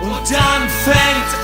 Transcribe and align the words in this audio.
Und 0.00 0.30
dann 0.30 0.68
fängt 0.68 1.37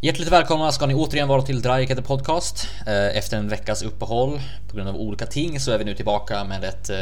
Hjärtligt 0.00 0.28
välkomna 0.28 0.72
ska 0.72 0.86
ni 0.86 0.94
återigen 0.94 1.28
vara 1.28 1.42
till 1.42 1.62
Drycater 1.62 2.02
Podcast. 2.02 2.68
Eh, 2.86 3.16
Efter 3.16 3.36
en 3.36 3.48
veckas 3.48 3.82
uppehåll 3.82 4.40
på 4.68 4.76
grund 4.76 4.88
av 4.88 4.96
olika 4.96 5.26
ting 5.26 5.60
så 5.60 5.70
är 5.72 5.78
vi 5.78 5.84
nu 5.84 5.94
tillbaka 5.94 6.44
med 6.44 6.64
ett 6.64 6.90
eh, 6.90 6.96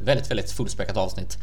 väldigt, 0.00 0.30
väldigt 0.30 0.50
fullspäckat 0.50 0.96
avsnitt. 0.96 1.38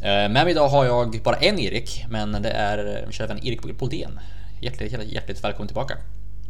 Eh, 0.00 0.06
Med 0.08 0.30
mig 0.30 0.50
idag 0.50 0.68
har 0.68 0.84
jag 0.84 1.20
bara 1.24 1.36
en 1.36 1.58
Erik, 1.58 2.04
men 2.10 2.32
det 2.42 2.50
är 2.50 3.02
min 3.02 3.12
kära 3.12 3.26
vän 3.26 3.38
Erik 3.46 3.78
Boldén. 3.78 4.18
Hjärtligt, 4.60 4.92
hjärtligt, 4.92 5.12
hjärtligt 5.12 5.44
välkommen 5.44 5.68
tillbaka. 5.68 5.98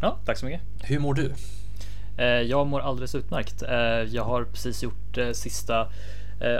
Ja, 0.00 0.18
tack 0.26 0.38
så 0.38 0.46
mycket. 0.46 0.60
Hur 0.82 0.98
mår 0.98 1.14
du? 1.14 1.32
Jag 2.48 2.66
mår 2.66 2.80
alldeles 2.80 3.14
utmärkt. 3.14 3.62
Jag 4.12 4.24
har 4.24 4.44
precis 4.44 4.82
gjort 4.82 5.18
sista 5.32 5.88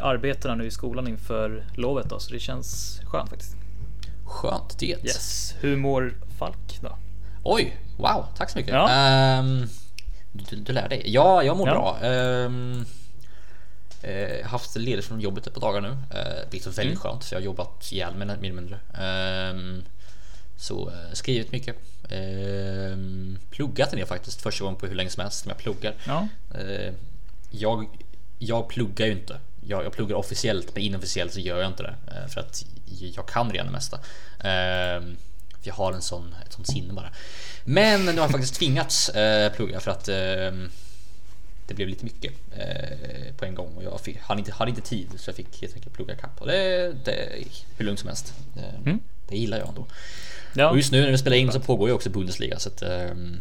arbetena 0.03 0.55
nu 0.55 0.67
i 0.67 0.71
skolan 0.71 1.09
inför 1.09 1.65
lovet 1.75 2.09
då, 2.11 2.19
så 2.19 2.33
det 2.33 2.39
känns 2.41 3.01
skönt 3.05 3.31
faktiskt. 3.31 3.57
Skönt 4.25 4.79
det. 4.79 4.87
Yes. 5.05 5.55
Hur 5.61 5.77
mår 5.77 6.15
Falk 6.39 6.79
då? 6.81 6.97
Oj, 7.49 7.77
wow, 7.97 8.27
tack 8.37 8.51
så 8.51 8.59
mycket. 8.59 8.75
Ja. 8.75 8.91
Ehm, 8.91 9.67
du, 10.33 10.57
du 10.57 10.73
lär 10.73 10.89
dig. 10.89 11.03
Ja, 11.07 11.43
jag 11.43 11.57
mår 11.57 11.69
Ja. 11.69 11.75
bra. 12.01 12.09
Um, 12.11 12.87
haft 14.45 14.77
ledigt 14.77 15.05
från 15.05 15.21
jobbet 15.21 15.47
ett 15.47 15.55
par 15.55 15.61
dagar 15.61 15.81
nu, 15.81 15.89
uh, 15.89 16.51
vilket 16.51 16.67
är 16.67 16.71
väldigt 16.71 16.85
Mm. 16.85 16.97
skönt 16.99 17.25
för 17.25 17.35
jag 17.37 17.41
har 17.41 17.45
jobbat 17.45 17.93
ihjäl 17.93 18.15
mig 18.15 18.27
mer 18.27 18.35
eller 18.37 18.53
mindre. 18.53 18.79
Ehm, 18.99 19.83
så 20.59 20.89
eh, 20.89 21.13
skrivit 21.13 21.53
mycket. 21.53 21.77
Um, 22.11 23.39
pluggat 23.51 23.93
en 23.93 23.99
del 23.99 24.07
faktiskt 24.09 24.43
första 24.43 24.65
gången 24.65 24.81
på 24.81 24.87
hur 24.87 24.95
länge 24.95 25.11
som 25.11 25.21
helst 25.23 25.41
som 25.43 25.49
jag 25.49 25.59
pluggar. 25.59 25.95
Ja, 26.07 26.29
Eh, 26.55 26.93
jag, 27.51 27.87
jag 28.39 28.69
pluggar 28.69 29.07
ju 29.07 29.13
inte. 29.13 29.39
Jag, 29.67 29.85
jag 29.85 29.93
pluggar 29.93 30.17
officiellt 30.17 30.75
men 30.75 30.83
inofficiellt 30.83 31.33
så 31.33 31.41
gör 31.41 31.59
jag 31.61 31.67
inte 31.71 31.83
det. 31.83 31.95
eh, 32.07 32.27
för 32.29 32.41
att 32.41 32.65
jag 33.17 33.27
kan 33.29 33.51
redan 33.53 33.67
det 33.67 33.73
mesta. 33.73 33.99
Jag 35.67 35.75
har 35.75 35.93
en 35.93 36.03
sån, 36.03 36.35
ett 36.47 36.53
sånt 36.53 36.69
sinne 36.69 36.93
bara. 36.93 37.11
Men 37.65 38.05
nu 38.05 38.13
har 38.13 38.19
jag 38.19 38.31
faktiskt 38.31 38.55
tvingats 38.55 39.09
eh, 39.09 39.53
plugga 39.53 39.81
för 39.81 39.91
att 39.91 40.09
eh, 40.09 40.69
det 41.67 41.75
blev 41.75 41.89
lite 41.89 42.05
mycket 42.05 42.33
eh, 42.57 43.35
på 43.37 43.45
en 43.45 43.55
gång 43.55 43.75
och 43.77 43.83
jag 43.83 44.01
fick, 44.01 44.19
hade, 44.21 44.39
inte, 44.39 44.53
hade 44.53 44.71
inte 44.71 44.83
tid 44.83 45.09
så 45.17 45.29
jag 45.29 45.37
fick 45.37 45.63
helt 45.63 45.75
enkelt 45.75 45.95
plugga 45.95 46.15
kapp 46.15 46.41
och 46.41 46.47
det, 46.47 46.93
det 47.05 47.45
hur 47.77 47.85
lugnt 47.85 48.01
som 48.01 48.09
helst. 48.09 48.35
Eh, 48.57 48.81
Mm. 48.85 49.01
Det 49.29 49.37
gillar 49.37 49.59
jag 49.59 49.69
ändå. 49.69 49.87
ja. 50.55 50.71
Och 50.71 50.77
just 50.77 50.93
nu 50.93 51.01
när 51.01 51.11
vi 51.11 51.19
spelar 51.19 51.37
in 51.37 51.53
så 51.53 51.61
pågår 51.61 51.89
ju 51.89 51.95
också 51.95 52.11
Bundesliga 52.11 52.59
så 52.59 52.69
att, 52.69 52.83
ehm, 52.83 53.41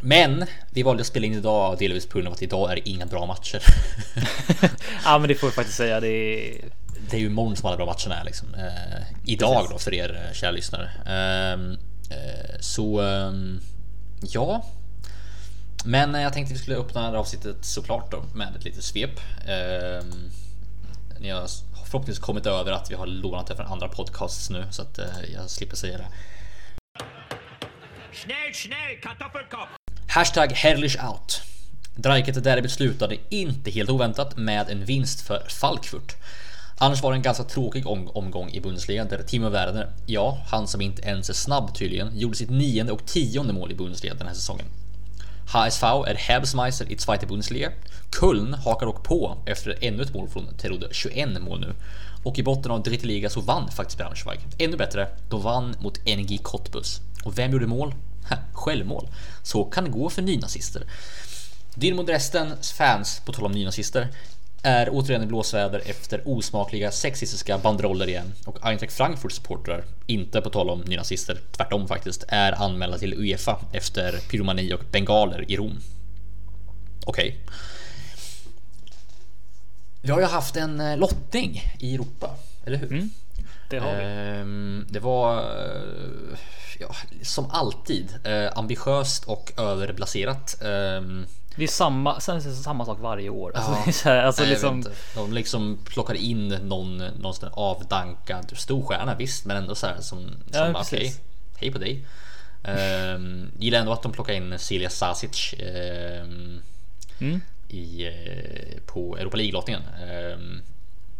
Men 0.00 0.46
vi 0.70 0.82
valde 0.82 1.00
att 1.00 1.06
spela 1.06 1.26
in 1.26 1.34
idag 1.34 1.78
delvis 1.78 2.06
på 2.06 2.18
grund 2.18 2.28
av 2.28 2.34
att 2.34 2.42
idag 2.42 2.70
är 2.70 2.74
det 2.76 2.88
inga 2.88 3.06
bra 3.06 3.26
matcher. 3.26 3.62
ja 5.04 5.18
men 5.18 5.28
det 5.28 5.34
får 5.34 5.46
vi 5.46 5.52
faktiskt 5.52 5.76
säga. 5.76 6.00
Det 6.00 6.08
är... 6.08 6.64
det 7.10 7.16
är 7.16 7.20
ju 7.20 7.26
imorgon 7.26 7.56
som 7.56 7.66
alla 7.66 7.76
bra 7.76 7.86
matcherna 7.86 8.20
är 8.20 8.24
liksom. 8.24 8.54
Eh, 8.54 9.02
idag 9.24 9.54
Precis. 9.54 9.70
då 9.70 9.78
för 9.78 9.94
er 9.94 10.26
eh, 10.28 10.34
kära 10.34 10.50
lyssnare. 10.50 10.90
Ehm, 11.06 11.78
eh, 12.10 12.60
så 12.60 13.00
ehm, 13.00 13.60
ja. 14.20 14.64
Men 15.84 16.14
eh, 16.14 16.22
jag 16.22 16.32
tänkte 16.32 16.54
vi 16.54 16.60
skulle 16.60 16.76
öppna 16.76 17.00
det 17.00 17.06
här 17.06 17.14
avsnittet 17.14 17.64
såklart 17.64 18.10
då 18.10 18.24
med 18.34 18.56
ett 18.56 18.64
litet 18.64 18.84
svep. 18.84 19.20
Ehm, 19.46 20.30
ni 21.20 21.30
har 21.30 21.46
förhoppningsvis 21.84 22.24
kommit 22.24 22.46
över 22.46 22.72
att 22.72 22.90
vi 22.90 22.94
har 22.94 23.06
lånat 23.06 23.46
det 23.46 23.56
från 23.56 23.66
andra 23.66 23.88
podcasts 23.88 24.50
nu 24.50 24.64
så 24.70 24.82
att 24.82 24.98
eh, 24.98 25.06
jag 25.34 25.50
slipper 25.50 25.76
säga 25.76 25.98
det. 25.98 26.06
Schnell, 28.12 28.52
schnell, 28.52 29.00
Kartoffelkopf! 29.02 29.70
Hashtag 30.08 30.52
Herrlich 30.52 31.04
out. 31.04 31.42
Dreiket 31.96 32.44
derbyt 32.44 32.70
slutade 32.70 33.16
inte 33.28 33.70
helt 33.70 33.90
oväntat 33.90 34.36
med 34.36 34.70
en 34.70 34.84
vinst 34.84 35.20
för 35.20 35.42
Falkfurt. 35.48 36.16
Annars 36.82 37.02
var 37.02 37.12
det 37.12 37.18
en 37.18 37.22
ganska 37.22 37.44
tråkig 37.44 37.86
omgång 37.86 38.50
i 38.50 38.60
Bundesliga 38.60 39.04
där 39.04 39.22
Timo 39.22 39.48
Werner, 39.48 39.92
ja, 40.06 40.38
han 40.46 40.68
som 40.68 40.80
inte 40.80 41.02
ens 41.02 41.30
är 41.30 41.34
snabb 41.34 41.74
tydligen, 41.74 42.18
gjorde 42.18 42.36
sitt 42.36 42.50
nionde 42.50 42.92
och 42.92 43.06
tionde 43.06 43.52
mål 43.52 43.72
i 43.72 43.74
Bundesliga 43.74 44.14
den 44.14 44.26
här 44.26 44.34
säsongen. 44.34 44.66
HSV 45.52 45.86
är 45.86 46.32
Habsmeister 46.32 46.92
i 46.92 46.98
Zweite 46.98 47.26
Bundesliga. 47.26 47.70
Köln 48.20 48.54
hakar 48.54 48.86
dock 48.86 49.04
på 49.04 49.38
efter 49.46 49.78
ännu 49.80 50.02
ett 50.02 50.14
mål 50.14 50.28
från 50.28 50.54
Terode, 50.54 50.88
21 50.90 51.42
mål 51.42 51.60
nu. 51.60 51.74
Och 52.22 52.38
i 52.38 52.42
botten 52.42 52.70
av 52.70 52.82
Dritte 52.82 53.06
Liga 53.06 53.30
så 53.30 53.40
vann 53.40 53.70
faktiskt 53.70 53.98
Braunschweig. 53.98 54.40
Ännu 54.58 54.76
bättre, 54.76 55.08
de 55.28 55.42
vann 55.42 55.74
mot 55.80 56.06
NG 56.06 56.38
Cottbus. 56.42 57.00
Och 57.24 57.38
vem 57.38 57.52
gjorde 57.52 57.66
mål? 57.66 57.94
Ha, 58.28 58.36
Självmål. 58.52 59.08
Så 59.42 59.64
kan 59.64 59.84
det 59.84 59.90
gå 59.90 60.10
för 60.10 60.22
nynazister. 60.22 60.82
Dynamo 61.74 62.02
Dresdens 62.02 62.72
fans, 62.72 63.22
på 63.26 63.32
tal 63.32 63.44
om 63.44 63.52
nynazister, 63.52 64.08
är 64.62 64.88
återigen 64.92 65.22
i 65.22 65.26
blåsväder 65.26 65.82
efter 65.86 66.22
osmakliga 66.24 66.90
sexistiska 66.90 67.58
banderoller 67.58 68.08
igen 68.08 68.32
och 68.44 68.66
Eintracht 68.66 68.92
Frankfurt 68.92 69.32
supportrar, 69.32 69.84
inte 70.06 70.40
på 70.40 70.50
tal 70.50 70.70
om 70.70 70.80
nynazister, 70.80 71.40
tvärtom 71.50 71.88
faktiskt, 71.88 72.24
är 72.28 72.62
anmälda 72.62 72.98
till 72.98 73.14
Uefa 73.14 73.60
efter 73.72 74.18
pyromani 74.30 74.72
och 74.72 74.80
bengaler 74.90 75.50
i 75.50 75.56
Rom. 75.56 75.80
Okej. 77.06 77.38
Vi 80.00 80.10
har 80.10 80.20
ju 80.20 80.26
haft 80.26 80.56
en 80.56 80.80
eh, 80.80 80.96
lottning 80.96 81.62
i 81.78 81.94
Europa, 81.94 82.30
eller 82.64 82.76
hur? 82.76 83.08
Det 83.70 83.78
har 83.78 83.94
vi. 83.96 84.04
Ehm, 84.04 84.86
det 84.90 85.00
var 85.00 85.38
eh, 85.38 86.38
ja, 86.80 86.94
som 87.22 87.50
alltid 87.50 88.14
eh, 88.24 88.58
ambitiöst 88.58 89.24
och 89.24 89.52
överblaserat. 89.56 90.62
Ehm, 91.52 91.58
Det 91.58 91.64
är 91.64 91.68
samma, 91.68 92.20
sen 92.20 92.36
är 92.36 92.40
det 92.40 92.54
samma 92.54 92.84
sak 92.84 92.98
varje 93.00 93.28
år. 93.30 93.52
Alltså, 93.56 93.72
Ja. 93.86 93.92
så 93.92 94.08
här, 94.08 94.22
alltså 94.22 94.42
nej, 94.42 94.50
liksom. 94.50 94.84
De 95.14 95.32
liksom 95.32 95.78
plockar 95.84 96.14
in 96.14 96.48
någon, 96.48 96.96
någon 96.98 97.34
sån 97.34 97.48
avdankad 97.52 98.52
storstjärna 98.56 99.14
visst, 99.14 99.44
men 99.44 99.56
ändå 99.56 99.74
så 99.74 99.86
här 99.86 100.00
som, 100.00 100.30
som 100.52 100.76
okej, 100.76 101.14
hej 101.56 101.72
på 101.72 101.78
dig. 101.78 102.04
Um, 102.64 103.50
gillar 103.58 103.78
ändå 103.78 103.92
att 103.92 104.02
de 104.02 104.12
plockar 104.12 104.32
in 104.34 104.58
Celia 104.58 104.90
Sasic 104.90 105.54
ehm, 105.58 106.60
Mm. 107.18 107.40
i, 107.68 108.06
eh, 108.06 108.80
på 108.86 109.16
Europa 109.18 109.36
League-lottningen. 109.36 109.82
Um, 110.34 110.62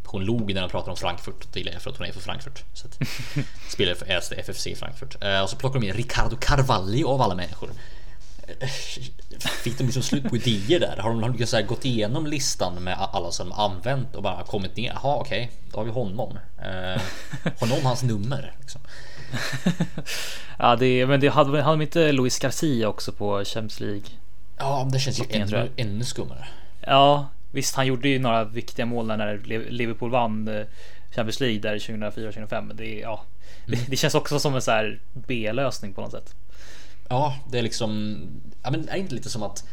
hon 0.05 0.25
log 0.25 0.55
när 0.55 0.61
de 0.61 0.71
pratade 0.71 0.91
om 0.91 0.97
Frankfurt. 0.97 1.47
Det 1.53 1.59
gillar 1.61 1.73
jag 1.73 1.83
för 1.83 1.91
att 1.91 1.97
hon 1.97 2.07
är 2.07 2.13
för 2.13 2.21
Frankfurt. 2.21 2.65
Så 2.75 2.87
att, 2.87 2.99
spelar 3.73 3.95
för 3.95 4.07
äldste 4.07 4.35
FFC 4.35 4.69
Frankfurt. 4.77 5.17
Eh, 5.25 5.41
och 5.43 5.51
så 5.51 5.57
plockar 5.57 5.81
de 5.81 5.87
in 5.87 5.95
Ricardo 5.95 6.37
Carvalho 6.41 7.09
av 7.09 7.23
alla 7.23 7.35
människor. 7.35 7.71
Fick 9.63 9.79
de 9.79 9.85
liksom 9.85 10.03
slut 10.03 10.29
på 10.29 10.37
idéer 10.37 10.81
där? 10.81 10.97
Har 10.97 11.39
de, 11.39 11.47
så 11.47 11.57
här 11.57 11.63
gått 11.63 11.85
igenom 11.85 12.27
listan 12.27 12.75
med 12.75 12.97
alla 13.13 13.31
som 13.31 13.53
använt 13.53 14.17
och 14.17 14.23
bara 14.23 14.43
kommit 14.45 14.77
ner? 14.77 14.93
Jaha 15.03 15.17
okej, 15.17 15.51
då 15.73 15.79
har 15.79 15.85
vi 15.85 15.91
honom. 15.91 16.39
Eh, 16.59 17.03
har 17.59 17.67
någon 17.67 17.83
hans 17.87 18.03
nummer? 18.03 18.55
Liksom. 18.61 18.81
ja, 20.59 20.77
det 20.77 21.07
men 21.07 21.21
det 21.21 21.29
hade, 21.29 21.63
hade 21.63 21.77
de 21.77 21.83
inte 21.83 22.13
Luis 22.13 22.39
Garcia 22.39 22.89
också 22.89 23.13
på 23.13 23.45
Champions 23.45 23.81
League? 23.81 24.03
Ja, 24.59 24.89
det 24.93 24.99
känns 24.99 25.21
ju 25.21 25.25
ännu, 25.31 25.71
ännu 25.77 26.05
skummare. 26.05 26.49
Ja, 26.81 27.29
visst, 27.51 27.75
han 27.75 27.87
gjorde 27.87 28.09
ju 28.09 28.19
några 28.19 28.45
viktiga 28.45 28.87
mål 28.87 29.07
när 29.07 29.39
Liverpool 29.71 30.11
vann 30.11 30.49
eh, 30.49 30.67
Champions 31.15 31.41
League 31.41 31.61
där 31.61 31.79
2004-2005. 31.79 32.73
Det, 32.75 32.99
ja, 32.99 33.25
Mm. 33.67 33.79
det, 33.81 33.91
det 33.91 33.97
känns 33.97 34.15
också 34.15 34.39
som 34.39 34.55
en 34.55 34.63
så 34.63 34.71
här 34.71 35.01
B-lösning 35.15 35.93
på 35.93 36.01
något 36.01 36.11
sätt. 36.11 36.35
Ja, 37.13 37.37
det 37.51 37.59
är 37.59 37.63
liksom. 37.63 38.19
Ja, 38.63 38.71
men 38.71 38.89
är 38.89 38.93
det 38.93 38.99
inte 38.99 39.15
lite 39.15 39.31
som 39.31 39.43
att 39.43 39.65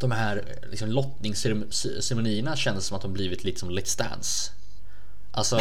de 0.00 0.10
här 0.10 0.44
liksom, 0.70 0.88
lottningsceremonierna 0.88 2.56
känns 2.56 2.86
som 2.86 2.96
att 2.96 3.02
de 3.02 3.12
blivit 3.12 3.44
lite 3.44 3.60
som 3.60 3.70
Let's 3.70 3.98
Dance. 3.98 4.50
Alltså 5.32 5.58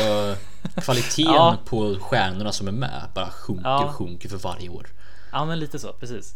kvaliteten 0.76 1.34
Ja. 1.34 1.58
på 1.66 1.96
stjärnorna 2.00 2.52
som 2.52 2.68
är 2.68 2.72
med 2.72 3.02
bara 3.16 3.30
sjunker 3.30 3.64
Ja. 3.70 3.86
och 3.86 3.92
sjunker 3.96 4.30
för 4.30 4.38
varje 4.38 4.70
år. 4.70 4.88
Ja, 5.32 5.46
men 5.46 5.60
lite 5.60 5.80
så, 5.80 5.94
precis. 5.94 6.36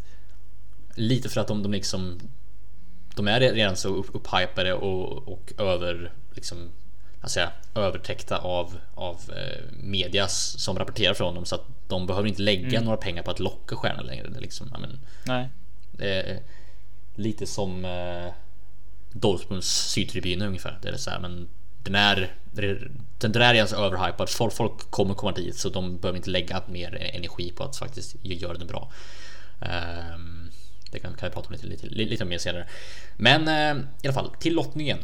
Lite 0.94 1.28
för 1.28 1.40
att 1.40 1.48
de, 1.48 1.62
de 1.62 1.72
liksom 1.72 2.20
De 3.14 3.28
är 3.28 3.40
redan 3.40 3.76
så 3.76 3.88
upp, 3.88 4.06
upphypade 4.14 4.74
och, 4.74 5.28
och 5.28 5.52
över 5.58 6.12
liksom 6.34 6.68
jag 7.20 7.30
säga, 7.30 7.52
övertäckta 7.74 8.38
av, 8.38 8.78
av 8.94 9.16
eh, 9.36 9.64
medias 9.82 10.54
som 10.58 10.78
rapporterar 10.78 11.14
från 11.14 11.34
dem 11.34 11.44
så 11.44 11.54
att 11.54 11.64
de 11.88 12.06
behöver 12.06 12.28
inte 12.28 12.42
lägga 12.42 12.80
några 12.80 12.96
pengar 12.96 13.22
på 13.22 13.30
att 13.30 13.40
locka 13.40 13.76
stjärnor 13.76 14.02
längre. 14.02 14.28
Det 14.28 14.36
är 14.36 14.40
liksom, 14.40 14.68
men, 14.80 14.98
Nej, 15.24 15.48
är 15.98 16.40
lite 17.14 17.46
som 17.46 17.84
eh, 17.84 18.32
Dortmunds 19.12 19.68
sydtribun 19.68 20.42
ungefär. 20.42 20.78
Det 20.82 20.88
är 20.88 20.96
så 20.96 21.10
här, 21.10 21.20
men 21.20 21.48
den 21.82 21.94
är 21.94 22.34
den 23.18 23.32
där 23.32 23.54
är 23.54 23.60
alltså 23.60 23.76
överhypad. 23.76 24.30
Folk, 24.30 24.52
folk 24.52 24.90
kommer 24.90 25.14
komma 25.14 25.32
dit 25.32 25.56
så 25.56 25.68
de 25.68 25.98
behöver 25.98 26.16
inte 26.16 26.30
lägga 26.30 26.62
mer 26.68 27.10
energi 27.14 27.52
på 27.56 27.64
att 27.64 27.76
faktiskt 27.76 28.16
göra 28.22 28.58
den 28.58 28.66
bra. 28.66 28.92
Um, 29.60 30.50
det 30.90 30.98
kan, 30.98 31.14
kan 31.14 31.28
vi 31.28 31.34
prata 31.34 31.48
om 31.48 31.52
lite, 31.52 31.66
lite, 31.66 31.86
lite 31.86 32.24
mer 32.24 32.38
senare. 32.38 32.66
Men 33.16 33.48
uh, 33.48 33.84
i 34.02 34.06
alla 34.06 34.14
fall 34.14 34.30
till 34.38 34.54
lottningen. 34.54 34.98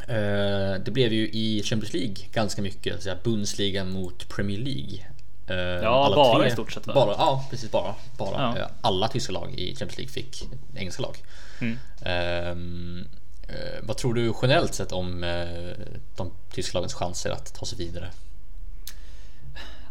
Uh, 0.00 0.84
det 0.84 0.90
blev 0.90 1.12
ju 1.12 1.28
i 1.28 1.62
Champions 1.64 1.92
League 1.92 2.16
ganska 2.32 2.62
mycket 2.62 3.02
så 3.02 3.14
Bundesliga 3.22 3.84
mot 3.84 4.28
Premier 4.28 4.58
League. 4.58 5.06
Uh, 5.50 5.82
ja, 5.84 6.12
bara 6.16 6.38
tre, 6.38 6.48
i 6.48 6.50
stort 6.50 6.72
sett. 6.72 6.86
Va? 6.86 6.94
Bara, 6.94 7.14
ja, 7.18 7.46
precis 7.50 7.70
bara. 7.70 7.94
bara. 8.18 8.58
Ja. 8.58 8.70
alla 8.80 9.08
tyska 9.08 9.32
lag 9.32 9.54
i 9.54 9.76
Champions 9.76 9.98
League 9.98 10.12
fick 10.12 10.48
engelska 10.74 11.02
lag. 11.02 11.16
Mm. 11.60 11.78
Um, 12.52 13.08
Eh, 13.50 13.80
vad 13.82 13.96
tror 13.96 14.14
du 14.14 14.32
generellt 14.42 14.74
sett 14.74 14.92
om 14.92 15.24
eh, 15.24 15.86
de 16.16 16.32
tyska 16.50 16.78
lagens 16.78 16.94
chanser 16.94 17.30
att 17.30 17.54
ta 17.54 17.66
sig 17.66 17.78
vidare? 17.78 18.10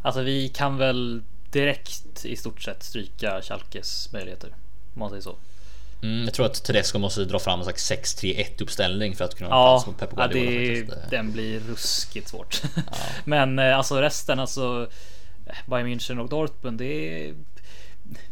Alltså 0.02 0.22
vi 0.22 0.50
kan 0.50 0.78
väl 0.78 1.24
direkt 1.52 2.26
i 2.26 2.36
stort 2.36 2.62
sett 2.62 2.84
stryka 2.84 3.42
Schalkes 3.42 4.12
möjligheter. 4.14 4.50
Om 4.94 5.00
man 5.00 5.10
säger 5.10 5.22
så. 5.22 5.36
Mm, 6.02 6.24
jag 6.24 6.34
tror 6.34 6.46
att 6.46 6.64
Tedesco 6.64 7.00
måste 7.00 7.26
dra 7.26 7.40
fram 7.40 7.60
en 7.60 7.66
slags 7.66 7.92
6-3-1 7.92 8.62
uppställning 8.62 9.16
för 9.16 9.26
att 9.26 9.36
kunna 9.36 9.50
chans 9.50 9.88
mot 9.88 9.98
Pep 9.98 10.16
Guardiola. 10.16 10.52
Ja, 10.52 10.96
det, 10.96 11.10
den 11.10 11.32
blir 11.32 11.60
ruskigt 11.60 12.30
svårt. 12.30 12.62
Ja. 12.76 12.82
Men 13.26 13.60
eh, 13.60 13.78
alltså 13.78 14.02
resten, 14.02 14.40
alltså 14.40 14.90
Bayern 15.66 15.88
München 15.88 16.20
och 16.20 16.30
Dortmund, 16.30 16.78
det 16.78 16.86
är 16.86 17.36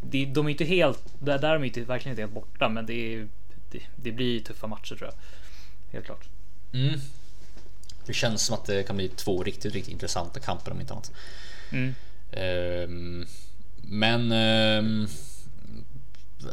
det, 0.01 0.25
de 0.25 0.45
är 0.45 0.49
inte 0.49 0.65
helt, 0.65 1.03
där 1.19 1.43
är 1.43 1.53
de 1.53 1.63
inte, 1.63 1.81
verkligen 1.81 2.13
inte 2.13 2.21
helt 2.21 2.33
borta, 2.33 2.69
men 2.69 2.85
det 2.85 2.93
är 2.93 3.27
det, 3.71 3.79
det 3.95 4.11
blir 4.11 4.39
tuffa 4.39 4.67
matcher 4.67 4.95
tror 4.95 5.09
jag. 5.09 5.13
Helt 5.93 6.05
klart. 6.05 6.29
Mm. 6.73 6.99
Det 8.05 8.13
känns 8.13 8.45
som 8.45 8.55
att 8.55 8.65
det 8.65 8.83
kan 8.83 8.95
bli 8.95 9.07
två 9.07 9.43
riktigt, 9.43 9.73
riktigt 9.73 9.93
intressanta 9.93 10.39
kamper 10.39 10.71
om 10.71 10.81
inte 10.81 10.93
annat. 10.93 11.11
Mm. 11.71 11.95
Um, 12.31 13.27
men 13.81 14.31
um, 14.31 15.07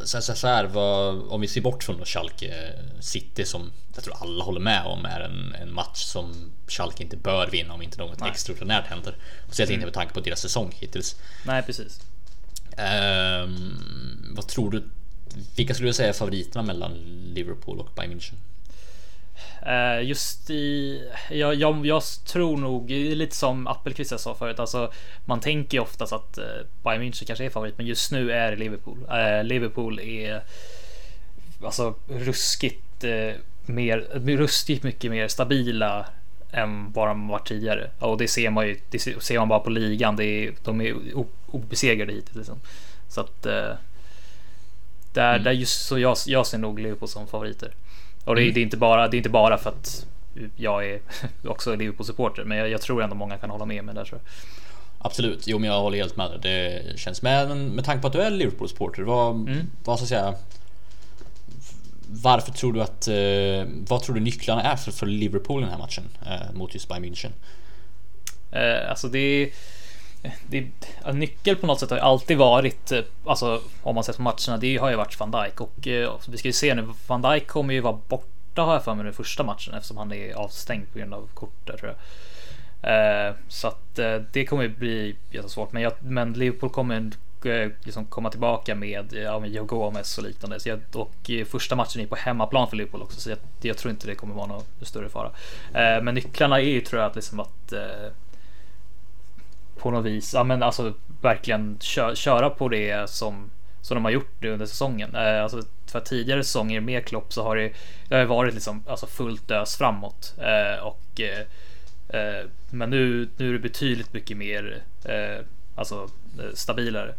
så, 0.04 0.22
så, 0.22 0.34
så 0.34 0.46
här, 0.46 0.64
vad, 0.64 1.28
om 1.28 1.40
vi 1.40 1.48
ser 1.48 1.60
bort 1.60 1.84
från 1.84 2.04
Schalke 2.04 2.72
City 3.00 3.44
som 3.44 3.72
jag 3.94 4.04
tror 4.04 4.16
alla 4.20 4.44
håller 4.44 4.60
med 4.60 4.86
om 4.86 5.04
är 5.04 5.20
en, 5.20 5.54
en 5.54 5.75
match 5.75 6.04
som 6.04 6.52
Schalke 6.69 7.02
inte 7.02 7.16
bör 7.16 7.50
vinna 7.50 7.75
om 7.75 7.82
inte 7.82 7.98
något 7.98 8.20
Nej. 8.20 8.31
extraordinärt 8.31 8.86
händer. 8.86 9.16
Speciellt 9.46 9.70
mm. 9.70 9.75
inte 9.75 9.86
med 9.86 9.94
tanke 9.94 10.14
på 10.14 10.20
deras 10.20 10.40
säsong 10.40 10.72
hittills. 10.78 11.16
Nej, 11.46 11.62
precis. 11.62 12.00
Um, 12.76 14.34
vad 14.36 14.46
tror 14.46 14.70
du 14.70 14.88
vilka 15.56 15.75
skulle 15.75 15.88
du 15.88 15.92
säga 15.92 16.08
är 16.08 16.12
favoriterna 16.12 16.62
mellan 16.62 16.92
Liverpool 17.34 17.81
och 17.81 17.88
Bayern 17.96 18.12
München? 18.12 18.34
Uh, 19.66 20.05
just 20.05 20.50
i, 20.50 21.02
jag, 21.31 21.55
jag, 21.55 21.87
jag, 21.87 22.02
tror 22.26 22.56
nog 22.56 22.90
lite 22.90 23.37
som 23.37 23.66
Appelqvist 23.66 24.20
sa 24.20 24.34
förut, 24.34 24.58
alltså 24.58 24.93
man 25.25 25.40
tänker 25.40 25.78
ju 25.78 25.82
oftast 25.82 26.12
att 26.12 26.38
uh, 26.38 26.44
Bayern 26.82 27.02
München 27.02 27.26
kanske 27.26 27.44
är 27.44 27.50
favorit, 27.50 27.78
men 27.78 27.87
just 27.87 28.12
nu 28.12 28.32
är 28.32 28.50
det 28.50 28.56
Liverpool. 28.56 28.99
Uh, 28.99 29.44
Liverpool 29.44 30.00
är 30.00 30.43
alltså 31.64 31.94
ruskigt 32.08 33.05
mer, 33.66 33.99
ruskigt 34.37 34.82
mycket 34.82 35.11
mer 35.11 35.28
stabila 35.28 36.06
än 36.52 36.93
vad 36.93 37.08
de 37.08 37.28
varit 37.28 37.49
tidigare. 37.49 37.90
Och 37.99 38.19
det 38.19 38.28
ser 38.28 38.50
man 38.50 38.67
ju, 38.67 38.81
det 38.90 38.99
ser 38.99 39.38
man 39.38 39.49
bara 39.49 39.60
på 39.60 39.70
ligan. 39.70 40.17
Det 40.17 40.25
är, 40.25 40.52
de 40.64 40.81
är 40.81 40.94
obesegrade 41.46 42.12
hittills. 42.12 42.37
Liksom. 42.37 42.60
Så 43.08 43.20
att 43.20 43.43
där, 45.14 45.32
mm. 45.32 45.44
där 45.44 45.52
just 45.52 45.87
så 45.87 45.99
jag, 45.99 46.17
jag 46.26 46.46
ser 46.46 46.58
nog 46.58 46.78
Liverpool 46.78 47.08
som 47.08 47.26
favoriter. 47.26 47.75
Och 48.25 48.35
det, 48.35 48.43
mm. 48.43 48.55
det, 48.55 48.61
är 48.61 48.62
inte 48.62 48.76
bara, 48.76 49.09
det 49.09 49.17
är 49.17 49.19
inte 49.19 49.31
bara 49.31 49.59
för 49.59 49.71
att 49.71 50.06
jag 50.56 50.87
är 50.87 51.00
också 51.44 51.76
Liverpool-supporter, 51.76 52.44
men 52.44 52.59
jag, 52.59 52.69
jag, 52.69 52.81
tror 52.81 53.03
ändå 53.03 53.17
många 53.17 53.38
kan 53.38 53.50
hålla 53.50 53.67
med 53.67 53.85
mig 53.85 53.94
där. 53.94 54.05
Så. 54.05 54.17
Absolut, 54.99 55.47
jo 55.47 55.59
men 55.59 55.71
jag 55.71 55.81
håller 55.81 55.99
helt 55.99 56.17
med. 56.17 56.38
Det 56.43 56.82
känns 56.99 57.23
med, 57.23 57.49
men 57.49 57.69
med 57.69 57.85
tanke 57.85 58.00
på 58.00 58.06
att 58.06 58.12
du 58.12 58.23
är 58.23 58.31
Liverpool-supporter, 58.31 59.03
vad, 59.03 59.35
mm. 59.35 59.71
vad 59.85 59.99
ska 59.99 60.03
jag 60.03 60.09
säga? 60.09 60.35
Varför 62.06 62.53
tror 62.53 62.73
du 62.73 62.82
att, 62.82 63.09
eh, 63.09 63.73
vad 63.88 64.03
tror 64.03 64.15
du 64.15 64.21
nycklarna 64.21 64.62
är 64.62 64.77
för, 64.77 64.93
för 64.93 65.06
Liverpool 65.06 65.61
i 65.61 65.65
den 65.65 65.73
här 65.73 65.79
matchen 65.79 66.05
eh, 66.27 66.53
mot 66.55 66.75
just 66.75 66.88
Bayern 66.88 67.05
München? 67.05 67.31
Eh, 68.53 68.91
alltså 68.91 69.09
det 69.09 69.19
är 69.19 69.50
det, 70.47 70.67
alltså, 70.97 71.12
nyckel 71.12 71.56
på 71.56 71.67
något 71.67 71.81
sätt 71.81 71.91
har 71.91 71.97
ju 71.97 72.03
alltid 72.03 72.38
varit, 72.38 72.93
eh, 72.93 73.00
alltså 73.25 73.61
om 73.82 73.94
man 73.94 74.05
sett 74.05 74.17
på 74.17 74.23
matcherna, 74.23 74.56
det 74.61 74.76
har 74.76 74.91
ju 74.91 74.97
varit 74.97 75.21
van 75.21 75.31
Dijk 75.31 75.61
och 75.61 75.88
eh, 75.88 76.11
alltså, 76.11 76.31
vi 76.31 76.38
ska 76.38 76.49
ju 76.49 76.53
se 76.53 76.75
nu, 76.75 76.88
van 77.06 77.23
Dijk 77.23 77.47
kommer 77.47 77.75
ju 77.75 77.81
vara 77.81 77.99
borta 78.09 78.62
har 78.62 78.73
jag 78.73 78.85
för 78.85 78.94
mig 78.94 79.05
nu 79.05 79.12
första 79.12 79.44
matchen 79.44 79.75
eftersom 79.75 79.97
han 79.97 80.12
är 80.12 80.35
avstängd 80.35 80.93
på 80.93 80.99
grund 80.99 81.15
av 81.15 81.29
kort 81.35 81.67
där 81.67 81.76
tror 81.76 81.91
jag. 81.91 81.99
Eh, 82.85 83.35
så 83.49 83.69
att 83.69 83.99
eh, 83.99 84.17
det 84.32 84.44
kommer 84.44 84.62
ju 84.62 84.69
bli 84.69 85.17
jättesvårt, 85.31 85.73
men, 85.73 85.82
jag, 85.82 85.93
men 86.00 86.32
Liverpool 86.32 86.70
kommer 86.70 87.11
eh, 87.47 87.70
liksom 87.82 88.05
komma 88.05 88.31
tillbaka 88.31 88.75
med, 88.75 89.15
eh, 89.15 89.23
ja, 89.23 89.41
med 89.41 89.50
Joe 89.50 89.65
Gomez 89.65 90.19
och 90.19 90.25
liknande. 90.25 90.61
Så 90.61 90.69
jag, 90.69 90.81
och 90.94 91.31
eh, 91.31 91.44
första 91.44 91.77
matchen 91.77 92.03
är 92.03 92.06
på 92.06 92.17
hemmaplan 92.17 92.69
för 92.69 92.77
Liverpool 92.77 93.03
också, 93.03 93.20
så 93.20 93.31
jag, 93.31 93.38
jag 93.61 93.77
tror 93.77 93.91
inte 93.91 94.06
det 94.06 94.15
kommer 94.15 94.35
vara 94.35 94.47
någon 94.47 94.62
större 94.82 95.09
fara. 95.09 95.31
Eh, 95.75 96.03
men 96.03 96.15
nycklarna 96.15 96.61
är 96.61 96.65
ju 96.65 96.81
tror 96.81 97.03
jag 97.03 97.11
att 97.11 97.17
liksom 97.17 97.41
att 97.41 97.73
på 99.84 99.90
något 99.90 100.04
vis, 100.04 100.34
ja 100.34 100.44
men 100.44 100.62
alltså 100.62 100.94
verkligen 101.20 101.78
kö 101.81 102.14
köra 102.14 102.50
på 102.50 102.69
det 102.69 103.10
som, 103.10 103.50
som 103.81 103.94
de 103.94 104.04
har 104.04 104.12
gjort 104.12 104.32
det 104.40 104.50
under 104.50 104.66
säsongen. 104.66 105.14
Eh, 105.14 105.42
alltså 105.42 105.62
för 105.86 106.00
tidigare 106.00 106.44
säsonger 106.44 106.81
med 106.81 107.04
Klopp 107.04 107.32
så 107.32 107.42
har 107.42 107.56
det, 107.56 107.72
det 108.08 108.16
har 108.16 108.25
varit 108.25 108.54
liksom 108.54 108.84
alltså 108.88 109.06
fullt 109.06 109.50
ös 109.50 109.76
framåt 109.76 110.34
eh, 110.38 110.84
och 110.84 111.20
eh, 111.20 111.40
eh 112.20 112.46
men 112.70 112.90
nu, 112.90 113.28
nu 113.36 113.48
är 113.48 113.52
det 113.52 113.58
betydligt 113.58 114.12
mycket 114.12 114.36
mer 114.36 114.82
eh, 115.04 115.44
alltså 115.75 116.08
eh, 116.38 116.54
stabilare. 116.54 117.14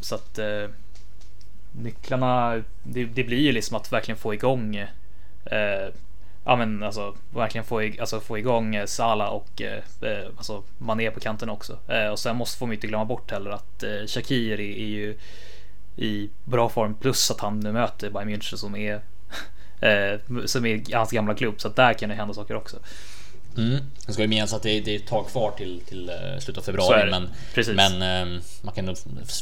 så 0.00 0.14
att 0.14 0.38
eh, 0.38 0.68
nycklarna, 1.72 2.62
det, 2.82 3.04
det, 3.04 3.24
blir 3.24 3.40
ju 3.40 3.52
liksom 3.52 3.76
att 3.76 3.92
verkligen 3.92 4.18
få 4.18 4.34
igång 4.34 4.76
eh, 5.44 5.88
ja 6.48 6.56
men 6.56 6.82
alltså 6.82 7.14
verkligen 7.34 7.64
få, 7.64 7.90
alltså, 8.00 8.20
få 8.20 8.38
igång 8.38 8.74
eh, 8.74 8.86
Sala 8.86 9.28
och 9.28 9.62
eh, 9.62 9.82
eh, 10.10 10.26
alltså 10.36 10.62
Mané 10.78 11.10
på 11.10 11.20
kanten 11.20 11.48
också. 11.50 11.78
Eh, 11.88 12.06
och 12.06 12.18
sen 12.18 12.36
måste 12.36 12.64
man 12.64 12.72
inte 12.72 12.86
glömma 12.86 13.04
bort 13.04 13.30
heller 13.30 13.50
att 13.50 13.82
eh, 13.82 14.06
Shakiri 14.06 14.82
är 14.82 14.86
ju 14.86 15.18
i 15.96 16.30
bra 16.44 16.68
form 16.68 16.94
plus 16.94 17.30
att 17.30 17.40
han 17.40 17.60
nu 17.60 17.72
möter 17.72 18.10
Bayern 18.10 18.28
München 18.28 18.56
som 18.56 18.76
är 18.76 18.94
eh, 19.80 20.44
som 20.46 20.66
är 20.66 20.94
hans 20.96 21.10
gamla 21.10 21.34
klubb 21.34 21.60
så 21.60 21.68
att 21.68 21.76
där 21.76 21.92
kan 21.92 22.08
det 22.08 22.14
hända 22.14 22.34
saker 22.34 22.56
också. 22.56 22.76
Mm. 23.56 23.78
Jag 24.06 24.14
ska 24.14 24.22
ju 24.22 24.28
minnas 24.28 24.54
att 24.54 24.62
det 24.62 24.70
är, 24.70 24.80
det 24.80 24.94
är 24.94 24.96
ett 24.96 25.06
tag 25.06 25.28
kvar 25.28 25.50
till, 25.56 25.80
till 25.80 26.10
uh, 26.10 26.38
slutet 26.38 26.58
av 26.58 26.62
februari 26.62 27.10
men, 27.10 27.28
men 27.76 28.40
man 28.62 28.74
kan 28.74 28.96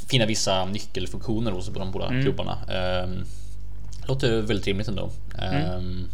finna 0.08 0.26
vissa 0.26 0.64
nyckelfunktioner 0.64 1.50
hos 1.50 1.68
de 1.68 1.90
båda 1.92 2.06
mm. 2.06 2.22
klubbarna. 2.22 2.52
Uh, 2.52 3.22
låter 4.06 4.40
väldigt 4.40 4.66
rimligt 4.66 4.88
ändå. 4.88 5.10
Mm. 5.38 6.08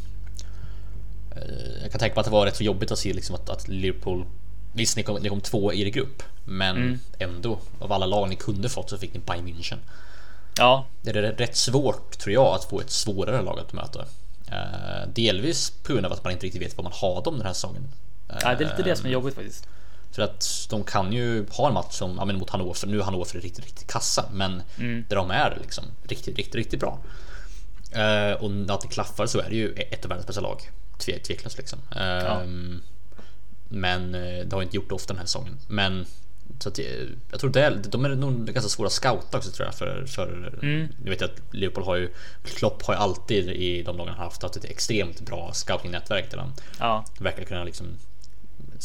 Eh, 1.37 1.83
jag 1.83 1.91
kan 1.91 1.99
tänka 1.99 2.15
mig 2.15 2.21
att 2.21 2.27
det 2.27 2.33
var 2.33 2.47
rätt 2.47 2.57
så 2.57 2.65
jobbigt 2.65 2.93
att 2.93 2.99
se 2.99 3.13
liksom 3.13 3.35
att, 3.35 3.51
att 3.51 3.69
Liverpool 3.69 4.27
Visst, 4.75 4.97
ni 4.97 5.03
kom, 5.03 5.23
ni 5.23 5.29
kom 5.29 5.41
två 5.41 5.73
i 5.73 5.83
er 5.83 5.87
grupp, 5.87 6.23
men 6.45 6.77
mm. 6.77 6.99
ändå 7.19 7.59
av 7.79 7.93
alla 7.93 8.07
lag 8.07 8.29
ni 8.29 8.37
kunde 8.37 8.69
fått 8.69 8.91
så 8.91 8.99
fick 8.99 9.15
ni 9.15 9.21
Bayern 9.21 9.47
München. 9.47 9.79
Ja, 10.59 10.87
det 11.03 11.11
är 11.11 11.23
rätt 11.23 11.57
svårt 11.57 12.19
tror 12.19 12.35
jag 12.35 12.47
att 12.55 12.65
få 12.65 12.81
ett 12.81 12.91
svårare 12.91 13.43
lag 13.43 13.59
att 13.59 13.73
möta. 13.73 14.01
Uh, 14.01 15.09
delvis 15.15 15.71
på 15.71 15.93
grund 15.93 16.07
av 16.07 16.13
att 16.13 16.25
man 16.25 16.33
inte 16.33 16.47
riktigt 16.47 16.63
vet 16.63 16.77
vad 16.77 16.85
man 16.85 16.93
har 16.97 17.23
dem 17.23 17.37
den 17.37 17.47
här 17.47 17.53
säsongen. 17.53 17.89
Ja, 18.29 18.55
det 18.55 18.65
är 18.65 18.69
lite 18.69 18.83
det 18.83 18.97
som 18.97 19.07
är 19.07 19.11
jobbigt 19.11 19.35
faktiskt. 19.35 19.67
För 20.13 20.23
att 20.23 20.67
de 20.71 20.85
kan 20.85 21.13
ju 21.13 21.47
ha 21.51 21.69
en 21.69 21.75
match 21.75 21.95
som, 21.95 22.17
ja, 22.19 22.25
men 22.25 22.39
mot 22.39 22.51
Hannover, 22.51 22.87
nu 22.87 22.99
är 23.01 23.03
Hannover 23.03 23.41
riktigt, 23.41 23.65
riktigt 23.65 23.93
kassa, 23.93 24.25
men 24.33 24.63
mm. 24.79 25.05
där 25.09 25.17
de 25.17 25.31
är 25.31 25.59
liksom 25.61 25.85
riktigt, 26.03 26.37
riktigt, 26.37 26.55
riktigt 26.55 26.81
bra. 26.81 26.99
Och 28.41 28.51
när 28.51 28.79
det 28.83 28.89
klaffar 28.89 29.27
så 29.27 29.39
är 29.41 29.51
det 29.51 29.57
ju 29.57 29.73
ett 29.73 30.05
av 30.05 30.09
världens 30.09 30.27
bästa 30.27 30.41
lag 30.41 30.71
tveklöst 31.03 31.59
liksom. 31.59 31.79
Ja. 31.95 32.43
Um, 32.43 32.83
men 33.69 34.15
eh, 34.15 34.45
det 34.47 34.57
har 34.57 34.63
inte 34.63 34.77
gjort 34.77 34.89
det 34.89 34.95
ofta 34.95 35.13
den 35.13 35.19
här 35.19 35.27
säsongen. 35.27 35.59
Men 35.69 36.07
så 36.59 36.69
att, 36.69 36.79
jag 37.31 37.41
tror 37.41 37.51
det 37.51 37.63
är, 37.63 37.81
de 37.89 38.05
är 38.05 38.09
nog 38.09 38.47
ganska 38.47 38.69
svåra 38.69 38.87
att 38.87 38.93
scouta 38.93 39.39
också 39.39 39.51
tror 39.51 39.67
jag. 39.67 39.75
För, 39.75 40.07
för 40.07 40.55
mm. 40.63 40.89
Jag 41.05 41.11
vet 41.11 41.23
att 41.23 41.41
Liverpool 41.51 41.85
har 41.85 41.97
ju 41.97 42.13
Klopp 42.45 42.83
har 42.83 42.95
ju 42.95 43.01
alltid 43.01 43.49
i 43.49 43.83
de 43.83 43.97
lagen 43.97 44.15
haft, 44.15 44.43
haft 44.43 44.57
ett 44.57 44.65
extremt 44.65 45.21
bra 45.21 45.51
scoutingnätverk 45.53 46.31
där 46.31 46.39
han 46.39 46.53
ja. 46.79 47.05
verkar 47.19 47.45
kunna 47.45 47.65
liksom 47.65 47.87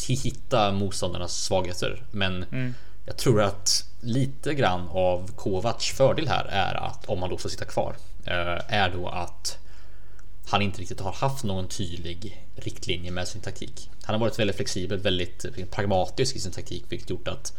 hitta 0.07 0.71
motståndarnas 0.71 1.43
svagheter. 1.43 2.03
Men 2.11 2.45
mm. 2.51 2.73
jag 3.05 3.17
tror 3.17 3.41
att 3.41 3.83
lite 3.99 4.53
grann 4.53 4.87
av 4.89 5.31
Kovacs 5.35 5.85
fördel 5.85 6.27
här 6.27 6.45
är 6.45 6.75
att 6.75 7.05
om 7.05 7.21
han 7.21 7.29
då 7.29 7.37
får 7.37 7.49
sitta 7.49 7.65
kvar 7.65 7.95
eh, 8.25 8.73
är 8.73 8.89
då 8.89 9.07
att 9.07 9.57
han 10.47 10.61
inte 10.61 10.81
riktigt 10.81 10.99
har 10.99 11.11
haft 11.11 11.43
någon 11.43 11.67
tydlig 11.67 12.47
riktlinje 12.55 13.11
med 13.11 13.27
sin 13.27 13.41
taktik. 13.41 13.89
Han 14.03 14.15
har 14.15 14.19
varit 14.19 14.39
väldigt 14.39 14.55
flexibel, 14.55 14.99
väldigt 14.99 15.71
pragmatisk 15.71 16.35
i 16.35 16.39
sin 16.39 16.51
taktik, 16.51 16.83
vilket 16.89 17.09
gjort 17.09 17.27
att 17.27 17.53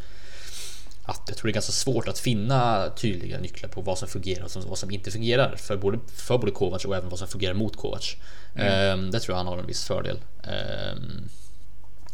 att 1.03 1.23
jag 1.27 1.37
tror 1.37 1.49
det 1.49 1.51
är 1.51 1.55
ganska 1.55 1.73
svårt 1.73 2.09
att 2.09 2.19
finna 2.19 2.91
tydliga 2.97 3.39
nycklar 3.39 3.69
på 3.69 3.81
vad 3.81 3.99
som 3.99 4.09
fungerar 4.09 4.45
och 4.45 4.65
vad 4.65 4.79
som 4.79 4.91
inte 4.91 5.11
fungerar 5.11 5.57
för 5.57 5.77
både, 5.77 5.99
för 6.17 6.39
både 6.39 6.53
Kovac 6.53 6.85
och 6.85 6.97
även 6.97 7.09
vad 7.11 7.19
som 7.19 7.29
fungerar 7.29 7.55
mot 7.55 7.77
Kovac. 7.77 8.17
Mm. 8.55 9.01
Um, 9.01 9.11
det 9.11 9.21
tror 9.21 9.33
jag 9.33 9.37
han 9.37 9.47
har 9.47 9.59
en 9.59 9.67
viss 9.67 9.85
fördel. 9.85 10.19
Um, 10.43 11.29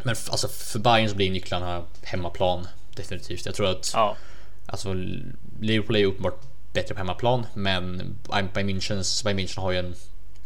Men 0.02 0.16
alltså 0.30 0.48
för 0.48 0.78
Bayern 0.78 1.08
så 1.08 1.16
blir 1.16 1.30
nycklarna 1.30 1.82
hemmaplan 2.02 2.66
definitivt. 2.96 3.46
Jag 3.46 3.54
tror 3.54 3.70
att 3.70 3.90
Ja, 3.94 4.16
Alltså 4.66 4.94
Liverpool 5.60 5.96
är 5.96 6.00
ju 6.00 6.06
uppenbart 6.06 6.40
bättre 6.72 6.94
på 6.94 6.98
hemmaplan 6.98 7.46
men 7.54 8.16
Bayern 8.28 8.68
Münchens, 8.68 9.24
Bayern 9.24 9.38
München 9.38 9.60
har 9.60 9.72
ju 9.72 9.78
en, 9.78 9.94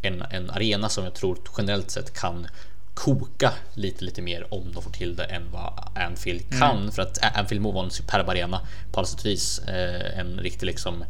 en, 0.02 0.22
en 0.30 0.50
arena 0.50 0.88
som 0.88 1.04
jag 1.04 1.14
tror 1.14 1.38
generellt 1.58 1.90
sett 1.90 2.20
kan 2.20 2.46
koka 2.94 3.52
lite 3.74 4.04
lite 4.04 4.22
mer 4.22 4.54
om 4.54 4.72
de 4.72 4.82
får 4.82 4.90
till 4.90 5.16
det 5.16 5.24
än 5.24 5.50
vad 5.50 5.72
Anfield 5.94 6.58
kan. 6.58 6.92
För 6.92 7.02
att 7.02 7.36
Anfield 7.36 7.62
må 7.62 7.70
vara 7.72 7.84
en 7.84 7.90
superb 7.90 8.28
arena 8.28 8.60
på 8.92 9.00
alla 9.00 9.06
sätt 9.06 9.20
och 9.20 9.26
vis 9.26 9.58
eh, 9.58 10.18
en 10.18 10.38
riktig 10.40 10.66
liksom 10.66 11.04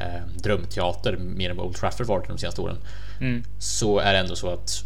eh, 0.00 0.26
drömteater 0.36 1.16
mer 1.16 1.50
än 1.50 1.56
vad 1.56 1.66
Old 1.66 1.76
Trafford 1.76 2.06
varit 2.06 2.28
de 2.28 2.38
senaste 2.38 2.60
åren. 2.60 2.76
Så 3.58 3.98
är 3.98 4.12
det 4.12 4.18
ändå 4.18 4.36
så 4.36 4.48
att 4.50 4.84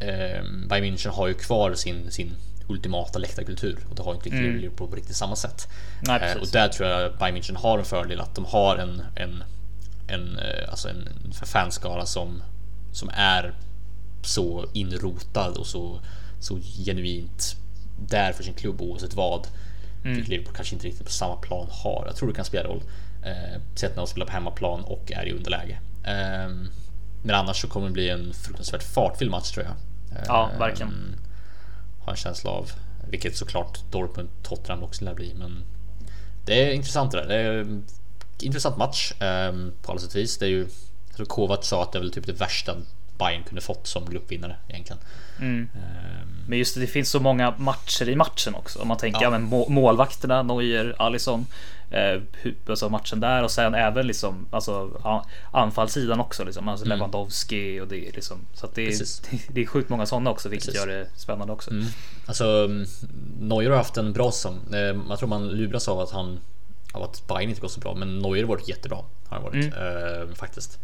eh, 0.00 0.42
Bayern 0.68 0.84
München 0.84 1.08
har 1.10 1.28
ju 1.28 1.34
kvar 1.34 1.74
sin, 1.74 2.10
sin 2.10 2.34
ultimata 2.68 3.18
läktarkultur. 3.18 3.78
Och 3.90 3.96
det 3.96 4.02
har 4.02 4.14
inte 4.14 4.24
riktigt 4.24 4.60
Liverpool 4.60 4.88
på 4.88 4.96
riktigt 4.96 5.16
samma 5.16 5.36
sätt. 5.36 5.68
Nej, 6.00 6.20
Eh, 6.22 6.36
och 6.36 6.48
där 6.52 6.68
tror 6.68 6.88
jag 6.88 7.18
Bayern 7.18 7.36
München 7.36 7.56
har 7.56 7.78
en 7.78 7.84
fördel 7.84 8.20
att 8.20 8.34
de 8.34 8.44
har 8.44 8.76
en, 8.76 9.02
en, 9.14 9.44
en, 10.06 10.38
eh, 10.38 10.70
alltså 10.70 10.88
en 10.88 11.08
fanskara 11.46 12.06
som, 12.06 12.42
som 12.92 13.10
är 13.12 13.54
så 14.22 14.66
inrotad 14.72 15.56
och 15.56 15.66
så, 15.66 16.00
så 16.40 16.58
genuint 16.86 17.56
där 18.08 18.32
för 18.32 18.42
sin 18.42 18.54
klubb 18.54 18.80
oavsett 18.82 19.14
vad. 19.14 19.46
Vilket 20.02 20.28
Liverpool 20.28 20.54
kanske 20.54 20.74
inte 20.74 20.86
riktigt 20.86 21.04
på 21.06 21.12
samma 21.12 21.36
plan 21.36 21.66
har. 21.70 22.04
Jag 22.06 22.16
tror 22.16 22.28
det 22.28 22.34
kan 22.34 22.44
spela 22.44 22.68
roll. 22.68 22.82
Eh, 23.24 23.60
sett 23.74 23.96
när 23.96 24.02
de 24.02 24.06
spelar 24.06 24.26
på 24.26 24.32
hemmaplan 24.32 24.84
och 24.84 25.12
är 25.12 25.26
i 25.28 25.32
underläge. 25.32 25.78
Eh, 26.04 26.50
men 27.22 27.34
annars 27.34 27.60
så 27.60 27.68
kommer 27.68 27.86
det 27.86 27.92
bli 27.92 28.08
en 28.10 28.34
fruktansvärt 28.34 28.82
fartfylld 28.82 29.30
match 29.30 29.50
tror 29.50 29.66
jag. 29.66 29.74
Eh, 30.18 30.24
Ja, 30.28 30.50
verkligen. 30.58 31.16
Har 32.04 32.12
en 32.12 32.16
känsla 32.16 32.50
av. 32.50 32.70
Vilket 33.10 33.36
såklart 33.36 33.78
Dortmund 33.90 34.28
Tottenham 34.42 34.82
också 34.82 35.04
lär 35.04 35.14
bli. 35.14 35.34
Men 35.34 35.64
det 36.46 36.68
är 36.68 36.72
intressant 36.72 37.12
det 37.12 37.18
där. 37.18 37.28
Det 37.28 37.34
är 37.34 38.46
intressant 38.46 38.76
match 38.76 39.12
eh, 39.22 39.52
på 39.82 39.92
alla 39.92 40.00
sätt 40.00 40.10
och 40.10 40.16
vis. 40.16 40.38
Det 40.38 40.46
är 40.46 40.50
ju, 40.50 40.68
tror 41.18 41.26
Kovac 41.26 41.66
sa 41.66 41.82
att 41.82 41.92
det 41.92 41.98
är 41.98 42.00
väl 42.00 42.12
typ 42.12 42.26
det 42.26 42.32
värsta 42.32 42.74
Bayern 43.18 43.42
kunde 43.44 43.60
fått 43.60 43.86
som 43.86 44.10
gruppvinnare 44.10 44.56
egentligen. 44.68 45.02
Mm. 45.40 45.68
Eh, 45.74 46.26
Men 46.48 46.58
just 46.58 46.74
det, 46.74 46.80
det 46.80 46.86
finns 46.86 47.10
så 47.10 47.20
många 47.20 47.54
matcher 47.58 48.08
i 48.08 48.16
matchen 48.16 48.54
också. 48.54 48.78
Om 48.78 48.88
man 48.88 48.96
tänker 48.96 49.22
Ja. 49.22 49.30
men 49.30 49.42
må- 49.42 49.68
målvakterna, 49.68 50.42
Neuer, 50.42 50.94
Alisson. 50.98 51.46
Eh, 51.90 52.20
alltså 52.68 52.88
matchen 52.88 53.20
där 53.20 53.42
och 53.42 53.50
sen 53.50 53.74
även 53.74 54.06
liksom 54.06 54.46
alltså 54.50 54.90
anfallssidan 55.52 56.20
också 56.20 56.44
liksom. 56.44 56.68
Alltså 56.68 56.84
Lewandowski 56.86 57.80
och 57.80 57.88
det 57.88 58.14
liksom. 58.14 58.36
Så 58.54 58.66
att 58.66 58.74
det 58.74 58.82
Mm. 58.82 59.00
Är, 59.00 59.38
det 59.54 59.60
är 59.62 59.66
sjukt 59.66 59.88
många 59.88 60.06
sådana 60.06 60.30
också 60.30 60.48
vilket 60.48 60.66
Precis. 60.66 60.80
gör 60.80 60.86
det 60.92 61.06
spännande 61.16 61.52
också. 61.52 61.70
Mm. 61.70 61.84
Alltså 62.26 62.44
mm, 62.64 62.86
Neuer 63.40 63.70
har 63.70 63.76
haft 63.76 63.96
en 63.96 64.12
bra 64.12 64.30
säsong. 64.32 64.58
Eh, 64.72 64.78
Jag 65.08 65.18
tror 65.18 65.28
man 65.28 65.48
luras 65.48 65.88
av 65.88 66.00
att 66.00 66.10
han 66.10 66.40
av 66.92 67.02
att 67.02 67.26
Bayern 67.28 67.48
inte 67.48 67.60
går 67.60 67.68
så 67.68 67.80
bra, 67.80 67.94
men 67.94 68.18
Neuer 68.18 68.42
har 68.42 68.48
varit 68.48 68.68
jättebra. 68.68 68.98
Har 69.28 69.40
varit 69.40 69.64
eh, 69.74 70.34
faktiskt. 70.34 70.78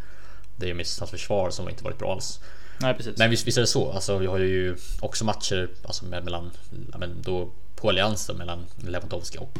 Det 0.55 0.69
är 0.69 0.73
mest 0.73 0.99
hans 0.99 1.11
försvar 1.11 1.49
som 1.49 1.69
inte 1.69 1.83
varit 1.83 1.97
bra 1.97 2.11
alls. 2.11 2.39
Nej 2.77 2.93
precis. 2.93 3.17
Men 3.17 3.29
visst, 3.29 3.47
visst 3.47 3.57
är 3.57 3.61
det 3.61 3.67
så. 3.67 3.91
Alltså, 3.91 4.17
vi 4.17 4.25
har 4.27 4.37
ju 4.37 4.77
också 4.99 5.25
matcher 5.25 5.69
alltså, 5.85 6.05
med, 6.05 6.23
mellan 6.23 6.51
ja, 6.91 6.97
men 6.97 7.21
då 7.21 7.49
på 7.75 7.89
allians 7.89 8.27
då, 8.27 8.33
mellan 8.33 8.65
Lewandowski 8.87 9.37
och 9.37 9.59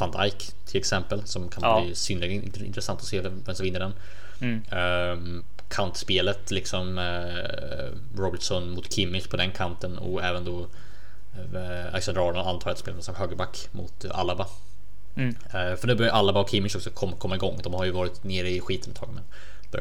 van 0.00 0.10
Dijk 0.10 0.52
till 0.66 0.78
exempel 0.78 1.26
som 1.26 1.48
kan 1.48 1.62
Ja. 1.62 1.80
bli 1.80 1.94
synnerligen 1.94 2.42
int- 2.42 2.64
intressant 2.64 3.00
att 3.00 3.06
se 3.06 3.20
vem, 3.20 3.44
som 3.54 3.64
vinner 3.64 3.80
den. 3.80 3.92
Mm. 4.40 4.62
Um, 5.12 5.44
kantspelet 5.68 6.50
liksom 6.50 6.98
eh, 6.98 8.18
Robertson 8.20 8.70
mot 8.70 8.92
Kimmich 8.92 9.28
på 9.28 9.36
den 9.36 9.50
kanten 9.52 9.98
och 9.98 10.22
även 10.24 10.44
då 10.44 10.58
uh, 11.54 11.86
Alexander 11.92 12.28
Arnold 12.28 12.48
antar 12.48 12.70
jag 12.70 12.78
spelar 12.78 13.00
som 13.00 13.14
högerback 13.14 13.68
mot 13.72 14.04
eh, 14.04 14.18
Alaba. 14.18 14.46
Mm. 15.16 15.28
Eh, 15.28 15.76
för 15.76 15.86
nu 15.86 15.94
börjar 15.94 16.12
Alaba 16.12 16.40
och 16.40 16.50
Kimmich 16.50 16.76
också 16.76 16.90
komma, 16.90 17.16
komma 17.16 17.34
igång. 17.34 17.60
De 17.62 17.74
har 17.74 17.84
ju 17.84 17.90
varit 17.90 18.24
nere 18.24 18.50
i 18.50 18.60
skiten 18.60 18.92
ett 18.92 18.98
tag 18.98 19.08
men 19.14 19.24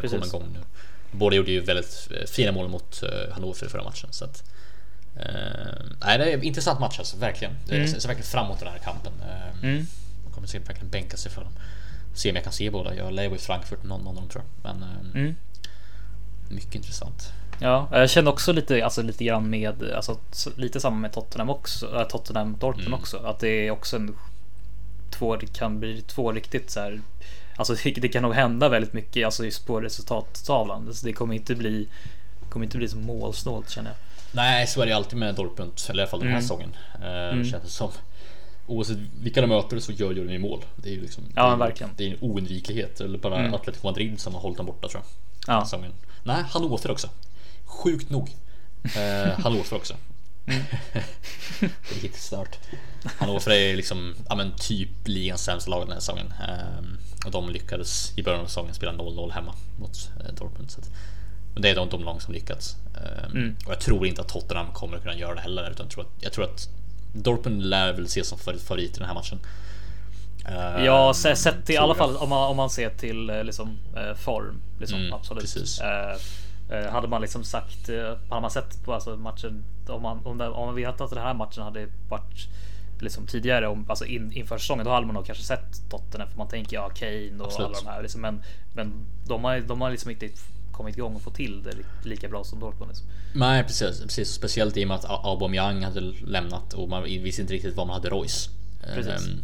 börjar 0.01 0.09
Precis. 0.19 0.31
komma 0.31 0.43
igång 0.45 0.53
nu. 0.53 0.59
Båda 1.11 1.35
gjorde 1.35 1.51
ju 1.51 1.59
väldigt 1.59 2.09
fina 2.27 2.51
mål 2.51 2.69
mot 2.69 3.03
Hannover 3.31 3.65
i 3.65 3.69
förra 3.69 3.83
matchen. 3.83 4.09
Så 4.11 4.25
att, 4.25 4.43
eh, 5.15 5.25
nej, 6.05 6.17
det 6.17 6.23
är 6.31 6.33
en 6.33 6.43
intressant 6.43 6.79
match 6.79 6.99
alltså, 6.99 7.17
verkligen. 7.17 7.53
Mm. 7.69 7.81
Jag 7.81 7.89
ser 7.89 8.07
verkligen 8.07 8.23
fram 8.29 8.45
emot 8.45 8.59
den 8.59 8.67
här 8.67 8.77
kampen. 8.77 9.13
Mm. 9.63 9.85
Jag 10.25 10.33
kommer 10.33 10.47
säkert 10.47 10.69
verkligen 10.69 10.89
bänka 10.89 11.17
sig 11.17 11.31
för 11.31 11.41
dem. 11.41 11.51
Se 12.13 12.29
om 12.29 12.35
jag 12.35 12.43
kan 12.43 12.53
se 12.53 12.69
båda. 12.71 12.95
Jag 12.95 13.13
lär 13.13 13.23
ju 13.23 13.35
i 13.35 13.37
Frankfurt 13.37 13.83
någon, 13.83 14.01
någon 14.01 14.07
av 14.07 14.15
dem 14.15 14.29
tror 14.29 14.43
jag. 14.63 14.73
Men 14.73 14.83
eh, 14.83 15.21
Mm. 15.21 15.35
mycket 16.49 16.75
intressant. 16.75 17.31
Ja, 17.59 17.87
jag 17.91 18.09
känner 18.09 18.31
också 18.31 18.53
lite, 18.53 18.83
alltså 18.85 19.01
lite 19.01 19.23
grann 19.23 19.49
med, 19.49 19.83
alltså 19.95 20.19
lite 20.55 20.79
samma 20.79 20.95
med 20.97 21.11
Tottenham 21.13 21.49
också, 21.49 22.05
Tottenham 22.09 22.57
Dortmund 22.59 22.87
Mm. 22.87 22.99
också. 22.99 23.17
Att 23.17 23.39
det 23.39 23.67
är 23.67 23.71
också 23.71 23.95
en, 23.95 24.15
två, 25.11 25.35
det 25.35 25.53
kan 25.53 25.79
bli 25.79 26.01
två 26.01 26.31
riktigt 26.31 26.71
så 26.71 26.79
här, 26.79 27.01
alltså 27.55 27.75
det, 27.83 28.07
kan 28.07 28.23
nog 28.23 28.33
hända 28.33 28.69
väldigt 28.69 28.93
mycket, 28.93 29.25
alltså 29.25 29.45
just 29.45 29.65
på 29.65 29.81
resultattavlan. 29.81 30.93
Så 30.93 31.05
det 31.05 31.13
kommer 31.13 31.35
inte 31.35 31.55
bli, 31.55 31.87
kommer 32.49 32.65
inte 32.65 32.77
bli 32.77 32.87
så 32.87 32.97
målsnålt 32.97 33.69
känner 33.69 33.89
jag. 33.89 33.97
Nej, 34.31 34.67
så 34.67 34.81
är 34.81 34.85
det 34.85 34.89
ju 34.89 34.95
alltid 34.95 35.19
med 35.19 35.35
Dortmund. 35.35 35.71
Eller 35.89 35.99
i 35.99 36.01
alla 36.01 36.09
fall 36.09 36.19
den 36.19 36.29
här 36.29 36.35
Mm. 36.35 36.41
säsongen. 36.41 36.75
Uh, 36.95 37.51
Känns 37.51 37.63
det 37.63 37.69
som. 37.69 37.91
Oavsett 38.67 38.97
vilka 39.21 39.41
de 39.41 39.47
möter 39.47 39.79
så 39.79 39.91
gör 39.91 40.11
ju 40.13 40.27
de 40.27 40.33
i 40.33 40.37
mål. 40.39 40.65
Det 40.75 40.89
är 40.89 40.93
ju 40.93 41.01
liksom. 41.01 41.23
Ja, 41.35 41.47
det 41.47 41.53
är, 41.53 41.57
verkligen. 41.57 41.91
Det 41.97 42.03
är 42.07 42.11
en 42.11 42.17
oundviklighet. 42.21 43.01
Eller 43.01 43.17
bara 43.17 43.39
Mm. 43.39 43.53
Atletico 43.53 43.87
Madrid 43.87 44.19
som 44.19 44.33
har 44.33 44.41
hållit 44.41 44.57
dem 44.57 44.65
borta 44.65 44.87
tror 44.87 45.03
jag. 45.47 45.55
Ja, 45.57 45.65
säsongen. 45.65 45.91
Nej, 46.23 46.43
Hannover 46.49 46.91
också. 46.91 47.09
Sjukt 47.65 48.09
nog. 48.09 48.29
Uh, 48.85 49.39
Hannover 49.43 49.73
också. 49.73 49.93
Mm. 50.45 50.63
det 51.59 51.95
är 51.97 52.01
helt 52.01 52.15
stört. 52.15 52.57
Hannover 53.17 53.51
är 53.51 53.75
liksom 53.75 54.15
ja, 54.29 54.35
men 54.35 54.51
typ 54.57 54.89
ligans 55.05 55.43
sämsta 55.43 55.71
lag 55.71 55.81
den 55.81 55.91
här 55.91 55.99
säsongen. 55.99 56.33
Ehm, 56.47 56.97
och 57.25 57.31
de 57.31 57.49
lyckades 57.49 58.17
i 58.17 58.23
början 58.23 58.41
av 58.41 58.45
säsongen 58.45 58.73
spela 58.73 58.91
0-0 58.91 59.31
hemma 59.31 59.53
mot 59.79 60.09
eh, 60.19 60.33
Dortmund. 60.33 60.71
Så 60.71 60.81
men 61.53 61.61
det 61.61 61.69
är 61.69 61.75
de, 61.75 61.89
de 61.89 62.03
lag 62.03 62.21
som 62.21 62.33
lyckats. 62.33 62.75
Ehm, 62.95 63.31
Mm. 63.31 63.55
Och 63.65 63.71
jag 63.71 63.79
tror 63.79 64.07
inte 64.07 64.21
att 64.21 64.27
Tottenham 64.27 64.67
kommer 64.73 64.97
att 64.97 65.03
kunna 65.03 65.15
göra 65.15 65.35
det 65.35 65.41
heller. 65.41 65.71
Utan 65.71 65.85
jag 65.85 65.91
tror 65.91 66.03
att, 66.03 66.11
jag 66.19 66.33
tror 66.33 66.45
att 66.45 66.69
Dortmund 67.13 67.63
lär 67.65 67.93
väl 67.93 68.05
ses 68.05 68.27
som 68.27 68.37
favorit 68.37 68.95
i 68.95 68.99
den 68.99 69.07
här 69.07 69.13
matchen. 69.15 69.39
Ehm, 70.45 70.83
ja 70.85 71.13
se- 71.13 71.35
sett 71.35 71.69
i 71.69 71.77
alla 71.77 71.95
fall 71.95 72.17
om 72.17 72.29
man, 72.29 72.49
om 72.49 72.57
man 72.57 72.69
ser 72.69 72.89
till 72.89 73.29
eh, 73.29 73.43
liksom 73.43 73.77
eh, 73.95 74.13
form. 74.15 74.61
Liksom, 74.79 74.99
Mm, 74.99 75.13
absolut. 75.13 75.41
precis. 75.41 75.79
Hade 76.91 77.07
man 77.07 77.21
liksom 77.21 77.43
sagt, 77.43 77.89
hade 78.29 78.41
man 78.41 78.51
sett 78.51 78.83
på 78.83 78.93
alltså 78.93 79.15
matchen, 79.17 79.63
om 79.87 80.01
man, 80.01 80.25
om, 80.25 80.37
det, 80.37 80.49
om 80.49 80.65
man 80.65 80.75
vetat 80.75 81.01
att 81.01 81.09
den 81.09 81.19
här 81.23 81.33
matchen 81.33 81.63
hade 81.63 81.87
varit 82.09 82.47
liksom 83.03 83.27
tidigare, 83.27 83.67
om, 83.67 83.85
alltså 83.89 84.05
in, 84.05 84.31
inför 84.31 84.57
säsongen, 84.57 84.85
då 84.85 84.91
hade 84.91 85.05
man 85.05 85.15
nog 85.15 85.25
kanske 85.25 85.43
sett 85.43 85.89
Tottenham 85.89 86.29
för 86.29 86.37
man 86.37 86.47
tänker 86.47 86.75
ja 86.75 86.89
Kane 86.89 87.39
och 87.39 87.45
Absolut. 87.45 87.67
alla 87.67 87.79
de 87.79 87.87
här. 87.87 88.01
Liksom, 88.01 88.21
men 88.21 88.43
men 88.73 89.05
de, 89.27 89.43
har, 89.43 89.59
de 89.59 89.81
har 89.81 89.91
liksom 89.91 90.11
inte 90.11 90.29
kommit 90.71 90.97
igång 90.97 91.15
och 91.15 91.21
fått 91.21 91.35
till 91.35 91.63
det 91.63 91.75
lika 92.09 92.27
bra 92.29 92.43
som 92.43 92.59
Dortmund. 92.59 92.89
Liksom. 92.89 93.07
Nej 93.33 93.63
precis, 93.63 94.01
precis. 94.01 94.29
Speciellt 94.29 94.77
i 94.77 94.83
och 94.83 94.87
med 94.87 94.95
att 94.97 95.05
Aubameyang 95.25 95.83
hade 95.83 96.01
lämnat 96.01 96.73
och 96.73 96.89
man 96.89 97.03
visste 97.03 97.41
inte 97.41 97.53
riktigt 97.53 97.75
var 97.75 97.85
man 97.85 97.93
hade 97.93 98.09
Royce. 98.09 98.49
Precis. 98.93 99.27
Ehm, 99.27 99.43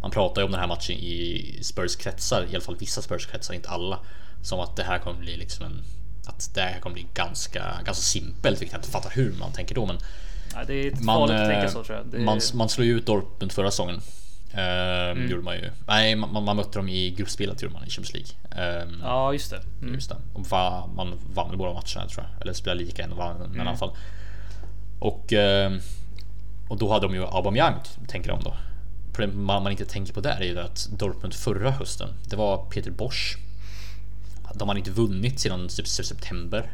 Man 0.00 0.10
pratar 0.10 0.40
ju 0.40 0.44
om 0.44 0.50
den 0.50 0.60
här 0.60 0.68
matchen 0.68 0.96
i 0.96 1.58
Spurs 1.62 1.96
kretsar, 1.96 2.46
i 2.50 2.54
alla 2.54 2.64
fall 2.64 2.76
vissa 2.76 3.02
Spurs 3.02 3.26
kretsar, 3.26 3.54
inte 3.54 3.68
alla. 3.68 4.00
Som 4.42 4.60
att 4.60 4.76
det 4.76 4.82
här 4.82 4.98
kommer 4.98 5.20
bli 5.20 5.36
liksom 5.36 5.66
en... 5.66 5.82
Att 6.26 6.54
det 6.54 6.60
här 6.60 6.80
kommer 6.80 6.94
bli 6.94 7.06
ganska, 7.14 7.60
ganska 7.84 8.02
simpelt, 8.02 8.60
vilket 8.60 8.72
jag 8.72 8.78
inte 8.78 8.90
fattar 8.90 9.10
hur 9.10 9.32
man 9.32 9.52
tänker 9.52 9.74
då. 9.74 9.86
Men 9.86 9.98
Ja, 10.58 10.64
det 10.66 10.74
är 10.74 10.90
man, 10.90 11.04
farligt 11.04 11.36
att 11.36 11.42
eh, 11.42 11.54
tänka 11.54 11.68
så 11.68 11.84
tror 11.84 11.98
jag. 11.98 12.06
Det, 12.06 12.18
man, 12.18 12.40
man 12.54 12.68
slog 12.68 12.86
ju 12.86 12.96
ut 12.96 13.06
Dortmund 13.06 13.52
förra 13.52 13.70
säsongen. 13.70 14.00
Ehm, 14.52 15.16
Mm. 15.18 15.30
gjorde 15.30 15.42
man 15.42 15.54
ju. 15.56 15.70
Nej, 15.86 16.16
man, 16.16 16.44
man 16.44 16.56
mötte 16.56 16.78
dem 16.78 16.88
i 16.88 17.10
gruppspelet 17.10 17.62
gjorde 17.62 17.74
man 17.74 17.84
i 17.86 17.90
Champions 17.90 18.12
League. 18.14 18.82
Ehm, 18.82 19.00
ja, 19.02 19.32
just 19.32 19.50
det. 19.50 19.60
Mm. 19.82 19.94
Just 19.94 20.08
det. 20.08 20.16
Och 20.32 20.46
va, 20.46 20.86
man 20.96 21.14
vann 21.34 21.58
båda 21.58 21.72
matcherna 21.72 22.08
tror 22.08 22.26
jag. 22.32 22.42
Eller 22.42 22.52
spelade 22.52 22.80
lika 22.84 23.02
en 23.02 23.12
och 23.12 23.18
vann 23.18 23.36
men 23.38 23.56
i 23.56 23.60
alla 23.60 23.76
fall. 23.76 23.96
Och, 24.98 25.32
eh, 25.32 25.72
och 26.68 26.78
då 26.78 26.92
hade 26.92 27.06
de 27.06 27.14
ju 27.14 27.24
Aubameyang 27.26 27.74
tänker 28.08 28.30
de 28.30 28.42
då. 28.44 28.54
Problemet 29.12 29.36
man, 29.36 29.62
man 29.62 29.72
inte 29.72 29.84
tänker 29.84 30.12
på 30.12 30.20
där 30.20 30.40
är 30.40 30.44
ju 30.44 30.60
att 30.60 30.88
Dortmund 30.92 31.34
förra 31.34 31.70
hösten, 31.70 32.08
det 32.24 32.36
var 32.36 32.56
Peter 32.56 32.90
Bosch. 32.90 33.36
De 34.54 34.68
hade 34.68 34.78
inte 34.80 34.90
vunnit 34.90 35.40
sedan 35.40 35.68
typ 35.68 35.86
september. 35.88 36.72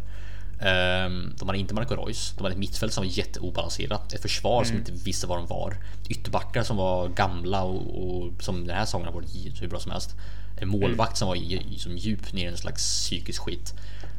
Ehm, 0.64 1.35
De 1.38 1.49
hade 1.49 1.59
inte 1.59 1.75
Marco 1.75 1.94
Reus. 1.94 2.35
De 2.37 2.42
hade 2.42 2.52
ett 2.54 2.59
mittfält 2.59 2.92
som 2.92 3.04
var 3.04 3.11
jätteobalanserat. 3.18 4.12
Ett 4.12 4.23
försvar 4.23 4.64
som 4.64 4.76
inte 4.76 4.92
visste 4.92 5.26
var 5.26 5.37
de 5.37 5.47
var. 5.47 5.76
Ytterbackar 6.09 6.62
som 6.62 6.76
var 6.76 7.09
gamla 7.09 7.62
och, 7.62 8.04
och 8.26 8.42
som 8.42 8.66
den 8.66 8.76
här 8.76 8.85
säsongen 8.85 9.06
har 9.06 9.14
varit 9.14 9.62
hur 9.62 9.68
bra 9.68 9.80
som 9.80 9.90
helst. 9.92 10.16
En 10.56 10.68
målvakt 10.68 11.16
som 11.16 11.28
var 11.28 11.37
i- 11.37 11.78
som 11.78 11.97
djup 11.97 12.33
ner 12.33 12.44
i 12.44 12.50
en 12.50 12.56
slags 12.56 12.83
psykisk 12.83 13.42
skit. 13.42 13.75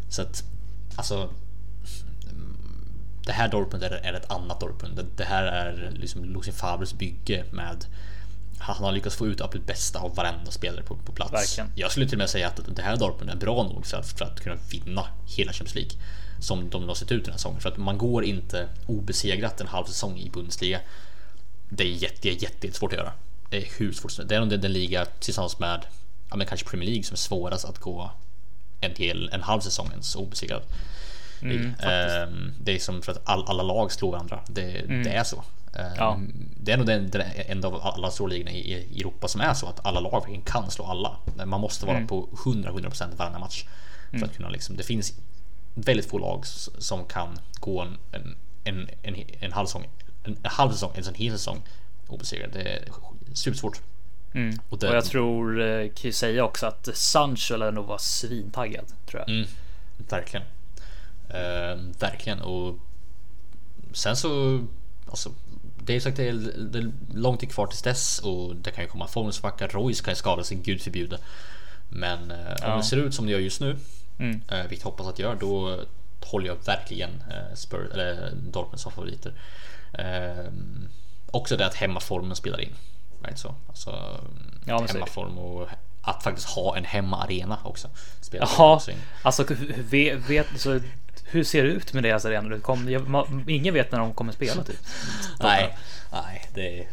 Så 0.09 0.21
att 0.21 0.43
alltså. 0.95 1.29
Det 3.25 3.31
här 3.31 3.47
Dortmund 3.47 3.83
är, 3.83 3.91
är 3.91 4.13
ett 4.13 4.31
annat 4.31 4.59
Dortmund. 4.59 4.95
Det, 4.95 5.05
det 5.17 5.23
här 5.23 5.43
är 5.43 5.91
liksom 5.95 6.25
Lucien 6.25 6.55
Favres 6.55 6.93
bygge 6.93 7.43
med 7.51 7.85
han 8.73 8.83
har 8.83 8.91
lyckats 8.91 9.15
få 9.15 9.27
ut 9.27 9.41
absolut 9.41 9.67
bästa 9.67 9.99
av 9.99 10.15
varenda 10.15 10.51
spelare 10.51 10.83
på, 10.83 10.95
på 10.95 11.11
plats. 11.11 11.33
Verkligen. 11.33 11.71
Jag 11.75 11.91
skulle 11.91 12.05
till 12.05 12.15
och 12.15 12.19
med 12.19 12.29
säga 12.29 12.47
att 12.47 12.59
det 12.75 12.81
här 12.81 12.97
Dortmund 12.97 13.31
är 13.31 13.35
bra 13.35 13.63
nog 13.63 13.85
för 13.85 13.97
att, 13.97 14.07
för 14.07 14.25
att 14.25 14.39
kunna 14.39 14.57
vinna 14.69 15.07
hela 15.25 15.53
Champions 15.53 15.75
League. 15.75 15.91
Som 16.39 16.69
de 16.69 16.87
har 16.87 16.95
sett 16.95 17.11
ut 17.11 17.23
den 17.23 17.31
här 17.31 17.37
säsongen. 17.37 17.61
För 17.61 17.69
att 17.69 17.77
man 17.77 17.97
går 17.97 18.23
inte 18.23 18.67
obesegrat 18.87 19.61
en 19.61 19.67
halv 19.67 19.85
säsong 19.85 20.17
i 20.17 20.29
Bundesliga. 20.29 20.79
Det 21.69 21.83
är 21.83 21.87
jätte, 21.87 22.29
jätte, 22.29 22.45
jättesvårt 22.65 22.93
att 22.93 22.99
göra. 22.99 23.11
Det 23.49 23.57
är 23.57 23.67
hur 23.77 23.93
svårt 23.93 24.29
Det 24.29 24.35
är 24.35 24.39
nog 24.39 24.59
den, 24.59 24.73
liga 24.73 25.05
tillsammans 25.05 25.59
med 25.59 25.85
ja, 26.29 26.35
men 26.35 26.47
kanske 26.47 26.67
Premier 26.67 26.89
League 26.89 27.03
som 27.03 27.13
är 27.13 27.17
svårast 27.17 27.65
att 27.65 27.79
gå 27.79 28.11
en 28.81 28.95
hel, 28.95 29.29
en 29.33 29.41
halv 29.41 29.61
säsong 29.61 29.87
ens 29.91 30.15
obesegrad. 30.15 30.61
Mm, 31.41 31.73
Ehm, 31.79 32.53
det 32.59 32.75
är 32.75 32.79
som 32.79 33.01
för 33.01 33.11
att 33.11 33.21
all, 33.29 33.45
alla 33.47 33.63
lag 33.63 33.91
slår 33.91 34.11
varandra. 34.11 34.39
Det, 34.47 34.85
det 35.03 35.09
är 35.09 35.23
så. 35.23 35.43
Ehm, 35.75 35.93
Ja. 35.97 36.19
Det 36.59 36.71
är 36.71 36.77
nog 36.77 36.85
den, 36.87 37.09
den, 37.09 37.21
en 37.47 37.63
av 37.65 37.75
alla 37.75 38.11
stora 38.11 38.29
ligorna 38.29 38.51
i, 38.51 38.99
Europa 38.99 39.27
som 39.27 39.41
är 39.41 39.53
så 39.53 39.67
att 39.67 39.85
alla 39.85 39.99
lag 39.99 40.41
kan 40.45 40.71
slå 40.71 40.85
alla. 40.85 41.17
Man 41.45 41.61
måste 41.61 41.85
vara 41.85 42.05
på 42.07 42.27
100-100% 42.45 43.15
varenda 43.15 43.39
match. 43.39 43.65
För 44.11 44.25
att 44.25 44.35
kunna 44.35 44.49
liksom, 44.49 44.77
det 44.77 44.83
finns 44.83 45.13
väldigt 45.73 46.05
få 46.09 46.17
lag 46.17 46.45
som 46.77 47.05
kan 47.05 47.39
gå 47.59 47.81
en, 47.81 47.97
en, 48.11 48.35
en, 48.63 48.89
en, 49.03 49.15
en 49.39 49.51
halv 49.53 49.65
säsong, 49.67 49.87
en, 50.23 50.37
halv 50.43 50.71
säsong, 50.71 50.91
en 50.95 51.15
hel 51.15 51.31
säsong 51.31 51.61
obesegrad. 52.07 52.49
Det 52.53 52.61
är 52.61 52.83
supersvårt. 53.33 53.81
Mm. 54.33 54.59
Och 54.67 54.73
Och, 54.73 54.79
det- 54.79 54.93
jag 54.93 55.05
tror, 55.05 55.61
eh, 55.61 55.87
kan 55.87 56.01
ju 56.09 56.11
säga 56.13 56.43
också 56.45 56.65
att 56.65 56.89
Sancho 56.93 57.55
lär 57.57 57.71
nog 57.71 57.85
vara 57.85 57.97
svintaggad 57.99 58.85
tror 59.05 59.21
jag. 59.21 59.29
Mm, 59.29 59.47
verkligen. 60.09 60.45
Ehm, 61.29 61.91
verkligen 61.99 62.41
och 62.41 62.75
sen 63.93 64.15
så 64.15 64.61
alltså, 65.09 65.31
det 65.85 65.95
är 65.95 65.99
sagt 65.99 66.17
det 66.17 66.27
är, 66.29 66.33
det 66.71 66.79
är 66.79 66.91
lång 67.13 67.37
tid 67.37 67.51
kvar 67.51 67.67
tills 67.67 67.81
dess 67.81 68.19
och 68.19 68.55
det 68.55 68.71
kan 68.71 68.83
ju 68.83 68.89
komma 68.89 69.07
formsvacka. 69.07 69.67
Royce 69.67 70.01
kan 70.01 70.11
ju 70.11 70.15
skada 70.15 70.43
sig, 70.43 70.57
gud 70.57 70.81
förbjude. 70.81 71.17
Men 71.89 72.31
eh, 72.31 72.37
om 72.37 72.55
Ja. 72.61 72.75
det 72.77 72.83
ser 72.83 72.97
ut 72.97 73.13
som 73.13 73.25
det 73.25 73.31
gör 73.31 73.39
just 73.39 73.61
nu, 73.61 73.77
Mm. 74.19 74.41
eh, 74.51 74.59
vilket 74.61 74.79
jag 74.79 74.91
hoppas 74.91 75.07
att 75.07 75.15
det 75.15 75.23
gör, 75.23 75.35
då 75.35 75.79
håller 76.21 76.47
jag 76.47 76.65
verkligen 76.65 77.09
eh, 77.31 77.55
Spurs, 77.55 77.91
eller 77.93 78.31
Dortmund 78.51 78.79
som 78.79 78.91
favoriter. 78.91 79.33
Ehm, 79.93 80.89
också 81.31 81.57
det 81.57 81.65
att 81.65 81.75
hemmaformen 81.75 82.35
spelar 82.35 82.61
in. 82.61 82.73
Right, 83.23 83.39
så. 83.39 83.55
Alltså, 83.67 84.19
Ja, 84.67 84.85
hemmaform 84.91 85.37
och 85.37 85.67
att 86.01 86.23
faktiskt 86.23 86.47
ha 86.49 86.77
en 86.77 86.85
hemmaarena 86.85 87.57
också. 87.63 87.87
Spelar 88.21 88.49
Jaha, 88.57 88.79
alltså 89.21 89.45
vet, 89.89 90.29
vet, 90.29 90.47
så, 90.57 90.79
hur 91.25 91.43
ser 91.43 91.63
det 91.63 91.69
ut 91.69 91.93
med 91.93 92.03
deras 92.03 92.25
arenor? 92.25 92.49
Det 92.49 92.59
kom, 92.59 92.89
jag, 92.89 93.07
ma- 93.07 93.49
ingen 93.49 93.73
vet 93.73 93.91
när 93.91 93.99
de 93.99 94.13
kommer 94.13 94.33
spela 94.33 94.63
typ. 94.63 94.77
Nej, 95.39 95.77
nej, 96.11 96.45
det 96.53 96.79
är, 96.79 96.87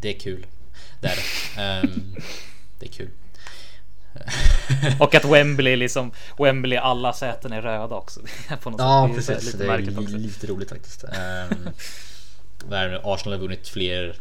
det 0.00 0.14
är 0.16 0.20
kul. 0.20 0.46
Det 1.00 1.08
är 1.08 1.16
det. 1.16 1.60
Ehm, 1.62 2.14
det 2.78 2.86
är 2.86 2.90
kul. 2.92 3.10
Och 5.00 5.14
att 5.14 5.24
Wembley 5.24 5.76
liksom, 5.76 6.12
Wembley 6.38 6.78
alla 6.78 7.12
säten 7.12 7.52
är 7.52 7.62
röda 7.62 7.94
också. 7.96 8.20
På 8.62 8.70
något 8.70 8.80
Ja, 8.80 9.10
sätt. 9.14 9.26
Det 9.26 9.32
precis. 9.34 9.44
Lite 9.46 9.58
Det 9.58 9.64
är 9.64 9.68
märkligt 9.68 9.96
li- 9.98 10.04
också. 10.04 10.16
lite 10.16 10.46
roligt 10.46 10.68
faktiskt. 10.68 11.04
Um, 11.04 11.68
Arsenal 13.04 13.32
har 13.32 13.38
vunnit 13.38 13.68
fler. 13.68 14.16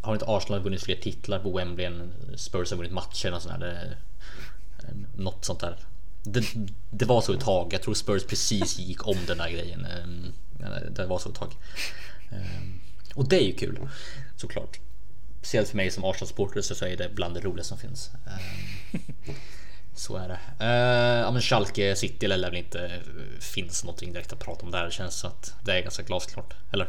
Har 0.00 0.12
inte 0.12 0.24
Arsenal 0.28 0.60
vunnit 0.62 0.82
fler 0.82 0.96
titlar 0.96 1.38
på 1.38 1.56
Wembley 1.56 1.86
än 1.86 2.12
Spurs 2.36 2.70
har 2.70 2.76
vunnit 2.76 2.92
matcher 2.92 3.32
och 3.34 3.42
sådär? 3.42 3.96
Något 5.16 5.44
sånt 5.44 5.60
där. 5.60 5.76
Det, 6.22 6.44
det 6.90 7.04
var 7.04 7.20
så 7.20 7.32
ett 7.32 7.40
tag. 7.40 7.72
Jag 7.72 7.82
tror 7.82 7.94
Spurs 7.94 8.24
precis 8.24 8.78
gick 8.78 9.06
om 9.06 9.16
den 9.26 9.38
där 9.38 9.50
grejen. 9.50 9.84
Ehm, 9.84 10.32
det 10.90 11.06
var 11.06 11.18
så 11.18 11.28
ett 11.28 11.34
tag. 11.34 11.52
Ehm, 12.30 12.80
och 13.14 13.28
det 13.28 13.36
är 13.36 13.46
ju 13.46 13.52
kul 13.52 13.88
såklart. 14.36 14.78
Speciellt 15.38 15.68
för 15.68 15.76
mig 15.76 15.90
som 15.90 16.04
Arsenal-supporter 16.04 16.60
så 16.60 16.84
är 16.84 16.96
det 16.96 17.08
bland 17.14 17.34
det 17.34 17.40
roligaste 17.40 17.68
som 17.68 17.78
finns. 17.78 18.10
Ehm, 18.26 19.02
så 19.94 20.16
är 20.16 20.28
det. 20.28 20.38
Ja 21.24 21.30
men 21.30 21.42
Schalke 21.42 21.96
City 21.96 22.28
lär 22.28 22.50
väl 22.50 22.56
inte 22.56 22.84
eh, 22.84 23.40
finns 23.40 23.84
någonting 23.84 24.12
direkt 24.12 24.32
att 24.32 24.38
prata 24.38 24.66
om 24.66 24.70
där. 24.70 24.84
Det 24.84 24.90
känns 24.90 25.14
så 25.14 25.26
att 25.26 25.54
det 25.64 25.72
är 25.72 25.82
ganska 25.82 26.02
glasklart. 26.02 26.54
Eller? 26.72 26.88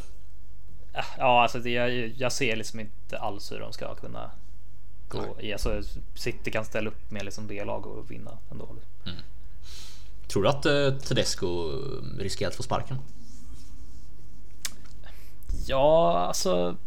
Ja, 1.18 1.42
alltså 1.42 1.60
det, 1.60 1.70
jag, 1.70 2.14
jag 2.18 2.32
ser 2.32 2.56
liksom 2.56 2.80
inte 2.80 3.20
alls 3.20 3.52
hur 3.52 3.60
de 3.60 3.74
ska 3.74 3.96
kunna 3.96 4.32
i. 5.40 5.54
Alltså 5.54 5.82
City 6.16 6.52
kan 6.52 6.66
ställa 6.66 6.90
upp 6.90 7.12
med 7.12 7.26
liksom 7.26 7.48
B-lag 7.48 7.88
och 7.88 8.12
vinna 8.12 8.38
ändå. 8.52 8.76
Tror 10.28 10.44
du 10.44 10.50
att 10.50 10.66
uh, 10.66 11.00
Tedesco 11.00 11.72
riskerar 12.20 12.50
att 12.50 12.56
få 12.56 12.64
sparken? 12.64 12.98
Ja, 15.66 16.18
alltså. 16.18 16.78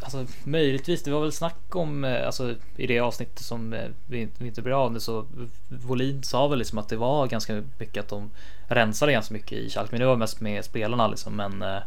Alltså 0.00 0.26
möjligtvis. 0.44 1.02
Det 1.02 1.10
var 1.10 1.20
väl 1.20 1.32
snack 1.32 1.76
om 1.76 2.04
eh, 2.04 2.26
alltså 2.26 2.54
i 2.76 2.86
det 2.86 3.00
avsnittet 3.00 3.38
som 3.38 3.72
eh, 3.72 3.88
vi, 4.06 4.28
vi 4.38 4.46
inte 4.46 4.62
blev 4.62 4.76
av 4.76 4.92
med 4.92 5.02
så 5.02 5.26
Volin 5.68 6.22
sa 6.22 6.48
väl 6.48 6.58
liksom 6.58 6.78
att 6.78 6.88
det 6.88 6.96
var 6.96 7.26
ganska 7.26 7.62
mycket 7.78 8.04
att 8.04 8.08
de 8.08 8.30
rensade 8.68 9.12
ganska 9.12 9.34
mycket 9.34 9.52
i 9.58 9.70
Schalke. 9.70 9.92
Men 9.92 10.00
det 10.00 10.06
var 10.06 10.16
mest 10.16 10.40
med 10.40 10.64
spelarna 10.64 11.08
liksom. 11.08 11.36
Men. 11.36 11.62
eh, 11.62 11.82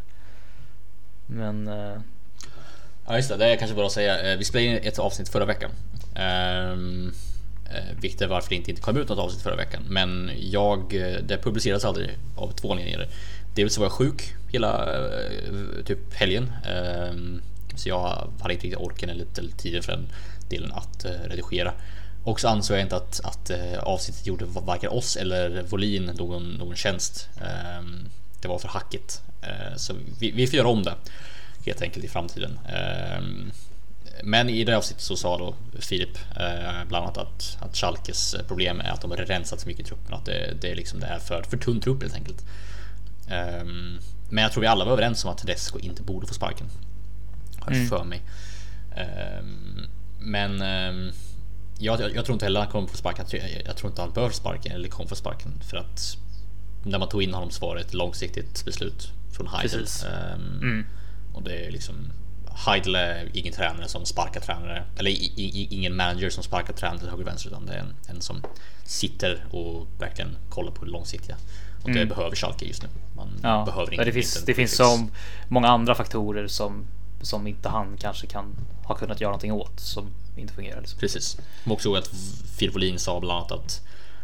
Men. 1.27 1.69
Ja 3.09 3.15
just 3.15 3.29
det, 3.29 3.37
det 3.37 3.45
är 3.45 3.55
kanske 3.55 3.75
bara 3.75 3.85
att 3.85 3.91
säga. 3.91 4.31
Eh, 4.31 4.37
vi 4.37 4.45
spelade 4.45 4.67
in 4.67 4.79
ett 4.83 4.99
avsnitt 4.99 5.29
förra 5.29 5.45
veckan. 5.45 5.71
Um, 6.73 7.13
vilket 8.01 8.21
är 8.21 8.27
varför 8.27 8.49
det 8.49 8.55
inte, 8.55 8.73
kom 8.73 8.97
ut 8.97 9.09
något 9.09 9.19
avsnitt 9.19 9.43
förra 9.43 9.55
veckan. 9.55 9.83
Men 9.89 10.31
jag, 10.39 10.79
eh, 10.95 11.17
det 11.23 11.37
publicerades 11.37 11.85
aldrig 11.85 12.09
av 12.35 12.51
två 12.51 12.71
anledningar. 12.71 13.07
Dels 13.55 13.77
var 13.77 13.85
jag 13.85 13.91
sjuk 13.91 14.33
hela 14.51 14.87
typ 15.85 16.13
helgen. 16.13 16.51
Um, 17.11 17.41
så 17.75 17.89
jag 17.89 17.99
hade 18.41 18.53
inte 18.53 18.67
riktigt 18.67 18.79
orken 18.79 19.09
eller, 19.09 19.25
eller 19.37 19.51
tiden 19.51 19.83
för 19.83 19.91
den 19.91 20.07
delen 20.49 20.71
att 20.71 21.05
uh, 21.05 21.29
redigera. 21.29 21.73
Och 22.23 22.39
så 22.39 22.47
ansåg 22.47 22.77
jag 22.77 22.83
inte 22.83 22.95
att, 22.95 23.21
att 23.23 23.51
uh, 23.51 23.79
avsnittet 23.79 24.27
gjorde 24.27 24.45
varken 24.45 24.89
oss 24.89 25.15
eller 25.15 25.63
Volin 25.63 26.05
någon, 26.05 26.53
någon 26.53 26.75
tjänst. 26.75 27.29
Um, 27.79 28.09
det 28.41 28.47
var 28.47 28.59
för 28.59 28.67
hackigt. 28.67 29.21
Uh, 29.43 29.75
så 29.77 29.93
vi, 30.19 30.31
vi 30.31 30.47
får 30.47 30.57
göra 30.57 30.67
om 30.67 30.83
det 30.83 30.95
helt 31.65 31.81
enkelt 31.81 32.05
i 32.05 32.07
framtiden. 32.07 32.59
Ehm, 32.69 33.51
Men 34.23 34.49
i 34.49 34.63
det 34.63 34.77
avsnittet 34.77 35.03
så 35.03 35.15
sa 35.15 35.37
då 35.37 35.55
Filip 35.79 36.17
eh, 36.35 36.83
bland 36.87 37.03
annat 37.05 37.17
att, 37.17 37.57
att 37.61 37.75
Schalkes 37.77 38.35
problem 38.47 38.79
är 38.81 38.89
att 38.89 39.01
de 39.01 39.11
har 39.11 39.17
rensat 39.17 39.59
så 39.59 39.67
mycket 39.67 39.85
i 39.85 39.89
truppen. 39.89 40.13
Att 40.13 40.25
det, 40.25 40.53
det, 40.61 40.71
är 40.71 40.75
liksom, 40.75 40.99
det 40.99 41.05
är 41.07 41.19
för, 41.19 41.43
för 41.43 41.57
tunn 41.57 41.81
trupp 41.81 42.01
helt 42.01 42.15
enkelt. 42.15 42.45
Ehm, 43.29 43.99
Men 44.29 44.43
jag 44.43 44.51
tror 44.51 44.61
vi 44.61 44.67
alla 44.67 44.85
var 44.85 44.91
överens 44.91 45.25
om 45.25 45.31
att 45.31 45.37
Tedesco 45.37 45.79
inte 45.79 46.03
borde 46.03 46.27
få 46.27 46.33
sparken. 46.33 46.67
Har 47.59 47.73
jag 47.73 47.89
för 47.89 48.03
mig. 48.03 48.21
Ehm, 48.95 49.81
Men 50.19 50.61
jag, 51.79 52.01
jag, 52.01 52.15
jag 52.15 52.25
tror 52.25 52.33
inte 52.33 52.45
heller 52.45 52.59
han 52.59 52.69
kommer 52.69 52.87
få 52.87 52.97
sparken. 52.97 53.25
Jag, 53.29 53.29
tror- 53.41 53.61
jag 53.65 53.77
tror 53.77 53.89
inte 53.91 54.01
han 54.01 54.11
bör 54.11 54.29
sparken 54.29 54.71
eller 54.71 54.89
kommer 54.89 55.09
få 55.09 55.15
sparken. 55.15 55.51
För 55.69 55.77
att 55.77 56.17
när 56.83 56.99
man 56.99 57.09
tog 57.09 57.23
in 57.23 57.33
honom 57.33 57.51
så 57.51 57.65
var 57.65 57.75
det 57.75 57.81
ett 57.81 57.93
långsiktigt 57.93 58.65
beslut 58.65 59.11
från 59.31 59.47
Heidel. 59.47 59.79
Precis. 59.79 60.05
Och 61.39 61.45
det 61.45 61.65
är 61.65 61.71
liksom 61.71 62.11
Heidel 62.65 62.95
är 62.95 63.29
ingen 63.33 63.53
tränare 63.53 63.87
som 63.87 64.05
sparkar 64.05 64.41
tränare 64.41 64.83
eller 64.97 65.11
i, 65.11 65.33
i, 65.35 65.67
ingen 65.71 65.95
manager 65.95 66.29
som 66.29 66.43
sparkar 66.43 66.73
tränare 66.73 66.99
till 66.99 67.09
höger 67.09 67.23
och 67.23 67.27
vänster 67.27 67.49
utan 67.49 67.65
det 67.65 67.73
är 67.73 67.79
en, 67.79 67.95
en 68.07 68.21
som 68.21 68.43
sitter 68.83 69.45
och 69.51 69.87
verkligen 69.99 70.37
kollar 70.49 70.71
på 70.71 70.85
det 70.85 70.91
långsiktiga. 70.91 71.37
Och 71.83 71.91
det 71.91 72.05
behöver 72.05 72.35
Schalke 72.35 72.65
just 72.65 72.83
nu. 72.83 72.89
Man 73.15 73.39
Ja, 73.43 73.63
behöver 73.65 73.89
det 73.91 73.95
inte 73.95 74.11
finns, 74.11 74.33
det 74.33 74.53
finns 74.53 74.55
quick 74.55 74.57
fix. 74.57 74.77
så 74.77 75.07
många 75.47 75.67
andra 75.67 75.95
faktorer 75.95 76.47
som 76.47 76.87
som 77.21 77.47
inte 77.47 77.69
han 77.69 77.97
kanske 77.97 78.27
kan 78.27 78.55
ha 78.83 78.95
kunnat 78.95 79.21
göra 79.21 79.31
någonting 79.31 79.51
åt 79.51 79.79
som 79.79 80.09
inte 80.37 80.53
fungerar. 80.53 80.81
Liksom. 80.81 80.99
Precis. 80.99 81.37
Jag 81.63 81.73
också 81.73 81.93
att 81.93 82.09
Wåhlin 82.73 82.99
sa 82.99 83.19
bland 83.19 83.37
annat 83.37 83.51
att 83.51 83.81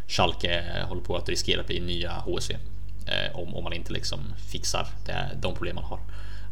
Schalke 0.08 0.64
håller 0.88 1.02
på 1.02 1.16
att 1.16 1.28
riskera 1.28 1.60
att 1.60 1.66
bli 1.66 1.80
nya 1.80 2.12
HSV. 2.12 2.56
Eh, 3.06 3.36
om, 3.36 3.54
om 3.54 3.64
man 3.64 3.72
inte 3.72 3.92
liksom 3.92 4.20
fixar 4.48 4.86
det, 5.06 5.30
de 5.40 5.54
problem 5.54 5.74
man 5.74 5.84
har. 5.84 6.00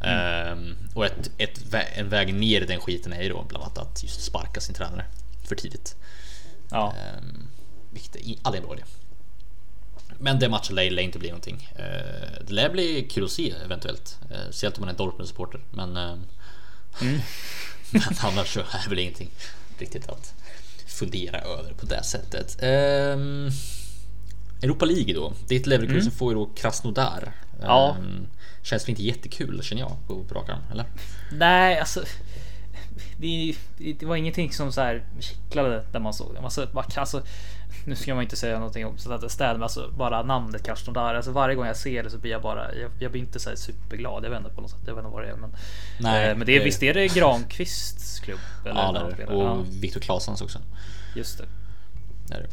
Ehm, 0.04 0.76
och 0.94 1.06
ett, 1.06 1.30
ett, 1.38 1.74
en 1.94 2.08
väg 2.08 2.34
ner 2.34 2.60
i 2.60 2.66
den 2.66 2.80
skiten 2.80 3.12
är 3.12 3.22
ju 3.22 3.28
då 3.28 3.42
bland 3.48 3.64
annat 3.64 3.78
att 3.78 4.02
just 4.02 4.20
sparka 4.24 4.60
sin 4.60 4.74
tränare 4.74 5.04
för 5.44 5.54
tidigt. 5.56 5.96
Ja, 6.70 6.94
Ehm, 6.98 7.48
vilket 7.90 8.16
är 8.16 8.34
aldrig 8.42 8.62
en 8.62 8.66
bra 8.68 8.76
idé. 8.76 8.84
Men 10.18 10.38
det 10.38 10.48
matchen 10.48 10.74
lär 10.74 10.90
lär 10.90 11.02
inte 11.02 11.18
bli 11.18 11.28
någonting. 11.28 11.70
Eh, 11.76 12.44
det 12.46 12.52
lär 12.52 12.70
bli 12.70 13.08
kul 13.10 13.24
att 13.24 13.30
se 13.30 13.54
eventuellt. 13.64 14.18
Eh, 14.30 14.36
Speciellt 14.44 14.78
om 14.78 14.84
man 14.84 14.94
är 14.94 14.98
Dortmund-supporter. 14.98 15.60
Men, 15.70 15.96
ehm, 15.96 16.20
men 17.90 18.02
annars 18.20 18.54
så 18.54 18.60
är 18.60 18.82
det 18.84 18.88
väl 18.90 18.98
ingenting 18.98 19.30
riktigt 19.78 20.08
att 20.08 20.34
fundera 20.86 21.40
över 21.40 21.72
på 21.72 21.86
det 21.86 22.02
sättet. 22.02 22.56
Ehm, 22.62 23.50
Europa 24.62 24.84
League 24.84 25.14
då. 25.14 25.32
Ditt 25.48 25.66
Leverkusen 25.66 26.12
får 26.12 26.32
ju 26.32 26.38
då 26.38 26.46
Krasnodar. 26.56 27.32
Ja. 27.62 27.96
Ehm, 27.98 28.26
känns 28.64 28.84
väl 28.84 28.90
inte 28.90 29.02
jättekul 29.02 29.62
känner 29.62 29.82
jag 29.82 29.96
på 30.28 30.34
rak 30.34 30.48
arm, 30.48 30.58
eller? 30.72 30.84
nej, 31.32 31.78
alltså. 31.78 32.04
det, 33.18 33.54
det 33.78 34.02
var 34.06 34.16
ingenting 34.16 34.52
som 34.52 34.72
så 34.72 34.80
här 34.80 35.02
kittlade 35.20 35.84
när 35.92 36.00
man 36.00 36.12
såg 36.14 36.34
det. 36.34 36.40
Alltså, 36.40 36.68
alltså, 36.96 37.22
nu 37.86 37.94
ska 37.96 38.14
man 38.14 38.22
inte 38.22 38.36
säga 38.36 38.58
någonting 38.58 38.86
om 38.86 38.98
städ, 39.28 39.52
men 39.54 39.62
alltså 39.62 39.90
bara 39.98 40.22
namnet 40.22 40.62
Krasnodar. 40.66 41.14
Alltså 41.14 41.30
varje 41.30 41.54
gång 41.54 41.66
jag 41.66 41.76
ser 41.76 42.02
det 42.02 42.10
så 42.10 42.18
blir 42.18 42.30
jag 42.30 42.42
bara, 42.42 42.74
jag, 42.74 42.90
jag 42.98 43.10
blir 43.10 43.20
inte 43.20 43.38
så 43.40 43.50
superglad. 43.56 44.24
Jag 44.24 44.30
vet 44.30 44.38
inte 44.38 44.50
på 44.54 44.60
något 44.60 44.70
sätt. 44.70 44.80
Jag 44.86 44.94
vet 44.94 45.04
inte 45.04 45.14
vad 45.14 45.22
det 45.24 45.28
är, 45.30 45.36
men. 45.36 45.56
Nej, 46.00 46.30
eh, 46.30 46.36
men 46.36 46.46
det 46.46 46.52
är 46.52 46.58
det- 46.58 46.64
visst 46.64 46.82
är 46.82 46.94
det 46.94 47.14
Granqvists 47.14 48.20
klubb? 48.20 48.38
Eller 48.64 48.74
Ja, 48.74 48.92
det 48.92 48.98
de 48.98 49.22
är 49.22 49.26
det. 49.26 49.34
Och 49.34 49.42
Ja, 49.42 49.64
Viktor 49.80 50.00
Claessons 50.00 50.40
också. 50.42 50.58
just 51.16 51.38
det. 51.38 51.44
Det 52.28 52.34
är 52.34 52.40
det. 52.40 52.48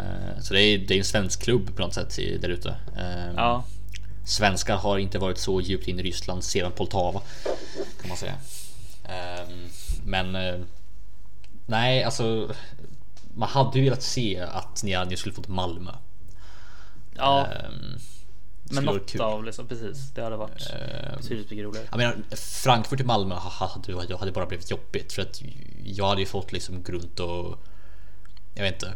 Eh, 0.00 0.40
Så 0.42 0.54
det 0.54 0.62
är, 0.62 0.78
det 0.78 0.94
är 0.94 0.98
en 0.98 1.04
svensk 1.04 1.42
klubb 1.42 1.76
på 1.76 1.82
något 1.82 1.94
sätt 1.94 2.16
där 2.40 2.48
ute. 2.48 2.68
Eh, 2.96 3.34
Ja, 3.36 3.64
Svenskar 4.24 4.76
har 4.76 4.98
inte 4.98 5.18
varit 5.18 5.38
så 5.38 5.60
djupt 5.60 5.88
in 5.88 6.00
i 6.00 6.02
Ryssland 6.02 6.44
sedan 6.44 6.72
Poltava 6.72 7.20
kan 8.00 8.08
man 8.08 8.16
säga. 8.16 8.34
Ehm, 9.04 9.68
Men 10.04 10.34
eh, 10.36 10.60
nej, 11.66 12.04
alltså 12.04 12.54
man 13.34 13.48
hade 13.48 13.78
ju 13.78 13.84
velat 13.84 14.02
se 14.02 14.40
att 14.40 14.82
ni, 14.82 14.90
skulle 15.16 15.34
fått 15.34 15.48
Malmö. 15.48 15.90
ja, 17.16 17.46
Ehm, 17.46 17.98
men 18.72 18.84
något 18.84 19.20
av 19.20 19.44
liksom 19.44 19.68
precis. 19.68 20.10
Det 20.14 20.22
hade 20.22 20.36
varit 20.36 20.70
Ehm, 20.70 21.16
betydligt 21.16 21.50
mycket 21.50 21.64
roligare. 21.64 21.86
Jag 21.90 21.98
menar, 21.98 22.36
Frankfurt 22.36 23.00
i 23.00 23.04
Malmö 23.04 23.34
ha- 23.34 23.66
hade, 23.66 24.16
hade, 24.16 24.32
bara 24.32 24.46
blivit 24.46 24.70
jobbigt 24.70 25.12
för 25.12 25.22
att 25.22 25.42
jag 25.84 26.08
hade 26.08 26.20
ju 26.20 26.26
fått 26.26 26.52
liksom 26.52 26.82
gå 26.82 26.92
runt 26.92 27.20
och 27.20 27.58
jag 28.54 28.62
vet 28.62 28.74
inte. 28.74 28.94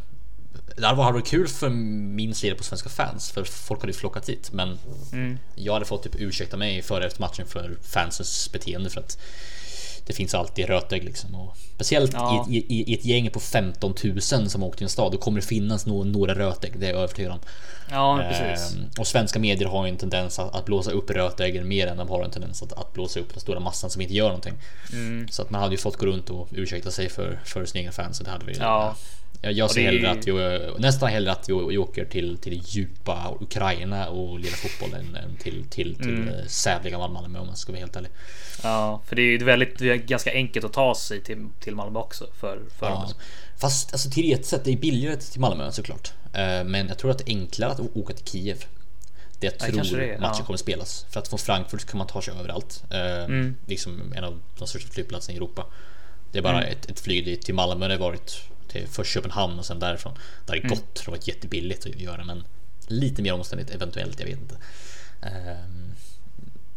Det 0.77 0.87
hade 0.87 0.99
varit 0.99 1.27
kul 1.27 1.49
för 1.49 1.69
min 1.71 2.35
sida 2.35 2.57
på 2.57 2.65
svenska 2.65 2.89
fans 2.89 3.31
för 3.31 3.45
folk 3.45 3.81
hade 3.81 3.93
ju 3.93 3.99
flockat 3.99 4.27
dit 4.27 4.53
men 4.53 4.79
Mm. 5.13 5.39
jag 5.55 5.73
hade 5.73 5.85
fått 5.85 6.03
typ 6.03 6.15
ursäkta 6.21 6.57
mig 6.57 6.83
före 6.83 7.07
efter 7.07 7.21
matchen 7.21 7.47
för 7.47 7.77
fansens 7.83 8.53
beteende 8.53 8.91
för 8.91 9.01
att 9.01 9.19
det 10.07 10.13
finns 10.13 10.35
alltid 10.35 10.67
rötägg 10.67 11.05
liksom 11.05 11.35
och 11.35 11.57
speciellt 11.75 12.13
Ja. 12.13 12.47
i, 12.51 12.57
i, 12.57 12.93
i 12.93 12.95
ett 12.95 13.05
gäng 13.05 13.31
på 13.31 13.41
15 13.41 13.95
000 14.05 14.21
som 14.51 14.63
åkt 14.63 14.79
till 14.79 14.85
en 14.85 14.91
stad 14.91 15.13
då 15.13 15.19
kommer 15.19 15.41
det 15.41 15.47
finnas 15.47 15.87
no, 15.87 16.05
några 16.05 16.35
rötägg, 16.35 16.79
det 16.81 16.87
är 16.87 16.91
jag 16.91 16.99
övertygad 17.03 17.33
om. 17.33 17.39
Ja, 17.91 18.25
precis. 18.31 18.75
Ehm, 18.77 18.85
och 18.99 19.07
svenska 19.07 19.39
medier 19.39 19.69
har 19.69 19.87
ju 19.87 19.91
en 19.93 19.97
tendens 19.99 20.39
att, 20.39 20.55
att 20.55 20.65
blåsa 20.65 20.91
upp 20.91 21.11
rötäggen 21.11 21.69
mer 21.69 21.87
än 21.87 21.97
de 21.97 22.09
har 22.09 22.25
en 22.25 22.31
tendens 22.31 22.63
att, 22.63 22.73
att 22.73 22.93
blåsa 22.93 23.21
upp 23.21 23.31
den 23.33 23.41
stora 23.41 23.61
massan 23.61 23.91
som 23.91 24.03
inte 24.03 24.15
gör 24.15 24.27
någonting. 24.27 24.55
Mm. 24.93 25.29
Så 25.29 25.43
att 25.43 25.51
man 25.51 25.61
hade 25.61 25.75
ju 25.75 25.79
fått 25.79 25.97
gå 25.97 26.07
runt 26.07 26.31
och 26.31 26.49
ursäkta 26.53 26.91
sig 26.91 27.09
för, 27.09 27.41
för 27.45 27.65
sina 27.65 27.81
egna 27.81 27.93
fans. 27.93 28.17
Så 28.17 28.25
det 28.25 28.31
hade 28.31 28.45
vi. 28.45 28.53
Ja. 28.59 28.85
Jag, 28.85 28.95
jag 29.51 29.71
ser 29.71 29.81
det 29.81 29.87
hellre 29.87 30.11
att 30.11 30.27
vi, 30.29 30.71
nästan 30.79 31.09
hellre 31.09 31.33
att 31.33 31.49
vi, 31.49 31.53
vi 31.69 31.79
åker 31.79 32.05
till, 32.05 32.39
till 32.39 32.63
djupa 32.67 33.37
Ukraina 33.41 34.09
och 34.09 34.39
lirar 34.41 34.53
fotboll 34.53 35.01
än, 35.01 35.17
än 35.17 35.37
till, 35.37 35.65
till, 35.71 35.95
till 35.97 36.09
Mm. 36.15 36.29
mm. 36.29 36.49
sävliga 36.49 36.99
Malmö 36.99 37.39
om 37.39 37.47
man 37.47 37.57
ska 37.57 37.73
vara 37.73 37.81
helt 37.81 37.97
ärlig. 37.97 38.11
Ja, 38.63 39.03
för 39.07 39.17
det 39.17 39.23
är 39.23 39.27
ju 39.27 39.39
väldigt, 39.39 39.81
är 39.81 39.95
ganska 39.95 40.33
enkelt 40.33 40.65
att 40.65 40.73
ta 40.73 40.95
sig 40.95 41.21
till, 41.21 41.49
till 41.61 41.75
Malmö 41.75 41.99
också 41.99 42.27
för, 42.41 42.61
för 42.79 42.87
Ja. 42.87 43.11
Fast 43.57 43.93
alltså, 43.93 44.11
till 44.11 44.33
ett 44.33 44.47
sätt, 44.47 44.65
det 44.65 44.73
är 44.73 44.77
billigare 44.77 45.17
till 45.17 45.41
Malmö 45.41 45.73
såklart. 45.73 46.13
Eh, 46.33 46.65
Men 46.65 46.89
jag 46.89 46.99
tror 46.99 47.11
att 47.11 47.19
det 47.19 47.25
är 47.33 47.37
enklare 47.37 47.71
att 47.73 47.81
åka 47.95 48.15
till 48.15 48.27
Kiev. 48.27 48.65
Det 49.39 49.47
jag 49.47 49.77
Ja, 49.77 49.85
tror 49.85 49.99
det 49.99 50.05
är, 50.15 50.19
matchen 50.19 50.37
ja. 50.39 50.45
kommer 50.45 50.57
spelas. 50.57 51.07
För 51.11 51.21
att 51.21 51.29
från 51.29 51.39
Frankfurt 51.39 51.85
kan 51.85 51.99
man 51.99 52.07
ta 52.07 52.23
sig 52.23 52.35
överallt. 52.39 52.83
Eh, 52.91 53.25
Mm. 53.25 53.57
Liksom 53.67 54.13
en 54.17 54.25
av 54.25 54.41
de 54.59 54.67
största 54.69 54.89
flygplatserna 54.89 55.35
i 55.35 55.37
Europa. 55.37 55.67
Det 56.33 56.39
är 56.39 56.43
bara 56.43 56.59
Mm. 56.63 56.73
ett, 56.73 56.91
ett 56.91 57.01
flyg 57.01 57.25
dit 57.25 57.43
till 57.43 57.55
Malmö. 57.55 57.89
Det 57.89 57.95
har 57.95 58.01
varit 58.01 58.41
till 58.79 58.89
först 58.89 59.13
Köpenhamn 59.15 59.59
och 59.59 59.65
sen 59.67 59.79
därifrån. 59.79 60.13
Det 60.47 60.53
Mm. 60.57 60.69
gått. 60.69 60.95
Det 60.95 61.05
har 61.07 61.11
varit 61.13 61.29
jättebilligt 61.29 61.87
att 61.87 61.95
göra 62.01 62.25
men 62.25 62.45
lite 62.87 63.23
mer 63.23 63.33
omständigt 63.33 63.71
eventuellt. 63.71 64.21
Jag 64.21 64.27
vet 64.27 64.39
inte. 64.41 64.57
Ehm, 65.23 65.91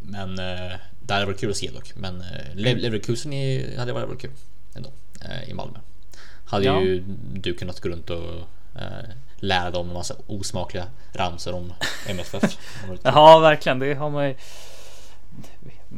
Men 0.00 0.38
eh, 0.38 0.72
det 1.00 1.14
hade 1.14 1.26
varit 1.26 1.40
kul 1.40 1.50
att 1.50 1.56
se 1.56 1.70
dock. 1.70 1.92
Men 1.96 2.20
eh, 2.20 2.26
Mm. 2.46 2.58
Le- 2.58 2.74
Leverkusen 2.74 3.32
hade 3.78 3.92
varit 3.92 4.20
kul 4.20 4.30
ändå 4.74 4.90
eh, 5.24 5.48
i 5.50 5.54
Malmö. 5.54 5.78
Hade 6.46 6.64
Ja. 6.64 6.80
ju 6.82 7.04
du 7.32 7.54
kunnat 7.54 7.80
gå 7.80 7.88
runt 7.88 8.10
och 8.10 8.48
lära 9.36 9.70
dem 9.70 9.88
en 9.88 9.94
massa 9.94 10.14
osmakliga 10.26 10.86
ramsor 11.12 11.54
om 11.54 11.72
MFF. 12.08 12.42
Det 12.42 12.86
hade. 12.86 13.00
Ja, 13.04 13.38
verkligen. 13.38 13.78
Det 13.78 13.94
har 13.94 14.10
man 14.10 14.28
ju. 14.28 14.34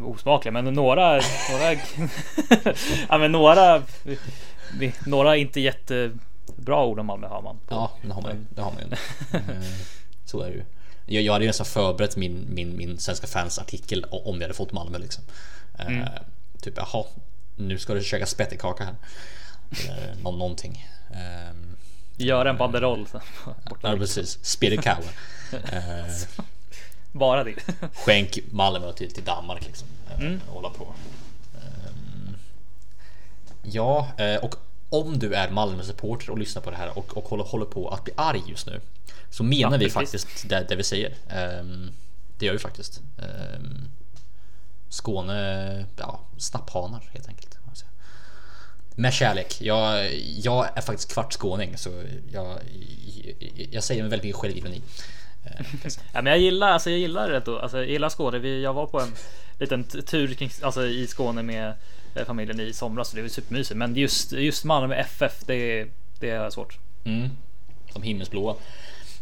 Osmakliga, 0.04 0.52
men 0.52 0.64
några, 0.64 1.20
några, 1.50 1.72
ja, 3.08 3.18
men 3.18 3.32
några, 3.32 3.82
några 5.06 5.36
inte 5.36 5.60
jättebra 5.60 6.84
ord 6.84 6.98
om 6.98 7.06
Malmö 7.06 7.26
har 7.28 7.42
man. 7.42 7.58
Ja, 7.68 7.90
det 8.02 8.12
har 8.12 8.22
man 8.22 8.30
ju. 8.30 8.44
Det 8.54 8.60
har 8.62 8.72
man 8.72 8.80
ju. 8.82 8.86
Eh, 9.38 9.62
Så 10.24 10.40
är 10.42 10.48
det 10.50 10.54
ju. 10.56 10.64
Jag, 11.06 11.22
jag 11.22 11.32
hade 11.32 11.44
ju 11.44 11.48
nästan 11.48 11.66
förberett 11.66 12.16
min, 12.16 12.46
min, 12.48 12.76
min 12.76 12.98
svenska 12.98 13.26
fans 13.26 13.58
artikel 13.58 14.04
om 14.10 14.38
vi 14.38 14.44
hade 14.44 14.54
fått 14.54 14.72
Malmö 14.72 14.98
liksom. 14.98 15.24
Eh, 15.78 15.86
Mm. 15.86 16.08
Typ 16.62 16.74
jaha, 16.76 17.04
nu 17.56 17.78
ska 17.78 17.94
du 17.94 18.02
käka 18.02 18.26
spettekaka 18.26 18.84
här. 18.84 18.94
Eller 19.84 20.14
nå- 20.22 20.30
någonting. 20.32 20.88
Ehm, 21.14 21.76
Gör 22.16 22.46
en 22.46 22.56
banderoll. 22.56 23.06
Ja 23.82 23.96
precis, 23.96 24.38
spedekawa. 24.44 25.04
Eh, 25.52 26.14
Bara 27.12 27.44
det. 27.44 27.54
skänk 27.94 28.38
Malmö 28.50 28.92
till, 28.92 29.12
till 29.14 29.24
Danmark 29.24 29.66
liksom. 29.66 29.88
Eh, 30.10 30.20
Mm. 30.20 30.40
Hålla 30.48 30.70
på. 30.70 30.94
Ehm, 33.64 33.70
ja, 33.72 34.08
eh, 34.18 34.36
och 34.44 34.54
om 34.88 35.18
du 35.18 35.34
är 35.34 35.50
Malmö-supporter 35.50 36.30
och 36.30 36.38
lyssnar 36.38 36.62
på 36.62 36.70
det 36.70 36.76
här 36.76 36.98
och, 36.98 37.16
och 37.16 37.24
håller, 37.24 37.44
håller 37.44 37.64
på 37.66 37.88
att 37.88 38.04
bli 38.04 38.12
arg 38.16 38.42
just 38.46 38.66
nu. 38.66 38.80
Så 39.30 39.42
menar 39.42 39.72
Ja, 39.72 39.78
vi 39.78 39.90
faktiskt 39.90 40.48
det, 40.48 40.66
det 40.68 40.76
vi 40.76 40.84
säger. 40.84 41.14
Ehm, 41.28 41.90
det 42.38 42.46
gör 42.46 42.52
vi 42.52 42.58
faktiskt. 42.58 43.00
Ehm, 43.18 43.88
Skåne, 44.88 45.86
ja, 45.98 46.20
snapphanar 46.38 47.10
helt 47.12 47.28
enkelt. 47.28 47.58
säga. 47.74 47.90
Med 48.94 49.12
kärlek. 49.12 49.56
Jag, 49.60 50.14
jag 50.20 50.68
är 50.74 50.80
faktiskt 50.80 51.12
kvartskåning 51.12 51.78
så 51.78 51.90
jag, 52.32 52.58
jag, 53.52 53.68
jag 53.70 53.84
säger 53.84 54.02
med 54.02 54.10
väldigt 54.10 54.24
mycket 54.24 54.40
självironi. 54.40 54.82
Eh, 55.44 55.64
säga. 55.88 56.06
Ja, 56.12 56.22
men 56.22 56.30
jag 56.30 56.40
gillar, 56.40 56.70
alltså 56.70 56.90
jag 56.90 56.98
gillar 56.98 57.30
det 57.30 57.40
då. 57.40 57.58
Alltså 57.58 57.76
jag 57.78 57.88
gillar 57.88 58.08
Skåne. 58.08 58.38
Vi, 58.38 58.62
jag 58.62 58.72
var 58.74 58.86
på 58.86 59.00
en 59.00 59.12
liten 59.58 59.84
tur 59.84 60.34
kring, 60.34 60.50
alltså 60.62 60.86
i 60.86 61.06
Skåne 61.06 61.42
med 61.42 61.74
familjen 62.26 62.60
i 62.60 62.72
somras. 62.72 63.08
Så 63.08 63.16
det 63.16 63.22
var 63.22 63.28
supermysigt. 63.28 63.76
Men 63.76 63.96
just, 63.96 64.32
just 64.32 64.64
Malmö 64.64 64.94
FF, 64.94 65.32
det, 65.46 65.86
det 66.20 66.30
är 66.30 66.50
svårt. 66.50 66.78
Mm. 67.04 67.30
Som 67.92 68.02
himmelsblåa. 68.02 68.54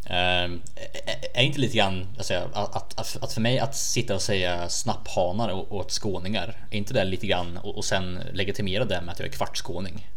Ehm, 0.07 0.63
är- 1.07 1.39
är 1.41 1.43
inte 1.43 1.59
lite 1.61 1.77
grann 1.77 2.07
alltså, 2.17 2.35
att, 2.53 2.77
att, 2.99 3.17
att, 3.23 3.33
för 3.33 3.41
mig 3.41 3.59
att 3.59 3.77
sitta 3.77 4.15
och 4.15 4.23
säga 4.23 4.69
snapphanar 4.69 5.49
och- 5.49 5.73
åt 5.75 5.91
skåningar. 5.93 6.57
Är 6.71 6.77
inte 6.77 6.95
det 6.95 7.05
lite 7.05 7.27
grann 7.27 7.57
och, 7.57 7.77
och 7.77 7.85
sen 7.85 8.23
legitimera 8.33 8.85
det 8.85 9.01
med 9.01 9.13
att 9.13 9.19
jag 9.19 9.29
är 9.29 9.33
kvartskåning? 9.33 10.09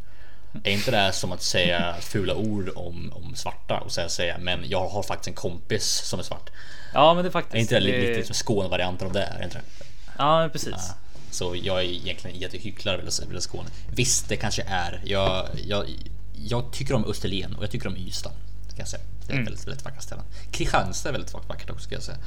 Är 0.63 0.71
inte 0.71 0.91
det 0.91 1.11
som 1.13 1.31
att 1.31 1.41
säga 1.41 1.95
fula 2.01 2.35
ord 2.35 2.69
om, 2.75 3.13
om 3.15 3.35
svarta 3.35 3.79
och 3.79 3.91
sen 3.91 4.09
säga 4.09 4.37
men 4.37 4.59
jag 4.69 4.87
har 4.89 5.03
faktiskt 5.03 5.27
en 5.27 5.33
kompis 5.33 5.85
som 5.85 6.19
är 6.19 6.23
svart? 6.23 6.49
Ja, 6.93 7.13
men 7.13 7.23
det 7.23 7.29
är 7.29 7.31
faktiskt. 7.31 7.55
Är 7.55 7.59
inte 7.59 7.75
det 7.75 7.79
lite, 7.79 7.97
det- 7.97 8.15
lite 8.15 8.27
som 8.27 8.33
Skånevarianten 8.35 9.07
av 9.07 9.13
det? 9.13 9.23
Är 9.23 9.43
inte 9.43 9.57
det? 9.57 9.85
Ja, 10.17 10.49
precis. 10.51 10.91
Så 11.31 11.55
jag 11.63 11.79
är 11.79 11.83
egentligen 11.83 12.39
jättehycklare 12.39 12.97
vill 13.29 13.41
Skåne. 13.41 13.69
Visst, 13.89 14.29
det 14.29 14.35
kanske 14.35 14.63
är. 14.67 15.01
Jag, 15.05 15.47
jag, 15.67 15.85
jag 16.33 16.71
tycker 16.71 16.93
om 16.93 17.05
Österlen 17.05 17.55
och 17.55 17.63
jag 17.63 17.71
tycker 17.71 17.87
om 17.87 17.97
Ystad. 17.97 18.31
Kan 18.69 18.77
jag 18.79 18.87
säga. 18.87 19.03
Det 19.27 19.33
är 19.33 19.33
Mm. 19.33 19.45
väldigt, 19.45 19.67
väldigt 19.67 19.85
vackra 19.85 20.01
ställen. 20.01 20.25
Kristianstad 20.51 21.09
är 21.09 21.13
väldigt 21.13 21.33
vackert 21.33 21.69
också 21.69 21.83
ska 21.85 21.95
jag 21.95 22.03
säga. 22.03 22.17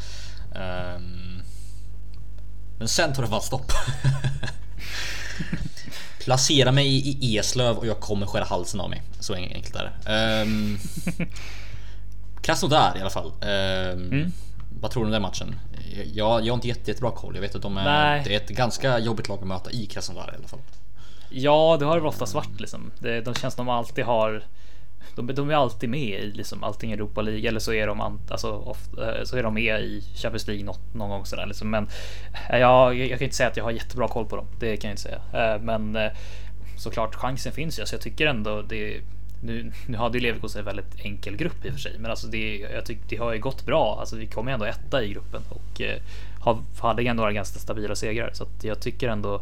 Ehm, 0.55 1.43
men 2.79 2.89
sen 2.89 3.13
tar 3.13 3.23
det 3.23 3.29
bara 3.29 3.41
stopp. 3.41 3.73
Placera 6.25 6.73
mig 6.73 6.87
i 7.09 7.39
Eslöv 7.39 7.77
och 7.77 7.87
jag 7.87 8.01
kommer 8.01 8.27
skära 8.27 8.45
halsen 8.45 8.81
av 8.81 8.91
mig. 8.91 9.03
Så 9.21 9.35
enkelt 9.35 9.77
är 9.77 9.85
det. 9.85 9.93
Um, 10.43 10.79
Krasnodar 12.43 12.99
i 12.99 13.01
alla 13.01 13.11
fall. 13.11 13.33
Ehm, 13.41 14.13
Mm. 14.13 14.33
Vad 14.81 14.91
tror 14.91 15.03
du 15.03 15.07
om 15.07 15.13
den 15.13 15.23
matchen? 15.23 15.55
Jag, 16.15 16.45
jag 16.45 16.53
har 16.53 16.57
inte 16.57 16.69
jätte, 16.69 16.91
jättebra 16.91 17.11
koll. 17.11 17.35
Jag 17.35 17.43
vet 17.43 17.55
att 17.55 17.63
de 17.63 17.77
är, 17.77 17.85
Nej. 17.85 18.23
det 18.25 18.35
är 18.35 18.37
ett 18.37 18.49
ganska 18.49 18.99
jobbigt 18.99 19.29
lag 19.29 19.39
att 19.39 19.47
möta 19.49 19.71
i 19.71 19.87
Krasnodar 19.87 20.31
i 20.35 20.37
alla 20.39 20.49
fall. 20.49 20.61
Ja, 21.31 21.77
det 21.81 21.85
har 21.85 22.01
det 22.01 22.09
ofta 22.09 22.27
svart 22.27 22.61
liksom. 22.61 22.91
Det, 22.99 23.21
de 23.21 23.35
känns 23.35 23.55
som 23.55 23.67
de 23.67 23.73
alltid 23.73 24.05
har. 24.05 24.45
De, 25.17 25.27
de 25.27 25.51
är 25.51 25.55
alltid 25.55 25.91
med 25.91 26.25
i 26.25 26.33
liksom 26.33 26.65
allting 26.65 26.91
i 26.91 26.95
Europa 26.95 27.23
League 27.23 27.49
eller 27.49 27.61
så 27.61 27.73
är 27.73 27.87
de 27.87 28.21
alltså, 28.31 28.53
ofta, 28.53 29.19
eh, 29.19 29.25
så 29.25 29.37
är 29.37 29.43
de 29.43 29.55
med 29.55 29.81
i 29.81 30.03
Champions 30.15 30.47
League 30.47 30.65
något, 30.65 30.95
någon 30.95 31.11
gång 31.11 31.27
sådär 31.27 31.47
liksom. 31.47 31.71
Men 31.71 31.89
eh, 32.51 32.59
jag, 32.59 32.95
jag 32.99 33.19
kan 33.19 33.25
inte 33.25 33.37
säga 33.37 33.49
att 33.49 33.57
jag 33.57 33.65
har 33.65 33.71
jättebra 33.71 34.09
koll 34.09 34.27
på 34.27 34.37
dem. 34.37 34.47
Det 34.61 34.77
kan 34.77 34.89
jag 34.89 34.93
inte 34.93 35.03
säga. 35.03 35.21
Eh, 35.55 35.61
Men 35.63 35.99
såklart 36.79 37.15
chansen 37.15 37.53
finns 37.53 37.81
ju. 37.81 37.87
Så 37.87 37.95
jag 37.95 38.03
tycker 38.03 38.27
ändå 38.27 38.63
det. 38.63 39.01
Nu, 39.45 39.73
nu 39.87 39.99
hade 39.99 40.19
ju 40.19 40.23
Leverkusen 40.23 40.59
en 40.59 40.65
väldigt 40.65 40.95
enkel 40.99 41.37
grupp 41.37 41.65
i 41.65 41.69
och 41.69 41.73
för 41.73 41.81
sig, 41.81 41.99
men 41.99 42.11
alltså 42.11 42.27
det, 42.27 42.59
jag 42.59 42.85
tycker 42.85 43.05
det 43.09 43.17
har 43.17 43.33
ju 43.33 43.41
gått 43.41 43.67
bra. 43.67 43.97
Alltså 44.01 44.17
vi 44.17 44.27
kom 44.27 44.49
ju 44.49 44.55
ändå 44.55 44.67
etta 44.67 45.03
i 45.03 45.13
gruppen 45.13 45.43
och 45.49 45.81
eh, 45.81 46.01
hade 46.79 47.03
ändå 47.03 47.21
några 47.21 47.33
ganska 47.33 47.59
stabila 47.59 47.95
segrar 47.95 48.31
så 48.33 48.45
att 48.45 48.65
jag 48.65 48.81
tycker 48.81 49.09
ändå 49.09 49.41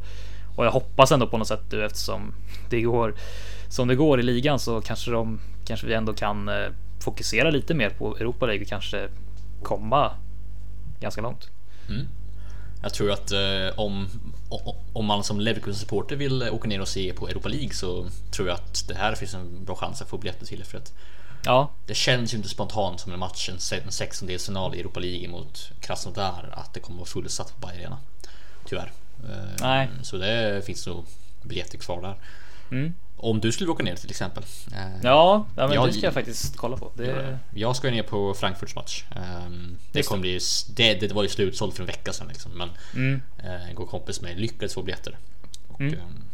och 0.56 0.66
jag 0.66 0.70
hoppas 0.70 1.12
ändå 1.12 1.26
på 1.26 1.38
något 1.38 1.48
sätt 1.48 1.72
nu 1.72 1.84
eftersom 1.84 2.34
det 2.70 2.80
går 2.80 3.14
som 3.68 3.88
det 3.88 3.94
går 3.94 4.20
i 4.20 4.22
ligan 4.22 4.58
så 4.58 4.80
kanske 4.80 5.10
de 5.10 5.40
kanske 5.64 5.86
vi 5.86 5.94
ändå 5.94 6.14
kan 6.14 6.48
eh, 6.48 6.68
fokusera 7.00 7.50
lite 7.50 7.74
mer 7.74 7.90
på 7.90 8.16
Europa 8.16 8.46
League 8.46 8.62
och 8.62 8.68
kanske 8.68 9.08
komma 9.62 10.12
ganska 11.00 11.20
långt. 11.20 11.50
Mm. 11.88 12.06
Jag 12.82 12.94
tror 12.94 13.10
att 13.10 13.32
eh, 13.32 13.78
om, 13.78 14.08
om 14.92 15.06
man 15.06 15.24
som 15.24 15.40
Leverkusen-supporter 15.40 16.16
vill 16.16 16.42
åka 16.42 16.68
ner 16.68 16.80
och 16.80 16.88
se 16.88 17.12
på 17.12 17.28
Europa 17.28 17.48
League 17.48 17.74
så 17.74 18.06
tror 18.30 18.48
jag 18.48 18.54
att 18.54 18.84
det 18.88 18.94
här 18.94 19.14
finns 19.14 19.34
en 19.34 19.64
bra 19.64 19.76
chans 19.76 20.02
att 20.02 20.08
få 20.08 20.18
biljetter 20.18 20.46
till. 20.46 20.64
För 20.64 20.78
att 20.78 20.92
Ja, 21.44 21.70
det 21.86 21.94
känns 21.94 22.32
ju 22.32 22.36
inte 22.36 22.48
spontant 22.48 23.00
som 23.00 23.12
en 23.12 23.18
match, 23.18 23.48
en, 23.48 23.82
en 23.84 23.92
sextondelsfinal 23.92 24.74
i 24.74 24.80
Europa 24.80 25.00
League 25.00 25.28
mot 25.28 25.70
Krasnodar, 25.80 26.54
att 26.56 26.74
det 26.74 26.80
kommer 26.80 26.98
vara 26.98 27.06
fullsatt 27.06 27.60
på 27.60 27.68
Arena. 27.68 27.98
Tyvärr. 28.64 28.92
Eh, 29.28 29.60
Nej. 29.60 29.88
Så 30.02 30.16
det 30.16 30.66
finns 30.66 30.86
nog 30.86 31.04
biljetter 31.42 31.78
kvar 31.78 32.02
där. 32.02 32.14
Mm. 32.70 32.94
Om 33.22 33.40
du 33.40 33.52
skulle 33.52 33.70
åka 33.70 33.82
ner 33.82 33.96
till 33.96 34.10
exempel. 34.10 34.44
Eh, 34.74 34.78
ja, 35.02 35.46
ja 35.56 35.66
men 35.66 35.72
Jag- 35.74 35.88
det 35.88 35.92
ska 35.92 36.06
jag 36.06 36.14
faktiskt 36.14 36.56
kolla 36.56 36.76
på. 36.76 36.90
Det, 36.94 37.38
Jag 37.54 37.76
ska 37.76 37.88
ju 37.88 37.94
ner 37.94 38.02
på 38.02 38.34
Frankfurts 38.34 38.74
match. 38.74 39.04
Ehm, 39.16 39.76
Det 39.92 39.98
Just 39.98 40.08
kommer 40.08 40.20
bli, 40.20 40.38
det, 40.74 40.94
det 40.94 41.12
var 41.12 41.22
ju 41.22 41.28
slutsålt 41.28 41.74
för 41.74 41.82
en 41.82 41.86
vecka 41.86 42.12
sedan 42.12 42.28
liksom, 42.28 42.52
men 42.52 42.70
mm, 42.94 43.22
eh, 43.44 43.68
en 43.68 43.74
god 43.74 43.88
kompis 43.88 44.20
med 44.20 44.40
lyckades 44.40 44.74
få 44.74 44.82
biljetter. 44.82 45.18
Och, 45.68 45.80
Mm. 45.80 45.94
ehm, 45.94 46.24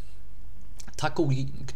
Tack 0.97 1.17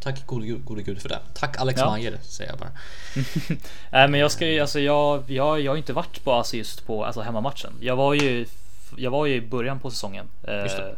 tack 0.01 0.27
gode, 0.27 0.47
gode 0.53 0.83
gud 0.83 1.03
för 1.03 1.09
det. 1.09 1.19
Tack 1.35 1.57
Alex 1.59 1.81
Ja. 1.81 1.91
Mayer 1.91 2.19
säger 2.23 2.51
jag 2.51 2.59
bara. 2.59 2.71
Nej 3.93 4.09
men 4.09 4.21
jag 4.21 4.31
ska 4.31 4.47
ju, 4.47 4.61
alltså 4.61 4.81
jag, 4.81 5.31
jag, 5.31 5.61
jag 5.61 5.73
har 5.73 5.77
inte 5.77 5.93
varit 5.93 6.25
på 6.25 6.33
alltså 6.33 6.57
just 6.57 6.87
på 6.87 7.05
alltså 7.05 7.21
hemmamatchen. 7.21 7.73
Jag 7.81 7.97
var 7.97 8.15
ju, 8.15 8.47
jag 8.97 9.11
var 9.11 9.27
ju 9.27 9.35
i 9.35 9.41
början 9.41 9.79
på 9.81 9.91
säsongen. 9.91 10.27
Eh, 10.43 10.51
det. 10.55 10.95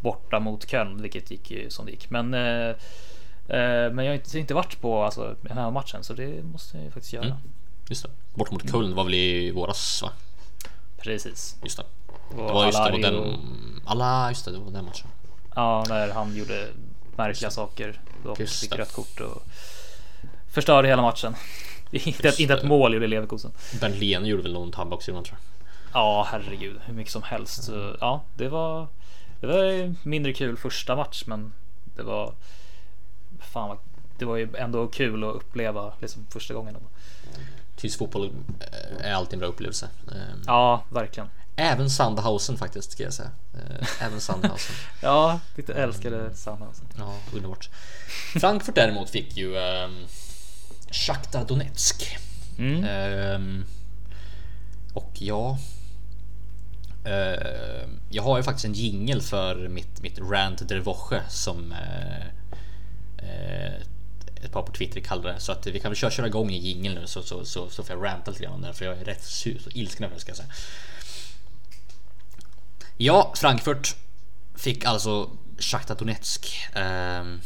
borta 0.00 0.40
mot 0.40 0.70
Köln, 0.70 1.02
vilket 1.02 1.30
gick 1.30 1.50
ju 1.50 1.70
som 1.70 1.86
det 1.86 1.90
gick. 1.92 2.10
Men, 2.10 2.34
eh, 2.34 2.74
men 3.56 4.04
jag 4.04 4.12
har 4.12 4.14
inte, 4.14 4.38
inte 4.38 4.54
varit 4.54 4.80
på 4.80 5.02
alltså, 5.02 5.36
hemmamatchen 5.48 6.04
så 6.04 6.12
det 6.12 6.42
måste 6.42 6.76
jag 6.76 6.84
ju 6.84 6.90
faktiskt 6.90 7.12
göra. 7.12 7.24
Mm. 7.24 7.36
Just 7.88 8.02
det. 8.02 8.10
Bort 8.34 8.50
mot 8.50 8.70
Köln 8.70 8.94
var 8.94 9.04
väl 9.04 9.14
i 9.14 9.50
våras 9.50 10.02
va? 10.02 10.10
Precis. 10.98 11.56
Just 11.62 11.76
det. 11.76 11.84
Och 12.06 12.46
Det 12.46 12.52
var 12.52 12.66
just 12.66 12.84
det, 12.84 12.90
var 12.90 12.98
den... 12.98 13.40
Alla, 13.84 14.28
just 14.28 14.44
det, 14.44 14.50
det 14.50 14.58
var 14.58 14.70
den 14.70 14.84
matchen. 14.84 15.06
Ja, 15.54 15.84
när 15.88 16.10
han 16.10 16.36
gjorde 16.36 16.68
märkliga 17.16 17.50
saker 17.50 18.00
och 18.24 18.38
fick 18.38 18.76
rött 18.76 18.92
kort 18.92 19.20
och 19.20 19.42
förstörde 20.50 20.88
hela 20.88 21.02
matchen. 21.02 21.34
inte, 21.90 22.28
ett, 22.28 22.40
inte 22.40 22.54
ett 22.54 22.62
mål 22.62 22.94
gjorde 22.94 23.06
Leverkusen. 23.06 23.52
Bernt 23.80 23.96
Lehn 23.96 24.26
gjorde 24.26 24.42
väl 24.42 24.52
någon 24.52 24.70
tabbe 24.70 24.94
också 24.94 25.12
tror 25.12 25.24
jag. 25.24 25.38
Ja, 25.92 26.26
herregud, 26.30 26.80
hur 26.84 26.94
mycket 26.94 27.12
som 27.12 27.22
helst. 27.22 27.64
Så, 27.64 27.96
ja, 28.00 28.24
det 28.34 28.48
var. 28.48 28.88
Det 29.40 29.46
var 29.46 29.94
mindre 30.02 30.32
kul 30.32 30.56
första 30.56 30.96
match, 30.96 31.22
men 31.26 31.52
det 31.96 32.02
var. 32.02 32.34
Fan 33.40 33.68
vad, 33.68 33.78
det 34.18 34.24
var 34.24 34.36
ju 34.36 34.48
ändå 34.58 34.86
kul 34.86 35.24
att 35.24 35.34
uppleva 35.34 35.92
liksom 36.00 36.26
första 36.30 36.54
gången. 36.54 36.76
Tysk 37.76 37.98
fotboll 37.98 38.30
eh, 38.60 39.06
är 39.10 39.12
alltid 39.14 39.32
en 39.34 39.38
bra 39.38 39.48
upplevelse. 39.48 39.88
Ehm, 40.12 40.42
Ja, 40.46 40.84
verkligen. 40.90 41.28
Även 41.56 41.90
Sandhausen 41.90 42.56
faktiskt 42.56 42.92
ska 42.92 43.02
jag 43.02 43.12
säga. 43.12 43.30
Eh, 43.54 44.02
Även 44.06 44.20
Sandhausen. 44.20 44.74
Ja, 45.02 45.40
lite 45.56 45.74
älskade 45.74 46.34
Sandhausen. 46.34 46.86
Ja, 46.98 47.14
underbart. 47.34 47.68
Frankfurt 48.40 48.74
däremot 48.74 49.10
fick 49.10 49.36
ju 49.36 49.56
um, 49.56 50.06
Shakhtar 50.90 51.44
Donetsk. 51.44 52.16
Mm. 52.58 52.84
Ehm, 52.84 53.64
och 54.94 55.10
ja. 55.14 55.58
ehm, 57.04 58.00
jag 58.10 58.22
har 58.22 58.36
ju 58.36 58.42
faktiskt 58.42 58.64
en 58.64 58.72
jingel 58.74 59.22
för 59.22 59.68
mitt, 59.68 60.02
mitt 60.02 60.18
rant 60.18 60.68
der 60.68 60.80
Woche 60.80 61.22
som 61.28 61.72
eh, 61.72 62.26
Eh, 63.22 63.72
ett 64.44 64.52
par 64.52 64.62
på 64.62 64.72
Twitter 64.72 65.00
kallar 65.00 65.32
det. 65.32 65.40
Så 65.40 65.52
att 65.52 65.66
vi 65.66 65.80
kan 65.80 65.90
väl 65.90 65.96
köra, 65.96 66.10
köra 66.10 66.26
igång 66.26 66.50
i 66.50 66.58
jingeln 66.58 66.94
nu 66.94 67.06
så, 67.06 67.22
så, 67.22 67.44
så, 67.44 67.68
så 67.70 67.82
får 67.82 67.96
jag 67.96 68.04
ranta 68.04 68.30
lite 68.30 68.42
grann 68.42 68.52
om 68.52 68.62
det 68.62 68.72
för 68.72 68.84
jag 68.84 68.98
är 68.98 69.04
rätt 69.04 69.24
sur 69.24 69.58
så 69.58 69.70
ilsken 69.70 70.04
över 70.04 70.14
det 70.14 70.20
ska 70.20 70.30
jag 70.30 70.36
säga. 70.36 70.48
Ja, 72.96 73.32
Frankfurt 73.36 73.96
fick 74.54 74.84
alltså 74.84 75.30
Shakhtar 75.58 75.94
Donetsk. 75.94 76.68
Um, 76.74 76.82
ehm, 76.82 77.40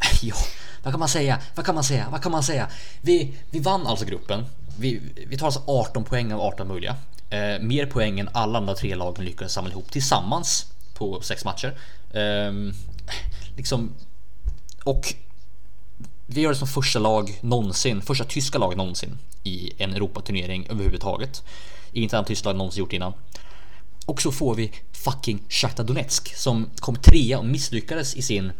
ja, 0.22 0.34
vad 0.82 0.92
kan 0.92 1.00
man 1.00 1.08
säga? 1.08 1.40
Vad 1.54 1.66
kan 1.66 1.74
man 1.74 1.84
säga? 1.84 2.08
Vad 2.10 2.22
kan 2.22 2.32
man 2.32 2.42
säga? 2.42 2.68
Vi, 3.00 3.38
vi 3.50 3.60
vann 3.60 3.86
alltså 3.86 4.04
gruppen. 4.04 4.46
Vi, 4.78 5.02
vi 5.26 5.38
tar 5.38 5.46
alltså 5.46 5.62
18 5.66 6.04
poäng 6.04 6.32
av 6.32 6.40
18 6.40 6.68
möjliga. 6.68 6.96
Uh, 7.32 7.62
mer 7.62 7.86
poäng 7.86 8.20
än 8.20 8.28
alla 8.32 8.58
andra 8.58 8.74
tre 8.74 8.94
lagen 8.94 9.24
lyckades 9.24 9.52
samla 9.52 9.70
ihop 9.70 9.92
tillsammans 9.92 10.66
på 10.94 11.20
sex 11.20 11.44
matcher. 11.44 11.78
Um, 12.12 12.74
liksom, 13.56 13.94
och 14.84 15.14
vi 16.26 16.40
gör 16.40 16.50
det 16.50 16.56
som 16.56 16.68
första 16.68 16.98
lag 16.98 17.38
någonsin, 17.40 18.02
första 18.02 18.24
tyska 18.24 18.58
lag 18.58 18.76
någonsin 18.76 19.18
i 19.42 19.72
en 19.78 19.94
Europaturnering 19.94 20.66
överhuvudtaget. 20.70 21.42
Inget 21.92 22.14
annat 22.14 22.26
tyskt 22.26 22.44
lag 22.44 22.56
någonsin 22.56 22.80
gjort 22.80 22.92
innan. 22.92 23.12
Och 24.06 24.22
så 24.22 24.32
får 24.32 24.54
vi 24.54 24.72
fucking 24.92 25.42
Shakhtar 25.48 25.84
Donetsk 25.84 26.36
som 26.36 26.66
kom 26.78 26.96
trea 26.96 27.38
och 27.38 27.46
misslyckades 27.46 28.14
i 28.14 28.22
sin 28.22 28.52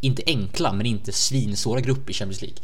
inte 0.00 0.22
enkla 0.26 0.72
men 0.72 0.86
inte 0.86 1.12
svinsvåra 1.12 1.80
grupp 1.80 2.10
i 2.10 2.12
Champions 2.12 2.42
League. 2.42 2.58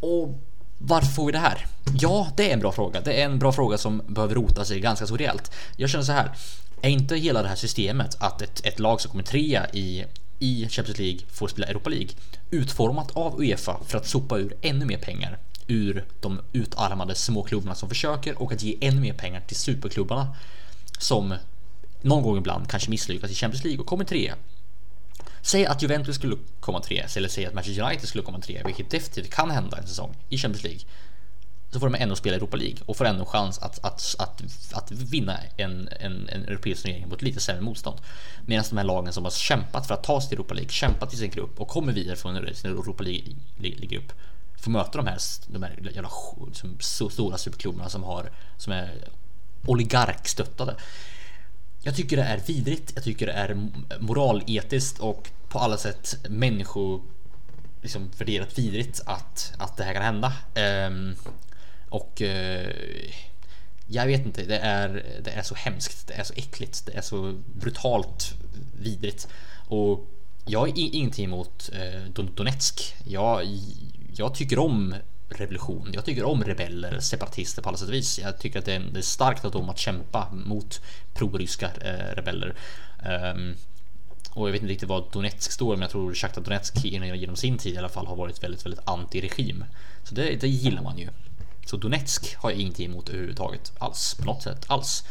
Och 0.00 0.38
varför 0.78 1.08
får 1.08 1.26
vi 1.26 1.32
det 1.32 1.38
här? 1.38 1.66
Ja, 1.98 2.28
det 2.36 2.50
är 2.50 2.54
en 2.54 2.60
bra 2.60 2.72
fråga. 2.72 3.00
Det 3.00 3.20
är 3.20 3.24
en 3.24 3.38
bra 3.38 3.52
fråga 3.52 3.78
som 3.78 4.02
behöver 4.06 4.34
rota 4.34 4.64
sig 4.64 4.80
ganska 4.80 5.06
så 5.06 5.16
rejält. 5.16 5.52
Jag 5.76 5.90
känner 5.90 6.04
så 6.04 6.12
här. 6.12 6.30
Är 6.82 6.90
inte 6.90 7.16
hela 7.16 7.42
det 7.42 7.48
här 7.48 7.56
systemet 7.56 8.16
att 8.18 8.42
ett, 8.42 8.66
ett 8.66 8.78
lag 8.78 9.00
som 9.00 9.10
kommer 9.10 9.24
trea 9.24 9.70
i, 9.70 10.04
i 10.42 10.68
Champions 10.68 10.98
League 10.98 11.20
får 11.30 11.48
spela 11.48 11.66
Europa 11.66 11.90
League 11.90 12.10
utformat 12.50 13.10
av 13.10 13.40
Uefa 13.40 13.80
för 13.86 13.98
att 13.98 14.06
sopa 14.06 14.38
ur 14.38 14.56
ännu 14.62 14.84
mer 14.84 14.98
pengar 14.98 15.38
ur 15.66 16.04
de 16.20 16.40
utarmade 16.52 17.14
småklubbarna 17.14 17.74
som 17.74 17.88
försöker 17.88 18.42
och 18.42 18.52
att 18.52 18.62
ge 18.62 18.78
ännu 18.80 19.00
mer 19.00 19.12
pengar 19.12 19.40
till 19.40 19.56
superklubbarna 19.56 20.36
som 20.98 21.34
någon 22.02 22.22
gång 22.22 22.38
ibland 22.38 22.68
kanske 22.68 22.90
misslyckas 22.90 23.30
i 23.30 23.34
Champions 23.34 23.64
League 23.64 23.80
och 23.80 23.86
kommer 23.86 24.04
trea. 24.04 24.34
Säg 25.42 25.66
att 25.66 25.82
Juventus 25.82 26.16
skulle 26.16 26.36
komma 26.60 26.80
trea 26.80 27.06
eller 27.16 27.28
säg 27.28 27.46
att 27.46 27.54
Manchester 27.54 27.82
United 27.82 28.08
skulle 28.08 28.24
komma 28.24 28.40
trea, 28.40 28.64
vilket 28.66 28.90
definitivt 28.90 29.34
kan 29.34 29.50
hända 29.50 29.78
en 29.78 29.86
säsong 29.86 30.16
i 30.28 30.38
Champions 30.38 30.64
League. 30.64 30.80
Så 31.72 31.80
får 31.80 31.90
de 31.90 32.02
ändå 32.02 32.16
spela 32.16 32.36
Europa 32.36 32.56
League 32.56 32.78
och 32.86 32.96
får 32.96 33.04
ändå 33.04 33.24
chans 33.24 33.58
att, 33.58 33.84
att, 33.84 34.14
att, 34.18 34.42
att 34.72 34.90
vinna 34.90 35.38
en, 35.56 35.88
en, 36.00 36.28
en 36.28 36.44
europeisk 36.44 36.82
turnering 36.82 37.08
mot 37.08 37.22
lite 37.22 37.40
sämre 37.40 37.62
motstånd. 37.62 38.00
Medan 38.46 38.64
de 38.70 38.76
här 38.76 38.84
lagen 38.84 39.12
som 39.12 39.24
har 39.24 39.30
kämpat 39.30 39.86
för 39.86 39.94
att 39.94 40.04
ta 40.04 40.20
sig 40.20 40.28
till 40.28 40.38
Europa 40.38 40.54
League, 40.54 40.70
kämpat 40.70 41.14
i 41.14 41.16
sin 41.16 41.30
grupp 41.30 41.60
och 41.60 41.68
kommer 41.68 41.92
vidare 41.92 42.16
från 42.16 42.54
sin 42.54 42.70
Europa 42.70 43.02
League-grupp 43.02 44.12
får 44.62 44.70
möta 44.70 44.98
de 44.98 45.06
här, 45.06 45.18
de 45.46 45.62
här 45.62 45.78
jävla 45.94 46.10
liksom, 46.46 46.76
så 46.80 47.10
stora 47.10 47.38
superklubbarna 47.38 47.88
som 47.88 48.02
har 48.02 48.30
som 48.56 48.72
är 48.72 49.08
oligarkstöttade. 49.66 50.76
Jag 51.82 51.96
tycker 51.96 52.16
det 52.16 52.22
är 52.22 52.38
vidrigt. 52.46 52.92
Jag 52.94 53.04
tycker 53.04 53.26
det 53.26 53.32
är 53.32 53.68
moraletiskt 54.00 54.98
och 54.98 55.30
på 55.48 55.58
alla 55.58 55.76
sätt 55.76 56.16
människo 56.28 57.00
liksom 57.82 58.10
värderat 58.18 58.58
vidrigt 58.58 59.00
att, 59.06 59.52
att 59.58 59.76
det 59.76 59.84
här 59.84 59.94
kan 59.94 60.02
hända. 60.02 60.32
Um, 60.86 61.16
och 61.92 62.22
eh, 62.22 62.72
jag 63.86 64.06
vet 64.06 64.26
inte, 64.26 64.42
det 64.42 64.58
är, 64.58 65.04
det 65.24 65.30
är 65.30 65.42
så 65.42 65.54
hemskt, 65.54 66.06
det 66.06 66.14
är 66.14 66.24
så 66.24 66.34
äckligt, 66.36 66.86
det 66.86 66.92
är 66.92 67.00
så 67.00 67.34
brutalt 67.54 68.34
vidrigt. 68.78 69.28
Och 69.68 70.06
jag 70.46 70.60
har 70.60 70.72
ingenting 70.74 71.24
emot 71.24 71.70
eh, 71.72 72.24
Donetsk. 72.34 72.94
Jag, 73.04 73.46
jag 74.14 74.34
tycker 74.34 74.58
om 74.58 74.94
revolution. 75.28 75.90
Jag 75.94 76.04
tycker 76.04 76.24
om 76.24 76.44
rebeller, 76.44 77.00
separatister 77.00 77.62
på 77.62 77.68
alla 77.68 77.78
sätt 77.78 77.88
och 77.88 77.94
vis. 77.94 78.18
Jag 78.18 78.38
tycker 78.38 78.58
att 78.58 78.64
det 78.64 78.74
är, 78.74 78.80
det 78.80 79.00
är 79.00 79.02
starkt 79.02 79.44
av 79.44 79.50
dem 79.50 79.70
att 79.70 79.78
kämpa 79.78 80.28
mot 80.32 80.80
proryska 81.14 81.70
eh, 81.80 82.14
rebeller. 82.14 82.54
Ehm, 83.02 83.54
och 84.30 84.48
jag 84.48 84.52
vet 84.52 84.62
inte 84.62 84.72
riktigt 84.72 84.88
vad 84.88 85.12
Donetsk 85.12 85.52
står, 85.52 85.76
men 85.76 85.82
jag 85.82 85.90
tror 85.90 86.14
Sjachtar 86.14 86.42
Donetsk 86.42 86.84
genom 86.84 87.36
sin 87.36 87.58
tid 87.58 87.74
i 87.74 87.78
alla 87.78 87.88
fall 87.88 88.06
har 88.06 88.16
varit 88.16 88.42
väldigt, 88.42 88.66
väldigt 88.66 88.84
anti-regim. 88.84 89.64
Så 90.04 90.14
det, 90.14 90.40
det 90.40 90.48
gillar 90.48 90.82
man 90.82 90.98
ju. 90.98 91.08
Så 91.66 91.76
Donetsk 91.76 92.36
har 92.36 92.50
jag 92.50 92.60
ingenting 92.60 92.86
emot 92.86 93.08
överhuvudtaget 93.08 93.72
alls 93.78 94.14
på 94.14 94.24
något 94.24 94.42
sätt 94.42 94.64
alls. 94.66 95.04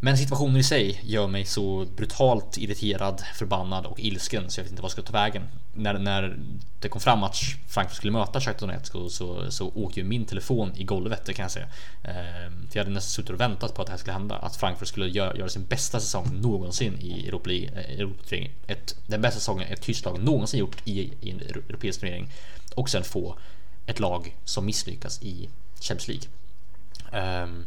Men 0.00 0.18
situationen 0.18 0.56
i 0.56 0.62
sig 0.62 1.00
gör 1.04 1.26
mig 1.26 1.44
så 1.44 1.86
brutalt 1.96 2.58
irriterad, 2.58 3.22
förbannad 3.34 3.86
och 3.86 4.00
ilsken 4.00 4.50
så 4.50 4.60
jag 4.60 4.64
vet 4.64 4.70
inte 4.70 4.82
vad 4.82 4.90
ska 4.90 5.02
ta 5.02 5.12
vägen. 5.12 5.42
När, 5.74 5.98
när 5.98 6.38
det 6.80 6.88
kom 6.88 7.00
fram 7.00 7.22
att 7.22 7.36
Frankfurt 7.68 7.96
skulle 7.96 8.12
möta 8.12 8.40
Shakhtar 8.40 8.66
Donetsk 8.66 8.92
så, 8.92 9.08
så, 9.08 9.50
så 9.50 9.68
åkte 9.74 10.00
ju 10.00 10.06
min 10.06 10.24
telefon 10.24 10.72
i 10.76 10.84
golvet, 10.84 11.24
det 11.24 11.32
kan 11.32 11.42
jag 11.42 11.50
säga. 11.50 11.66
Ehm, 12.04 12.68
för 12.70 12.78
jag 12.78 12.84
hade 12.84 12.94
nästan 12.94 13.10
suttit 13.10 13.30
och 13.30 13.40
väntat 13.40 13.74
på 13.74 13.82
att 13.82 13.86
det 13.86 13.92
här 13.92 13.98
skulle 13.98 14.12
hända. 14.12 14.36
Att 14.36 14.56
Frankfurt 14.56 14.88
skulle 14.88 15.08
göra, 15.08 15.36
göra 15.36 15.48
sin 15.48 15.64
bästa 15.64 16.00
säsong 16.00 16.40
någonsin 16.40 16.98
i 17.00 17.28
Europa 17.28 17.48
League, 17.50 17.68
eh, 17.68 18.00
Europa 18.00 18.36
ett, 18.66 18.96
Den 19.06 19.20
bästa 19.20 19.40
säsongen 19.40 19.68
ett 19.72 19.82
tyskt 19.82 20.04
lag 20.04 20.22
någonsin 20.22 20.60
gjort 20.60 20.76
i, 20.84 21.12
i 21.20 21.30
en 21.30 21.40
europeisk 21.40 22.00
turnering. 22.00 22.30
Och 22.74 22.90
sen 22.90 23.04
få 23.04 23.38
ett 23.88 24.00
lag 24.00 24.36
som 24.44 24.66
misslyckas 24.66 25.22
i 25.22 25.48
Champions 25.80 26.08
League. 26.08 26.28
Um, 27.42 27.66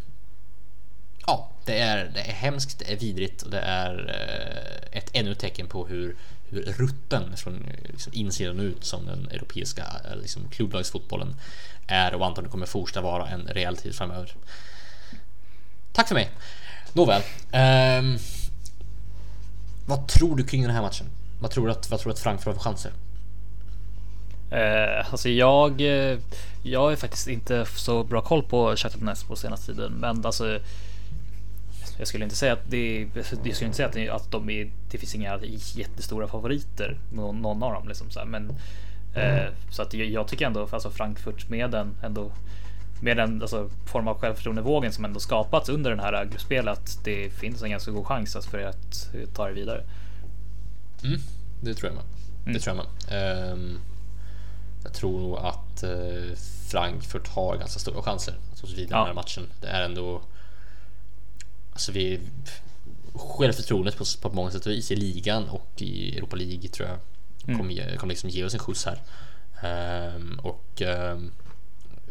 ja, 1.27 1.49
det 1.65 1.79
är, 1.79 2.11
det 2.13 2.21
är 2.21 2.33
hemskt, 2.33 2.79
det 2.79 2.93
är 2.93 2.97
vidrigt 2.97 3.41
och 3.41 3.51
det 3.51 3.59
är 3.59 4.09
eh, 4.09 4.97
ett 4.97 5.09
ännu 5.13 5.31
ett 5.31 5.39
tecken 5.39 5.67
på 5.67 5.87
hur, 5.87 6.15
hur 6.49 6.61
rutten 6.61 7.37
från 7.37 7.65
liksom, 7.83 8.13
insidan 8.15 8.59
ut 8.59 8.85
som 8.85 9.05
den 9.05 9.27
europeiska 9.31 9.85
eh, 10.05 10.17
liksom, 10.17 10.49
klubblagsfotbollen 10.49 11.35
är 11.87 12.15
och 12.15 12.25
antagligen 12.25 12.51
kommer 12.51 12.65
fortsätta 12.65 13.01
vara 13.01 13.29
en 13.29 13.47
rejäl 13.47 13.77
tid 13.77 13.95
framöver. 13.95 14.33
Tack 15.91 16.07
för 16.07 16.15
mig. 16.15 16.29
Nåväl. 16.93 17.21
Um, 17.53 18.19
vad 19.85 20.07
tror 20.07 20.35
du 20.35 20.43
kring 20.43 20.61
den 20.61 20.71
här 20.71 20.81
matchen? 20.81 21.05
Vad 21.39 21.51
tror 21.51 21.65
du 21.65 21.71
att, 21.71 21.89
vad 21.89 21.99
tror 21.99 22.09
du 22.09 22.13
att 22.13 22.19
Frankfurt 22.19 22.45
har 22.45 22.53
för 22.53 22.61
chanser? 22.61 22.91
Eh, 24.51 25.11
alltså 25.11 25.29
jag, 25.29 25.81
eh, 25.81 26.19
jag 26.63 26.91
är 26.91 26.95
faktiskt 26.95 27.27
inte 27.27 27.65
så 27.65 28.03
bra 28.03 28.21
koll 28.21 28.43
på 28.43 28.75
Donetsk 28.99 29.27
på 29.27 29.35
senaste 29.35 29.73
tiden, 29.73 29.93
men 29.93 30.25
alltså. 30.25 30.59
Jag 31.97 32.07
skulle 32.07 32.23
inte 32.23 32.35
säga 32.35 32.53
att 32.53 32.69
det, 32.69 33.07
jag 33.13 33.25
skulle 33.25 33.65
inte 33.65 33.73
säga 33.73 33.87
att, 33.87 33.93
det, 33.93 34.09
att 34.09 34.31
de 34.31 34.49
är, 34.49 34.71
det 34.91 34.97
finns 34.97 35.15
inga 35.15 35.39
jättestora 35.75 36.27
favoriter, 36.27 36.97
någon, 37.13 37.41
någon 37.41 37.63
av 37.63 37.73
dem 37.73 37.87
liksom 37.87 38.09
så 38.09 38.19
här, 38.19 38.25
men 38.25 38.49
eh, 39.13 39.45
så 39.71 39.81
att 39.81 39.93
jag, 39.93 40.07
jag 40.07 40.27
tycker 40.27 40.45
ändå, 40.45 40.67
alltså 40.71 40.91
Frankfurt 40.91 41.49
med 41.49 41.71
den 41.71 41.95
ändå 42.03 42.31
med 43.01 43.17
den 43.17 43.41
alltså, 43.41 43.69
form 43.85 44.07
av 44.07 44.19
självförtroendevågen 44.19 44.93
som 44.93 45.05
ändå 45.05 45.19
skapats 45.19 45.69
under 45.69 45.89
den 45.89 45.99
här 45.99 46.25
gruppspelet. 46.25 46.99
Det 47.03 47.29
finns 47.29 47.61
en 47.63 47.69
ganska 47.69 47.91
god 47.91 48.05
chans 48.05 48.35
alltså, 48.35 48.51
för 48.51 48.59
att 48.59 49.09
ta 49.33 49.47
det 49.47 49.53
vidare. 49.53 49.83
Mm, 51.03 51.19
det 51.61 51.73
tror 51.73 51.91
jag 51.91 51.95
med. 51.95 52.53
Det 52.55 52.59
tror 52.59 52.75
jag 52.75 52.85
med. 52.85 53.51
Ehm, 53.51 53.79
jag 54.83 54.93
tror 54.93 55.19
nog 55.19 55.37
att 55.37 55.83
eh, 55.83 56.35
Frankfurt 56.69 57.27
har 57.27 57.57
ganska 57.57 57.79
stora 57.79 58.01
chanser 58.01 58.33
att 58.53 58.61
ta 58.61 58.67
sig 58.67 58.75
vidare 58.75 58.87
i 58.87 58.91
Ja. 58.91 58.97
den 58.97 59.07
här 59.07 59.13
matchen. 59.13 59.49
Det 59.61 59.67
är 59.67 59.81
ändå... 59.81 60.21
Alltså 61.73 61.91
vi... 61.91 62.19
Självförtroendet 63.13 63.97
på, 63.97 64.05
på 64.21 64.29
många 64.35 64.51
sätt 64.51 64.65
och 64.65 64.71
vis 64.71 64.91
i 64.91 64.95
ligan 64.95 65.49
och 65.49 65.71
i 65.77 66.17
Europa 66.17 66.35
League 66.35 66.69
tror 66.69 66.89
jag 66.89 66.97
kommer, 67.57 67.73
ge, 67.73 67.97
kommer 67.97 68.13
liksom 68.13 68.29
ge 68.29 68.43
oss 68.43 68.53
en 68.53 68.59
skjuts 68.59 68.85
här. 68.85 68.99
Ehm, 69.61 70.39
och 70.43 70.81
um, 70.81 71.31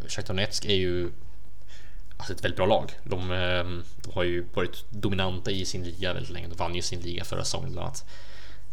Shakhtar 0.09 0.35
Donetsk 0.35 0.65
är 0.65 0.75
ju 0.75 1.11
alltså 2.17 2.33
ett 2.33 2.45
väldigt 2.45 2.57
bra 2.57 2.67
lag. 2.67 2.93
De, 3.05 3.31
ehm, 3.31 3.85
de 4.03 4.13
har 4.15 4.23
ju 4.23 4.47
varit 4.55 4.85
dominanta 4.91 5.51
i 5.51 5.65
sin 5.65 5.85
liga 5.85 6.13
väldigt 6.13 6.33
länge. 6.33 6.49
De 6.49 6.55
vann 6.55 6.75
ju 6.75 6.83
sin 6.83 7.01
liga 7.01 7.25
förra 7.25 7.45
säsongen 7.45 7.73
bland 7.73 7.87
annat. 7.87 8.05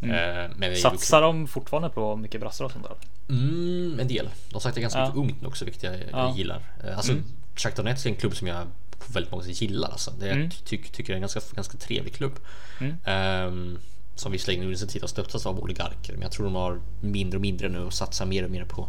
Ehm, 0.01 0.51
men 0.57 0.75
Satsar 0.75 1.21
de 1.21 1.47
fortfarande 1.47 1.89
på 1.89 2.15
mycket 2.15 2.41
brassar 2.41 2.65
och 2.65 2.71
sånt 2.71 2.83
där? 2.83 2.95
Mm, 3.29 3.99
en 3.99 4.07
del. 4.07 4.25
De 4.49 4.53
har 4.53 4.59
sagt 4.59 4.75
det 4.75 4.81
ganska 4.81 4.99
Ja. 4.99 5.05
mycket 5.05 5.17
ungt 5.19 5.45
också, 5.45 5.65
vilket 5.65 5.83
jag, 5.83 5.93
jag 5.93 6.03
Ja. 6.11 6.33
gillar. 6.37 6.61
Eh, 6.83 6.97
Alltså, 6.97 7.13
Shakhtar 7.55 7.83
Donetsk 7.83 8.05
är 8.05 8.09
en 8.09 8.15
klubb 8.15 8.35
som 8.35 8.47
jag 8.47 8.67
på 8.91 9.13
väldigt 9.13 9.31
många 9.31 9.43
sätt 9.43 9.61
gillar. 9.61 9.89
Alltså. 9.89 10.11
Det, 10.19 10.29
Mm. 10.29 10.43
Jag 10.43 10.51
ty 10.65 10.77
tycker 10.77 11.03
det 11.03 11.11
är 11.13 11.15
en 11.15 11.21
ganska, 11.21 11.39
ganska 11.55 11.77
trevlig 11.77 12.13
klubb. 12.15 12.39
Mm. 12.79 12.95
Ehm, 13.05 13.79
som 14.15 14.31
visserligen 14.31 14.63
under 14.63 14.77
sin 14.77 14.87
tid 14.87 15.01
har 15.01 15.07
stöttats 15.07 15.45
av 15.45 15.59
oligarker, 15.59 16.13
men 16.13 16.21
jag 16.21 16.31
tror 16.31 16.45
de 16.45 16.55
har 16.55 16.79
mindre 17.01 17.37
och 17.37 17.41
mindre 17.41 17.69
nu 17.69 17.79
och 17.79 17.93
satsar 17.93 18.25
mer 18.25 18.43
och 18.43 18.51
mer 18.51 18.65
på, 18.65 18.87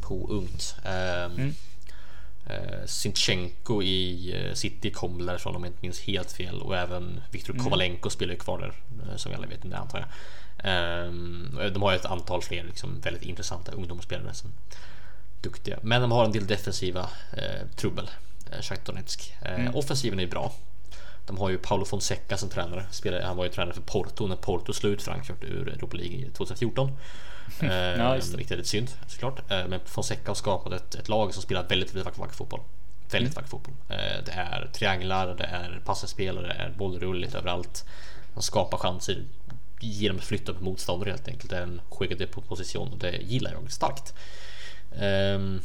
på 0.00 0.28
ungt. 0.30 0.74
Um, 0.84 1.32
Mm. 1.38 1.54
Sinchenko 2.86 3.82
i 3.82 4.32
eh, 4.48 4.54
City 4.54 4.90
kom 4.90 5.26
därifrån 5.26 5.56
om 5.56 5.62
jag 5.64 5.70
inte 5.70 5.78
minns 5.82 6.00
helt 6.00 6.32
fel 6.32 6.62
och 6.62 6.76
även 6.76 7.20
Viktor 7.30 7.52
Mm. 7.52 7.64
Kovalenko 7.64 8.10
spelar 8.10 8.32
ju 8.32 8.38
kvar 8.38 8.58
där 8.58 8.72
eh, 9.10 9.16
som 9.16 9.30
vi 9.30 9.36
alla 9.36 9.46
vet 9.46 9.62
det 9.70 9.76
antar 9.78 9.98
jag. 9.98 10.08
Ehm, 10.62 11.58
de 11.72 11.82
har 11.82 11.92
ett 11.92 12.06
antal 12.06 12.42
fler 12.42 12.64
liksom, 12.64 13.00
väldigt 13.00 13.22
intressanta 13.22 13.72
ungdomsspelare 13.72 14.34
som 14.34 14.52
duktiga. 15.40 15.78
Men 15.82 16.00
de 16.02 16.12
har 16.12 16.24
en 16.24 16.32
del 16.32 16.46
defensiva 16.46 17.08
eh, 17.32 17.66
trubbel. 17.76 18.10
Eh, 18.52 18.60
Shakhtar 18.60 18.92
Donetsk. 18.92 19.34
Eh, 19.42 19.76
Offensiven 19.76 20.20
är 20.20 20.26
bra. 20.26 20.52
De 21.26 21.38
har 21.38 21.50
ju 21.50 21.58
Paulo 21.58 21.84
Fonseca 21.84 22.36
som 22.36 22.48
tränare. 22.48 22.84
Spelare, 22.90 23.22
han 23.24 23.36
var 23.36 23.44
ju 23.44 23.50
tränare 23.50 23.74
för 23.74 23.82
Porto 23.82 24.26
när 24.26 24.36
Porto 24.36 24.72
slog 24.72 24.92
ut 24.92 25.02
Frankfurt 25.02 25.44
ur 25.44 25.68
Europa 25.68 25.96
League 25.96 26.30
2014. 26.30 26.88
Eh, 27.60 27.68
Ja, 27.98 28.14
just 28.14 28.30
det. 28.30 28.36
Vilket 28.36 28.52
är 28.52 28.56
lite 28.56 28.68
synd 28.68 28.90
såklart. 29.06 29.50
Eh, 29.50 29.66
men 29.68 29.80
Fonseca 29.84 30.30
har 30.30 30.34
skapat 30.34 30.72
ett, 30.72 30.94
ett 30.94 31.08
lag 31.08 31.34
som 31.34 31.42
spelar 31.42 31.68
väldigt, 31.68 31.88
väldigt 31.90 32.04
vacker, 32.04 32.20
vacker 32.20 32.34
fotboll. 32.34 32.60
Väldigt 33.10 33.36
vacker 33.36 33.48
fotboll. 33.48 33.74
Eh, 33.88 34.24
det 34.26 34.32
är 34.32 34.70
trianglar, 34.72 35.34
det 35.34 35.44
är 35.44 35.80
passningsspelare, 35.84 36.46
det 36.46 36.54
är 36.54 36.70
bollrull 36.78 37.20
lite 37.20 37.38
överallt. 37.38 37.84
De 38.34 38.42
skapar 38.42 38.78
chanser 38.78 39.24
genom 39.86 40.18
att 40.18 40.24
flytta 40.24 40.54
på 40.54 40.64
motståndare 40.64 41.10
helt 41.10 41.28
enkelt. 41.28 41.52
En 41.52 41.80
skickade 41.90 42.26
på 42.26 42.40
position 42.40 42.92
och 42.92 42.98
det 42.98 43.16
gillar 43.16 43.52
jag 43.52 43.72
starkt. 43.72 44.14
Ehm, 44.98 45.60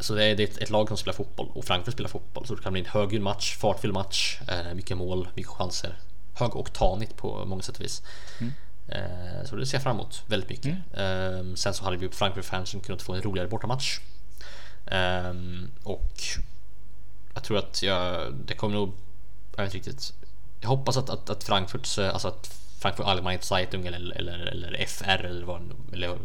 så 0.00 0.14
det 0.14 0.24
är, 0.24 0.40
ett, 0.40 0.58
ett 0.58 0.70
lag 0.70 0.88
som 0.88 0.96
spelar 0.96 1.14
fotboll 1.14 1.48
och 1.54 1.64
Frankfurt 1.64 1.94
spelar 1.94 2.08
fotboll 2.10 2.46
så 2.46 2.54
det 2.54 2.62
kan 2.62 2.72
bli 2.72 2.80
en 2.82 2.88
högljudd 2.88 3.22
match, 3.22 3.56
fartfylld 3.56 3.94
match, 3.94 4.40
eh, 4.48 4.74
mycket 4.74 4.96
mål, 4.96 5.28
mycket 5.34 5.52
chanser. 5.52 5.98
Högoktanigt 6.34 7.16
på 7.16 7.44
många 7.44 7.62
sätt 7.62 7.76
och 7.76 7.84
vis. 7.84 8.02
Eh, 8.88 9.44
så 9.44 9.56
det 9.56 9.66
ser 9.66 9.76
jag 9.76 9.82
fram 9.82 9.96
emot 9.96 10.22
väldigt 10.26 10.50
mycket. 10.50 10.78
Ehm, 10.94 11.56
sen 11.56 11.74
så 11.74 11.84
hade 11.84 11.96
vi 11.96 12.08
Frankfurt-fansen 12.08 12.80
kunnat 12.80 13.02
få 13.02 13.12
en 13.12 13.22
roligare 13.22 13.48
bortamatch. 13.48 14.00
Ehm, 14.86 15.70
och 15.82 16.22
jag 17.34 17.44
tror 17.44 17.58
att 17.58 17.82
jag, 17.82 18.34
det 18.34 18.54
kommer 18.54 18.74
nog, 18.74 18.92
jag 19.56 19.64
vet 19.64 19.74
inte 19.74 19.90
riktigt. 19.90 20.14
Jag 20.62 20.68
hoppas 20.68 20.96
att, 20.96 21.10
att, 21.10 21.30
att 21.30 21.44
Frankfurts, 21.44 21.98
alltså 21.98 22.28
att 22.28 22.46
Frankfurt 22.80 23.06
Allgemeine 23.06 23.42
Zeitung 23.42 23.86
eller, 23.86 24.16
eller, 24.16 24.38
eller 24.38 24.86
FR 24.86 25.24
eller 25.24 25.46
vad 25.46 25.72
eller 25.92 26.18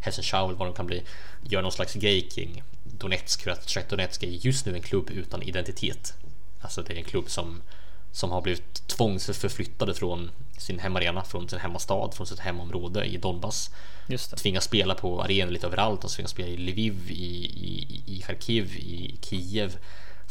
Hessenschau 0.00 0.48
eller 0.48 0.58
vad 0.58 0.68
det 0.68 0.74
kan 0.74 0.86
bli 0.86 1.02
gör 1.42 1.62
någon 1.62 1.72
slags 1.72 1.94
grej 1.94 2.28
kring 2.28 2.62
Donetsk 2.84 3.42
för 3.42 3.50
att 3.50 3.70
Shakhtar 3.70 3.96
Donetsk 3.96 4.22
är 4.22 4.28
just 4.28 4.66
nu 4.66 4.74
en 4.74 4.82
klubb 4.82 5.10
utan 5.10 5.42
identitet. 5.42 6.14
Alltså 6.60 6.82
det 6.82 6.92
är 6.92 6.96
en 6.96 7.04
klubb 7.04 7.30
som 7.30 7.62
som 8.12 8.30
har 8.30 8.40
blivit 8.40 8.88
tvångsförflyttade 8.88 9.94
från 9.94 10.30
sin 10.58 10.78
hemarena, 10.78 11.24
från 11.24 11.48
sin 11.48 11.58
hemmastad, 11.58 12.10
från 12.12 12.26
sitt 12.26 12.38
hemområde 12.38 13.04
i 13.04 13.16
Donbass 13.16 13.70
Just 14.08 14.36
tvingas 14.36 14.64
spela 14.64 14.94
på 14.94 15.22
arenor 15.22 15.52
lite 15.52 15.66
överallt. 15.66 16.02
De 16.02 16.08
tvingas 16.08 16.30
spela 16.30 16.48
i 16.48 16.56
Lviv, 16.56 17.10
i, 17.10 17.14
i, 17.14 18.02
i 18.06 18.22
Kharkiv, 18.22 18.76
i 18.76 19.18
Kiev. 19.22 19.76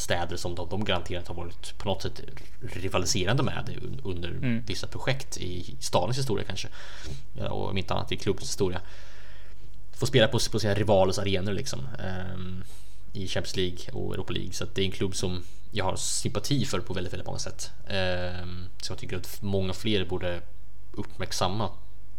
Städer 0.02 0.38
som 0.38 0.56
de, 0.56 0.70
de 0.70 0.84
garanterat 0.86 1.28
har 1.28 1.36
varit 1.36 1.78
på 1.78 1.88
något 1.88 2.02
sätt 2.02 2.22
rivaliserande 2.74 3.44
med 3.44 3.70
un- 3.82 4.00
under 4.04 4.30
vissa 4.68 4.88
projekt 4.88 5.38
i 5.38 5.76
stadens 5.80 6.18
historia 6.18 6.46
kanske. 6.48 6.68
Ja, 7.34 7.50
och 7.50 7.70
om 7.70 7.78
inte 7.78 7.94
annat 7.94 8.12
i 8.12 8.18
klubbens 8.18 8.50
historia. 8.50 8.82
Får 9.94 10.08
spela 10.08 10.28
på, 10.28 10.40
på 10.52 10.60
sina 10.60 10.74
rivalers 10.74 11.18
arenor 11.18 11.54
liksom. 11.54 11.88
ehm, 12.00 12.64
I 13.14 13.28
Champions 13.28 13.56
League 13.56 13.78
och 13.94 14.14
Europa 14.14 14.34
League. 14.34 14.54
Så 14.54 14.66
det 14.74 14.82
är 14.82 14.86
en 14.86 14.92
klubb 14.92 15.16
som 15.16 15.44
jag 15.72 15.86
har 15.86 15.96
sympati 15.96 16.66
för 16.66 16.80
på 16.80 16.94
väldigt, 16.94 17.14
väldigt 17.14 17.28
många 17.28 17.40
sätt. 17.40 17.72
Ehm, 17.88 18.66
så 18.82 18.92
jag 18.92 19.00
tycker 19.00 19.18
att 19.18 19.42
många 19.42 19.74
fler 19.74 20.06
borde 20.06 20.42
uppmärksamma 20.92 21.70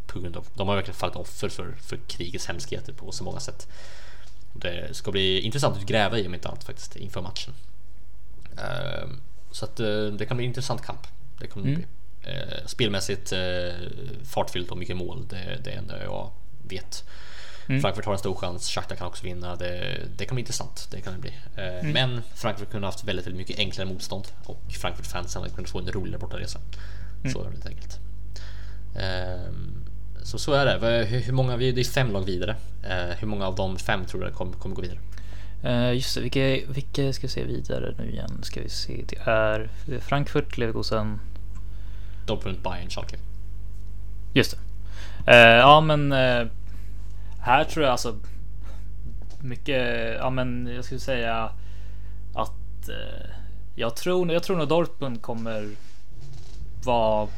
på 0.06 0.20
grund 0.20 0.36
av 0.36 0.46
de 0.54 0.68
har 0.68 0.74
verkligen 0.76 0.96
fallit 0.98 1.16
offer 1.16 1.48
för, 1.48 1.74
för 1.82 1.96
krigets 1.96 2.46
hemskheter 2.46 2.92
på 2.92 3.12
så 3.12 3.24
många 3.24 3.40
sätt. 3.40 3.68
Det 4.54 4.96
ska 4.96 5.10
bli 5.10 5.40
intressant 5.40 5.76
att 5.76 5.86
gräva 5.86 6.18
i 6.18 6.26
om 6.26 6.34
inte 6.34 6.48
annat 6.48 6.64
faktiskt 6.64 6.96
inför 6.96 7.20
matchen. 7.22 7.54
Ehm, 8.58 9.20
så 9.50 9.64
att 9.64 9.80
eh, 9.80 10.04
det 10.06 10.26
kan 10.26 10.36
bli 10.36 10.46
en 10.46 10.50
intressant 10.50 10.82
kamp. 10.82 11.06
Det 11.40 11.46
kommer 11.46 11.66
det 11.66 11.72
bli. 11.76 11.86
Eh, 12.32 12.66
Spelmässigt 12.66 13.32
eh, 13.32 13.38
fartfyllt 14.24 14.70
och 14.70 14.78
mycket 14.78 14.96
mål. 14.96 15.26
Det, 15.30 15.60
det 15.64 15.70
är 15.70 15.78
enda 15.78 16.02
jag 16.02 16.30
vet. 16.68 17.04
Frankfurt 17.80 18.04
har 18.04 18.12
en 18.12 18.18
stor 18.18 18.34
chans. 18.34 18.68
Shakhtar 18.68 18.96
kan 18.96 19.06
också 19.06 19.24
vinna. 19.24 19.56
Det, 19.56 19.98
det 20.16 20.24
kan 20.24 20.34
bli 20.34 20.40
intressant. 20.40 20.88
Det 20.90 21.00
kan 21.00 21.12
det 21.12 21.18
bli. 21.18 21.30
Eh, 21.56 21.84
Men 21.92 22.22
Frankfurt 22.34 22.70
kunde 22.70 22.86
ha 22.86 22.92
haft 22.92 23.04
väldigt, 23.04 23.26
väldigt 23.26 23.38
mycket 23.38 23.58
enklare 23.58 23.88
motstånd 23.88 24.24
och 24.44 24.60
Frankfurt-fansen 24.70 25.50
kunnat 25.50 25.70
få 25.70 25.78
en 25.78 25.92
roligare 25.92 26.18
bortaresa. 26.18 26.60
Så 27.32 27.40
är 27.40 27.44
det 27.44 27.50
helt 27.50 27.66
enkelt. 27.66 27.98
Ehm, 28.96 29.84
så 30.22 30.38
så 30.38 30.52
är 30.52 30.66
det. 30.66 31.04
Hur, 31.04 31.32
många, 31.32 31.56
det 31.56 31.80
är 31.80 31.84
fem 31.84 32.12
lag 32.12 32.24
vidare. 32.24 32.56
Hur 33.18 33.26
många 33.26 33.46
av 33.46 33.54
de 33.54 33.78
fem 33.78 34.04
tror 34.04 34.24
du 34.24 34.30
kommer, 34.30 34.52
kommer 34.52 34.74
gå 34.74 34.82
vidare? 34.82 34.98
Eh, 35.62 35.92
just 35.92 36.14
det, 36.14 36.20
vilka, 36.20 36.72
vilka 36.72 37.12
ska 37.12 37.26
vi 37.26 37.32
se 37.32 37.44
vidare 37.44 37.94
nu 37.98 38.10
igen? 38.10 38.38
Ska 38.42 38.60
vi 38.60 38.68
se, 38.68 39.04
det 39.08 39.18
är 39.24 39.70
Frankfurt, 40.00 40.58
Leverkusen. 40.58 41.20
Dortmund, 42.26 42.62
Bayern, 42.62 42.90
Schalke. 42.90 43.16
Just 44.32 44.56
det. 44.56 45.32
Eh, 45.32 45.56
ja, 45.58 45.80
men 45.80 46.12
eh, 46.12 46.46
här 47.40 47.64
tror 47.64 47.84
jag 47.84 47.92
alltså 47.92 48.16
mycket. 49.40 50.14
Ja, 50.18 50.30
men 50.30 50.70
jag 50.74 50.84
skulle 50.84 51.00
säga 51.00 51.50
att 52.34 52.90
jag 53.74 53.96
tror, 53.96 54.32
jag 54.32 54.42
tror 54.42 54.56
nog 54.56 54.68
Dortmund 54.68 55.22
kommer 55.22 55.68
vara 56.84 57.28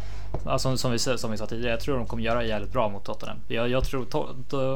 Alltså, 0.45 0.77
som, 0.77 0.93
vi, 0.93 0.99
som 0.99 1.31
vi 1.31 1.37
sa 1.37 1.47
tidigare, 1.47 1.71
jag 1.71 1.81
tror 1.81 1.97
de 1.97 2.07
kommer 2.07 2.23
göra 2.23 2.45
jävligt 2.45 2.73
bra 2.73 2.89
mot 2.89 3.05
Tottenham. 3.05 3.37
Jag, 3.49 3.69
jag 3.69 3.85
tror, 3.85 4.17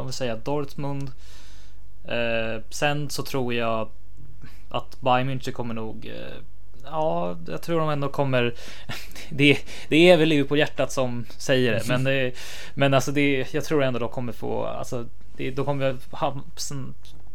om 0.00 0.06
vi 0.06 0.12
säger 0.12 0.36
Dortmund. 0.36 1.10
Eh, 2.08 2.62
sen 2.70 3.10
så 3.10 3.22
tror 3.22 3.54
jag 3.54 3.88
att 4.68 5.00
Bayern 5.00 5.30
München 5.30 5.52
kommer 5.52 5.74
nog. 5.74 6.06
Eh, 6.06 6.36
ja, 6.84 7.36
jag 7.46 7.62
tror 7.62 7.80
de 7.80 7.90
ändå 7.90 8.08
kommer. 8.08 8.54
Det, 9.30 9.58
det 9.88 10.10
är 10.10 10.16
väl 10.16 10.28
Liverpool 10.28 10.58
hjärtat 10.58 10.92
som 10.92 11.26
säger 11.38 11.72
det, 11.72 11.88
men 11.88 12.04
det, 12.04 12.32
men 12.74 12.94
alltså 12.94 13.12
det, 13.12 13.54
jag 13.54 13.64
tror 13.64 13.82
ändå 13.82 13.98
de 13.98 14.08
kommer 14.08 14.32
få. 14.32 14.64
Alltså, 14.66 15.06
det, 15.36 15.50
de 15.50 15.64
kommer 15.64 15.96
ha, 16.10 16.40
sn- 16.56 16.92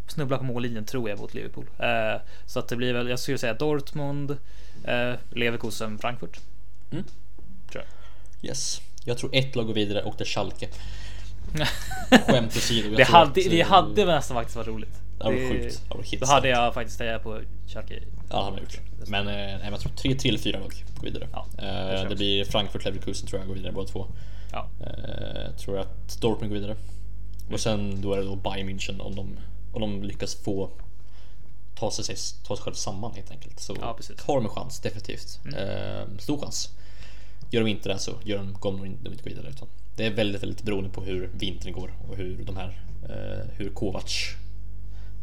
snubbla 0.08 0.38
på 0.38 0.44
mållinjen 0.44 0.86
tror 0.86 1.10
jag 1.10 1.20
mot 1.20 1.34
Liverpool. 1.34 1.66
Eh, 1.80 2.22
så 2.46 2.60
att 2.60 2.68
det 2.68 2.76
blir 2.76 2.94
väl. 2.94 3.10
Jag 3.10 3.20
skulle 3.20 3.38
säga 3.38 3.54
Dortmund, 3.54 4.38
eh, 4.84 5.14
Leverkusen, 5.32 5.98
Frankfurt. 5.98 6.40
Mm. 6.92 7.04
Tror 7.72 7.84
jag. 7.84 8.50
Yes. 8.50 8.82
Jag 9.06 9.18
tror 9.18 9.30
ett 9.36 9.56
lag 9.56 9.68
går 9.68 9.74
vidare 9.74 10.04
och 10.04 10.16
det 10.18 10.24
är 10.24 10.26
Schalke. 10.26 10.68
Skämt 12.28 12.58
åsido. 12.58 12.96
Det 12.98 13.04
hade, 13.04 13.24
att, 13.30 13.36
det 13.36 13.62
eh, 13.62 13.68
hade 13.68 14.06
nästan 14.06 14.36
faktiskt 14.38 14.56
varit 14.56 14.68
roligt. 14.68 14.90
Det 15.18 15.24
hade 15.24 15.36
varit 15.36 15.50
Det- 15.50 15.64
sjukt. 15.64 16.12
Det 16.12 16.18
Då 16.18 16.26
hade 16.26 16.50
jag 16.50 16.74
faktiskt 16.74 17.00
hejat 17.00 17.24
på 17.24 17.40
Schalke. 17.68 18.00
Ja, 18.30 18.38
det 18.38 18.44
hade 18.44 18.60
gjort. 18.62 18.80
Men 19.08 19.28
eh, 19.28 19.70
jag 19.70 19.80
tror 19.80 19.92
3 19.92 20.16
3 20.16 20.30
eller 20.30 20.40
4 20.40 20.60
lag 20.60 20.84
går 20.98 21.04
vidare. 21.04 21.28
Ja, 21.34 21.46
det 21.58 22.02
eh, 22.02 22.10
det 22.10 22.16
blir 22.16 22.46
Frankfurt, 22.46 22.86
Leverkusen 22.86 23.28
tror 23.28 23.40
jag 23.42 23.48
går 23.48 23.56
vidare 23.56 23.72
båda 23.72 23.88
två. 23.88 24.08
Ja. 24.52 24.68
Eh, 24.80 25.52
tror 25.58 25.78
jag 25.78 25.86
att 25.86 26.22
Dortmund 26.22 26.50
går 26.52 26.60
vidare. 26.60 26.72
Mm. 27.42 27.54
Och 27.54 27.60
sen 27.60 28.02
då 28.02 28.14
är 28.14 28.18
det 28.18 28.24
då 28.24 28.36
Bayern 28.36 28.70
München 28.70 29.00
om 29.02 29.16
de, 29.16 29.38
om 29.74 29.82
de 29.82 30.04
lyckas 30.04 30.36
få 30.36 30.70
ta 31.76 31.92
sig, 31.92 32.16
ta 32.48 32.56
sig 32.56 32.64
själv 32.64 32.74
samman 32.74 33.12
helt 33.16 33.32
enkelt. 33.32 33.60
Så 33.60 33.76
Ja. 33.82 33.98
Mm. 34.10 34.18
har 34.28 34.36
de 34.36 34.44
en 34.46 34.50
chans, 34.52 34.80
definitivt. 34.80 35.40
Eh, 35.58 36.18
stor 36.20 36.40
chans. 36.42 36.70
Gör 37.52 37.62
de 37.64 37.70
inte 37.70 37.90
det 37.90 38.00
så 38.00 38.12
gör 38.24 38.38
de, 38.38 38.54
kommer 38.54 38.80
de 38.80 38.86
inte- 38.86 39.04
de 39.04 39.10
inte 39.12 39.24
gå 39.24 39.30
vidare. 39.30 39.50
Utan 39.50 39.68
det 39.96 40.06
är 40.06 40.12
väldigt, 40.12 40.44
väldigt 40.44 40.64
beroende 40.64 40.90
på 40.90 41.02
hur 41.04 41.30
vintern 41.34 41.74
går 41.74 41.94
och 42.10 42.18
hur 42.18 42.44
de 42.46 42.58
här, 42.58 42.80
eh, 43.10 43.48
hur 43.58 43.70
Kovac, 43.70 44.30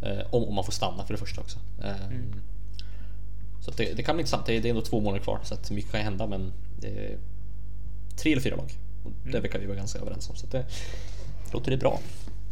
eh, 0.03 0.19
om, 0.31 0.45
om 0.45 0.55
man 0.55 0.65
får 0.65 0.73
stanna 0.73 1.05
för 1.05 1.15
det 1.15 1.19
första 1.21 1.41
också. 1.41 1.59
Eh, 1.85 2.07
Mm. 2.07 2.33
Så 3.65 3.71
att 3.71 3.77
det, 3.77 3.93
det 3.97 4.03
kan 4.03 4.17
bli 4.17 4.21
intressant. 4.21 4.47
Det 4.47 4.57
är, 4.57 4.61
det 4.61 4.69
är 4.69 4.71
ändå 4.71 4.83
två 4.83 5.01
månader 5.01 5.23
kvar 5.25 5.41
så 5.45 5.55
att 5.55 5.71
mycket 5.71 5.93
kan 5.93 6.01
hända 6.01 6.27
men 6.27 6.53
det 6.79 6.89
är 6.89 7.19
tre 8.17 8.33
eller 8.33 8.43
fyra 8.43 8.57
lag. 8.57 8.71
Och 9.05 9.11
Mm. 9.21 9.33
Det 9.33 9.41
verkar 9.41 9.59
vi 9.59 9.67
vara 9.67 9.77
ganska 9.77 9.99
överens 9.99 10.31
om 10.31 10.37
så 10.37 10.47
att 10.47 10.53
det 10.53 10.65
låter 11.53 11.71
det 11.71 11.77
bra. 11.77 12.01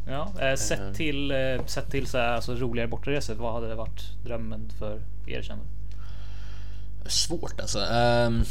Ja, 0.06 0.32
sett 0.56 0.94
till, 0.94 1.30
eh, 1.30 1.64
sett 1.66 1.90
till 1.90 2.06
så 2.06 2.18
här, 2.18 2.28
alltså, 2.34 2.54
roligare 2.54 2.88
bortaresor, 2.88 3.34
vad 3.34 3.52
hade 3.52 3.74
varit 3.74 4.02
drömmen 4.24 4.70
för 4.78 5.02
er 5.26 5.42
känner? 5.42 5.64
Svårt 7.06 7.60
alltså. 7.60 7.78
Um, 7.78 8.44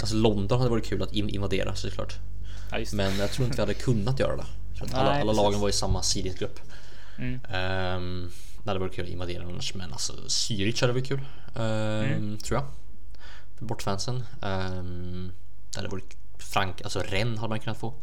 alltså 0.00 0.16
London 0.16 0.58
hade 0.58 0.70
varit 0.70 0.86
kul 0.86 1.02
att 1.02 1.12
in- 1.12 1.28
invadera 1.28 1.74
såklart. 1.74 2.18
Ja. 2.72 2.84
Men 2.92 3.18
jag 3.18 3.30
tror 3.32 3.44
inte 3.46 3.56
vi 3.56 3.62
hade 3.62 3.74
kunnat 3.74 4.18
göra 4.20 4.36
det. 4.36 4.44
Alla, 4.92 5.12
Nej, 5.12 5.20
alla 5.20 5.32
lagen 5.32 5.60
var 5.60 5.68
i 5.68 5.72
samma 5.72 6.02
Sirius-grupp. 6.02 6.60
Mm. 7.18 7.34
Um, 7.34 8.32
det 8.64 8.70
hade 8.70 8.80
varit 8.80 8.94
kul 8.94 9.04
att 9.04 9.10
invadera 9.10 9.44
annars 9.44 9.74
men 9.74 9.92
alltså 9.92 10.12
Zürich 10.12 10.80
hade 10.80 10.92
varit 10.92 11.08
kul. 11.08 11.20
Um, 11.54 11.62
Mm. 11.64 12.38
Tror 12.38 12.60
jag. 12.60 12.66
För 13.58 13.64
bortfansen. 13.64 14.16
Um, 14.40 15.32
det 15.72 15.78
hade 15.78 15.88
varit 15.88 16.16
Frank, 16.38 16.82
alltså 16.82 17.00
Rennes 17.00 17.38
hade 17.38 17.48
man 17.48 17.60
kunnat 17.60 17.78
få. 17.78 17.94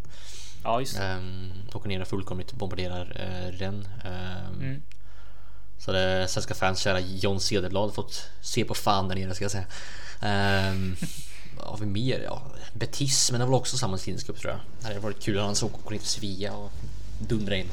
Ja, 0.63 0.79
just 0.79 0.97
det. 0.97 1.13
Um, 1.15 1.51
åker 1.73 1.89
ner 1.89 2.05
fullkomligt 2.05 2.53
bombarderar 2.53 3.05
uh, 3.19 3.57
Rennes. 3.57 3.85
Um, 4.05 4.61
Mm. 4.61 4.81
Så 5.77 5.91
hade 5.91 6.27
svenska 6.27 6.53
fans, 6.53 6.79
kära 6.79 6.99
John 6.99 7.39
Cederblad, 7.39 7.93
fått 7.95 8.29
se 8.41 8.65
på 8.65 8.73
fan 8.73 9.07
där 9.07 9.15
nere 9.15 9.35
ska 9.35 9.43
jag 9.45 9.51
säga. 9.51 9.65
Um, 10.71 10.95
har 11.59 11.77
vi 11.77 11.85
mer? 11.85 12.19
Ja, 12.19 12.41
Betis, 12.73 13.31
men 13.31 13.39
det 13.41 13.45
var 13.47 13.57
också 13.57 13.77
samma 13.77 13.97
tidningsgrupp 13.97 14.39
tror 14.39 14.51
jag. 14.51 14.59
Det 14.81 14.87
hade 14.87 14.99
varit 14.99 15.23
kul 15.23 15.37
om 15.37 15.45
han 15.45 15.55
så 15.55 15.65
åker 15.65 15.91
ner 15.91 15.97
till 15.97 16.07
Sevilla 16.07 16.53
och 16.55 16.71
dundrar 17.19 17.55
in 17.55 17.67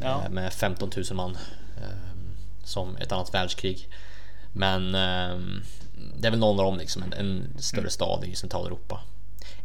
Ja. 0.00 0.22
eh, 0.24 0.30
med 0.30 0.52
15 0.52 0.90
000 0.96 1.04
man 1.12 1.30
ehm, 1.76 2.36
som 2.64 2.96
ett 2.96 3.12
annat 3.12 3.34
världskrig. 3.34 3.88
Men 4.52 4.94
ehm, 4.94 5.62
det 6.16 6.26
är 6.26 6.30
väl 6.30 6.40
någon 6.40 6.60
av 6.60 6.64
dem 6.64 6.78
liksom 6.78 7.02
en, 7.02 7.12
en 7.12 7.48
större 7.58 7.90
stad 7.90 8.24
i 8.24 8.34
Centraleuropa. 8.36 9.00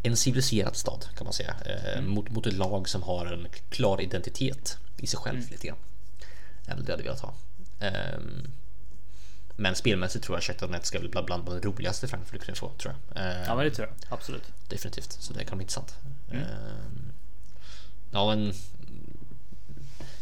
En 0.03 0.17
civiliserad 0.17 0.75
stad 0.75 1.05
kan 1.17 1.25
man 1.25 1.33
säga 1.33 1.55
eh, 1.65 2.01
mot, 2.01 2.29
mot 2.31 2.47
ett 2.47 2.53
lag 2.53 2.89
som 2.89 3.03
har 3.03 3.25
en 3.25 3.47
klar 3.69 4.01
identitet 4.01 4.77
i 4.97 5.07
sig 5.07 5.19
själv 5.19 5.51
lite 5.51 5.67
grann. 5.67 5.77
Det 6.65 6.91
hade 6.91 7.03
velat 7.03 7.19
ha. 7.21 7.33
Ehm, 7.79 8.47
men 9.55 9.75
spelmässigt 9.75 10.25
tror 10.25 10.39
jag 10.47 10.57
Donetsk 10.57 10.95
är 10.95 10.99
väl 10.99 11.09
bland, 11.09 11.25
bland 11.25 11.45
de 11.49 11.59
roligaste 11.61 12.07
Frankfurt 12.07 12.41
kunde 12.45 12.59
få 12.59 12.69
tror 12.77 12.93
jag. 13.13 13.23
Ehm, 13.25 13.43
Ja, 13.47 13.55
men 13.55 13.65
det 13.65 13.71
tror 13.71 13.87
jag 13.87 14.13
absolut. 14.13 14.43
Definitivt, 14.69 15.11
så 15.19 15.33
det 15.33 15.45
kan 15.45 15.57
bli 15.57 15.63
intressant. 15.63 15.95
Mm. 16.31 16.43
Ehm, 16.43 17.11
ja, 18.11 18.35
men 18.35 18.53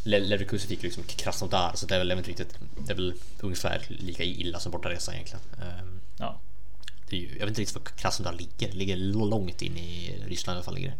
Le- 0.03 0.19
Leverkusen 0.19 0.69
fick 0.69 0.83
liksom 0.83 1.03
Krasnodar 1.03 1.71
så 1.75 1.85
det 1.85 1.95
är 1.95 1.99
väl 1.99 2.11
inte 2.11 2.29
riktigt. 2.29 2.55
Det 2.85 2.91
är 2.91 2.95
väl 2.95 3.13
ungefär 3.39 3.85
lika 3.89 4.23
illa 4.23 4.59
som 4.59 4.71
bortaresa 4.71 5.13
egentligen. 5.13 5.41
Ehm, 5.61 5.99
Ja, 6.17 6.39
det 7.09 7.15
är 7.15 7.19
ju, 7.19 7.27
jag 7.27 7.39
vet 7.39 7.47
inte 7.47 7.61
riktigt 7.61 7.75
var 7.75 7.83
Krasnodar 7.83 8.33
ligger. 8.33 8.67
Det 8.71 8.73
ligger 8.77 8.95
långt 8.97 9.61
in 9.61 9.77
i 9.77 10.19
Ryssland 10.27 10.55
i 10.55 10.57
alla 10.57 10.63
fall. 10.65 10.75
Ligger. 10.75 10.89
det. 10.89 10.97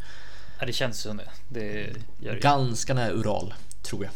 ja 0.60 0.66
det 0.66 0.74
känns 0.74 1.02
som 1.02 1.18
det. 1.18 1.30
Det 1.50 1.94
gör 2.20 2.34
det. 2.34 2.40
Ganska 2.40 2.94
nära 2.94 3.12
Ural 3.12 3.54
tror 3.82 4.04
jag. 4.04 4.14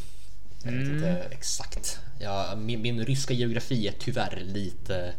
Jag 0.66 0.72
vet 0.72 0.82
Mm. 0.88 0.94
inte 0.96 1.28
exakt. 1.32 2.00
Ja, 2.20 2.56
min, 2.58 2.82
min 2.82 3.06
ryska 3.06 3.34
geografi 3.34 3.88
är 3.88 3.94
tyvärr 4.00 4.40
lite, 4.46 5.14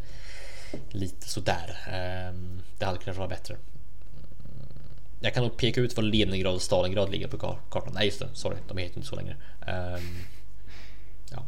lite 0.89 1.29
sådär. 1.29 1.77
Ehm, 1.91 2.61
det 2.77 2.85
hade 2.85 2.97
kunnat 2.97 3.17
vara 3.17 3.27
bättre. 3.27 3.57
Jag 5.19 5.33
kan 5.33 5.43
nog 5.43 5.57
peka 5.57 5.81
ut 5.81 5.95
var 5.97 6.03
Leningrad 6.03 6.55
och 6.55 6.61
Stalingrad 6.61 7.11
ligger 7.11 7.27
på 7.27 7.37
kar- 7.37 7.59
kartan. 7.71 7.93
Nej 7.93 8.05
just 8.05 8.19
det, 8.19 8.29
sorry, 8.33 8.57
de 8.67 8.77
heter 8.77 8.95
inte 8.97 9.07
så 9.09 9.15
längre. 9.15 9.35
Ehm, 9.67 10.17
ja. 11.31 11.45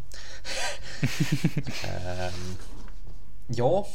Ehm, 1.83 2.55
ja, 3.47 3.87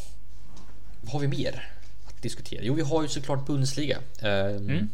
vad 1.01 1.13
har 1.13 1.21
vi 1.21 1.29
mer 1.29 1.69
att 2.07 2.23
diskutera? 2.23 2.61
Jo, 2.63 2.75
vi 2.75 2.83
har 2.83 3.03
ju 3.03 3.09
såklart 3.09 3.47
Bundesliga. 3.47 3.99
Ehm, 4.23 4.57
Mm. 4.57 4.91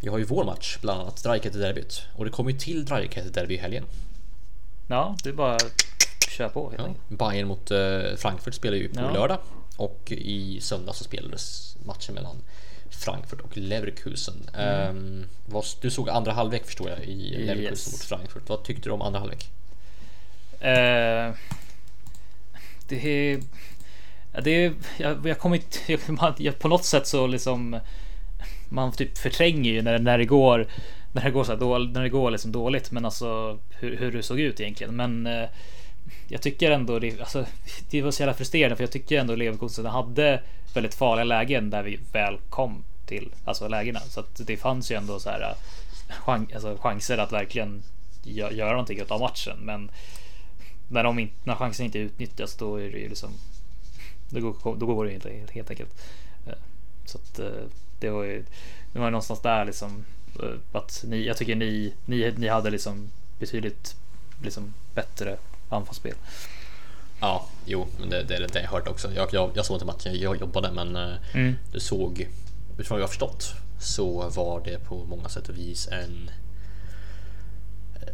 Vi 0.00 0.08
har 0.08 0.18
ju 0.18 0.24
vår 0.24 0.44
match, 0.44 0.78
bland 0.80 1.00
annat 1.00 1.16
Dreikete-derbyt. 1.24 2.02
Och 2.16 2.24
det 2.24 2.30
kommer 2.30 2.50
ju 2.50 2.58
till 2.58 2.84
Dreikete-derby 2.84 3.54
i 3.54 3.56
helgen. 3.56 3.84
Ja, 4.86 5.16
det 5.22 5.28
är 5.28 5.32
bara 5.32 5.54
att 5.54 5.72
köra 6.28 6.48
på 6.48 6.70
helt 6.70 6.80
Ja. 6.82 6.86
enkelt. 6.86 7.08
Bayern 7.18 7.48
mot 7.48 7.70
eh, 7.70 8.16
Frankfurt 8.16 8.54
spelar 8.54 8.76
ju 8.76 8.88
på 8.88 9.00
Ja. 9.00 9.10
lördag. 9.12 9.38
Och 9.76 10.12
i 10.12 10.60
söndag 10.60 10.92
så 10.92 11.04
spelades 11.04 11.76
matchen 11.84 12.14
mellan 12.14 12.36
Frankfurt 12.90 13.40
och 13.40 13.56
Leverkusen. 13.56 14.50
Ehm, 14.54 15.24
vad, 15.46 15.64
du 15.80 15.90
såg 15.90 16.08
andra 16.10 16.32
halvlek 16.32 16.64
förstår 16.66 16.90
jag 16.90 16.98
i 17.04 17.14
Leverkusen 17.30 17.50
Mm. 17.58 17.64
Yes. 17.64 17.92
mot 17.92 18.02
Frankfurt. 18.02 18.42
Vad 18.48 18.64
tyckte 18.64 18.88
du 18.88 18.92
om 18.92 19.02
andra 19.02 19.18
halvlek? 19.20 19.50
Eh, 20.60 21.34
det 22.88 23.32
är... 23.32 23.42
Det 24.42 24.50
är... 24.50 24.74
Jag, 24.96 25.26
jag 25.26 25.44
man- 26.08 26.34
jag, 26.38 26.58
på 26.58 26.68
något 26.68 26.84
sätt 26.84 27.06
så 27.06 27.26
liksom... 27.26 27.80
Man 28.68 28.92
typ 28.92 29.18
förtränger 29.18 29.70
ju 29.70 29.82
när, 29.82 29.98
när 29.98 30.18
det 30.18 30.24
går... 30.24 30.66
När 31.12 31.24
det 31.24 31.30
går 31.30 31.44
så 31.44 31.56
dåligt, 31.56 31.94
när 31.94 32.02
det 32.02 32.08
går 32.08 32.30
liksom 32.30 32.52
dåligt, 32.52 32.90
men 32.90 33.04
alltså 33.04 33.58
hur, 33.70 33.96
hur 33.96 34.12
det 34.12 34.22
såg 34.22 34.40
ut 34.40 34.60
egentligen. 34.60 34.96
Men 34.96 35.26
eh, 35.26 35.48
jag 36.28 36.42
tycker 36.42 36.70
ändå 36.70 36.98
det, 36.98 37.20
alltså, 37.20 37.46
det 37.90 38.02
var 38.02 38.10
så 38.10 38.22
jävla 38.22 38.34
frustrerande 38.34 38.76
för 38.76 38.82
jag 38.82 38.90
tycker 38.90 39.20
ändå 39.20 39.34
Leverkusen 39.34 39.86
hade 39.86 40.42
väldigt 40.74 40.94
farliga 40.94 41.24
lägen 41.24 41.70
där 41.70 41.82
vi 41.82 41.98
väl 42.12 42.38
kom 42.48 42.84
till 43.06 43.28
alltså 43.44 43.68
lägena. 43.68 44.00
Så 44.00 44.20
att 44.20 44.40
det 44.46 44.56
fanns 44.56 44.90
ju 44.90 44.96
ändå 44.96 45.20
så 45.20 45.30
här 45.30 45.40
eh, 45.40 46.14
chan, 46.24 46.48
alltså, 46.54 46.76
chanser 46.80 47.18
att 47.18 47.32
verkligen 47.32 47.82
gö- 48.24 48.52
göra 48.52 48.70
någonting 48.70 49.00
av 49.08 49.20
matchen. 49.20 49.58
Men 49.62 49.90
när, 50.88 51.04
de 51.04 51.18
inte, 51.18 51.34
när 51.44 51.54
chansen 51.54 51.86
inte 51.86 51.98
utnyttjas 51.98 52.56
då 52.56 52.76
är 52.76 52.90
det 52.90 52.98
ju 52.98 53.08
liksom 53.08 53.30
då 54.30 54.40
går, 54.40 54.76
då 54.76 54.86
går 54.86 55.04
det 55.04 55.12
inte 55.12 55.30
helt, 55.52 55.70
enkelt. 55.70 56.02
Eh, 56.46 56.58
så 57.04 57.18
att 57.18 57.38
eh, 57.38 57.64
det 57.98 58.10
var 58.10 58.24
ju 58.24 58.44
det 58.92 58.98
var 58.98 59.10
någonstans 59.10 59.40
där 59.40 59.64
liksom 59.64 60.04
eh, 60.42 60.54
att 60.72 61.04
ni, 61.08 61.26
jag 61.26 61.36
tycker 61.36 61.56
ni, 61.56 61.94
ni, 62.04 62.34
ni 62.36 62.48
hade 62.48 62.70
liksom 62.70 63.10
betydligt 63.38 63.96
liksom 64.42 64.74
bättre 64.94 65.36
anfallsspel. 65.68 66.14
Ja, 67.20 67.46
jo, 67.66 67.86
men 68.00 68.10
det, 68.10 68.22
det 68.22 68.46
det 68.46 68.60
jag 68.62 68.68
hört 68.68 68.88
också. 68.88 69.12
Jag, 69.12 69.28
jag, 69.32 69.50
jag 69.54 69.66
såg 69.66 69.74
inte 69.76 69.86
matchen, 69.86 70.20
jag 70.20 70.40
jobbade 70.40 70.72
men 70.72 70.96
eh, 70.96 71.14
Mm. 71.34 71.54
det 71.72 71.80
såg, 71.80 72.28
utifrån 72.78 72.94
vad 72.96 73.00
jag 73.00 73.06
har 73.06 73.08
förstått, 73.08 73.54
så 73.80 74.28
var 74.28 74.60
det 74.64 74.78
på 74.78 75.04
många 75.04 75.28
sätt 75.28 75.48
och 75.48 75.58
vis 75.58 75.88
en 75.88 76.30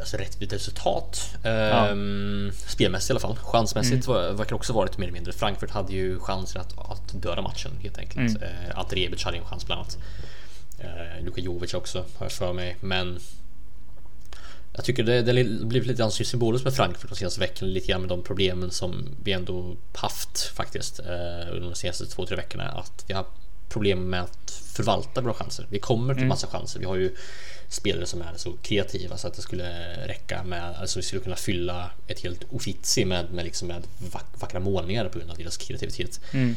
Alltså 0.01 0.17
rättvist 0.17 0.53
resultat. 0.53 1.37
Ehm, 1.43 2.53
spelmässigt 2.67 3.11
i 3.11 3.13
alla 3.13 3.21
fall. 3.21 3.37
Chansmässigt 3.37 4.07
var, 4.07 4.33
verkar 4.33 4.57
också 4.57 4.73
varit 4.73 4.99
mer 4.99 5.07
eller 5.07 5.13
mindre. 5.13 5.33
Frankfurt 5.33 5.71
hade 5.71 5.93
ju 5.93 6.19
chanser 6.19 6.61
att, 6.61 6.79
att 6.79 7.23
döda 7.23 7.43
matchen 7.43 7.71
helt 7.83 7.99
enkelt. 7.99 8.37
Mm. 8.37 8.43
Eh, 8.43 8.79
att 8.79 8.93
Rebic 8.93 9.25
hade 9.25 9.37
en 9.37 9.45
chans 9.45 9.67
bland 9.67 9.81
annat. 9.81 9.99
Eh, 10.79 11.25
Luka 11.25 11.41
Jovic 11.41 11.75
också 11.75 11.99
har 11.99 12.27
jag 12.27 12.33
för 12.33 12.53
mig. 12.53 12.77
Men 12.81 13.19
jag 14.77 14.85
tycker 14.85 15.03
det, 15.03 15.23
det 15.23 15.45
blivit 15.65 15.89
lite 15.89 15.99
grann 15.99 16.11
symboliskt 16.11 16.65
med 16.65 16.75
Frankfurt 16.75 17.11
de 17.11 17.17
senaste 17.17 17.41
veckorna. 17.41 17.73
Lite 17.73 17.87
grann 17.87 18.01
med 18.01 18.09
de 18.09 18.23
problemen 18.23 18.71
som 18.71 19.09
vi 19.25 19.33
ändå 19.33 19.77
haft 19.93 20.43
faktiskt 20.43 20.99
eh, 20.99 21.53
under 21.53 21.69
de 21.69 21.75
senaste 21.75 22.07
två, 22.07 22.27
tre 22.27 22.37
veckorna. 22.37 22.65
Att 22.65 23.05
vi 23.07 23.15
har 23.15 23.27
problem 23.69 24.11
med 24.11 24.23
att 24.23 24.44
förvalta 24.75 25.21
våra 25.21 25.35
chanser. 25.35 25.67
Vi 25.71 25.79
kommer 25.79 26.15
till 26.15 26.21
Mm. 26.23 26.29
massa 26.29 26.47
chanser. 26.47 26.81
Vi 26.81 26.87
har 26.87 26.97
ju 26.97 27.15
spelare 27.69 28.07
som 28.07 28.23
är 28.23 28.33
så 28.37 28.53
kreativa 28.63 29.17
så 29.17 29.27
att 29.29 29.35
det 29.35 29.43
skulle 29.43 29.97
räcka 30.07 30.45
med, 30.45 30.63
alltså 30.77 30.99
vi 30.99 31.03
skulle 31.03 31.23
kunna 31.23 31.37
fylla 31.37 31.91
ett 32.07 32.21
helt 32.21 32.41
Uffizi 32.53 33.05
med, 33.05 33.31
med, 33.33 33.45
liksom 33.45 33.69
med 33.69 33.83
vack- 33.99 34.41
vackra 34.41 34.61
målningar 34.61 35.09
på 35.09 35.19
grund 35.19 35.31
av 35.31 35.37
deras 35.39 35.57
kreativitet. 35.57 36.21
Mm. 36.33 36.55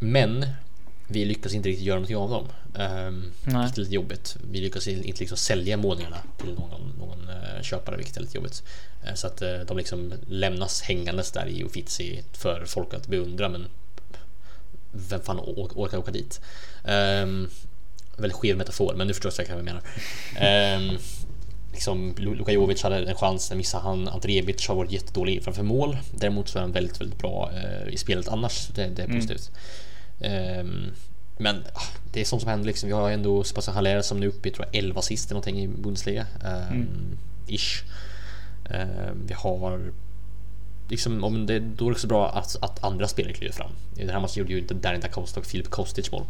Men 0.00 0.46
vi 1.08 1.24
lyckas 1.24 1.54
inte 1.54 1.68
riktigt 1.68 1.86
göra 1.86 1.96
någonting 1.96 2.16
av 2.16 2.30
dem. 2.30 2.46
Um, 3.06 3.32
vilket 3.44 3.76
är 3.78 3.80
lite 3.80 3.94
jobbigt. 3.94 4.36
Vi 4.50 4.60
lyckas 4.60 4.88
inte 4.88 5.20
liksom 5.20 5.36
sälja 5.38 5.76
målningarna 5.76 6.16
till 6.38 6.54
någon, 6.54 6.92
någon 6.98 7.28
eh, 7.28 7.62
köpare, 7.62 7.96
vilket 7.96 8.16
är 8.16 8.20
lite 8.20 8.36
jobbigt. 8.36 8.62
Eh, 9.04 9.14
så 9.14 9.26
att 9.26 9.42
eh, 9.42 9.58
de 9.68 9.76
liksom 9.76 10.12
lämnas 10.28 10.82
hängandes 10.82 11.30
där 11.32 11.46
i 11.46 11.62
Uffizi 11.64 12.22
för 12.32 12.64
folk 12.64 12.94
att 12.94 13.06
beundra, 13.06 13.48
men 13.48 13.66
vem 14.92 15.20
fan 15.20 15.40
orkar 15.40 15.98
åka 15.98 16.10
dit? 16.10 16.40
Um, 16.84 17.48
väldigt 18.16 18.36
skev 18.36 18.56
metafor, 18.56 18.94
men 18.94 19.08
du 19.08 19.14
förstår 19.14 19.30
säkert 19.30 19.50
vad 19.50 19.58
jag 19.58 19.64
menar. 19.64 19.82
Ehm, 20.36 20.98
liksom, 21.72 22.14
Luka 22.18 22.52
Jovic 22.52 22.82
hade 22.82 22.96
en 22.96 23.14
chans, 23.14 23.44
sen 23.44 23.58
missade 23.58 23.84
han. 23.84 24.08
Ante 24.08 24.28
Rebic 24.28 24.68
har 24.68 24.74
varit 24.74 24.92
jättedålig 24.92 25.44
framför 25.44 25.62
mål. 25.62 25.96
Däremot 26.10 26.48
så 26.48 26.58
är 26.58 26.62
han 26.62 26.72
väldigt, 26.72 27.00
väldigt 27.00 27.18
bra 27.18 27.50
eh, 27.52 27.94
i 27.94 27.96
spelet 27.96 28.28
annars. 28.28 28.68
Det, 28.68 28.88
det 28.88 29.02
är 29.02 29.06
positivt. 29.06 29.50
Ehm, 30.20 30.92
men 31.38 31.56
ah, 31.74 31.86
det 32.12 32.20
är 32.20 32.24
sånt 32.24 32.42
som 32.42 32.50
händer 32.50 32.66
liksom. 32.66 32.86
Vi 32.88 32.94
har 32.94 33.10
ändå 33.10 33.44
Sebastian 33.44 33.74
Haller 33.74 34.02
som 34.02 34.20
nu 34.20 34.26
är 34.26 34.30
uppe 34.30 34.48
i 34.48 34.52
tror 34.52 34.66
jag, 34.72 34.84
11 34.84 34.98
assist 34.98 35.30
eller 35.30 35.34
någonting 35.34 35.60
i 35.60 35.68
Bundesliga. 35.68 36.26
Um, 36.70 37.18
Ish. 37.46 37.82
Ehm, 38.70 39.26
vi 39.26 39.34
har 39.34 39.92
liksom, 40.88 41.24
om 41.24 41.46
det, 41.46 41.58
då 41.58 41.84
är 41.84 41.88
det 41.88 41.94
också 41.94 42.06
bra 42.06 42.30
att, 42.30 42.56
att 42.60 42.84
andra 42.84 43.08
spelare 43.08 43.32
kliver 43.32 43.52
fram. 43.52 43.70
I 43.96 44.00
den 44.00 44.10
här 44.10 44.20
matchen 44.20 44.38
gjorde 44.40 44.52
ju 44.52 44.60
Danny 44.60 44.98
da 44.98 45.08
Costa 45.08 45.40
och 45.40 45.46
Filip 45.46 45.70
Kostic 45.70 46.12
mål. 46.12 46.26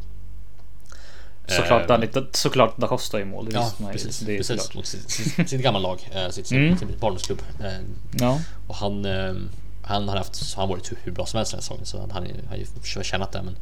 Såklart, 1.48 1.82
Ehm, 1.82 1.86
Danny, 1.88 2.08
såklart 2.32 2.76
da 2.76 2.86
Costa 2.88 3.20
i 3.20 3.24
mål. 3.24 3.44
Det 3.50 3.54
Ja, 3.54 3.72
man 3.78 3.92
precis. 3.92 4.18
Det 4.18 4.32
är 4.32 4.36
precis. 4.36 4.74
Mot 4.74 4.86
sitt, 4.86 5.10
sitt, 5.10 5.48
sitt 5.48 5.60
gamla 5.62 5.78
lag, 5.80 6.08
eh, 6.14 6.28
sitt, 6.30 6.52
Mm. 6.52 6.78
sin 6.78 6.88
barndomsklubb. 7.00 7.42
Ehm, 7.64 7.84
Ja. 8.20 8.40
Och 8.66 8.74
han, 8.76 9.04
eh, 9.04 9.34
han 9.82 10.08
har 10.08 10.16
haft, 10.16 10.54
han 10.56 10.68
varit 10.68 10.92
hur, 11.02 11.12
bra 11.12 11.26
som 11.26 11.36
helst 11.38 11.52
den 11.52 11.58
här 11.58 11.62
säsongen 11.62 11.86
så 11.86 12.00
han 12.12 12.26
har 12.48 12.56
ju 12.56 12.64
förtjänat 12.82 13.32
det. 13.32 13.42
Men 13.42 13.56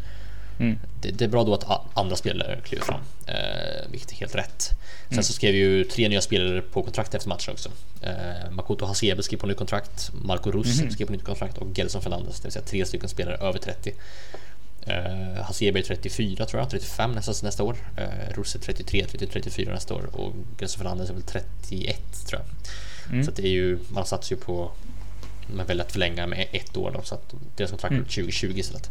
Mm. 0.59 0.79
det, 1.01 1.11
det 1.11 1.25
är 1.25 1.29
bra 1.29 1.45
då 1.45 1.55
att 1.55 1.65
andra 1.99 2.17
spelare 2.17 2.61
kliver 2.65 2.85
fram, 2.85 3.01
eh, 3.27 3.91
vilket 3.91 4.11
är 4.13 4.17
helt 4.17 4.35
rätt. 4.35 4.63
Sen 5.09 5.13
Mm. 5.13 5.23
så 5.25 5.33
skrev 5.33 5.55
ju 5.55 5.85
tre 5.85 6.09
nya 6.09 6.21
spelare 6.21 6.61
på 6.63 6.83
kontrakt 6.83 7.15
efter 7.15 7.29
matchen 7.29 7.53
också. 7.53 7.69
Eh, 8.03 8.51
Makoto 8.51 8.85
Hasebe 8.87 9.23
skrev 9.23 9.39
på 9.39 9.47
nytt 9.47 9.57
kontrakt, 9.59 10.11
Marco 10.25 10.51
Rus 10.51 10.81
Mhm. 10.81 10.91
skrev 10.91 11.07
på 11.07 11.13
nytt 11.13 11.25
kontrakt 11.25 11.59
och 11.59 11.67
Gelson 11.79 12.03
Fernandes, 12.03 12.41
det 12.41 12.45
vill 12.49 12.53
säga 12.53 12.65
tre 12.65 12.87
stycken 12.87 13.09
spelare 13.09 13.37
över 13.37 13.59
30. 13.59 13.93
Hasebe 15.43 15.79
är 15.79 15.83
34 15.83 16.47
tror 16.47 16.61
jag, 16.63 16.71
35 16.71 17.13
nästa, 17.13 17.47
nästa 17.47 17.63
år. 17.63 17.77
Uh, 17.99 18.35
Rus 18.37 18.55
är 18.55 18.59
33, 18.59 19.05
30, 19.07 19.27
34 19.27 19.73
nästa 19.75 19.95
år 19.95 20.09
och 20.13 20.35
Gelson 20.61 20.79
Fernandes 20.79 21.11
är 21.11 21.15
väl 21.15 21.23
31 21.23 22.27
tror 22.27 22.41
jag. 22.41 23.13
Mm. 23.13 23.25
Så 23.25 23.31
det 23.31 23.43
är 23.43 23.51
ju, 23.51 23.79
man 23.89 24.07
satsar 24.07 24.37
ju 24.37 24.41
på 24.43 24.71
man 25.57 25.67
väljer 25.67 25.85
att 25.85 25.93
förlänga 25.93 26.27
med 26.27 26.47
ett 26.53 26.77
år 26.77 26.91
då, 26.95 27.03
så 27.03 27.15
att 27.15 27.35
deras 27.57 27.71
kontrakt 27.71 27.93
Mm. 27.93 28.05
är 28.05 28.09
2020 28.09 28.53
istället. 28.59 28.91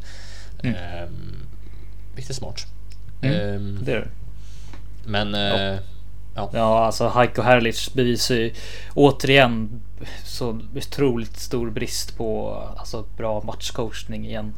Mm. 0.63 0.75
Ehm, 0.75 1.35
Riktigt 2.15 2.35
smart. 2.35 2.65
Mm. 3.21 3.55
Ehm, 3.55 3.79
Det 3.83 3.91
är 3.91 3.95
det. 3.99 4.07
men 5.05 5.35
eh, 5.35 5.79
Ja, 6.35 6.85
alltså 6.85 7.07
Heiko 7.09 7.41
Herrlich 7.41 7.93
bevisar 7.93 8.35
ju 8.35 8.53
återigen 8.93 9.81
så 10.25 10.59
otroligt 10.75 11.37
stor 11.39 11.69
brist 11.69 12.17
på 12.17 12.53
alltså, 12.77 13.05
bra 13.17 13.43
matchcoachning 13.43 14.25
igen. 14.27 14.53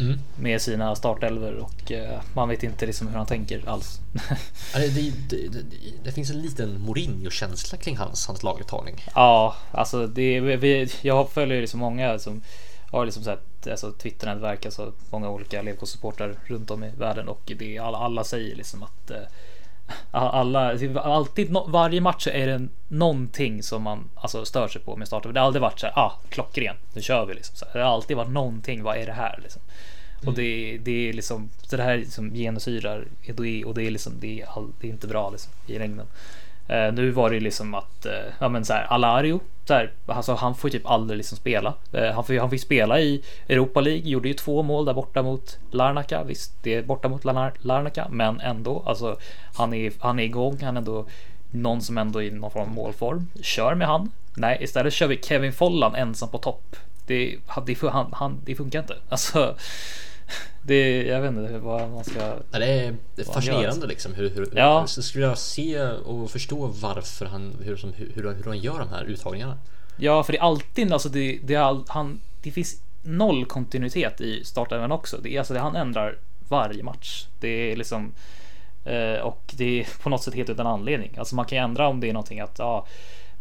Mm. 0.00 0.18
Med 0.38 0.62
sina 0.62 0.96
startelver 0.96 1.54
och 1.54 1.92
eh, 1.92 2.20
man 2.34 2.48
vet 2.48 2.62
inte 2.62 2.86
liksom 2.86 3.08
hur 3.08 3.16
han 3.16 3.26
tänker 3.26 3.68
alls. 3.68 4.00
Det, 4.74 4.88
det, 4.88 5.12
det, 5.28 5.48
det, 5.48 5.64
det 6.04 6.12
finns 6.12 6.30
en 6.30 6.42
liten 6.42 6.80
Mourinho-känsla 6.80 7.78
kring 7.78 7.96
hans, 7.96 8.26
hans 8.26 8.42
laguttagning. 8.42 9.04
ja, 9.14 9.56
alltså 9.72 10.06
det, 10.06 10.40
vi, 10.40 10.88
jag 11.02 11.30
följer 11.30 11.60
liksom 11.60 11.80
många 11.80 12.18
som 12.18 12.42
har 12.90 13.04
liksom 13.04 13.24
sett 13.24 13.66
alltså 13.66 13.92
Twitternätverk, 13.92 14.64
alltså 14.64 14.92
många 15.10 15.30
olika 15.30 15.62
Leverkusen-supportrar 15.62 16.36
runt 16.46 16.70
om 16.70 16.84
i 16.84 16.90
världen 16.98 17.28
och 17.28 17.52
det 17.58 17.78
alla, 17.78 17.98
alla 17.98 18.24
säger 18.24 18.56
liksom 18.56 18.82
att 18.82 19.10
eh, 19.10 19.22
alla, 20.10 20.78
alltid, 20.94 21.56
varje 21.66 22.00
match 22.00 22.26
är 22.26 22.46
det 22.46 22.68
någonting 22.88 23.62
som 23.62 23.82
man 23.82 24.10
alltså, 24.14 24.44
stör 24.44 24.68
sig 24.68 24.82
på 24.82 24.96
med 24.96 25.06
starten. 25.06 25.34
Det 25.34 25.40
har 25.40 25.46
aldrig 25.46 25.62
varit 25.62 25.80
så 25.80 25.86
här, 25.86 25.98
ah, 25.98 26.20
klockren, 26.28 26.76
nu 26.94 27.02
kör 27.02 27.26
vi 27.26 27.34
liksom. 27.34 27.68
Det 27.72 27.78
har 27.78 27.86
alltid 27.86 28.16
varit 28.16 28.30
någonting, 28.30 28.82
vad 28.82 28.96
är 28.96 29.06
det 29.06 29.12
här 29.12 29.40
liksom? 29.42 29.62
Och 30.26 30.34
det, 30.34 30.78
det 30.82 31.08
är 31.08 31.12
liksom, 31.12 31.50
så 31.62 31.76
det 31.76 31.82
här 31.82 31.96
liksom 31.96 32.36
genomsyrar 32.36 33.04
och 33.28 33.42
det 33.42 33.48
är, 33.48 33.66
och 33.66 33.74
det 33.74 33.82
är 33.82 33.90
liksom, 33.90 34.12
det 34.20 34.40
är, 34.40 34.46
all, 34.46 34.72
det 34.80 34.86
är 34.86 34.90
inte 34.90 35.06
bra 35.06 35.30
liksom 35.30 35.52
i 35.66 35.78
längden. 35.78 36.06
Eh, 36.68 36.92
nu 36.92 37.10
var 37.10 37.30
det 37.30 37.34
ju 37.34 37.40
liksom 37.40 37.74
att, 37.74 38.06
eh, 38.06 38.12
ja 38.38 38.48
men 38.48 38.64
så 38.64 38.72
här, 38.72 38.84
Alario, 38.84 39.40
så 39.64 39.74
här, 39.74 39.92
alltså 40.06 40.34
han 40.34 40.54
får 40.54 40.70
ju 40.70 40.78
typ 40.78 40.86
aldrig 40.90 41.16
liksom 41.16 41.38
spela. 41.38 41.74
Eh, 41.92 42.10
han, 42.14 42.24
fick 42.24 42.34
ju- 42.34 42.40
han 42.40 42.50
fick 42.50 42.60
spela 42.62 43.00
i 43.00 43.22
Europa 43.48 43.80
League, 43.80 44.08
gjorde 44.08 44.28
ju 44.28 44.34
två 44.34 44.62
mål 44.62 44.84
där 44.84 44.94
borta 44.94 45.22
mot 45.22 45.58
Larnaca. 45.70 46.24
Visst, 46.24 46.52
det 46.62 46.74
är 46.74 46.82
borta 46.82 47.08
mot 47.08 47.24
Larnaca, 47.60 48.06
men 48.10 48.40
ändå, 48.40 48.82
alltså 48.86 49.16
han 49.54 49.74
är, 49.74 49.92
han 49.98 50.18
är 50.18 50.24
igång, 50.24 50.58
han 50.62 50.76
är 50.76 50.80
ändå 50.80 51.06
någon 51.50 51.80
som 51.82 51.98
ändå 51.98 52.22
är 52.22 52.26
i 52.26 52.30
någon 52.30 52.50
form 52.50 52.62
av 52.62 52.74
målform. 52.74 53.28
Kör 53.42 53.74
med 53.74 53.86
han. 53.88 54.10
Nej, 54.36 54.58
istället 54.60 54.92
kör 54.92 55.06
vi 55.06 55.22
Kevin 55.22 55.52
Follan 55.52 55.94
ensam 55.94 56.28
på 56.28 56.38
topp. 56.38 56.76
Det, 57.06 57.36
det, 57.66 57.80
han, 57.82 58.06
han, 58.12 58.40
det 58.44 58.54
funkar 58.54 58.78
inte. 58.78 58.96
Alltså, 59.08 59.54
det, 60.62 61.02
jag 61.02 61.20
vet 61.20 61.28
inte 61.28 61.58
vad 61.58 61.90
man 61.90 62.04
ska... 62.04 62.20
Ja, 62.50 62.58
det 62.58 62.64
är 63.16 63.24
fascinerande 63.32 63.80
gör. 63.80 63.86
liksom. 63.86 64.14
Hur, 64.14 64.30
hur, 64.30 64.48
Ja. 64.54 64.86
så 64.86 65.02
skulle 65.02 65.26
jag 65.26 65.38
se 65.38 65.82
och 65.82 66.30
förstå 66.30 66.66
varför 66.66 67.26
han, 67.26 67.56
hur, 67.64 67.76
som, 67.76 67.92
hur, 67.92 68.12
hur, 68.14 68.44
han 68.44 68.58
gör 68.58 68.78
de 68.78 68.88
här 68.88 69.04
uttagningarna. 69.04 69.58
Ja, 69.96 70.22
för 70.22 70.32
det 70.32 70.38
är 70.38 70.42
alltid, 70.42 70.92
alltså 70.92 71.08
det, 71.08 71.38
det, 71.42 71.56
all, 71.56 71.84
han, 71.88 72.20
det 72.42 72.50
finns 72.50 72.82
noll 73.02 73.44
kontinuitet 73.44 74.20
i 74.20 74.44
startelvan 74.44 74.92
också. 74.92 75.16
Det 75.22 75.34
är 75.34 75.38
alltså 75.38 75.54
det 75.54 75.60
han 75.60 75.76
ändrar 75.76 76.18
varje 76.48 76.82
match. 76.82 77.26
Det 77.40 77.72
är 77.72 77.76
liksom 77.76 78.12
eh, 78.84 79.20
och 79.20 79.54
det 79.56 79.80
är 79.80 80.02
på 80.02 80.08
något 80.08 80.22
sätt 80.22 80.34
helt 80.34 80.50
utan 80.50 80.66
anledning. 80.66 81.14
Alltså 81.18 81.34
man 81.34 81.44
kan 81.44 81.58
ju 81.58 81.64
ändra 81.64 81.88
om 81.88 82.00
det 82.00 82.08
är 82.08 82.12
någonting 82.12 82.40
att 82.40 82.58
ja, 82.58 82.86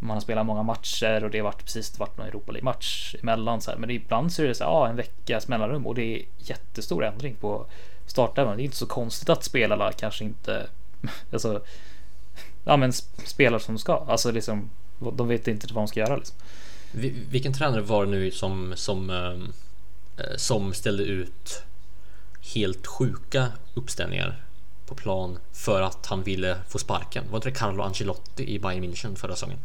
man 0.03 0.15
har 0.15 0.21
spelat 0.21 0.45
många 0.45 0.63
matcher 0.63 1.23
och 1.23 1.29
det 1.29 1.37
har 1.37 1.43
varit 1.43 1.65
precis 1.65 1.99
varit 1.99 2.17
någon 2.17 2.27
Europa 2.27 2.51
League 2.51 2.65
match 2.65 3.15
emellan 3.21 3.61
så 3.61 3.71
här. 3.71 3.77
Men 3.77 3.89
ibland 3.89 4.33
så 4.33 4.43
är 4.43 4.47
det 4.47 4.55
så 4.55 4.63
här, 4.63 4.71
ja, 4.71 4.87
en 4.87 4.95
veckas 4.95 5.47
mellanrum 5.47 5.87
och 5.87 5.95
det 5.95 6.03
är 6.03 6.25
jättestor 6.37 7.05
ändring 7.05 7.35
på 7.35 7.65
startelvan. 8.05 8.57
Det 8.57 8.63
är 8.63 8.65
inte 8.65 8.77
så 8.77 8.85
konstigt 8.85 9.29
att 9.29 9.43
spelarna 9.43 9.91
kanske 9.91 10.23
inte 10.23 10.67
alltså 11.33 11.61
ja, 12.63 12.77
men 12.77 12.93
spelar 13.25 13.59
som 13.59 13.75
de 13.75 13.79
ska. 13.79 14.05
Alltså 14.07 14.31
liksom 14.31 14.69
de 15.13 15.27
vet 15.27 15.47
inte 15.47 15.73
vad 15.73 15.83
de 15.83 15.87
ska 15.87 15.99
göra 15.99 16.15
liksom. 16.15 16.35
Vilken 17.29 17.53
tränare 17.53 17.81
var 17.81 18.05
det 18.05 18.11
nu 18.11 18.31
som, 18.31 18.73
som, 18.75 19.09
eh, 19.09 20.35
som 20.35 20.73
ställde 20.73 21.03
ut 21.03 21.63
helt 22.53 22.87
sjuka 22.87 23.47
uppställningar 23.73 24.43
på 24.85 24.95
plan 24.95 25.37
för 25.51 25.81
att 25.81 26.05
han 26.05 26.23
ville 26.23 26.57
få 26.69 26.79
sparken? 26.79 27.23
Var 27.29 27.37
inte 27.37 27.49
det 27.49 27.55
Carlo 27.55 27.83
Ancelotti 27.83 28.55
i 28.55 28.59
Bayern 28.59 28.83
München 28.83 29.15
förra 29.15 29.35
säsongen? 29.35 29.59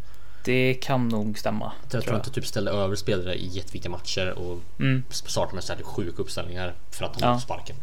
Det 0.49 0.74
kan 0.74 1.09
nog 1.09 1.38
stämma. 1.38 1.72
Jag 1.82 1.90
tror 1.90 2.01
tror 2.01 2.16
inte 2.16 2.30
typ 2.30 2.46
ställde 2.46 2.70
över 2.70 2.96
spelare 2.96 3.34
i 3.34 3.46
jätteviktiga 3.46 3.90
matcher 3.90 4.30
och 4.30 4.59
Mm. 4.78 5.03
startade 5.11 5.55
med 5.55 5.64
så 5.64 5.72
här 5.74 5.82
sjuka 5.82 6.22
uppställningar 6.22 6.74
för 6.90 7.05
att 7.05 7.20
han 7.20 7.32
Ja. 7.32 7.40
sparken. 7.40 7.76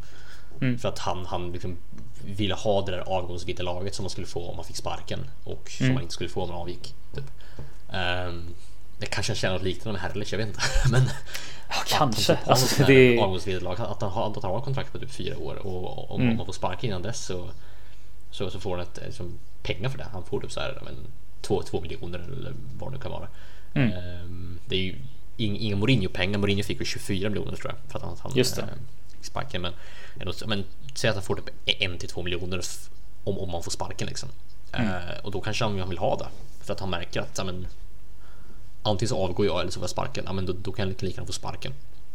Mm. 0.61 0.79
För 0.79 0.89
att 0.89 0.99
han, 0.99 1.25
han 1.25 1.51
liksom 1.51 1.77
ville 2.25 2.53
ha 2.53 2.81
det 2.85 2.91
där 2.91 2.99
avgångsvederlaget 2.99 3.95
som 3.95 4.03
man 4.03 4.09
skulle 4.09 4.27
få 4.27 4.49
om 4.49 4.55
man 4.55 4.65
fick 4.65 4.75
sparken 4.77 5.19
och 5.43 5.69
som 5.69 5.83
Mm. 5.85 5.93
man 5.93 6.01
inte 6.03 6.13
skulle 6.13 6.29
få 6.29 6.41
om 6.43 6.49
man 6.49 6.57
avgick. 6.57 6.93
Typ. 7.15 7.23
Um, 8.27 8.45
det 8.99 9.05
kanske 9.05 9.35
känner 9.35 9.53
något 9.53 9.63
liknande 9.63 9.91
med 9.91 10.01
Herrlich, 10.01 10.31
jag 10.33 10.37
vet 10.37 10.47
inte. 10.47 10.61
Men 10.91 11.01
Ja, 11.69 11.75
kanske. 11.87 12.33
Att 12.33 12.39
han 12.39 12.51
Alltså, 12.51 12.83
det... 12.83 13.19
avgångsvederlag, 13.19 13.71
att 13.81 14.01
han 14.01 14.11
har, 14.11 14.27
att 14.31 14.43
han 14.43 14.51
har 14.51 14.61
kontrakt 14.61 14.91
på 14.91 14.99
typ 14.99 15.11
fyra 15.11 15.37
år 15.37 15.55
och 15.55 16.11
om, 16.11 16.21
Mm. 16.21 16.31
om 16.31 16.37
man 16.37 16.45
får 16.45 16.53
sparka 16.53 16.87
innan 16.87 17.01
dess 17.01 17.25
så, 17.25 17.49
så, 18.31 18.49
så 18.49 18.59
får 18.59 18.77
han 18.77 18.85
ett, 18.85 18.99
liksom, 19.05 19.37
pengar 19.63 19.89
för 19.89 19.97
det. 19.97 20.07
Han 20.13 20.23
får 20.23 20.41
typ 20.41 20.51
så 20.51 20.59
här, 20.59 20.79
men, 20.85 20.95
två, 21.45 21.61
två 21.63 21.81
miljoner 21.81 22.19
eller 22.19 22.53
vad 22.79 22.91
det 22.93 22.99
kan 22.99 23.11
vara. 23.11 23.27
Mm. 23.73 23.91
Ehm, 23.91 24.59
det 24.65 24.75
är 24.75 24.79
ju 24.79 24.95
ing- 25.37 25.57
inga 25.59 25.75
Mourinho-pengar. 25.75 26.39
Mourinho 26.39 26.63
fick 26.63 26.79
ju 26.79 26.85
24 26.85 27.29
miljoner 27.29 27.55
tror 27.55 27.71
jag 27.73 27.91
för 27.91 27.99
att 28.11 28.19
han, 28.19 28.31
Just 28.35 28.55
det. 28.55 28.61
eh, 28.61 28.67
sparken. 29.21 29.61
Men, 29.61 29.73
men 30.47 30.63
säg 30.95 31.09
att 31.09 31.15
han 31.15 31.23
får 31.23 31.35
typ 31.35 31.49
en 31.81 31.97
till 31.97 32.09
två 32.09 32.23
miljoner 32.23 32.61
om, 33.23 33.37
om 33.39 33.51
man 33.51 33.63
får 33.63 33.71
sparken 33.71 34.07
liksom. 34.07 34.29
Mm. 34.71 34.87
Eh, 34.87 35.17
och 35.23 35.31
då 35.31 35.41
kanske 35.41 35.65
han 35.65 35.89
vill 35.89 35.97
ha 35.97 36.15
det 36.17 36.27
för 36.65 36.73
att 36.73 36.79
han 36.79 36.89
märker 36.89 37.21
att 37.21 37.45
men, 37.45 37.67
antingen 38.83 39.09
så 39.09 39.17
avgår 39.23 39.45
jag 39.45 39.59
eller 39.61 39.71
så 39.71 39.79
får 39.79 39.83
jag 39.83 39.89
sparken. 39.89 40.23
Ja, 40.27 40.33
men 40.33 40.45
då, 40.45 40.53
då 40.53 40.71
kan 40.71 40.87
jag 40.89 41.03
lika 41.03 41.15
gärna 41.15 41.25
få 41.27 41.33
sparken. 41.33 41.73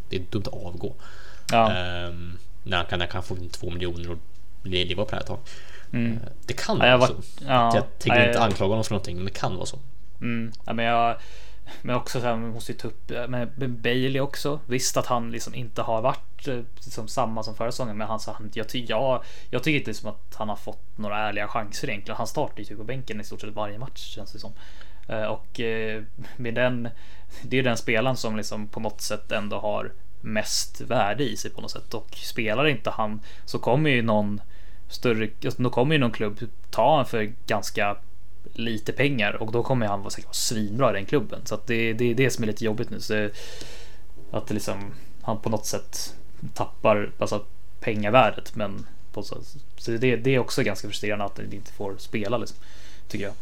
Det 0.09 0.17
är 0.17 0.21
dumt 0.31 0.43
att 0.47 0.55
avgå. 0.67 0.95
Ja. 1.53 1.73
Ehm, 1.73 2.39
när 2.63 2.77
han 2.77 2.87
kan, 2.87 2.99
när 2.99 3.07
han 3.07 3.13
kan 3.13 3.23
få 3.23 3.37
två 3.53 3.71
miljoner 3.71 4.11
och 4.11 4.19
le- 4.63 4.85
leva 4.85 5.05
på 5.05 5.11
det 5.11 5.17
här 5.17 5.21
ett 5.23 5.27
tag. 5.29 5.39
Mm. 5.93 6.13
Eh, 6.13 6.19
Det 6.47 6.53
kan 6.53 6.79
Ja, 6.79 6.87
jag 6.87 6.99
vara 6.99 7.11
var- 7.11 7.23
så. 7.23 7.45
ja, 7.49 7.75
jag 7.75 7.99
tänker 7.99 8.19
nej, 8.19 8.29
inte 8.29 8.41
anklaga 8.43 8.69
honom 8.71 8.85
för 8.85 8.93
någonting, 8.93 9.17
men 9.17 9.25
det 9.25 9.31
kan 9.31 9.57
vara 9.57 9.67
så. 9.67 9.79
Mm. 10.21 10.53
Ja, 10.67 10.73
men 10.73 10.85
jag 10.85 11.17
men 11.83 11.97
också 11.97 12.21
så 12.21 12.27
här, 12.27 12.37
man 12.37 12.51
måste 12.51 12.73
ju 12.73 12.79
ta 12.79 12.89
upp 12.89 13.11
med 13.29 13.71
Bailey 13.71 14.21
också. 14.21 14.61
Visst 14.67 14.97
att 14.97 15.07
han 15.07 15.31
liksom 15.31 15.55
inte 15.55 15.83
har 15.83 16.03
varit 16.03 16.47
liksom 16.85 17.09
samma 17.09 17.43
som 17.43 17.55
förra 17.55 17.73
säsongen, 17.73 17.97
men 17.97 18.07
han 18.09 18.21
sa 18.21 18.33
han, 18.33 18.51
jag, 18.55 18.67
jag, 18.73 19.23
jag 19.51 19.63
tycker 19.63 19.79
inte 19.79 19.91
liksom 19.91 20.09
att 20.09 20.35
han 20.35 20.49
har 20.49 20.57
fått 20.57 20.99
några 20.99 21.19
ärliga 21.19 21.49
chanser 21.49 21.89
egentligen. 21.91 22.17
Han 22.17 22.27
startar 22.27 22.59
ju 22.59 22.65
typ 22.65 22.79
på 22.79 22.85
bänken 22.85 23.21
i 23.21 23.25
stort 23.25 23.41
sett 23.41 23.55
varje 23.55 23.79
match 23.79 23.99
känns 24.15 24.33
det 24.33 24.39
som. 24.39 24.53
Eh, 25.09 25.23
Och 25.25 25.61
med 26.37 26.55
den, 26.55 26.89
det 27.43 27.59
är 27.59 27.63
den 27.63 27.77
spelaren 27.77 28.17
som 28.17 28.37
liksom 28.37 28.69
på 28.69 28.81
något 28.81 29.01
sätt 29.01 29.33
ändå 29.33 29.59
har 29.59 29.93
mest 30.21 30.81
värde 30.81 31.25
i 31.25 31.37
sig 31.37 31.51
på 31.51 31.61
något 31.61 31.71
sätt 31.71 31.95
och 31.95 32.09
spelar 32.17 32.67
inte 32.67 32.91
han 32.91 33.21
så 33.45 33.59
kommer 33.59 33.91
ju 33.91 34.03
någon 34.03 34.41
större, 34.91 35.29
alltså, 35.45 35.63
då 35.63 35.71
kommer 35.71 35.95
ju 35.95 35.99
någon 35.99 36.11
klubb 36.11 36.39
ta 36.71 36.97
han 36.97 37.07
för 37.07 37.33
ganska 37.47 37.97
lite 38.53 38.93
pengar 38.93 39.33
och 39.43 39.53
då 39.53 39.63
kommer 39.63 39.87
han 39.87 40.01
vara 40.01 40.11
säkert 40.11 40.27
vara 40.27 40.35
svinbra 40.35 40.91
i 40.91 40.93
den 40.93 41.07
klubben. 41.07 41.41
Så 41.45 41.55
att 41.55 41.67
det, 41.67 41.93
det 41.93 42.11
är 42.11 42.15
det 42.15 42.31
som 42.31 42.45
är 42.45 42.47
lite 42.47 42.65
jobbigt 42.65 42.91
nu. 42.91 43.01
Så 43.01 43.29
att 44.31 44.47
det 44.47 44.55
liksom, 44.55 44.93
han 45.23 45.41
på 45.41 45.49
något 45.49 45.67
sätt 45.67 46.15
tappar 46.55 47.13
alltså, 47.19 47.45
pengavärdet. 47.81 48.57
Men 48.57 48.87
på 49.13 49.23
så, 49.23 49.37
så 49.77 49.91
det, 49.91 50.17
det 50.17 50.35
är 50.35 50.39
också 50.39 50.63
ganska 50.63 50.89
frustrerande 50.89 51.25
att 51.25 51.37
han 51.39 51.53
inte 51.53 51.73
får 51.73 51.95
spela 51.99 52.39
liksom, 52.39 52.57
tycker 53.09 53.25
jag. 53.25 53.35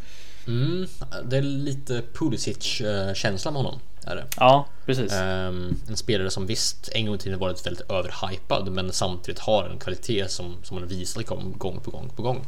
Mm, 0.47 0.87
det 1.25 1.37
är 1.37 1.43
lite 1.43 2.03
Pulisic-känsla 2.13 3.49
eh, 3.49 3.53
med 3.53 3.63
honom. 3.63 3.81
Är 4.09 4.17
det. 4.17 4.25
Ja, 4.37 4.67
precis. 4.87 5.13
Ehm, 5.13 5.77
en 5.89 5.97
spelare 5.97 6.31
som 6.31 6.47
visst 6.47 6.89
en 6.93 7.07
gång 7.07 7.15
i 7.15 7.19
tiden 7.19 7.39
varit 7.39 7.67
väldigt 7.67 7.91
överhypad 7.91 8.73
men 8.73 8.93
samtidigt 8.93 9.41
har 9.41 9.65
en 9.65 9.79
kvalitet 9.79 10.29
som, 10.29 10.57
som 10.63 10.81
man 10.81 10.89
visat 10.89 11.27
gång, 11.27 11.55
gång 11.59 11.81
på 11.81 11.91
gång 11.91 12.11
på 12.17 12.23
gång. 12.23 12.47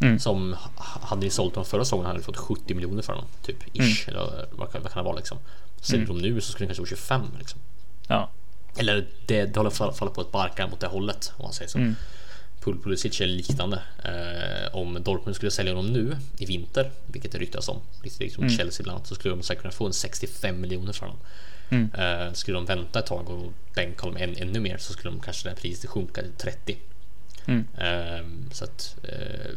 Mm. 0.00 0.18
Som 0.18 0.56
hade 0.78 1.20
ni 1.20 1.30
sålt 1.30 1.54
honom 1.54 1.66
förra 1.66 1.84
säsongen 1.84 2.06
hade 2.06 2.18
ni 2.18 2.24
fått 2.24 2.36
70 2.36 2.74
miljoner 2.74 3.02
för 3.02 3.12
honom. 3.12 3.28
Typ 3.42 3.76
ish. 3.76 4.08
Mm. 4.08 4.20
Eller 4.20 4.46
vad 4.52 4.72
kan, 4.72 4.82
det 4.82 5.02
vara 5.02 5.16
liksom. 5.16 5.38
Säljer 5.80 6.06
de 6.06 6.18
nu 6.18 6.40
så 6.40 6.52
skulle 6.52 6.68
det 6.68 6.74
kanske 6.74 6.82
vara 6.82 6.88
25 6.88 7.22
liksom. 7.38 7.60
Ja. 8.08 8.30
Eller 8.76 9.06
det, 9.26 9.44
det 9.44 9.56
håller 9.56 9.70
på 9.70 9.84
att 9.84 9.98
falla 9.98 10.10
på 10.10 10.20
ett 10.20 10.32
barkar 10.32 10.68
mot 10.68 10.80
det 10.80 10.86
hållet 10.86 11.32
om 11.36 11.42
man 11.42 11.52
säger 11.52 11.70
så. 11.70 11.78
Mm. 11.78 11.94
Pul 12.68 12.82
Pulisic 12.82 13.20
är 13.20 13.26
liknande. 13.26 13.82
Eh, 14.04 14.74
om 14.76 15.02
Dortmund 15.02 15.36
skulle 15.36 15.50
sälja 15.50 15.74
honom 15.74 15.92
nu 15.92 16.16
i 16.38 16.44
vinter, 16.46 16.90
vilket 17.06 17.32
det 17.32 17.38
ryktas 17.38 17.68
om, 17.68 17.80
lite 18.02 18.22
likt 18.22 18.34
som 18.34 18.44
Mm. 18.44 18.56
Chelsea 18.56 18.82
ibland, 18.84 19.06
så 19.06 19.14
skulle 19.14 19.34
de 19.34 19.42
säkert 19.42 19.62
kunna 19.62 19.72
få 19.72 19.86
en 19.86 19.92
65 19.92 20.60
miljoner 20.60 20.92
för 20.92 21.06
honom. 21.06 21.20
Mm. 21.70 21.90
Eh, 21.94 22.32
skulle 22.32 22.56
de 22.56 22.64
vänta 22.66 22.98
ett 22.98 23.06
tag 23.06 23.30
och 23.30 23.52
bänka 23.74 24.02
honom 24.02 24.16
än, 24.22 24.36
ännu 24.36 24.60
mer 24.60 24.76
så 24.78 24.92
skulle 24.92 25.10
de 25.10 25.20
kanske 25.20 25.44
det 25.44 25.50
här 25.50 25.56
priset 25.56 25.90
sjunka 25.90 26.22
till 26.22 26.32
30. 26.32 26.76
Mm. 27.46 27.66
Eh, 27.78 28.52
så 28.52 28.64
att 28.64 28.96
eh, 29.02 29.50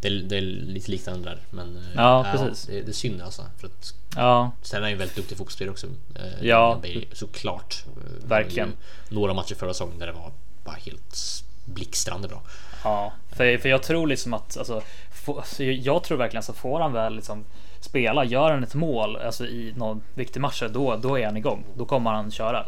det, 0.00 0.08
är, 0.08 0.12
det 0.12 0.36
är 0.36 0.40
lite 0.42 0.90
liknande 0.90 1.28
där. 1.28 1.38
Men 1.50 1.76
eh, 1.76 1.82
Ja, 1.94 2.26
precis. 2.32 2.66
Det, 2.66 2.82
det 2.82 2.90
är 2.90 2.92
synd 2.92 3.22
alltså. 3.22 3.46
För 3.58 3.66
att 3.66 3.94
Ja, 4.16 4.52
Sen 4.62 4.78
är 4.78 4.82
han 4.82 4.90
ju 4.90 4.96
väldigt 4.96 5.16
duktig 5.16 5.38
fotbollsspelare 5.38 5.72
också. 5.72 5.86
Eh, 6.14 6.46
Ja. 6.46 6.82
Såklart. 7.12 7.84
Verkligen. 8.24 8.72
Några 9.08 9.34
matcher 9.34 9.54
förra 9.54 9.74
säsongen 9.74 9.98
där 9.98 10.06
det 10.06 10.12
var 10.12 10.32
bara 10.64 10.76
helt 10.76 11.44
blixtrande 11.74 12.28
bra. 12.28 12.42
Ja, 12.84 13.12
för, 13.32 13.58
för 13.58 13.68
jag 13.68 13.82
tror 13.82 14.06
liksom 14.06 14.34
att 14.34 14.56
alltså, 14.56 14.82
få, 15.24 15.38
alltså, 15.38 15.62
jag 15.62 16.04
tror 16.04 16.18
verkligen 16.18 16.42
så 16.42 16.52
får 16.52 16.80
han 16.80 16.92
väl 16.92 17.14
liksom 17.14 17.44
spela, 17.80 18.24
gör 18.24 18.50
han 18.50 18.62
ett 18.62 18.74
mål 18.74 19.16
alltså 19.16 19.46
i 19.46 19.74
någon 19.76 20.02
viktig 20.14 20.40
match, 20.40 20.62
då, 20.70 20.96
då 20.96 21.18
är 21.18 21.26
han 21.26 21.36
igång. 21.36 21.64
Då 21.74 21.84
kommer 21.84 22.10
han 22.10 22.30
köra. 22.30 22.64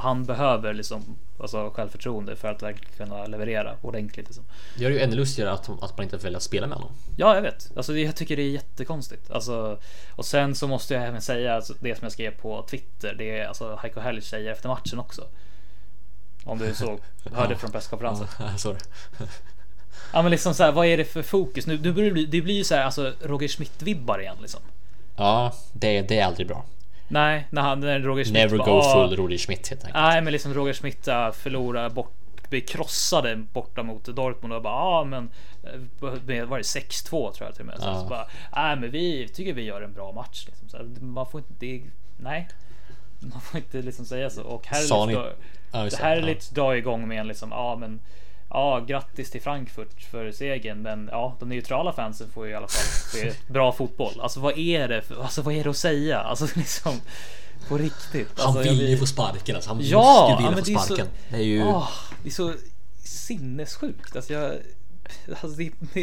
Han 0.00 0.24
behöver 0.24 0.74
liksom 0.74 1.02
alltså, 1.40 1.70
självförtroende 1.70 2.36
för 2.36 2.48
att 2.48 2.62
verkligen 2.62 2.92
kunna 2.96 3.26
leverera 3.26 3.74
ordentligt. 3.82 4.26
Liksom. 4.26 4.44
Det 4.76 4.82
gör 4.82 4.90
det 4.90 4.96
ju 4.96 5.02
ännu 5.02 5.16
lustigare 5.16 5.52
att, 5.52 5.68
att 5.82 5.96
man 5.96 6.04
inte 6.04 6.16
väljer 6.16 6.36
att 6.36 6.42
spela 6.42 6.66
med 6.66 6.76
honom. 6.76 6.92
Ja, 7.16 7.34
jag 7.34 7.42
vet. 7.42 7.70
Alltså, 7.76 7.96
jag 7.96 8.16
tycker 8.16 8.36
det 8.36 8.42
är 8.42 8.50
jättekonstigt. 8.50 9.30
Alltså, 9.30 9.78
och 10.10 10.24
sen 10.24 10.54
så 10.54 10.68
måste 10.68 10.94
jag 10.94 11.04
även 11.04 11.22
säga 11.22 11.54
alltså, 11.54 11.74
det 11.80 11.94
som 11.94 12.04
jag 12.04 12.12
skrev 12.12 12.30
på 12.30 12.66
Twitter. 12.70 13.14
Det 13.18 13.38
är 13.38 13.46
alltså 13.46 13.78
Heiko 13.82 14.00
Hellich 14.00 14.24
säger 14.24 14.52
efter 14.52 14.68
matchen 14.68 14.98
också. 14.98 15.22
Om 16.44 16.58
du 16.58 16.74
såg, 16.74 16.98
hörde 17.32 17.56
från 17.56 17.70
presskonferensen. 17.70 18.26
Ja, 18.38 18.44
sorry. 18.56 18.78
Ja 20.12 20.22
men 20.22 20.30
liksom 20.30 20.54
så 20.54 20.62
här, 20.62 20.72
vad 20.72 20.86
är 20.86 20.96
det 20.96 21.04
för 21.04 21.22
fokus? 21.22 21.66
Nu, 21.66 21.78
nu 21.78 21.92
börjar 21.92 22.08
det, 22.08 22.12
bli, 22.12 22.26
det 22.26 22.40
blir 22.40 22.54
ju 22.54 22.64
så 22.64 22.74
här, 22.74 22.84
alltså 22.84 23.12
Roger 23.22 23.48
Schmidt-vibbar 23.48 24.20
igen 24.20 24.36
liksom. 24.40 24.60
Ja, 25.16 25.52
det, 25.72 26.02
det 26.02 26.18
är 26.18 26.26
aldrig 26.26 26.46
bra. 26.48 26.64
Nej, 27.08 27.46
när, 27.50 27.62
han, 27.62 27.80
när 27.80 28.00
Roger 28.00 28.24
Schmidt 28.24 28.34
Never 28.34 28.58
bara, 28.58 28.66
go 28.70 28.78
"Ah." 28.78 28.94
full 29.08 29.16
Roger 29.16 29.38
Schmidt 29.38 29.68
helt 29.68 29.84
enkelt. 29.84 29.94
Nej, 30.02 30.22
men 30.22 30.32
liksom 30.32 30.54
Roger 30.54 30.72
Schmidt 30.72 31.08
äh, 31.08 31.30
förlorar 31.32 31.90
bort, 31.90 32.12
blir 32.50 32.60
krossade 32.60 33.36
borta 33.36 33.82
mot 33.82 34.04
Dortmund 34.04 34.54
och 34.54 34.62
bara 34.62 34.72
ja 34.74 35.00
ah, 35.00 35.04
men 35.04 35.30
eh, 35.62 36.44
var 36.46 36.56
det 36.58 36.62
6-2 36.62 37.10
tror 37.10 37.34
jag 37.38 37.52
till 37.54 37.60
och 37.60 37.66
med. 37.66 37.78
Så, 37.80 37.86
Ja. 37.86 38.00
så 38.00 38.08
bara, 38.08 38.26
nej 38.56 38.76
men 38.76 38.90
vi 38.90 39.28
tycker 39.28 39.52
vi 39.52 39.62
gör 39.62 39.82
en 39.82 39.92
bra 39.92 40.12
match. 40.12 40.46
Liksom. 40.46 40.68
Så 40.68 41.04
man 41.04 41.26
får 41.26 41.40
inte, 41.40 41.52
det, 41.58 41.82
nej. 42.16 42.48
Man 43.32 43.40
får 43.40 43.56
inte 43.60 43.82
liksom 43.82 44.04
säga 44.06 44.30
så. 44.30 44.42
Och 44.42 44.66
Herlitz 44.66 44.88
drar, 44.88 45.34
Ja. 45.72 45.88
Herlitz 46.00 46.48
drar 46.48 46.74
igång 46.74 47.08
med 47.08 47.20
en 47.20 47.28
liksom, 47.28 47.50
ja 47.50 47.76
men 47.76 48.00
Ja, 48.54 48.84
grattis 48.88 49.30
till 49.30 49.40
Frankfurt 49.42 50.02
för 50.10 50.32
segern, 50.32 50.82
men 50.82 51.08
ja, 51.12 51.36
de 51.40 51.48
neutrala 51.48 51.92
fansen 51.92 52.30
får 52.34 52.46
ju 52.46 52.52
i 52.52 52.54
alla 52.54 52.68
fall 52.68 52.84
se 53.22 53.32
bra 53.52 53.72
fotboll. 53.72 54.20
Alltså 54.20 54.40
vad 54.40 54.58
är 54.58 54.88
det? 54.88 55.02
För, 55.02 55.22
alltså 55.22 55.42
vad 55.42 55.54
är 55.54 55.64
det 55.64 55.70
att 55.70 55.76
säga? 55.76 56.18
Alltså 56.20 56.46
liksom 56.58 57.00
på 57.68 57.78
riktigt. 57.78 58.28
Han 58.36 58.46
Alltså, 58.46 58.62
jag 58.64 58.70
vill 58.72 58.80
ju 58.80 58.86
blir- 58.86 58.96
få 58.96 59.06
sparken 59.06 59.54
alltså. 59.56 59.70
Han 59.70 59.80
Ja, 59.82 59.98
måste 59.98 60.42
ju 60.42 60.46
ja, 60.46 60.50
vilja 60.50 60.62
få 60.62 60.64
det 60.66 60.72
är 60.72 60.76
så- 60.78 60.84
sparken. 60.86 61.06
Det 61.30 61.36
är 61.36 61.40
ju... 61.42 61.64
Åh, 61.64 61.88
det 62.22 62.28
är 62.28 62.32
så 62.32 62.54
sinnessjukt. 63.04 64.16
Alltså 64.16 64.32
jag, 64.32 64.52
alltså 65.30 65.48
det, 65.48 65.70
det, 65.94 66.00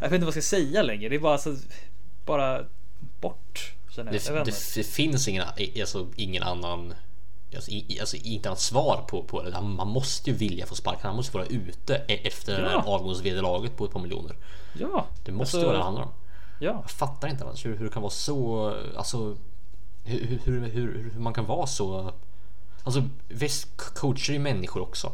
jag 0.00 0.08
vet 0.08 0.12
inte 0.12 0.26
vad 0.26 0.36
jag 0.36 0.44
ska 0.44 0.56
säga 0.56 0.82
längre. 0.82 1.08
Det 1.08 1.16
är 1.16 1.20
bara 1.20 1.32
alltså, 1.32 1.56
bara 2.24 2.64
bort. 3.20 3.72
Jag. 3.96 4.06
Det, 4.06 4.44
det, 4.44 4.74
det 4.74 4.86
finns 4.86 5.28
ingen, 5.28 5.44
alltså, 5.80 6.06
ingen 6.16 6.42
annan 6.42 6.94
Alltså, 7.54 7.70
i, 7.70 7.96
alltså 8.00 8.16
inte 8.16 8.48
annat 8.48 8.60
svar 8.60 9.04
på, 9.08 9.22
på 9.22 9.42
det. 9.42 9.60
Man 9.60 9.88
måste 9.88 10.30
ju 10.30 10.36
vilja 10.36 10.66
få 10.66 10.74
sparken. 10.74 11.00
Han 11.06 11.16
måste 11.16 11.36
vara 11.36 11.46
ute 11.46 11.94
e- 12.08 12.20
efter 12.28 12.70
Ja. 12.72 12.82
avgångsvederlaget 12.86 13.76
på 13.76 13.84
ett 13.84 13.90
par 13.92 14.00
miljoner. 14.00 14.36
Ja, 14.80 15.06
Det 15.24 15.32
måste 15.32 15.56
alltså, 15.56 15.66
vara 15.68 15.78
det 15.78 15.84
handlar 15.84 16.02
om. 16.02 16.08
Ja, 16.60 16.80
Jag 16.82 16.90
fattar 16.90 17.28
inte 17.28 17.44
annars 17.44 17.66
hur, 17.66 17.76
hur 17.76 17.84
det 17.84 17.90
kan 17.92 18.02
vara 18.02 18.10
så, 18.10 18.74
alltså 18.96 19.36
hur, 20.04 20.38
hur, 20.44 20.60
hur, 20.60 20.70
hur, 21.12 21.18
man 21.20 21.34
kan 21.34 21.46
vara 21.46 21.66
så, 21.66 22.12
alltså 22.84 23.02
visst 23.28 23.76
coacher 23.76 24.30
är 24.30 24.34
ju 24.34 24.38
människor 24.40 24.80
också. 24.82 25.12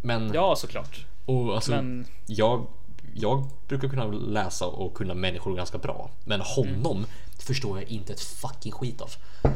Men, 0.00 0.30
ja 0.34 0.56
såklart. 0.56 1.06
och 1.26 1.54
alltså, 1.54 1.70
Men 1.70 2.06
jag, 2.26 2.66
jag 3.14 3.48
brukar 3.68 3.88
kunna 3.88 4.04
läsa 4.06 4.66
och 4.66 4.94
kunna 4.94 5.14
människor 5.14 5.56
ganska 5.56 5.78
bra. 5.78 6.10
Men 6.24 6.40
honom 6.40 6.96
Mm. 6.96 7.06
Förstår 7.42 7.80
jag 7.80 7.88
inte 7.88 8.12
ett 8.12 8.20
fucking 8.20 8.72
skit 8.72 9.00
av. 9.00 9.10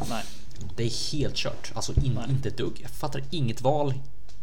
nej. 0.09 0.25
Det 0.77 0.85
är 0.85 1.13
helt 1.13 1.37
kört. 1.37 1.73
Alltså 1.75 1.93
in, 1.93 2.19
inte 2.29 2.49
ett 2.49 2.57
dugg. 2.57 2.79
Jag 2.83 2.91
fattar 2.91 3.23
inget 3.31 3.61
val. 3.61 3.95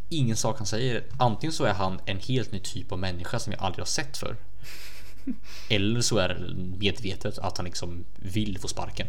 Ingen 0.10 0.38
sak 0.38 0.58
han 0.58 0.68
säger. 0.68 1.04
Antingen 1.20 1.54
så 1.54 1.64
är 1.64 1.74
han 1.74 2.00
en 2.06 2.20
helt 2.20 2.52
ny 2.52 2.60
typ 2.60 2.92
av 2.92 3.00
människa 3.00 3.40
som 3.40 3.54
jag 3.54 3.62
aldrig 3.62 3.82
har 3.82 3.88
sett 3.88 4.18
för. 4.18 4.36
Eller 5.70 6.02
så 6.02 6.18
är 6.18 6.30
det 6.30 6.54
medvetet 6.80 7.38
att 7.38 7.58
han 7.58 7.66
liksom 7.66 8.06
vill 8.16 8.60
få 8.60 8.68
sparken. 8.68 9.08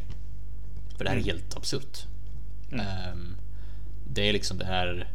För 0.97 1.05
det 1.05 1.11
här 1.11 1.17
är 1.17 1.23
helt 1.23 1.57
absurt. 1.57 2.07
Ehm, 2.73 3.37
det 4.07 4.29
är 4.29 4.33
liksom 4.33 4.59
det 4.59 4.65
här 4.65 5.09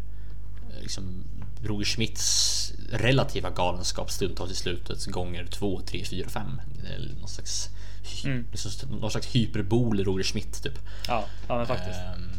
eh, 0.70 0.82
liksom 0.82 1.24
Roger 1.64 1.86
Schmidts 1.86 2.74
relativa 2.92 3.50
galenskap 3.50 4.12
stundtals 4.12 4.52
i 4.52 4.56
slutet 4.56 5.06
gånger 5.06 5.46
2, 5.46 5.82
3, 5.86 6.06
4, 6.06 6.30
5. 6.30 6.62
Det 6.82 6.88
är 6.88 7.16
någon 7.20 7.30
slags, 7.30 7.70
hy- 8.08 8.44
liksom 8.52 8.90
någon 8.90 9.12
slags 9.12 9.28
hyperbol 9.28 10.04
Roger 10.04 10.24
Schmidt 10.24 10.64
typ. 10.64 10.80
Ja, 11.08 11.26
ja 11.48 11.58
men 11.58 11.68
faktiskt. 11.68 12.00
Ehm, 12.00 12.32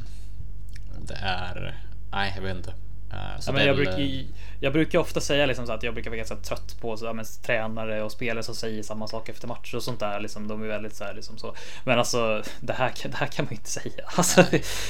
det 1.07 1.14
är... 1.14 1.75
Nej, 2.12 2.33
jag 2.37 2.43
vet 2.43 2.57
inte. 2.57 2.71
Eh, 2.71 2.75
Ja, 3.11 3.41
det 3.47 3.53
men 3.53 3.66
jag, 3.66 3.77
brukar, 3.77 3.99
eh, 4.01 4.25
jag 4.61 4.73
brukar 4.73 4.99
ofta 4.99 5.21
säga 5.21 5.47
liksom 5.47 5.66
så 5.66 5.73
att 5.73 5.83
jag 5.83 5.95
brukar 5.95 6.11
vara 6.11 6.16
ganska 6.19 6.37
trött 6.37 6.77
på 6.81 6.97
så, 6.97 7.12
men, 7.14 7.25
tränare 7.43 8.03
och 8.03 8.12
spelare 8.12 8.43
som 8.43 8.55
säger 8.55 8.83
samma 8.83 9.09
sak 9.09 9.29
efter 9.29 9.49
matcher 9.49 9.77
och 9.77 9.83
sånt 9.83 10.01
där. 10.01 10.21
Liksom, 10.21 10.49
de 10.49 10.62
är 10.62 10.66
väldigt 10.66 10.95
så 10.97 11.05
här, 11.05 11.14
liksom 11.14 11.39
så. 11.39 11.55
Men 11.85 11.99
alltså 11.99 12.43
det 12.61 12.73
här, 12.73 12.93
det 13.03 13.16
här 13.16 13.27
kan 13.27 13.45
man 13.45 13.51
ju 13.51 13.57
inte 13.57 13.71
säga. 13.71 13.93
Alltså, 14.16 14.45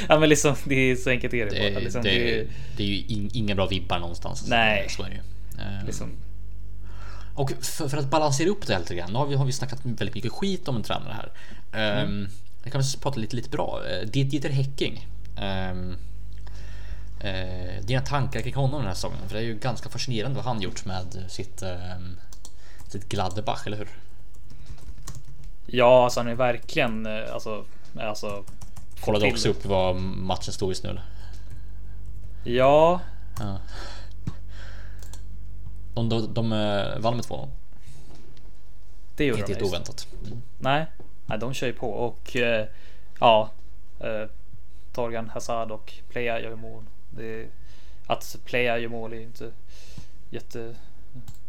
ja, 0.09 0.19
men 0.19 0.29
liksom, 0.29 0.55
det 0.65 0.75
är 0.75 0.97
så 0.97 1.11
enkelt 1.11 1.35
är 1.35 1.47
det. 1.47 1.51
det, 1.51 1.71
bara. 1.75 1.81
Liksom, 1.81 2.03
det, 2.03 2.11
det, 2.11 2.41
är 2.41 2.47
det 2.77 2.83
är 2.83 2.87
ju 2.87 2.97
in, 3.07 3.31
inga 3.33 3.55
bra 3.55 3.67
vibbar 3.67 3.99
någonstans. 3.99 4.47
Nej. 4.49 4.87
Så 4.89 5.03
är 5.03 5.09
det 5.09 5.15
ju. 5.15 5.21
Ehm, 5.63 5.87
liksom, 5.87 6.11
Och 7.39 7.53
för, 7.61 7.89
för 7.89 7.97
att 7.97 8.11
balansera 8.11 8.51
upp 8.51 8.67
det 8.67 8.73
här 8.73 8.81
lite 8.81 8.95
grann. 8.95 9.13
Nu 9.13 9.19
har 9.19 9.27
vi, 9.27 9.35
har 9.35 9.45
vi 9.45 9.53
snackat 9.53 9.81
väldigt 9.83 10.15
mycket 10.15 10.33
skit 10.33 10.69
om 10.69 10.77
en 10.77 10.83
tränare 10.83 11.17
här. 11.73 12.03
Um, 12.05 12.29
Jag 12.63 12.73
kan 12.73 12.81
väl 12.81 12.91
prata 13.01 13.21
lite, 13.21 13.37
lite 13.37 13.51
bra. 13.51 13.81
Uh, 13.81 14.09
Dieter 14.09 14.49
Häcking. 14.49 15.07
Um, 15.37 15.97
uh, 17.25 17.85
dina 17.85 18.01
tankar 18.01 18.41
kring 18.41 18.55
honom 18.55 18.79
den 18.79 18.87
här 18.87 18.95
säsongen? 18.95 19.19
För 19.29 19.35
det 19.35 19.41
är 19.41 19.45
ju 19.45 19.55
ganska 19.55 19.89
fascinerande 19.89 20.37
vad 20.37 20.45
han 20.45 20.61
gjort 20.61 20.85
med 20.85 21.25
sitt, 21.29 21.63
um, 21.63 22.17
sitt 22.89 23.09
Gladbach, 23.09 23.67
eller 23.67 23.77
hur? 23.77 23.89
ja, 25.67 26.05
alltså 26.05 26.21
han 26.21 26.29
är 26.29 26.35
verkligen 26.35 27.07
eh, 27.07 27.35
alltså, 27.35 27.65
alltså. 28.01 28.45
Kollade 29.01 29.27
också 29.27 29.49
upp 29.49 29.65
vad 29.65 29.97
matchen 29.97 30.53
stod 30.53 30.69
just 30.69 30.83
nu. 30.83 30.91
eller? 30.91 31.03
Ja, 32.45 33.01
Ja. 33.39 33.59
De, 35.99 36.09
de, 36.09 36.35
de 36.35 36.53
eh, 36.53 36.99
vann 36.99 37.17
med 37.17 37.25
2-0. 37.25 37.49
det 39.17 39.25
gjorde 39.25 39.41
Inte 39.41 39.53
de. 39.53 39.55
helt 39.55 39.61
just. 39.61 39.73
oväntat. 39.75 40.07
Mm. 40.27 40.43
Nej, 40.59 40.87
nej, 41.27 41.39
de 41.39 41.55
kör 41.55 41.67
ju 41.67 41.73
på 41.73 41.91
och 41.91 42.37
eh, 42.37 42.67
ja, 43.21 43.51
eh, 44.01 44.29
Torgan 44.93 45.29
Hazard 45.29 45.71
och 45.71 45.95
Playa 46.09 46.41
gör 46.41 46.51
ju 46.51 46.57
mål. 46.57 46.85
Det, 47.11 47.47
att 48.07 48.37
Playa 48.45 48.79
gör 48.79 48.89
mål 48.89 49.13
är 49.13 49.17
ju 49.17 49.23
inte 49.23 49.53
jätte 50.31 50.75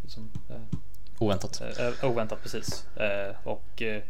liksom, 0.02 0.30
eh, 0.50 0.56
Oväntat. 1.20 1.62
eh, 1.80 2.10
oväntat 2.10 2.43
precis. 2.43 2.86
Eh, 2.97 3.36
och 3.43 3.82
eh, 3.82 4.04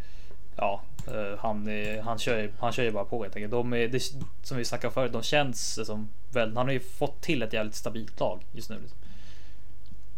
ja, 0.56 0.82
eh, 1.08 1.40
han, 1.40 1.68
han, 2.04 2.20
kör 2.20 2.38
ju, 2.40 2.52
han 2.60 2.72
kör 2.72 2.84
ju 2.84 2.92
bara 2.92 3.06
på 3.06 3.24
helt 3.24 3.36
enkelt. 3.36 3.52
De 3.52 3.74
är, 3.74 3.88
det, 3.88 4.00
som 4.44 4.58
vi 4.58 4.66
snackade 4.66 4.94
förut, 4.94 5.14
de 5.14 5.24
känns 5.24 5.86
som 5.88 6.10
väl, 6.32 6.58
han 6.58 6.66
har 6.66 6.74
ju 6.74 6.80
fått 6.80 7.22
till 7.22 7.42
ett 7.42 7.54
jävligt 7.54 7.76
stabilt 7.76 8.20
lag 8.20 8.46
just 8.52 8.70
nu. 8.70 8.80
Liksom. 8.82 8.98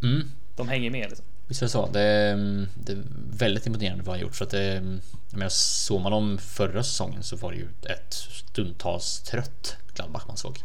Mm. 0.03 0.31
De 0.55 0.69
hänger 0.69 0.91
med 0.91 1.09
liksom. 1.09 1.25
Visst 1.47 1.61
är 1.61 1.65
det 1.65 1.69
så. 1.69 1.89
Det 1.93 2.01
är, 2.01 2.33
mm, 2.33 2.67
det 2.75 2.91
är 2.91 2.97
väldigt 3.37 3.65
imponerande 3.67 4.03
vad 4.03 4.15
han 4.15 4.21
gjort. 4.21 4.35
För 4.35 4.45
att 4.45 4.51
det, 4.51 4.71
mm, 4.77 5.01
jag 5.29 5.37
menar, 5.37 5.49
såg 5.49 6.01
man 6.01 6.11
dem 6.11 6.37
förra 6.37 6.83
säsongen 6.83 7.23
så 7.23 7.35
var 7.35 7.51
det 7.51 7.57
ju 7.57 7.67
ett 7.89 8.13
stundtals 8.13 9.19
trött 9.19 9.75
Gladbach 9.95 10.23
man 10.27 10.37
såg. 10.37 10.59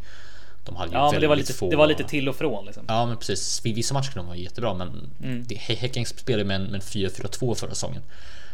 De 0.64 0.76
hade 0.76 0.91
ju 0.91 0.97
Ja, 0.97 1.11
men 1.12 1.20
det 1.20 1.26
var, 1.26 1.37
lite, 1.37 1.53
få- 1.53 1.70
det 1.70 1.76
var 1.76 1.87
lite 1.87 2.05
till 2.05 2.28
och 2.28 2.37
från 2.37 2.64
liksom. 2.64 2.84
Ja 2.89 3.07
men 3.07 3.16
precis, 3.16 3.61
vissa 3.64 3.95
matcher 3.95 4.07
kunde 4.12 4.18
de 4.20 4.26
vara 4.26 4.37
jättebra 4.37 4.74
men 4.74 5.11
Mm. 5.22 5.45
det, 5.47 5.55
Häcken 5.55 6.07
spelade 6.07 6.45
med 6.45 6.55
en, 6.57 6.62
med 6.64 6.74
en 6.74 6.80
4-4-2 6.80 7.55
förra 7.55 7.70
säsongen. 7.70 8.03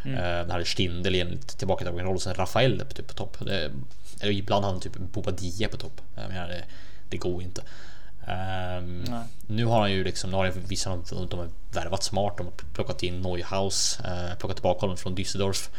Mm. 0.05 0.17
Mm. 0.17 0.49
hade 0.49 0.65
Stindel 0.65 1.15
i 1.15 1.21
en 1.21 1.37
tillbakadragen 1.37 2.05
roll, 2.05 2.19
sen 2.19 2.33
Rafael 2.33 2.83
typ, 2.95 3.07
på 3.07 3.13
topp. 3.13 3.37
Det, 3.45 3.71
eller 4.21 4.31
ibland 4.31 4.65
hade 4.65 4.73
han 4.75 4.81
typ 4.81 4.97
Bobadilla 4.97 5.67
på 5.67 5.77
topp. 5.77 6.01
Jag 6.15 6.29
menar, 6.29 6.47
det, 6.47 6.63
det 7.09 7.17
går 7.17 7.41
inte. 7.41 7.61
Nej. 8.27 9.23
nu 9.47 9.65
har 9.65 9.79
han 9.79 9.91
ju 9.91 10.03
liksom, 10.03 10.29
nu 10.29 10.37
har 10.37 10.51
vissa 10.67 10.89
dem 10.89 11.27
de 11.29 11.39
har 11.39 11.49
värvat 11.71 12.03
smart. 12.03 12.37
De 12.37 12.45
har 12.45 12.53
plockat 12.73 13.03
in 13.03 13.21
Neuhaus, 13.21 13.99
uh, 13.99 14.37
plockat 14.37 14.57
tillbaka 14.57 14.79
honom 14.79 14.97
från 14.97 15.15
Düsseldorf. 15.15 15.69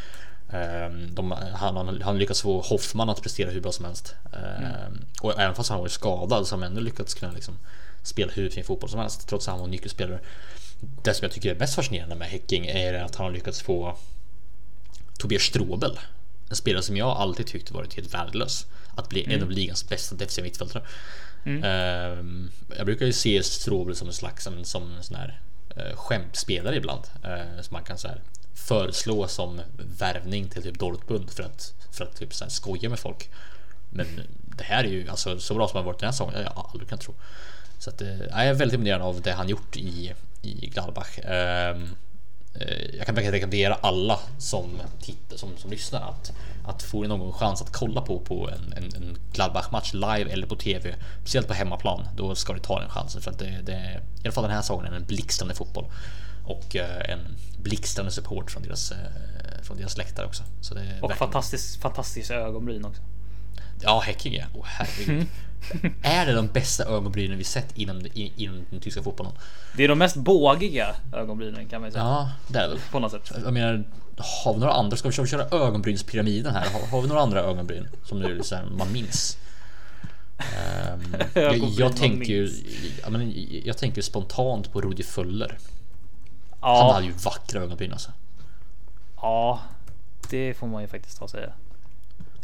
Ehm, 0.49 1.15
de, 1.15 1.31
han, 1.31 1.77
han, 1.77 2.01
han 2.01 2.17
lyckats 2.17 2.41
få 2.41 2.61
Hoffman 2.61 3.09
att 3.09 3.21
prestera 3.21 3.51
hur 3.51 3.61
bra 3.61 3.71
som 3.71 3.85
helst. 3.85 4.15
Ehm, 4.33 5.05
Och 5.21 5.39
även 5.39 5.55
fast 5.55 5.69
han 5.69 5.79
varit 5.79 5.91
skadad 5.91 6.47
så 6.47 6.55
har 6.55 6.61
han 6.61 6.69
ändå 6.69 6.81
lyckats 6.81 7.13
kunna 7.13 7.31
liksom 7.31 7.57
spela 8.03 8.31
hur 8.31 8.49
fin 8.49 8.63
fotboll 8.63 8.89
som 8.89 8.99
helst 8.99 9.27
trots 9.27 9.47
att 9.47 9.51
han 9.51 9.61
var 9.61 9.67
nyckelspelare. 9.67 10.19
Det 11.03 11.13
som 11.13 11.25
jag 11.25 11.31
tycker 11.31 11.55
är 11.55 11.59
mest 11.59 11.75
fascinerande 11.75 12.15
med 12.15 12.27
Häcking 12.27 12.65
är 12.67 12.93
att 12.93 13.15
han 13.15 13.25
har 13.25 13.33
lyckats 13.33 13.61
få 13.61 13.97
Tobias 15.17 15.43
Strobel. 15.43 15.99
En 16.49 16.55
spelare 16.55 16.83
som 16.83 16.97
jag 16.97 17.07
alltid 17.07 17.47
tyckte 17.47 17.73
varit 17.73 17.93
helt 17.93 18.13
värdelös. 18.13 18.65
Att 18.95 19.09
bli 19.09 19.33
en 19.33 19.43
av 19.43 19.51
ligans 19.51 19.89
bästa 19.89 20.15
defensiva 20.15 20.45
mittfältare. 20.45 20.83
Mm. 21.45 21.63
Ehm, 21.63 22.51
jag 22.77 22.85
brukar 22.85 23.05
ju 23.05 23.13
se 23.13 23.43
Strobel 23.43 23.95
som 23.95 24.07
en 24.07 24.13
slags 24.13 24.43
som, 24.43 24.63
som 24.63 24.95
en 24.95 25.03
sån 25.03 25.17
här 25.17 25.39
uh, 25.77 25.95
skämtspelare 25.95 26.75
ibland. 26.75 27.03
Uh, 27.25 27.61
som 27.61 27.73
man 27.73 27.83
kan 27.83 27.97
så 27.97 28.07
här, 28.07 28.21
föreslå 28.53 29.27
som 29.27 29.61
värvning 29.99 30.49
till 30.49 30.63
typ 30.63 30.79
Dortmund 30.79 31.31
för 31.31 31.43
att, 31.43 31.73
för 31.91 32.05
att 32.05 32.15
typ 32.15 32.33
så 32.33 32.43
här, 32.43 32.51
skoja 32.51 32.89
med 32.89 32.99
folk. 32.99 33.29
Men 33.89 34.07
det 34.57 34.63
här 34.63 34.83
är 34.83 34.87
ju 34.87 35.09
alltså 35.09 35.39
så 35.39 35.53
bra 35.53 35.67
som 35.67 35.77
han 35.77 35.85
varit 35.85 35.99
den 35.99 36.07
här 36.07 36.11
säsongen. 36.11 36.41
Jag 36.41 36.65
aldrig 36.71 36.89
kan 36.89 36.99
tro. 36.99 37.13
Så 37.79 37.89
att, 37.89 38.01
eh, 38.01 38.19
jag 38.19 38.45
är 38.45 38.53
väldigt 38.53 38.73
imponerad 38.73 39.01
av 39.01 39.21
det 39.21 39.31
han 39.31 39.49
gjort 39.49 39.77
i, 39.77 40.13
i 40.41 40.67
Gladbach. 40.67 41.19
Ehm, 41.23 41.95
jag 42.97 43.05
kan 43.05 43.15
verkligen 43.15 43.31
rekommendera 43.31 43.73
alla 43.73 44.19
som 44.37 44.81
tittar, 45.01 45.37
som, 45.37 45.57
som 45.57 45.71
lyssnar 45.71 46.01
att, 46.09 46.31
att 46.67 46.83
få 46.83 47.03
någon 47.03 47.33
chans 47.33 47.61
att 47.61 47.71
kolla 47.73 48.01
på, 48.01 48.19
på 48.19 48.49
en, 48.49 48.73
en, 48.73 48.83
en 48.95 49.17
Gladbach-match 49.33 49.93
live 49.93 50.31
eller 50.31 50.47
på 50.47 50.55
TV, 50.55 50.95
speciellt 51.21 51.47
på 51.47 51.53
hemmaplan. 51.53 52.07
Då 52.15 52.35
ska 52.35 52.53
du 52.53 52.59
ta 52.59 52.79
den 52.79 52.89
chansen 52.89 53.21
för 53.21 53.31
att 53.31 53.39
det, 53.39 53.61
det 53.65 54.01
i 54.17 54.23
alla 54.23 54.31
fall 54.31 54.43
den 54.43 54.53
här 54.53 54.61
säsongen 54.61 54.93
en 54.93 55.05
blixtrande 55.05 55.55
fotboll 55.55 55.85
och 56.45 56.75
eh, 56.75 57.09
en 57.13 57.19
blixtrande 57.63 58.11
support 58.11 58.51
från 58.51 58.63
deras, 58.63 58.91
eh, 58.91 58.97
från 59.63 59.77
deras 59.77 59.97
läktare 59.97 60.25
också. 60.25 60.43
Så 60.61 60.73
det 60.73 60.79
Och 60.81 60.87
verkligen- 60.87 61.17
fantastiskt, 61.17 61.81
fantastiskt 61.81 62.31
ögonbryn 62.31 62.85
också. 62.85 63.01
Ja, 63.81 63.99
Häcking 64.05 64.33
ja. 64.35 64.45
Åh 64.55 64.65
herregud. 64.65 65.27
är 66.01 66.25
det 66.25 66.33
de 66.33 66.47
bästa 66.47 66.85
ögonbrynen 66.85 67.37
vi 67.37 67.43
sett 67.43 67.77
inom, 67.77 68.01
inom 68.13 68.65
den 68.69 68.79
tyska 68.79 69.03
fotbollen? 69.03 69.31
Det 69.77 69.83
är 69.83 69.87
de 69.87 69.97
mest 69.99 70.15
bågiga 70.15 70.95
ögonbrynen 71.13 71.69
kan 71.69 71.81
man 71.81 71.91
säga. 71.91 72.03
Ja, 72.03 72.31
det 72.47 72.59
är 72.59 72.69
det. 72.69 72.77
På 72.91 72.99
något 72.99 73.11
sätt. 73.11 73.31
Jag 73.43 73.53
menar, 73.53 73.83
har 74.17 74.53
vi 74.53 74.59
några 74.59 74.73
andra? 74.73 74.97
Ska 74.97 75.09
vi 75.09 75.27
köra, 75.27 75.57
ögonbrynspyramiden 75.57 76.53
här? 76.53 76.69
Har, 76.69 76.87
har 76.87 77.01
vi 77.01 77.07
några 77.07 77.21
andra 77.21 77.39
ögonbryn 77.41 77.87
som 78.03 78.19
nu 78.19 78.43
så 78.43 78.55
här, 78.55 78.65
man 78.77 78.91
minns? 78.91 79.37
Ehm, 80.37 81.15
jag, 81.33 81.57
jag 81.57 81.95
tänker 81.97 82.33
ju, 82.33 82.49
jag, 83.03 83.11
men, 83.11 83.33
jag 83.65 83.77
tänker 83.77 84.01
spontant 84.01 84.71
på 84.71 84.81
Rudi 84.81 85.03
Fuller. 85.03 85.57
Han 86.59 86.75
Ja, 86.75 86.93
hade 86.93 87.05
ju 87.05 87.11
vackra 87.11 87.61
ögonbryn 87.61 87.91
alltså. 87.91 88.11
ja, 89.15 89.59
det 90.29 90.53
får 90.53 90.67
man 90.67 90.81
ju 90.81 90.87
faktiskt 90.87 91.17
ta 91.17 91.23
och 91.23 91.29
säga. 91.31 91.49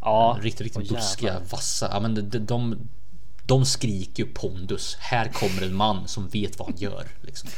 Ja, 0.01 0.37
Riktigt, 0.41 0.61
riktigt 0.61 0.89
buskiga, 0.89 1.31
jävlar. 1.33 1.49
vassa. 1.51 1.89
Ja, 1.93 1.99
men 1.99 2.15
de, 2.15 2.21
de, 2.21 2.39
de, 2.45 2.77
de 3.51 3.65
skriker 3.65 4.23
ju 4.23 4.29
pondus. 4.33 4.97
Här 4.99 5.27
kommer 5.27 5.61
en 5.61 5.75
man 5.75 6.07
som 6.07 6.27
vet 6.27 6.59
vad 6.59 6.67
han 6.67 6.77
gör. 6.77 7.07
Liksom. 7.21 7.49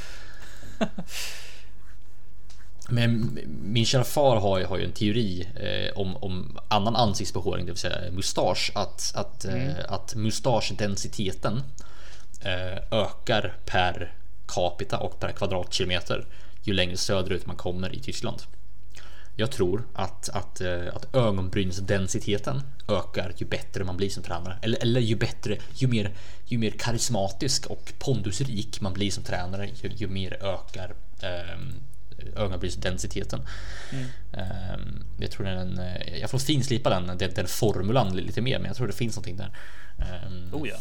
Men 2.89 3.39
min 3.63 3.85
kära 3.85 4.03
far 4.03 4.35
har 4.39 4.59
ju, 4.59 4.65
har 4.65 4.77
ju 4.77 4.85
en 4.85 4.91
teori 4.91 5.49
eh, 5.55 5.99
om, 5.99 6.17
om 6.17 6.57
annan 6.67 6.95
ansiktsbehåring, 6.95 7.65
det 7.65 7.71
vill 7.71 7.79
säga 7.79 8.11
mustasch. 8.11 8.71
Att, 8.75 9.11
att, 9.15 9.45
eh, 9.45 9.75
att 9.87 10.15
mustaschdensiteten 10.15 11.63
eh, 12.41 12.77
ökar 12.91 13.57
per 13.65 14.13
capita 14.47 14.97
och 14.97 15.19
per 15.19 15.31
kvadratkilometer 15.31 16.25
ju 16.61 16.73
längre 16.73 16.97
söderut 16.97 17.45
man 17.45 17.55
kommer 17.55 17.95
i 17.95 17.99
Tyskland. 17.99 18.41
Jag 19.35 19.51
tror 19.51 19.83
att, 19.93 20.29
att, 20.29 20.61
eh, 20.61 20.95
att 20.95 21.15
ögonbrynsdensiteten 21.15 22.61
ökar 22.87 23.33
ju 23.37 23.45
bättre 23.45 23.83
man 23.83 23.97
blir 23.97 24.09
som 24.09 24.23
tränare. 24.23 24.57
Eller, 24.61 24.81
eller 24.81 25.01
ju 25.01 25.15
bättre, 25.15 25.57
ju 25.73 25.87
mer, 25.87 26.11
ju 26.45 26.57
mer 26.57 26.71
karismatisk 26.71 27.65
och 27.65 27.93
pondusrik 27.99 28.81
man 28.81 28.93
blir 28.93 29.11
som 29.11 29.23
tränare, 29.23 29.69
ju, 29.81 29.89
ju 29.89 30.07
mer 30.07 30.33
ökar 30.43 30.93
eh, 31.21 31.59
ögonbrynsdensiteten. 32.35 33.41
Eh, 34.33 34.79
jag 35.17 35.31
tror 35.31 35.45
den, 35.45 35.79
eh, 35.79 36.17
jag 36.19 36.29
får 36.29 36.39
finslipa 36.39 36.89
den, 36.89 37.17
den, 37.17 37.33
den 37.33 37.47
formulan 37.47 38.15
lite 38.15 38.41
mer, 38.41 38.59
men 38.59 38.67
jag 38.67 38.75
tror 38.75 38.87
det 38.87 38.93
finns 38.93 39.15
någonting 39.15 39.37
där. 39.37 39.51
Eh, 39.99 40.55
Oh 40.55 40.69
ja. 40.69 40.75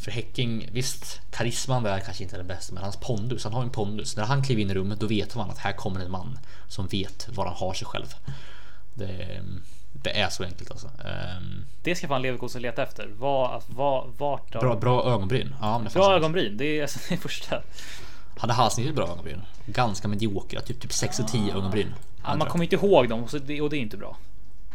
För 0.00 0.10
Häcking, 0.10 0.68
visst, 0.72 1.20
karisman 1.30 1.82
där 1.82 2.00
kanske 2.00 2.22
inte 2.22 2.36
är 2.36 2.38
den 2.38 2.46
bästa, 2.46 2.74
men 2.74 2.82
hans 2.82 2.96
pondus, 2.96 3.44
han 3.44 3.52
har 3.52 3.62
en 3.62 3.70
pondus. 3.70 4.16
När 4.16 4.24
han 4.24 4.42
kliver 4.42 4.62
in 4.62 4.70
i 4.70 4.74
rummet, 4.74 5.00
då 5.00 5.06
vet 5.06 5.34
man 5.34 5.50
att 5.50 5.58
här 5.58 5.72
kommer 5.72 6.00
en 6.00 6.10
man 6.10 6.38
som 6.68 6.86
vet 6.86 7.28
var 7.32 7.46
han 7.46 7.54
har 7.56 7.74
sig 7.74 7.86
själv. 7.86 8.14
Det, 8.94 9.42
det 9.92 10.20
är 10.20 10.28
så 10.28 10.44
enkelt 10.44 10.70
alltså. 10.70 10.86
Ehm, 10.86 11.64
Det 11.82 11.94
ska 11.94 12.08
fan 12.08 12.22
Leverkusen 12.22 12.62
leta 12.62 12.82
efter. 12.82 13.08
Var, 13.18 13.62
var, 13.66 14.10
vart 14.18 14.50
bra, 14.60 14.76
bra 14.76 15.04
ögonbryn. 15.04 15.54
Ja, 15.60 15.78
men 15.78 15.92
Bra 15.92 16.14
ögonbryn, 16.14 16.56
det 16.56 16.64
är 16.64 16.82
alltså 16.82 16.98
det 17.08 17.16
första. 17.16 17.62
Hade 18.38 18.52
Halsnittet 18.52 18.94
bra 18.94 19.04
ögonbryn? 19.04 19.42
Ganska 19.66 20.08
mediokra, 20.08 20.60
typ, 20.60 20.80
typ 20.80 20.92
6 20.92 21.20
och 21.20 21.28
10 21.28 21.54
ögonbryn. 21.54 21.94
Ja, 22.24 22.36
man 22.36 22.48
kommer 22.48 22.64
inte 22.64 22.76
ihåg 22.76 23.08
dem 23.08 23.26
det, 23.46 23.60
och 23.60 23.70
det 23.70 23.76
är 23.76 23.80
inte 23.80 23.96
bra. 23.96 24.16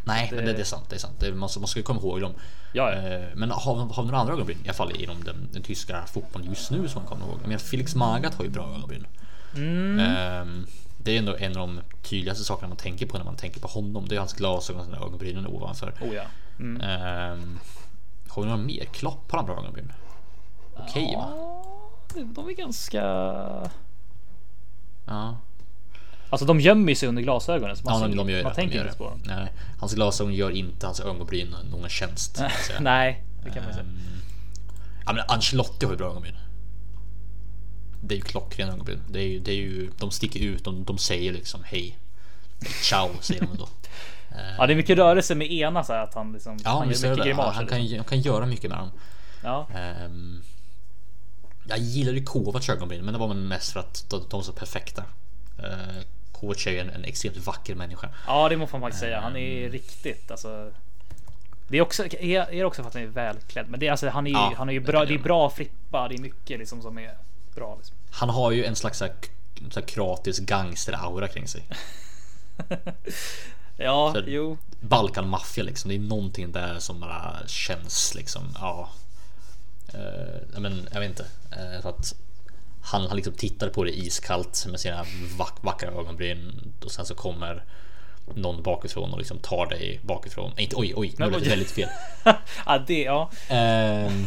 Nej, 0.06 0.30
men 0.32 0.40
det, 0.40 0.52
det- 0.52 0.54
det 0.54 0.62
är 0.62 0.66
sant. 0.66 0.86
Det 0.90 0.96
är 0.96 1.00
sant. 1.00 1.20
Det, 1.20 1.32
man, 1.32 1.50
man 1.60 1.68
ska 1.68 1.80
ju 1.80 1.84
komma 1.84 2.00
ihåg 2.00 2.22
dem. 2.22 2.34
Ja, 2.74 2.92
ja. 2.94 3.02
Eh, 3.02 3.26
Men 3.36 3.52
har, 3.52 3.76
har 3.76 4.04
vi 4.04 4.08
några 4.08 4.18
andra 4.18 4.34
ögonbryn? 4.34 4.58
I 4.64 4.68
alla 4.68 4.74
fall 4.74 5.02
inom 5.02 5.24
den, 5.24 5.50
den 5.54 5.64
tyska 5.64 6.06
fotbollen 6.06 6.48
just 6.50 6.72
nu 6.72 6.88
som 6.88 7.02
man 7.02 7.10
kommer 7.10 7.26
ihåg. 7.26 7.38
Jag 7.42 7.48
menar, 7.48 7.60
Felix 7.60 7.96
Magath 7.96 8.38
har 8.38 8.44
ju 8.44 8.50
bra 8.52 8.64
ögonbryn. 8.76 9.08
Mm. 9.56 10.00
Ehm, 10.00 10.68
det 10.98 11.16
är 11.16 11.20
ändå 11.20 11.36
en 11.36 11.52
av 11.58 11.68
de 11.68 11.82
tydligaste 12.04 12.44
sakerna 12.44 12.68
man 12.68 12.78
tänker 12.78 13.06
på 13.06 13.18
när 13.18 13.26
man 13.26 13.36
tänker 13.36 13.60
på 13.62 13.68
honom. 13.68 14.08
Det 14.08 14.16
är 14.16 14.20
hans 14.20 14.34
glasögon 14.34 14.80
och 14.80 14.86
sina 14.86 14.98
ögonbrynen 14.98 15.48
ovanför. 15.48 15.94
Oh 16.02 16.14
ja. 16.16 16.24
Mm. 16.60 16.82
Ehm, 16.82 17.60
har 18.28 18.42
vi 18.42 18.48
några 18.50 18.62
mer? 18.64 18.86
Klopp 18.86 19.32
har 19.32 19.38
han 19.40 19.46
bra 19.46 19.58
ögonbryn? 19.58 19.94
Okej 20.78 21.16
va? 21.16 21.34
Ja, 22.16 22.24
de 22.36 22.48
är 22.50 22.54
ganska... 22.54 23.02
Ja. 25.06 25.38
Alltså 26.30 26.46
de 26.46 26.60
gömmer 26.60 26.96
sig 26.96 27.10
under 27.10 27.22
glasögonen. 27.22 27.76
Så 27.76 27.84
man, 27.86 28.02
Ja, 28.02 28.08
de, 28.08 28.18
de 28.18 28.30
gör 28.30 28.44
man 28.44 28.54
tänker 28.54 28.78
de 28.78 28.86
inte 28.86 28.98
på 28.98 29.10
dem. 29.10 29.22
Nej, 29.26 29.52
hans 29.80 29.94
glasögon 29.94 30.34
gör 30.34 30.52
inte 30.52 30.86
hans 30.86 31.00
ögonbryn 31.00 31.56
någon 31.72 31.90
tjänst. 31.90 32.42
Nej, 32.80 33.24
det 33.44 33.50
kan 33.50 33.64
man 33.64 33.74
säga. 33.74 33.84
Ehm, 33.86 34.00
Ja 35.06 35.14
men 35.14 35.24
Ancelotti 35.28 35.86
har 35.86 35.94
ju 35.94 35.98
bra 35.98 36.08
ögonbryn. 36.10 36.36
Det 38.02 38.14
är 38.14 38.18
ju 38.18 38.22
klockrena 38.22 38.72
ögonbryn. 38.74 39.02
Det 39.10 39.20
är 39.20 39.28
ju, 39.28 39.40
det 39.40 39.52
är 39.52 39.56
ju, 39.56 39.90
de 39.98 40.12
sticker 40.12 40.40
ut, 40.40 40.64
de, 40.64 40.84
de 40.84 40.98
säger 40.98 41.34
liksom 41.34 41.62
hej. 41.66 41.98
Ciao 42.84 43.10
säger 43.22 43.42
de 43.42 43.52
ändå. 43.52 43.68
Ja, 44.58 44.68
det 44.68 44.74
är 44.74 44.78
mycket 44.78 44.98
rörelse 44.98 45.36
med 45.36 45.52
ena 45.52 45.84
så 45.84 45.94
här 45.94 46.04
att 46.04 46.14
han 46.14 46.34
liksom. 46.34 46.58
Ja, 46.64 46.70
han 46.70 46.80
gör 46.80 46.88
mycket 46.88 47.02
det. 47.02 47.08
Ja, 47.18 47.24
grimaser. 47.24 47.52
han, 47.52 47.68
kan, 47.68 47.80
liksom. 47.82 47.98
han 47.98 48.06
kan 48.06 48.20
göra 48.22 48.46
mycket 48.46 48.70
med 48.70 48.80
dem. 48.80 48.92
Ja, 49.44 49.68
Ehm, 49.76 50.42
jag 51.68 51.78
gillar 51.78 52.14
ju 52.14 52.24
Kovacs 52.24 52.70
ögonbryn, 52.70 53.06
men 53.06 53.14
det 53.14 53.20
var 53.20 53.34
mest 53.34 53.72
för 53.74 53.80
att 53.80 54.06
de, 54.10 54.24
de 54.30 54.40
är 54.40 54.44
så 54.44 54.52
perfekta. 54.52 55.04
Uh, 55.60 56.02
Kovac 56.32 56.68
är 56.68 56.72
ju 56.72 56.80
en, 56.80 56.90
en 56.90 57.04
extremt 57.04 57.38
vacker 57.38 57.76
människa. 57.76 58.10
ja, 58.28 58.50
det 58.50 58.58
måste 58.58 58.76
man 58.76 58.82
faktiskt 58.82 59.02
säga. 59.02 59.20
Han 59.20 59.36
är 59.36 59.70
riktigt 59.70 60.32
alltså. 60.32 60.72
Det 61.68 61.78
är 61.78 61.82
också, 61.82 62.06
är, 62.06 62.54
är 62.54 62.64
också 62.64 62.82
för 62.82 62.88
att 62.88 62.94
han 62.94 63.04
är 63.04 63.08
välklädd, 63.08 63.70
men 63.70 63.80
det 63.80 63.88
är 63.88 63.92
alltså 63.92 64.10
han 64.10 64.28
är 64.28 64.32
ju, 64.32 64.38
Ja, 64.38 64.54
han 64.58 64.70
är 64.70 64.74
ju 64.74 64.80
bra. 64.80 65.06
Det 65.06 65.14
är 65.14 65.20
bra 65.20 65.50
frippa. 65.50 66.08
Det 66.08 66.16
är 66.16 66.20
mycket 66.20 66.60
liksom 66.60 66.82
som 66.82 66.98
är 66.98 67.18
bra. 67.56 67.76
Liksom. 67.76 67.96
Han 68.12 68.30
har 68.30 68.52
ju 68.52 68.66
en 68.66 68.76
slags 68.76 68.98
så 68.98 69.06
här, 69.06 69.14
så 69.72 69.80
här 69.80 69.88
kroatisk 69.88 70.44
gangster-aura 70.44 71.28
kring 71.28 71.48
sig. 71.48 71.64
Ja, 73.78 74.12
Så- 74.16 74.24
jo, 74.28 74.58
Balkanmaffia 74.80 75.64
liksom. 75.64 75.90
Det 75.90 75.96
är 75.96 76.00
någonting 76.00 76.52
där 76.52 76.80
som 76.80 77.00
bara 77.00 77.38
känns 77.48 78.16
liksom. 78.16 78.44
Ja. 78.60 78.90
Eh, 79.94 80.60
men 80.60 80.88
jag 80.92 81.00
vet 81.00 81.10
inte. 81.10 81.24
Uh, 81.24 81.82
för 81.82 81.90
att 81.90 82.14
han, 82.86 83.08
han 83.08 83.16
liksom 83.16 83.34
tittar 83.34 83.70
på 83.70 83.84
det 83.84 83.98
iskallt 83.98 84.66
med 84.70 84.80
sina 84.80 85.06
vack, 85.38 85.56
vackra 85.62 85.90
ögonbryn 85.90 86.74
och 86.86 86.92
sen 86.92 87.06
så 87.06 87.16
kommer 87.16 87.64
någon 88.34 88.64
bakifrån 88.64 89.12
och 89.12 89.18
liksom 89.18 89.40
tar 89.40 89.66
dig 89.66 90.00
bakifrån. 90.04 90.52
Nej, 90.56 90.64
inte 90.64 90.76
oj, 90.76 90.94
oj, 90.96 91.14
nu 91.18 91.30
lät 91.30 91.44
det 91.44 91.50
väldigt 91.50 91.72
fel. 91.72 91.90
ja, 92.66 92.78
det 92.88 93.02
ja. 93.02 93.32
Ehm, 93.48 94.26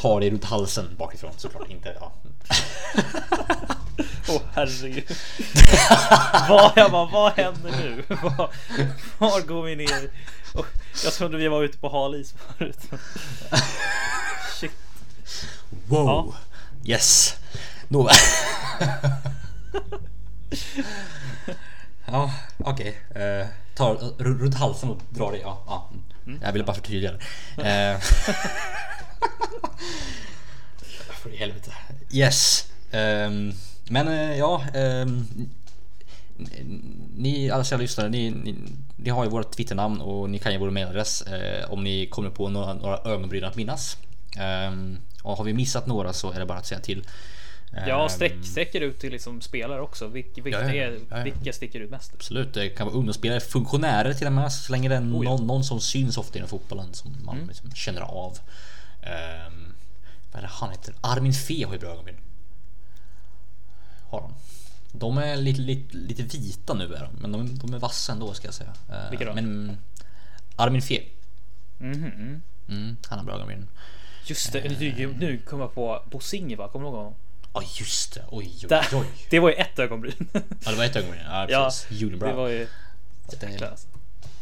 tar 0.00 0.20
dig 0.20 0.30
runt 0.30 0.44
halsen 0.44 0.96
bakifrån 0.98 1.32
såklart 1.36 1.70
inte. 1.70 1.96
Ja. 2.00 2.12
Åh 4.28 4.40
herregud. 4.54 5.04
vad, 6.48 6.72
jag 6.76 6.90
bara, 6.90 7.06
vad 7.06 7.32
händer 7.32 7.70
nu? 7.70 8.04
Var, 8.22 8.50
var 9.18 9.40
går 9.40 9.62
vi 9.62 9.76
ner? 9.76 10.10
Och 10.54 10.66
jag 11.04 11.12
trodde 11.12 11.36
vi 11.36 11.48
var 11.48 11.62
ute 11.62 11.78
på 11.78 11.88
hal 11.88 12.14
is 12.14 12.34
förut. 12.58 12.78
Shit. 14.60 14.72
Wow! 15.86 16.34
Ja. 16.82 16.94
Yes! 16.94 17.36
Nåväl. 17.90 18.14
ja, 22.06 22.34
okej. 22.58 22.96
Okay. 23.10 23.46
ta 23.74 23.92
r- 23.92 24.12
runt 24.18 24.54
halsen 24.54 24.90
och 24.90 25.00
dra 25.10 25.30
det. 25.30 25.38
Ja, 25.38 25.62
ja. 25.66 25.90
Jag 26.42 26.52
ville 26.52 26.64
bara 26.64 26.74
förtydliga 26.74 27.12
det. 27.12 27.18
Eh. 27.68 28.00
För 31.22 31.34
i 31.34 31.36
helvete. 31.36 31.72
Yes. 32.12 32.66
Ehm, 32.90 33.52
men 33.88 34.08
eh, 34.08 34.38
ja. 34.38 34.64
ehm, 34.74 35.26
ni 37.16 37.50
alla 37.50 37.64
kära 37.64 37.80
lyssnare, 37.80 38.08
ni, 38.08 38.30
ni, 38.30 38.54
ni 38.96 39.10
har 39.10 39.24
ju 39.24 39.30
vårt 39.30 39.56
Twitternamn 39.56 40.00
och 40.00 40.30
ni 40.30 40.38
kan 40.38 40.52
ju 40.52 40.58
vår 40.58 40.70
mailadress 40.70 41.22
eh, 41.22 41.72
om 41.72 41.84
ni 41.84 42.06
kommer 42.06 42.30
på 42.30 42.48
några, 42.48 42.74
några 42.74 42.98
ögonbryn 42.98 43.44
att 43.44 43.56
minnas. 43.56 43.96
Ehm, 44.38 44.98
och 45.22 45.36
har 45.36 45.44
vi 45.44 45.52
missat 45.52 45.86
några 45.86 46.12
så 46.12 46.32
är 46.32 46.38
det 46.38 46.46
bara 46.46 46.58
att 46.58 46.66
säga 46.66 46.80
till. 46.80 47.04
Ja, 47.72 48.02
Ehm, 48.02 48.08
sträck, 48.08 48.34
sträcker 48.44 48.80
ut 48.80 48.98
till 48.98 49.12
liksom 49.12 49.40
spelare 49.40 49.80
också. 49.80 50.06
Vilka, 50.06 50.42
vilka, 50.42 50.60
Ja, 50.60 50.74
ja, 50.74 50.84
är, 50.84 50.98
ja, 51.10 51.22
vilka 51.22 51.52
sticker 51.52 51.80
ut 51.80 51.90
mest? 51.90 52.14
Absolut, 52.14 52.54
det 52.54 52.68
kan 52.68 52.86
vara 52.86 52.96
ungdomsspelare, 52.96 53.40
funktionärer 53.40 54.14
till 54.14 54.26
och 54.26 54.32
med 54.32 54.52
så 54.52 54.72
länge 54.72 54.88
det 54.88 54.94
är 54.94 55.00
Oh, 55.00 55.04
någon, 55.24 55.46
någon 55.46 55.64
som 55.64 55.80
syns 55.80 56.18
ofta 56.18 56.38
inom 56.38 56.48
fotbollen 56.48 56.94
som 56.94 57.16
man 57.24 57.36
Mm. 57.36 57.48
liksom 57.48 57.70
känner 57.74 58.00
av. 58.00 58.38
Um, 59.02 59.74
vad 60.32 60.38
är 60.38 60.42
det 60.42 60.48
han 60.52 60.70
heter? 60.70 60.94
Armin 61.00 61.32
Fee 61.34 61.64
har 61.64 61.72
ju 61.72 61.78
bra 61.78 61.88
ögonbryn. 61.90 62.16
Har 64.10 64.20
de. 64.20 64.34
De 64.92 65.18
är 65.18 65.36
lite, 65.36 65.60
lite, 65.60 65.96
lite 65.96 66.22
vita 66.22 66.74
nu 66.74 66.94
är 66.94 67.00
de, 67.00 67.08
men 67.20 67.32
de, 67.32 67.58
de 67.58 67.74
är 67.74 67.78
vassa 67.78 68.12
ändå 68.12 68.32
ska 68.34 68.46
jag 68.46 68.54
säga. 68.54 68.72
Eh, 68.92 69.10
Vilka 69.10 69.24
då? 69.24 69.34
Men 69.34 69.76
Armin 70.56 70.82
Fee. 70.82 71.02
Mhm. 71.78 72.42
Mm, 72.68 72.96
han 73.08 73.18
har 73.18 73.26
bra 73.26 73.34
ögonbryn. 73.34 73.68
Just 74.26 74.52
det, 74.52 74.80
nu, 74.80 75.14
nu 75.18 75.38
kommer 75.38 75.64
jag 75.64 75.74
på 75.74 76.02
Bosinge 76.10 76.56
va? 76.56 76.68
Kommer 76.68 76.84
du 76.84 76.88
ihåg 76.90 76.96
honom? 76.98 77.14
Ja 77.54 77.62
just 77.80 78.14
det, 78.14 78.24
oj 78.30 78.50
oj 78.70 78.86
oj. 78.92 79.06
det 79.30 79.40
var 79.40 79.48
ju 79.48 79.54
ett 79.54 79.78
ögonbryn. 79.78 80.28
Ja 80.32 80.70
det 80.70 80.76
var 80.76 80.84
ett 80.84 80.96
ögonbryn, 80.96 81.22
ja 81.24 81.46
ja, 81.48 81.64
precis. 81.64 81.90
Julbra. 81.90 82.28
det 82.28 82.34
var 82.34 82.48
ju 82.48 82.68
det, 83.40 83.70
alltså. 83.70 83.88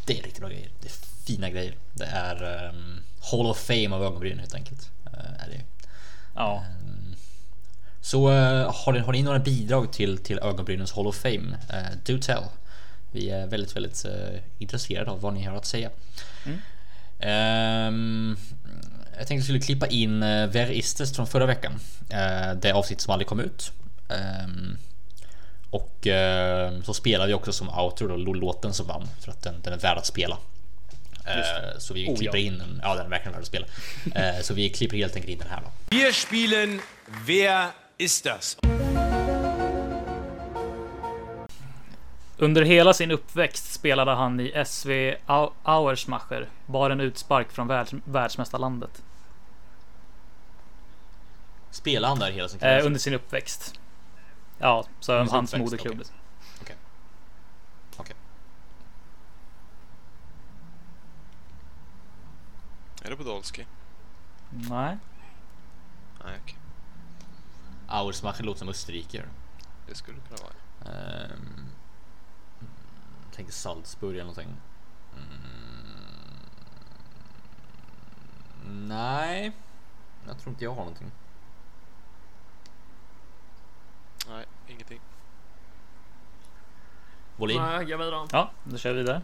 Det 0.05 0.19
är 0.19 0.23
riktigt 0.23 0.41
bra 0.41 0.49
grejer. 0.49 0.69
Det 0.81 0.89
är 0.89 0.93
fina 1.27 1.51
grejer. 1.51 1.75
Det 1.95 2.05
är 2.05 2.69
um, 2.69 3.01
Hall 3.31 3.47
of 3.47 3.59
Fame 3.59 3.91
av 3.91 4.03
ögonbryn 4.03 4.39
helt 4.39 4.55
enkelt. 4.55 4.91
Uh, 5.07 5.43
är 5.45 5.49
det. 5.49 5.61
Ja, 6.35 6.65
Um, 6.83 7.17
så 8.01 8.31
uh, 8.31 8.73
har, 8.75 8.93
ni, 8.93 8.99
har 8.99 9.13
ni 9.13 9.23
några 9.23 9.39
bidrag 9.39 9.93
till, 9.93 10.19
till 10.19 10.39
ögonbrynens 10.39 10.93
Hall 10.93 11.07
of 11.07 11.17
Fame? 11.17 11.59
Uh, 11.73 11.97
do 12.05 12.19
tell. 12.19 12.43
Vi 13.11 13.31
är 13.31 13.47
väldigt, 13.47 13.77
väldigt 13.77 14.07
intresserade 14.59 15.11
av 15.11 15.21
vad 15.21 15.35
ni 15.35 15.45
har 15.45 15.57
att 15.57 15.67
säga. 15.67 15.91
Ehm, 17.21 18.37
jag 19.19 19.27
tänkte 19.27 19.35
jag 19.35 19.45
skulle 19.45 19.61
klippa 19.61 19.87
in 19.87 20.23
uh, 20.23 20.49
Ver 20.49 20.71
Istes 20.71 21.17
från 21.17 21.27
förra 21.27 21.47
veckan. 21.47 21.73
Uh, 22.13 22.61
det 22.61 22.73
avsnitt 22.73 23.01
som 23.01 23.13
aldrig 23.13 23.27
kom 23.29 23.41
ut. 23.41 23.73
Ehm, 24.09 24.77
och 25.71 26.07
eh, 26.07 26.73
så 26.83 26.95
spelar 26.95 27.27
vi 27.27 27.35
också 27.35 27.53
som 27.53 27.69
outro 27.69 28.09
då, 28.09 28.17
låten 28.33 28.75
som 28.75 28.87
vann 28.87 29.09
för 29.25 29.31
att 29.31 29.43
den, 29.43 29.55
den 29.63 29.73
är 29.73 29.79
värd 29.79 29.99
att 29.99 30.07
spela. 30.07 30.39
Eh, 31.25 31.79
så 31.79 31.95
vi 31.95 32.09
Oh, 32.09 32.17
klipper 32.17 32.39
ja. 32.39 32.45
in 32.45 32.59
den. 32.59 32.81
Ja, 32.83 32.95
den 32.95 33.07
är 33.07 33.11
verkligen 33.11 33.33
värd 33.33 33.41
att 33.41 33.47
spela. 33.47 33.67
Eh, 34.15 34.41
så 34.43 34.55
vi 34.55 34.71
klipper 34.71 34.97
helt 34.97 35.17
enkelt 35.17 35.33
in 35.33 35.39
den 35.39 35.49
här 35.49 35.61
då. 35.61 35.97
Wir 35.97 36.13
spielen 36.13 36.81
Wer 37.27 37.67
ist 37.99 38.25
das? 38.25 38.57
Under 42.41 42.63
hela 42.63 42.93
sin 42.93 43.11
uppväxt 43.11 43.73
spelade 43.73 44.11
han 44.11 44.41
i 44.41 44.65
SV 44.67 45.15
Au- 45.27 45.53
Auersmacher, 45.63 46.49
bara 46.67 46.93
en 46.93 47.01
utspark 47.01 47.53
från 47.53 47.69
världs 47.69 47.93
världsmästarlandet. 48.05 49.03
Spelar 51.71 52.09
han 52.09 52.19
där 52.19 52.31
hela 52.31 52.49
sin 52.49 52.57
Eh, 52.57 52.61
karriär? 52.61 52.87
under 52.87 53.01
sin 53.01 53.15
uppväxt. 53.15 53.81
Ja, 54.59 54.85
så 55.01 55.13
Under 55.13 55.33
hans 55.33 55.55
uppväxt, 55.55 55.73
moderklubb. 55.73 56.07
okej. 56.63 56.77
Okej. 57.97 58.17
Är 63.03 63.11
det 63.11 63.17
Podolski? 63.17 63.67
Nej. 64.51 64.99
Nej, 66.25 66.39
okej. 66.43 66.57
Auersmacher 67.89 68.43
låter 68.45 68.59
som 68.59 68.69
Österrike. 68.69 69.25
Det 69.87 69.95
skulle 69.95 70.19
kunna 70.21 70.39
vara. 70.43 70.55
Um, 71.35 71.67
tänker 73.33 73.53
Salzburg 73.53 74.15
eller 74.15 74.25
någonting. 74.25 74.57
Mm, 78.65 78.89
nej, 78.89 79.53
jag 80.27 80.39
tror 80.39 80.51
inte 80.53 80.65
jag 80.65 80.71
har 80.71 80.77
någonting. 80.77 81.11
Nej, 84.29 84.45
ingenting. 84.67 85.01
Volin? 87.37 87.63
Nej, 87.63 87.87
jag 87.89 87.99
vidare. 87.99 88.29
Ja, 88.33 88.51
då 88.65 88.79
kör 88.79 88.93
vi 88.93 88.99
vidare. 88.99 89.23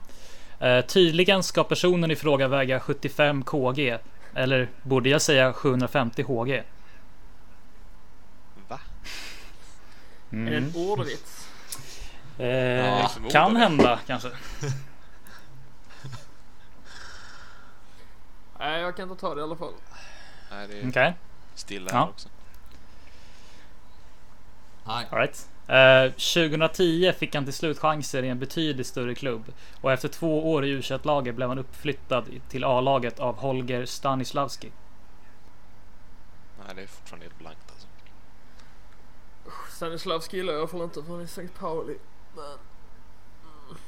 Eh, 0.58 0.84
tydligen 0.86 1.42
ska 1.42 1.64
personen 1.64 2.10
i 2.10 2.16
fråga 2.16 2.48
väga 2.48 2.80
75 2.80 3.44
kg. 3.44 3.98
Eller 4.34 4.68
borde 4.82 5.08
jag 5.08 5.22
säga 5.22 5.52
750 5.52 6.22
HG? 6.22 6.62
Va? 8.68 8.80
Är 10.30 10.36
det 10.36 10.36
Mm. 10.36 10.54
en 10.64 10.72
ordvits? 10.76 11.48
Eh, 12.38 13.08
förmodar 13.08 13.30
kan 13.30 13.54
det. 13.54 13.60
hända 13.60 13.98
kanske. 14.06 14.28
Nej, 18.58 18.80
jag 18.80 18.96
kan 18.96 19.10
inte 19.10 19.20
ta 19.20 19.34
det 19.34 19.40
i 19.40 19.44
alla 19.44 19.56
fall. 19.56 19.72
Nej, 20.50 20.68
det 20.68 20.78
är 20.80 20.88
Okej, 20.88 21.14
stilla 21.54 21.90
Ja. 21.92 21.98
här 21.98 22.08
också. 22.08 22.28
Nej. 24.84 25.08
alright. 25.10 25.48
Eh, 25.66 26.12
2010 26.12 27.12
fick 27.12 27.34
han 27.34 27.44
till 27.44 27.54
slut 27.54 27.78
chanser 27.78 28.22
i 28.22 28.28
en 28.28 28.38
betydligt 28.38 28.86
större 28.86 29.14
klubb 29.14 29.52
och 29.80 29.92
efter 29.92 30.08
två 30.08 30.52
år 30.52 30.64
i 30.64 30.68
u 30.68 30.82
laget 31.02 31.34
blev 31.34 31.48
han 31.48 31.58
uppflyttad 31.58 32.24
till 32.48 32.64
A-laget 32.64 33.20
av 33.20 33.36
Holger 33.36 33.86
Stanislavski. 33.86 34.72
Nej, 36.66 36.74
det 36.76 36.82
är 36.82 36.86
fortfarande 36.86 37.24
helt 37.24 37.38
blankt 37.38 37.70
alltså. 37.70 37.86
Stanislavski 39.70 40.36
gillar 40.36 40.52
jag 40.52 40.58
i 40.58 40.62
alla 40.62 40.68
fall 40.68 40.82
inte 40.82 41.02
för 41.02 41.10
han 41.10 41.20
är 41.20 41.24
St. 41.24 41.48
Pauli. 41.58 41.96
Men... 42.34 42.44
Mm. 42.44 43.78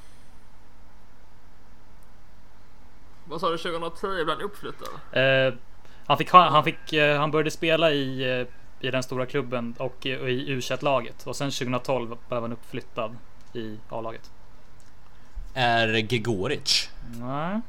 Vad 3.24 3.40
sa 3.40 3.50
du, 3.50 3.58
2010 3.58 4.06
blev 4.06 4.28
han 4.28 4.40
uppflyttad? 4.40 4.88
Eh, 5.12 5.54
han, 6.06 6.18
fick, 6.18 6.30
han, 6.30 6.64
fick, 6.64 6.92
eh, 6.92 7.18
han 7.18 7.30
började 7.30 7.50
spela 7.50 7.92
i, 7.92 8.46
i 8.86 8.90
den 8.90 9.02
stora 9.02 9.26
klubben 9.26 9.74
och, 9.78 10.06
i- 10.06 10.16
och 10.16 10.30
i 10.30 10.50
u 10.50 10.60
laget 10.80 11.26
och 11.26 11.36
sen 11.36 11.50
2012 11.50 12.16
blev 12.28 12.42
han 12.42 12.52
uppflyttad 12.52 13.16
i 13.52 13.78
A-laget. 13.88 14.30
Är 15.54 15.98
Gregoric? 15.98 16.90
Nej. 17.20 17.60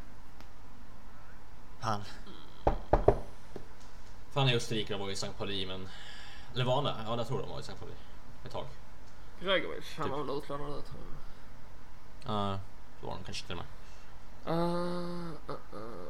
Han. 1.81 2.01
För 4.31 4.39
han 4.39 4.49
är 4.49 4.55
Österrike, 4.55 4.93
de 4.93 4.99
var 4.99 5.09
i 5.09 5.13
St. 5.13 5.29
Pauli 5.37 5.65
men... 5.65 5.87
Eller 6.53 6.65
var 6.65 6.75
han 6.75 6.83
det? 6.83 6.95
Ja, 7.05 7.17
jag 7.17 7.27
tror 7.27 7.39
de 7.39 7.49
var 7.49 7.57
i 7.57 7.61
St. 7.61 7.73
Pauli. 7.79 7.93
Ett 8.45 8.51
tag. 8.51 8.65
Gregovic, 9.41 9.93
han 9.97 10.05
Typ. 10.05 10.11
var 10.11 10.23
väl 10.23 10.37
utlånad 10.37 10.67
där 10.67 10.81
tror 10.81 10.99
jag. 11.01 12.35
Ja, 12.35 12.59
det 12.99 13.07
var 13.07 13.13
de 13.13 13.23
kanske 13.23 13.47
till 13.47 13.57
och 13.57 13.63
med. 13.63 13.67
Uh, 14.57 15.31
uh, 15.49 15.55
uh. 15.73 16.07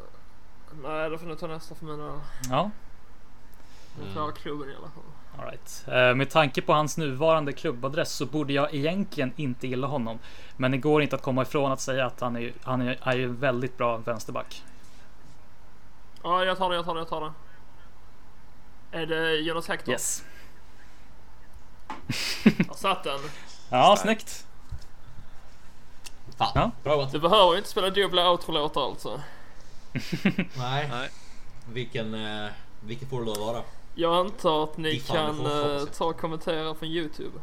Nej, 0.84 1.10
då 1.10 1.18
får 1.18 1.28
ni 1.28 1.36
ta 1.36 1.48
nästa 1.48 1.76
för 1.76 1.86
mina... 1.86 2.22
Ja, 2.50 2.72
Jag 4.04 4.12
klarar 4.14 4.32
klubben 4.32 4.70
i 4.70 4.76
alla 4.76 4.88
fall. 4.90 5.04
alright. 5.40 5.86
Eh, 5.88 6.16
med 6.16 6.30
tanke 6.30 6.62
på 6.62 6.74
hans 6.74 6.98
nuvarande 6.98 7.54
klubbadress 7.54 8.12
så 8.12 8.26
borde 8.26 8.54
jag 8.54 8.74
egentligen 8.76 9.34
inte 9.36 9.68
gilla 9.68 9.88
honom. 9.88 10.20
Men 10.58 10.72
det 10.72 10.78
går 10.78 11.02
inte 11.02 11.16
att 11.16 11.22
komma 11.22 11.42
ifrån 11.42 11.72
att 11.72 11.82
säga 11.82 12.06
att 12.06 12.20
han 12.22 12.36
är, 12.36 12.54
han 12.64 12.82
är, 12.82 13.00
är 13.04 13.16
ju 13.16 13.24
en 13.24 13.36
väldigt 13.40 13.78
bra 13.78 13.98
vänsterback. 13.98 14.64
Ja, 16.24 16.46
jag 16.46 16.58
tar 16.58 16.70
det, 16.70 16.76
jag 16.76 16.86
tar 16.86 16.94
det, 16.96 17.00
jag 17.02 17.10
tar 17.10 17.22
det. 17.22 17.32
Är 19.02 19.06
det 19.06 19.36
Jonas 19.36 19.68
Hector? 19.68 19.92
Yes. 19.92 20.24
Jag 22.68 22.76
satt 22.76 23.04
den. 23.04 23.20
Ja, 23.70 23.96
Starkt. 23.98 24.02
snyggt. 24.02 24.46
Fan, 26.38 26.52
Ja. 26.56 26.72
bra 26.84 26.94
jobbat. 26.94 27.12
Du 27.12 27.20
behöver 27.20 27.52
ju 27.52 27.58
inte 27.58 27.70
spela 27.70 27.90
dubbla 27.90 28.32
outro-låtar 28.32 28.82
alltså. 28.82 29.22
Nej. 30.58 30.88
Nej. 30.92 31.10
Vilken, 31.74 32.14
eh, 32.14 32.50
vilken 32.82 33.10
får 33.10 33.20
det 33.20 33.26
då 33.34 33.46
vara? 33.46 33.62
Jag 34.00 34.16
antar 34.16 34.64
att 34.64 34.78
ni 34.78 35.00
kan 35.00 35.46
uh, 35.46 35.52
jag. 35.52 35.94
ta 35.94 36.06
och 36.06 36.20
kommentera 36.20 36.76
från 36.76 36.90
Youtube. 36.90 37.40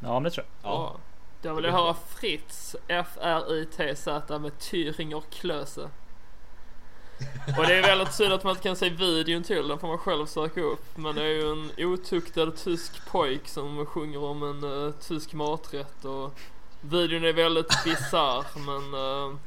Ja, 0.00 0.12
men 0.12 0.22
det 0.22 0.30
tror 0.30 0.46
jag. 0.62 0.72
Ja. 0.72 0.96
Då 1.42 1.54
vill 1.54 1.64
jag 1.64 1.72
höra 1.72 1.94
Fritz, 2.08 2.76
F-R-I-T-Z 2.88 4.38
med 4.38 4.52
Thüringer 4.52 5.22
Klöse. 5.30 5.80
Och 7.58 7.66
det 7.66 7.74
är 7.74 7.82
väldigt 7.82 8.14
synd 8.14 8.32
att 8.32 8.44
man 8.44 8.50
inte 8.50 8.62
kan 8.62 8.76
se 8.76 8.88
videon 8.88 9.42
till 9.42 9.68
den 9.68 9.78
får 9.78 9.88
man 9.88 9.98
själv 9.98 10.26
söka 10.26 10.60
upp. 10.60 10.96
Men 10.96 11.14
det 11.14 11.22
är 11.22 11.28
ju 11.28 11.52
en 11.52 11.70
otuktad 11.78 12.50
tysk 12.50 13.06
pojk 13.06 13.48
som 13.48 13.86
sjunger 13.86 14.24
om 14.24 14.42
en 14.42 14.86
eh, 14.86 14.92
tysk 14.92 15.32
maträtt 15.32 16.04
och 16.04 16.34
videon 16.80 17.24
är 17.24 17.32
väldigt 17.32 17.84
bisarr 17.84 18.44
men 18.54 18.94
eh, 18.94 19.38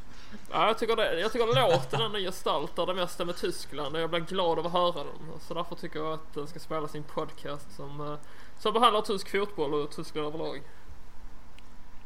Ja, 0.52 0.68
jag, 0.68 0.78
tycker 0.78 0.96
det, 0.96 1.20
jag 1.20 1.32
tycker 1.32 1.46
låten 1.72 2.12
den 2.12 2.22
gestaltar 2.22 2.86
det 2.86 2.94
mesta 2.94 3.26
med 3.26 3.36
Tyskland 3.38 3.96
och 3.96 4.02
jag 4.02 4.10
blir 4.10 4.20
glad 4.20 4.60
av 4.60 4.66
att 4.68 4.74
höra 4.74 4.94
den. 5.04 5.40
Så 5.48 5.54
därför 5.54 5.76
tycker 5.76 6.00
jag 6.00 6.14
att 6.14 6.34
den 6.34 6.48
ska 6.48 6.60
spela 6.60 6.88
sin 6.88 7.04
podcast 7.04 7.76
som, 7.76 8.02
eh, 8.02 8.16
som 8.60 8.74
behandlar 8.74 9.02
tysk 9.02 9.32
fotboll 9.32 9.74
och 9.74 9.92
Tyskland 9.92 10.28
överlag. 10.28 10.62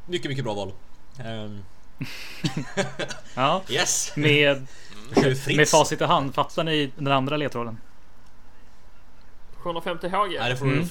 Mycket, 0.06 0.30
mycket 0.30 0.44
bra 0.44 0.54
val. 0.54 0.72
Ehm, 1.20 1.64
Ja, 3.36 3.62
yes! 3.70 4.14
med, 4.16 4.68
Fritz. 5.14 5.48
med 5.58 5.70
facit 5.70 6.02
i 6.02 6.04
hand, 6.04 6.36
fattar 6.36 6.64
ni 6.64 6.92
den 6.98 7.12
andra 7.14 7.38
ledtråden? 7.38 7.78
750 9.58 10.08
HG. 10.08 10.38
Nej, 10.40 10.50
det 10.50 10.58
får 10.58 10.66
du 10.66 10.72
Mm. 10.74 10.88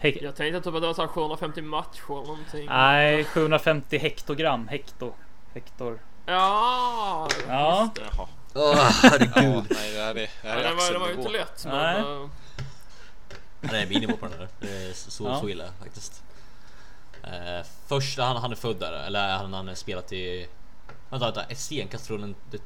Hek- 0.00 0.18
Jag 0.22 0.36
tänkte 0.36 0.60
typ 0.60 0.74
att 0.74 0.80
det 0.80 0.86
var 0.86 0.94
så 0.94 1.00
här 1.02 1.08
750 1.08 1.62
matcher 1.62 2.02
eller 2.12 2.26
någonting. 2.26 2.66
Nej, 2.66 3.24
750 3.24 3.98
hektogram. 3.98 4.68
Hekto. 4.68 5.12
Hektor. 5.54 6.00
Ja, 6.26 7.28
Ja. 7.48 7.82
just 7.82 7.94
det. 7.94 8.10
Jaha. 8.16 8.28
Åh, 8.54 8.76
Ja, 8.76 8.90
herregud. 9.02 9.64
nej, 9.70 9.92
det 9.92 10.00
här 10.02 10.10
är, 10.10 10.14
det 10.14 10.28
här 10.42 10.48
Ja, 10.48 10.50
är 10.50 10.62
det, 10.68 10.74
var, 10.74 10.92
det 10.92 10.98
var 10.98 11.08
ju 11.08 11.14
inte 11.14 11.28
lätt 11.28 11.64
men... 11.64 11.74
Nej. 11.76 12.00
eh, 12.00 12.28
Det 13.70 13.78
är 13.82 13.86
min 13.86 14.00
nivå 14.00 14.16
på 14.16 14.26
den 14.28 14.38
där. 14.38 14.48
Det 14.60 14.88
är 14.88 14.92
så, 14.92 15.24
Ja. 15.24 15.40
så 15.40 15.48
illa 15.48 15.64
faktiskt. 15.78 16.22
Uh, 17.24 17.66
först, 17.86 18.18
han, 18.18 18.36
han 18.36 18.52
är 18.52 18.56
född 18.56 18.76
där, 18.80 18.92
eller 18.92 19.36
han, 19.36 19.52
han 19.52 19.68
har 19.68 19.74
spelat 19.74 20.12
i... 20.12 20.48
Vänta, 21.10 21.26
vänta. 21.26 21.42
Ett 21.44 21.58
stenkast 21.58 22.06
från 22.06 22.22
en- 22.22 22.34
det 22.50 22.62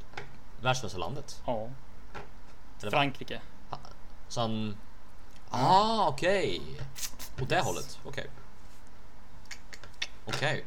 världsmästarlandet. 0.61 1.41
landet. 1.47 1.73
Ja. 1.73 2.81
Eller- 2.81 2.91
Frankrike. 2.91 3.41
Så 4.29 4.41
han... 4.41 4.77
Ah, 5.51 6.09
okej. 6.09 6.61
Åt 7.43 7.49
det 7.49 7.61
hållet. 7.61 7.99
Okej. 8.05 8.27
Okej. 10.27 10.65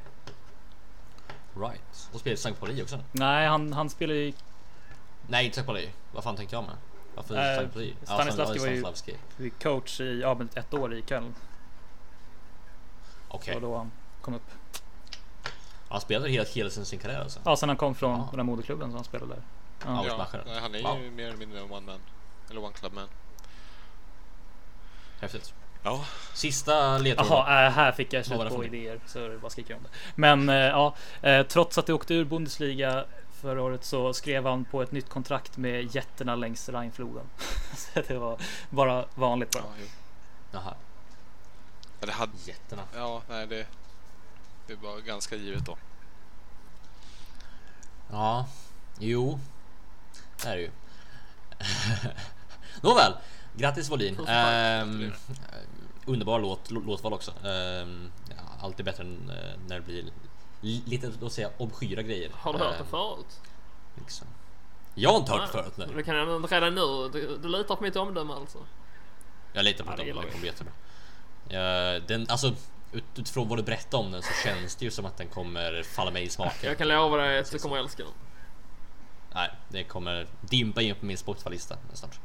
Right. 1.56 1.82
Och 2.14 2.20
spelar 2.20 2.34
i 2.34 2.38
Sankt 2.38 2.60
Pauli 2.60 2.84
också? 2.84 3.00
Nej, 3.12 3.48
han, 3.48 3.74
han 3.74 3.90
spelar 3.90 4.14
ju... 4.14 4.34
Nej, 5.28 5.46
inte 5.46 5.56
Sankt 5.56 5.66
Pauli. 5.68 5.90
Vad 6.12 6.24
fan 6.24 6.36
tänkte 6.36 6.56
jag 6.56 6.64
med? 6.64 6.76
Varför 7.16 7.36
Eh, 7.52 7.58
Sankt 7.58 7.74
Pauli? 7.74 7.96
Ja, 8.00 8.06
Stanislavski 8.06 8.60
var 8.60 8.68
ju- 9.38 9.50
coach 9.50 10.00
i 10.02 10.20
ja, 10.22 10.34
men 10.36 10.50
ett 10.56 10.74
år 10.74 10.94
i 10.94 11.02
Köln. 11.02 11.36
Okej. 13.28 13.54
Det 13.54 13.60
var 13.60 13.70
då 13.70 13.78
han 13.78 13.92
kom 14.22 14.34
upp. 14.34 14.52
Han 15.90 16.02
spelade 16.02 16.30
hela, 16.32 16.46
hela 16.46 16.70
sin, 16.70 16.86
sin 16.86 17.00
karriär 17.00 17.20
alltså? 17.22 17.40
Ja, 17.46 17.56
sen 17.56 17.70
han 17.70 17.78
kom 17.78 17.96
från 17.96 18.12
Ja. 18.20 18.28
den 18.32 18.40
här 18.40 18.44
moderklubben 18.46 18.88
som 18.88 18.96
han 18.96 19.04
spelade 19.04 19.34
där. 19.34 19.42
Ja. 19.86 20.06
Ja. 20.08 20.28
Ja, 20.46 20.60
han 20.62 20.76
är 20.76 20.80
ju 20.80 20.84
Wow. 20.84 21.00
mer 21.12 21.28
eller 21.28 21.38
mindre 21.38 21.62
one 21.62 21.80
man. 21.86 22.00
Eller 22.50 22.64
one 22.64 22.74
club 22.74 22.94
man. 22.94 23.08
Häftigt. 25.20 25.54
Ja, 25.84 26.06
Sista 26.34 26.98
ledtråden. 26.98 27.32
Jaha, 27.32 27.66
äh, 27.68 27.72
här 27.72 27.92
fick 27.92 28.14
jag 28.14 28.26
slut 28.26 28.40
det 28.40 28.50
på 28.50 28.66
idéer 28.66 29.00
så 29.06 29.38
vad 29.38 29.52
skriker 29.52 29.72
jag 29.72 29.78
om 29.78 29.84
det. 29.84 29.90
Men 30.16 30.50
eh, 30.50 30.56
ja, 30.56 30.96
eh, 31.22 31.46
trots 31.46 31.78
att 31.78 31.86
det 31.86 31.94
åkte 31.94 32.14
ur 32.14 32.26
Bundesliga 32.26 33.06
förra 33.42 33.62
året 33.62 33.84
så 33.84 34.14
skrev 34.14 34.46
han 34.46 34.66
på 34.66 34.82
ett 34.82 34.92
nytt 34.92 35.10
kontrakt 35.10 35.58
med 35.58 35.96
jätterna 35.96 36.36
längs 36.36 36.70
Rhinfloden. 36.70 37.26
så 37.76 38.02
det 38.08 38.18
var 38.18 38.38
bara 38.70 39.06
vanligt 39.16 39.52
bara. 39.52 39.64
ja. 39.64 39.86
Jaha. 40.52 40.74
Ja, 42.00 42.06
det 42.06 42.12
hade... 42.12 42.32
Jätterna. 42.46 42.82
Ja, 42.96 43.22
nej 43.30 43.48
det... 43.48 43.66
Det 44.68 44.76
var 44.76 45.00
ganska 45.00 45.36
givet 45.36 45.66
då. 45.66 45.78
Ja, 48.12 48.48
jo. 49.00 49.40
Det 50.44 50.50
är 50.50 50.56
det 50.56 50.62
ju. 50.62 50.72
Nåväl. 52.82 53.14
Grattis 53.58 53.90
tack. 54.26 54.28
Ehm, 54.30 55.12
underbar 56.06 56.40
låt, 56.40 56.72
lå- 56.72 56.86
låtval 56.86 57.14
också. 57.14 57.32
Ehm, 57.32 58.12
ja, 58.30 58.36
alltid 58.62 58.86
bättre 58.86 59.04
än 59.04 59.30
eh, 59.30 59.60
när 59.68 59.76
det 59.76 59.82
blir 59.82 60.04
li- 60.62 60.84
lite, 60.86 61.12
låt 61.22 61.34
säga, 61.34 61.50
obskyra 61.58 62.02
grejer. 62.02 62.32
Har 62.34 62.54
du 62.54 62.60
hört 62.60 62.74
det 62.74 62.80
Ehm, 62.80 62.86
förut? 62.90 63.40
liksom. 63.96 64.28
Jag 64.96 65.10
har 65.12 65.18
inte 65.20 65.32
hört 65.32 65.42
det 65.42 65.48
förut. 65.64 65.74
Nej. 65.78 65.88
Det 65.96 66.04
kan 66.04 66.16
redan 66.16 66.76
nu. 66.76 67.10
Du, 67.14 67.38
du 67.38 67.48
litar 67.50 67.76
på 67.76 67.84
mitt 67.84 67.96
omdöme 67.96 68.34
alltså? 68.34 68.58
Jag 69.54 69.66
litar 69.66 69.84
på 69.84 69.90
Ja, 69.90 69.94
att 69.94 69.98
det 69.98 70.04
den 70.04 70.08
gillar 70.08 70.32
kommer 70.32 70.46
jättebra. 70.46 70.74
Ja, 71.50 72.00
den, 72.08 72.26
alltså, 72.30 72.54
ut, 72.92 73.04
utifrån 73.16 73.48
vad 73.50 73.58
du 73.60 73.64
berättar 73.64 73.98
om 73.98 74.12
den 74.12 74.22
så 74.22 74.34
känns 74.44 74.76
det 74.76 74.86
ju 74.86 74.92
som 74.92 75.06
att 75.06 75.18
den 75.18 75.28
kommer 75.28 75.84
falla 75.84 76.12
mig 76.12 76.24
i 76.24 76.30
smaken. 76.30 76.70
Jag 76.70 76.78
kan 76.78 76.88
lova 76.88 77.18
dig 77.18 77.40
att 77.40 77.52
du 77.52 77.60
kommer 77.60 77.78
älska 77.78 78.04
den. 78.04 78.12
Nej, 79.34 79.50
det 79.70 79.84
kommer 79.84 80.28
dimpa 80.42 80.82
in 80.82 80.96
på 80.96 81.06
min 81.06 81.18
Spotify-lista 81.18 81.78
snart. 81.94 82.20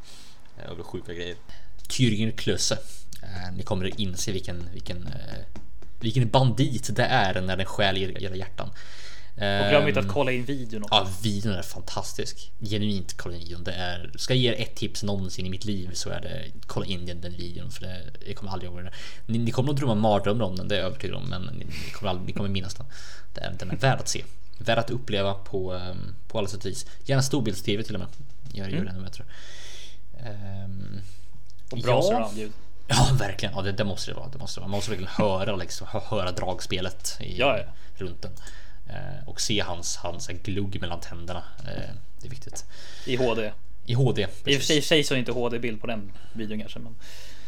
Eh, 0.59 0.71
Över 0.71 0.83
sjuka 0.83 1.15
grejer. 1.15 1.37
Thüringer 1.89 2.31
Klösse. 2.37 2.79
Eh, 3.23 3.53
Ni 3.57 3.63
kommer 3.63 3.89
att 3.89 3.99
inse 3.99 4.33
vilken, 4.33 4.69
vilken, 4.73 5.07
eh, 5.07 5.45
vilken 6.01 6.29
bandit 6.29 6.97
det 6.97 7.05
är 7.05 7.41
när 7.41 7.57
den 7.57 7.67
stjäl 7.67 7.97
era 7.97 8.37
hjärtan. 8.37 8.71
Och 9.35 9.69
glöm 9.71 9.89
inte 9.89 10.01
Ehm, 10.01 10.07
att 10.07 10.13
kolla 10.15 10.33
in 10.33 10.45
videon 10.45 10.83
också. 10.83 10.95
Ja, 10.95 11.09
videon 11.23 11.53
är 11.53 11.63
fantastisk. 11.63 12.51
Genuint 12.61 13.17
kolla 13.17 13.35
in 13.35 13.41
videon. 13.41 13.65
Det 13.65 13.73
är, 13.73 14.11
ska 14.17 14.35
jag 14.35 14.41
ge 14.43 14.49
er 14.49 14.63
ett 14.63 14.75
tips 14.75 15.03
någonsin 15.03 15.47
i 15.47 15.51
mitt 15.51 15.65
liv 15.65 15.91
så 15.93 16.11
är 16.11 16.21
det 16.21 16.45
kolla 16.67 16.87
in 16.87 17.07
den, 17.07 17.21
den 17.21 17.33
videon 17.33 17.71
för 17.71 17.81
det, 17.87 18.03
jag 18.27 18.37
kommer 18.37 18.53
aldrig 18.53 18.71
ihåg 18.71 18.83
den. 18.85 18.93
Ni, 19.27 19.39
ni 19.39 19.51
kommer 19.51 19.67
nog 19.67 19.77
drömma 19.77 19.95
mardrömmar 19.95 20.45
om 20.45 20.57
den, 20.57 20.69
det 20.69 20.75
är 20.75 20.79
jag 20.79 20.87
övertygad 20.87 21.17
om, 21.17 21.25
men 21.29 21.43
ni, 21.43 21.65
ni, 21.65 21.91
kommer, 21.93 22.11
aldrig, 22.11 22.27
ni 22.27 22.33
kommer 22.33 22.49
minnas 22.49 22.75
den. 22.75 22.87
Det 23.35 23.41
är, 23.41 23.53
den 23.59 23.71
är 23.71 23.77
värd 23.77 23.99
att 24.01 24.09
se. 24.09 24.25
Värd 24.59 24.79
att 24.79 24.91
uppleva 24.91 25.35
på, 25.35 25.73
ehm, 25.75 26.15
på 26.29 26.39
alla 26.39 26.49
sätt 26.49 26.65
och 26.65 26.71
vis. 26.71 26.87
Gärna 27.05 27.23
storbilds-tv 27.23 27.83
till 27.83 27.95
och 27.95 28.01
med. 28.01 28.09
Gör, 28.53 28.69
gör 28.69 28.85
det 28.85 28.91
ännu 28.91 29.03
bättre. 29.03 29.25
Ehm, 30.19 31.01
Och 31.71 31.79
bra 31.79 31.95
ja. 31.95 32.03
surround-ljud. 32.03 32.53
Ja, 32.89 33.09
verkligen. 33.19 33.55
Ja, 33.55 33.63
det, 33.63 33.73
det 33.73 33.85
måste 33.85 34.11
det 34.11 34.15
vara. 34.15 34.29
Det 34.29 34.39
måste 34.39 34.61
det 34.61 34.61
vara. 34.61 34.69
Man 34.71 34.77
måste 34.79 34.91
verkligen 34.91 35.13
höra, 35.13 35.57
liksom, 35.57 35.87
hö- 35.91 36.01
höra 36.07 36.33
dragspelet 36.33 37.17
i, 37.21 37.39
Ja, 37.39 37.59
ja. 37.59 37.65
runt 37.95 38.23
den. 38.23 38.33
Eh, 38.89 39.29
och 39.29 39.41
se 39.41 39.61
hans, 39.61 39.97
hans 39.97 40.27
glugg 40.27 40.81
mellan 40.81 41.01
tänderna. 41.01 41.43
Eh, 41.59 41.95
det 42.21 42.27
är 42.27 42.31
viktigt. 42.31 42.65
I 43.07 43.17
HD. 43.17 43.53
I 43.87 43.95
HD. 43.95 44.23
I 44.23 44.27
och 44.57 44.61
för 44.63 44.83
sig, 44.83 45.03
så 45.05 45.15
är 45.15 45.19
inte 45.19 45.33
HD-bild 45.33 45.81
på 45.81 45.87
den 45.87 46.13
videon 46.33 46.61
kanske. 46.61 46.79
Men 46.79 46.95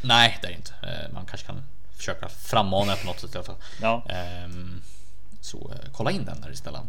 Nej, 0.03 0.39
det 0.43 0.47
är 0.47 0.51
det 0.51 0.57
inte. 0.57 0.73
Eh, 0.83 1.13
man 1.13 1.27
kanske 1.27 1.47
kan 1.47 1.63
försöka 1.97 2.29
frammana 2.29 2.93
det 2.95 3.01
på 3.01 3.07
något 3.07 3.21
sätt 3.21 3.35
i 3.35 3.39
alla 3.39 3.45
fall. 3.47 3.57
ja, 3.81 4.07
Ehm, 4.09 4.83
så 5.41 5.73
eh, 5.75 5.91
kolla 5.93 6.11
in 6.11 6.25
den 6.25 6.41
där 6.41 6.51
istället. 6.53 6.81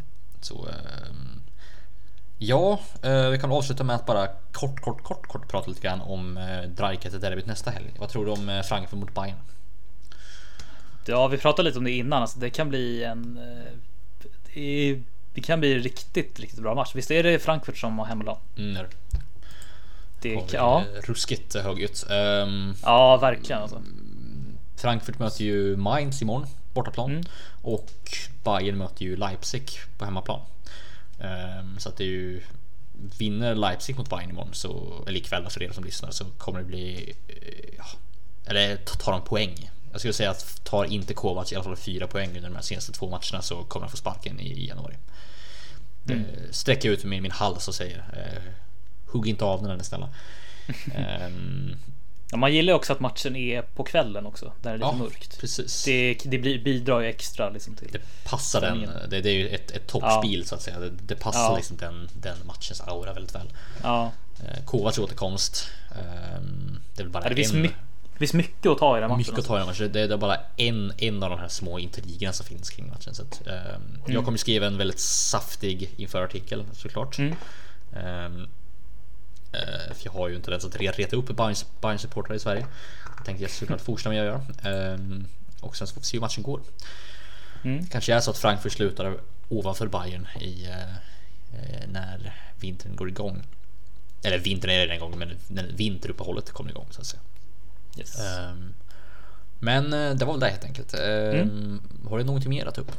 Så 0.42 0.68
ehm, 0.68 1.42
ja, 2.38 2.80
eh, 3.04 3.30
vi 3.30 3.38
kan 3.40 3.52
avsluta 3.52 3.84
med 3.84 3.96
att 3.96 4.06
bara 4.06 4.28
kort, 4.52 4.82
kort, 4.82 5.04
kort, 5.04 5.28
kort 5.28 5.48
prata 5.48 5.70
lite 5.70 5.82
grann 5.82 6.02
om 6.02 6.38
eh, 6.38 6.62
Dreikete-derbyt 6.70 7.46
nästa 7.46 7.72
helg. 7.72 7.92
Vad 8.00 8.10
tror 8.10 8.26
du 8.26 8.32
om 8.32 8.50
eh, 8.50 8.62
Frankfurt 8.62 9.00
mot 9.00 9.14
Bayern? 9.14 9.38
ja, 11.06 11.28
vi 11.28 11.38
pratade 11.38 11.68
lite 11.70 11.78
om 11.80 11.84
det 11.86 11.92
innan. 11.92 12.22
Alltså, 12.22 12.40
det 12.40 12.50
kan 12.50 12.70
bli 12.70 13.04
en. 13.04 13.38
eh, 13.38 13.72
Det, 14.54 15.02
det 15.34 15.42
kan 15.42 15.60
bli 15.60 15.80
riktigt, 15.80 16.40
riktigt 16.40 16.60
bra 16.60 16.76
match. 16.76 16.92
Visst 16.96 17.12
är 17.12 17.24
det 17.24 17.40
Frankfurt 17.40 17.78
som 17.78 18.00
har 18.00 18.06
hemmaplan? 18.06 18.38
Mm, 18.58 18.86
Det, 20.22 20.30
vi, 20.30 20.44
ja, 20.52 20.84
Ruskigt 21.04 21.56
högljutt. 21.56 22.06
Ehm, 22.10 22.76
ja, 22.84 23.18
verkligen 23.18 23.62
alltså. 23.62 23.82
Frankfurt 24.76 25.20
möter 25.20 25.44
ju 25.44 25.78
Mainz 25.78 26.22
imorgon, 26.22 26.48
bortaplan. 26.74 27.12
Mm. 27.12 27.24
Och 27.62 27.92
Bayern 28.44 28.78
möter 28.78 29.04
ju 29.06 29.16
Leipzig 29.16 29.72
på 29.98 30.06
hemmaplan. 30.06 30.40
Ehm, 31.20 31.80
så 31.80 31.90
att 31.90 31.98
det 31.98 32.04
är 32.04 32.08
ju 32.08 32.42
Vinner 33.18 33.56
Leipzig 33.56 33.98
mot 33.98 34.10
Bayern 34.10 34.30
imorgon 34.30 34.54
så, 34.54 35.04
eller 35.08 35.20
ikväll 35.20 35.50
för 35.50 35.64
er 35.64 35.72
som 35.72 35.84
lyssnar 35.84 36.12
så 36.12 36.26
kommer 36.26 36.60
det 36.60 36.66
bli 36.66 37.16
eh, 37.28 37.74
ja, 37.78 37.86
Eller 38.46 38.78
tar 38.78 39.12
de 39.12 39.22
poäng? 39.22 39.72
Jag 39.92 40.02
skulle 40.02 40.14
säga 40.14 40.32
att 40.32 40.64
tar 40.64 40.86
inte 40.86 41.14
Kovacs 41.14 41.52
i 41.52 41.56
alla 41.56 41.64
fall 41.64 41.76
fyra 41.76 42.08
poäng 42.08 42.28
under 42.28 42.42
de 42.42 42.56
här 42.56 42.62
senaste 42.62 42.92
två 42.92 43.10
matcherna 43.10 43.42
så 43.42 43.64
kommer 43.64 43.84
han 43.84 43.92
få 43.92 43.98
sparken 43.98 44.40
i, 44.40 44.68
januari. 44.68 44.96
Mm. 46.10 46.20
Eh, 46.20 46.52
sträcker 46.52 46.90
ut 46.90 47.04
min, 47.04 47.24
min 47.24 47.32
hals 47.32 47.68
och 47.68 47.76
säger 47.76 47.98
eh, 47.98 48.52
Hugg 49.06 49.28
inte 49.28 49.46
av 49.46 49.62
den 49.62 49.72
är 49.72 49.78
ni 49.78 49.84
snälla. 49.84 50.10
Ja, 50.94 50.94
man 52.36 52.54
gillar 52.54 52.74
också 52.74 52.94
att 52.94 53.00
matchen 53.00 53.36
är 53.36 53.62
på 53.62 53.84
kvällen 53.84 54.26
också. 54.26 54.46
Där 54.62 54.70
det 54.70 54.70
är 54.70 54.74
lite 54.78 54.86
ja, 54.88 54.92
mörkt. 54.94 55.40
precis. 55.40 55.84
Det, 55.86 56.18
det 56.26 56.38
bidrar 56.38 57.00
ju 57.00 57.08
extra 57.08 57.50
liksom 57.50 57.76
till. 57.76 57.90
Det 57.92 58.02
passar 58.30 58.62
den. 58.62 58.90
Det, 59.10 59.22
det 59.22 59.30
är 59.30 59.34
ju 59.34 59.48
ett, 59.50 59.72
ett 59.72 59.88
toppspel 59.88 60.46
så 60.46 60.56
att 60.56 60.62
säga. 60.62 60.80
Det, 60.80 60.90
det 60.90 61.16
passar 61.16 61.40
Ja. 61.40 61.56
liksom 61.56 61.78
den, 61.78 62.10
den 62.14 62.38
matchens 62.48 62.82
aura 62.82 63.14
väldigt 63.14 63.36
väl. 63.36 63.48
Ja, 63.84 64.12
Eh, 64.44 64.64
Kovacs 64.66 65.00
återkomst. 65.00 65.70
ehm, 65.92 66.80
det 66.96 67.04
är 67.04 67.08
bara 67.08 67.24
ja 67.24 67.30
det, 67.30 67.36
finns 67.36 67.54
en, 67.54 67.62
det 67.62 68.20
finns 68.20 68.34
mycket 68.34 68.66
att 68.72 68.78
ta 68.78 68.98
i 68.98 69.00
den 69.00 69.10
matchen. 69.10 69.18
mycket 69.18 69.40
att 69.40 69.46
ta 69.46 69.56
i 69.56 69.58
den 69.58 69.68
matchen. 69.68 69.90
Det 69.92 70.02
är, 70.02 70.18
bara 70.18 70.38
en, 70.58 70.94
en 70.98 71.24
av 71.24 71.30
de 71.30 71.40
här 71.40 71.48
små 71.48 71.80
intrigerna 71.80 72.34
som 72.34 72.46
finns 72.46 72.70
kring 72.70 72.90
matchen. 72.90 73.16
Så 73.16 73.22
att, 73.22 73.48
ehm, 73.48 74.02
Jag 74.08 74.26
kommer 74.26 74.38
skriva 74.38 74.68
en 74.68 74.78
väldigt 74.78 75.00
saftig 75.00 75.90
införartikel 75.98 76.64
såklart. 76.74 77.18
Mm. 77.18 77.32
Eh, 77.94 78.48
för 79.96 80.06
jag 80.06 80.12
har 80.12 80.28
ju 80.30 80.36
inte 80.36 80.52
den 80.52 80.58
att 80.60 80.76
re- 80.76 80.92
reta 80.92 81.16
upp 81.16 81.36
Bayern 81.82 82.00
supportrar 82.00 82.36
i 82.36 82.40
Sverige. 82.40 82.66
Det 83.18 83.24
tänkte 83.26 83.44
jag 83.44 83.52
såklart 83.52 83.82
fortsätta 83.82 84.10
med 84.10 84.20
att 84.22 84.26
göra. 84.64 84.74
Ehm, 84.94 85.28
och 85.62 85.76
sen 85.78 85.88
så 85.88 85.94
får 85.94 86.02
vi 86.02 86.06
se 86.06 86.18
hur 86.18 86.22
matchen 86.22 86.44
går. 86.44 86.62
Mm. 87.64 87.86
Kanske 87.88 88.14
är 88.14 88.20
så 88.20 88.32
att 88.32 88.38
Frankfurt 88.38 88.72
slutar 88.72 89.18
ovanför 89.50 89.88
Bayern 89.88 90.28
i 90.42 90.66
eh, 90.66 90.82
eh, 91.54 91.88
när 91.88 92.34
vintern 92.60 92.96
går 92.96 93.10
igång. 93.10 93.44
Eller 94.24 94.38
vintern 94.38 94.72
är 94.72 94.80
det 94.80 94.86
den 94.88 95.00
gången, 95.00 95.20
men 95.20 95.30
när 95.48 95.64
vinteruppehållet 95.64 96.52
kommer 96.52 96.70
igång 96.70 96.88
så 96.92 97.02
att 97.02 97.08
säga. 97.08 97.22
Yes. 97.98 98.20
Ehm, 98.20 98.74
men 99.60 99.94
eh, 99.94 100.12
det 100.16 100.26
var 100.26 100.34
väl 100.34 100.40
det 100.40 100.50
helt 100.50 100.64
enkelt. 100.66 100.94
Ehm, 100.94 101.82
Har 102.10 102.18
du 102.18 102.24
någonting 102.24 102.50
mer 102.50 102.66
att 102.66 102.76
ta 102.76 102.82
upp? 102.82 102.92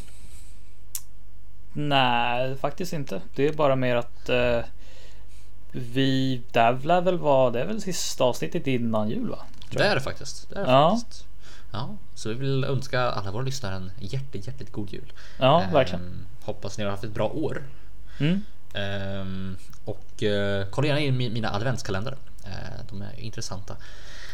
Nej, 1.72 2.56
faktiskt 2.56 2.92
inte. 2.92 3.20
Det 3.34 3.48
är 3.48 3.52
bara 3.52 3.76
mer 3.76 3.96
att 3.96 4.28
eh, 4.28 4.60
vi, 5.76 6.40
där 6.52 6.78
lär 6.84 7.00
väl 7.00 7.18
vara, 7.18 7.50
det 7.50 7.60
är 7.60 7.66
väl 7.66 7.82
sista 7.82 8.24
avsnittet 8.24 8.66
innan 8.66 9.10
jul 9.10 9.28
va? 9.28 9.38
Det 9.70 9.82
är 9.84 9.94
det 9.94 10.00
faktiskt. 10.00 10.50
Det 10.50 10.56
är 10.60 10.64
det 10.64 10.70
Ja. 10.70 10.96
faktiskt. 11.00 11.26
Ja, 11.72 11.96
så 12.14 12.28
vi 12.28 12.34
vill 12.34 12.64
önska 12.64 13.00
alla 13.00 13.30
våra 13.30 13.42
lyssnare 13.42 13.74
en 13.74 13.90
hjärtligt, 13.98 14.46
hjärtligt 14.46 14.72
god 14.72 14.92
jul. 14.92 15.12
Ja, 15.38 15.64
verkligen. 15.72 16.06
Ehm, 16.06 16.26
hoppas 16.42 16.78
ni 16.78 16.84
har 16.84 16.90
haft 16.90 17.04
ett 17.04 17.14
bra 17.14 17.28
år. 17.28 17.62
Mm. 18.20 18.42
Ehm, 18.74 19.56
och 19.84 20.22
eh, 20.22 20.66
kolla 20.70 20.86
gärna 20.88 21.00
in 21.00 21.20
mi- 21.20 21.32
mina 21.32 21.50
adventskalendrar. 21.54 22.16
Eh, 22.44 22.50
de 22.90 23.02
är 23.02 23.20
intressanta. 23.20 23.76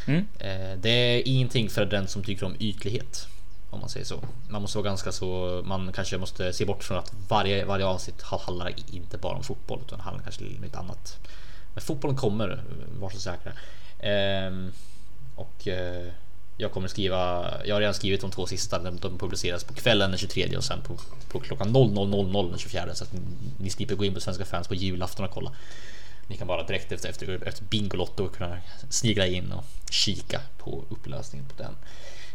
Mm. 0.07 0.26
Eh, 0.38 0.78
det 0.80 0.90
är 0.90 1.22
ingenting 1.28 1.70
för 1.70 1.84
den 1.84 2.09
som 2.09 2.22
tycker 2.24 2.47
om 2.47 2.57
ytlighet. 2.59 3.26
Om 3.73 3.81
man 3.81 3.89
säger 3.89 4.07
så. 4.07 4.20
Man 4.49 4.62
måste 4.62 4.79
vara 4.79 4.89
ganska 4.89 5.12
så. 5.12 5.62
Man 5.64 5.93
kanske 5.93 6.18
måste 6.18 6.53
se 6.53 6.64
bort 6.64 6.85
från 6.85 6.99
att 6.99 7.12
varje, 7.29 7.64
varje 7.64 7.87
avsnitt 7.87 8.23
handlar 8.23 8.75
inte 8.95 9.18
bara 9.18 9.37
om 9.37 9.43
fotboll 9.43 9.81
utan 9.87 10.01
handlar 10.01 10.23
kanske 10.23 10.45
om 10.45 10.62
lite 10.62 10.79
annat. 10.79 11.18
Men 11.75 11.83
fotbollen 11.83 12.16
kommer, 12.16 12.62
var 12.99 13.11
så 13.11 13.20
säkra. 13.20 13.53
Ehm, 14.01 14.73
och 15.37 15.68
eh, 15.68 16.12
jag 16.57 16.73
kommer 16.73 16.89
skriva. 16.89 17.51
Jag 17.64 17.75
har 17.75 17.81
redan 17.81 17.95
skrivit 17.95 18.20
de 18.20 18.31
två 18.31 18.47
sista. 18.47 18.79
De, 18.79 19.18
publiceras 19.18 19.64
på 19.64 19.75
kvällen 19.75 20.11
den 20.11 20.18
23 20.18 20.57
och 20.57 20.64
sen 20.64 20.81
på, 20.83 20.97
på 21.29 21.41
klockan 21.41 21.77
00.00 21.77 22.51
den 22.51 22.59
24 22.59 22.95
så 22.95 23.05
att 23.05 23.12
ni, 23.12 23.20
ni 23.59 23.70
slipper 23.70 23.95
gå 23.95 24.05
in 24.05 24.14
på 24.14 24.20
Svenska 24.20 24.45
fans 24.45 24.68
på 24.68 24.75
julafton 24.75 25.27
och 25.27 25.33
kolla. 25.33 25.53
Ni 26.27 26.37
kan 26.37 26.47
bara 26.47 26.66
direkt 26.66 26.93
efter, 26.93 27.09
efter, 27.09 27.49
efter 27.49 27.64
Bingolotto 27.64 28.29
kunna 28.29 28.59
snigla 28.91 29.27
in 29.27 29.53
och 29.53 29.64
kika 29.91 30.41
på 30.59 30.85
upplösningen 30.89 31.49
på 31.49 31.62
den. 31.62 31.77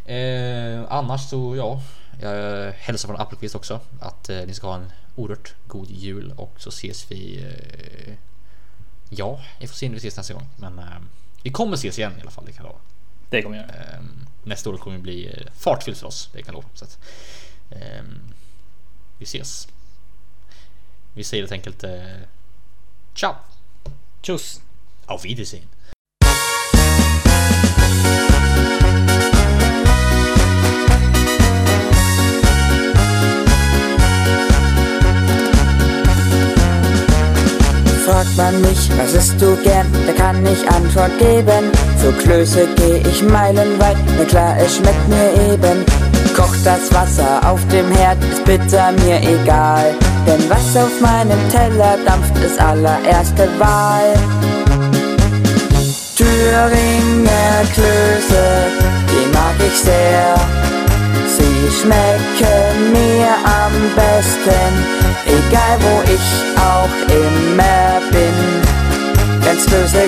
Eh, 0.08 0.86
annars 0.90 1.30
så 1.30 1.56
ja, 1.56 1.82
jag 2.22 2.72
hälsar 2.72 3.08
från 3.08 3.20
Appelqvist 3.20 3.56
också 3.56 3.80
att 4.00 4.30
eh, 4.30 4.38
ni 4.48 4.54
ska 4.54 4.68
ha 4.68 4.76
en 4.76 4.92
oerhört 5.16 5.56
god 5.68 5.90
jul 5.90 6.34
och 6.38 6.54
så 6.58 6.70
ses 6.70 7.12
vi. 7.12 7.44
Eh, 7.44 8.14
ja, 9.10 9.42
vi 9.60 9.68
får 9.68 9.76
se 9.76 9.88
när 9.90 9.94
vi 9.94 9.98
ses 9.98 10.18
nästa 10.18 10.34
gång, 10.34 10.48
men 10.56 10.80
eh, 10.80 10.86
vi 11.44 11.52
kommer 11.52 11.74
ses 11.74 12.00
igen 12.00 12.14
i 12.18 12.22
alla 12.22 12.32
fall. 12.32 12.46
Det 12.46 12.52
kan 12.52 12.66
jag 12.66 12.72
lova. 12.72 12.80
Det 13.30 13.42
kommer 13.42 13.58
jag 13.58 13.66
göra. 13.66 13.76
Eh, 13.76 14.02
nästa 14.44 14.70
år 14.70 14.78
kommer 14.78 14.98
bli 14.98 15.28
eh, 15.28 15.52
fartfyllt 15.54 15.98
för 15.98 16.08
oss. 16.08 16.30
Det 16.34 16.44
kan 16.44 16.54
jag 16.54 16.64
lova. 16.64 16.68
Så 16.74 16.86
att, 16.86 17.00
vi 19.18 19.24
ses. 19.24 19.68
Vi 21.14 21.24
säger 21.24 21.44
helt 21.44 21.52
enkelt 21.52 21.84
ciao. 23.16 23.36
Tjus! 24.22 24.62
Auf 25.06 25.26
Wiedersehen. 25.26 25.68
Fragt 38.08 38.38
man 38.38 38.62
mich, 38.62 38.90
was 38.98 39.14
isst 39.16 39.36
du 39.42 39.58
gern, 39.64 39.86
da 40.08 40.14
kann 40.14 40.38
ich 40.46 40.66
Antwort 40.70 41.12
geben. 41.20 41.72
Für 41.98 42.14
Klöße 42.14 42.66
geh 42.78 43.02
ich 43.10 43.22
meilenweit, 43.22 43.98
na 44.18 44.24
klar, 44.24 44.56
es 44.58 44.78
schmeckt 44.78 45.10
mir 45.10 45.30
eben. 45.52 45.84
Kocht 46.34 46.66
das 46.66 46.90
Wasser 46.94 47.42
auf 47.46 47.60
dem 47.68 47.92
Herd, 47.92 48.18
ist 48.32 48.46
bitter 48.46 48.94
mir 49.04 49.20
egal. 49.20 49.94
Denn 50.26 50.42
was 50.50 50.82
auf 50.82 51.02
meinem 51.02 51.50
Teller 51.50 51.98
dampft, 52.06 52.38
ist 52.38 52.58
allererste 52.62 53.50
Wahl. 53.60 54.14
Thüringer 56.16 57.60
Klöße, 57.74 58.46
die 59.12 59.28
mag 59.34 59.56
ich 59.68 59.80
sehr. 59.80 60.36
Sie 61.36 61.82
schmecken 61.82 62.94
mir 62.94 63.28
am 63.44 63.74
besten, 63.98 64.72
egal 65.26 65.78
wo 65.82 66.04
ich 66.10 66.56
auch 66.56 66.97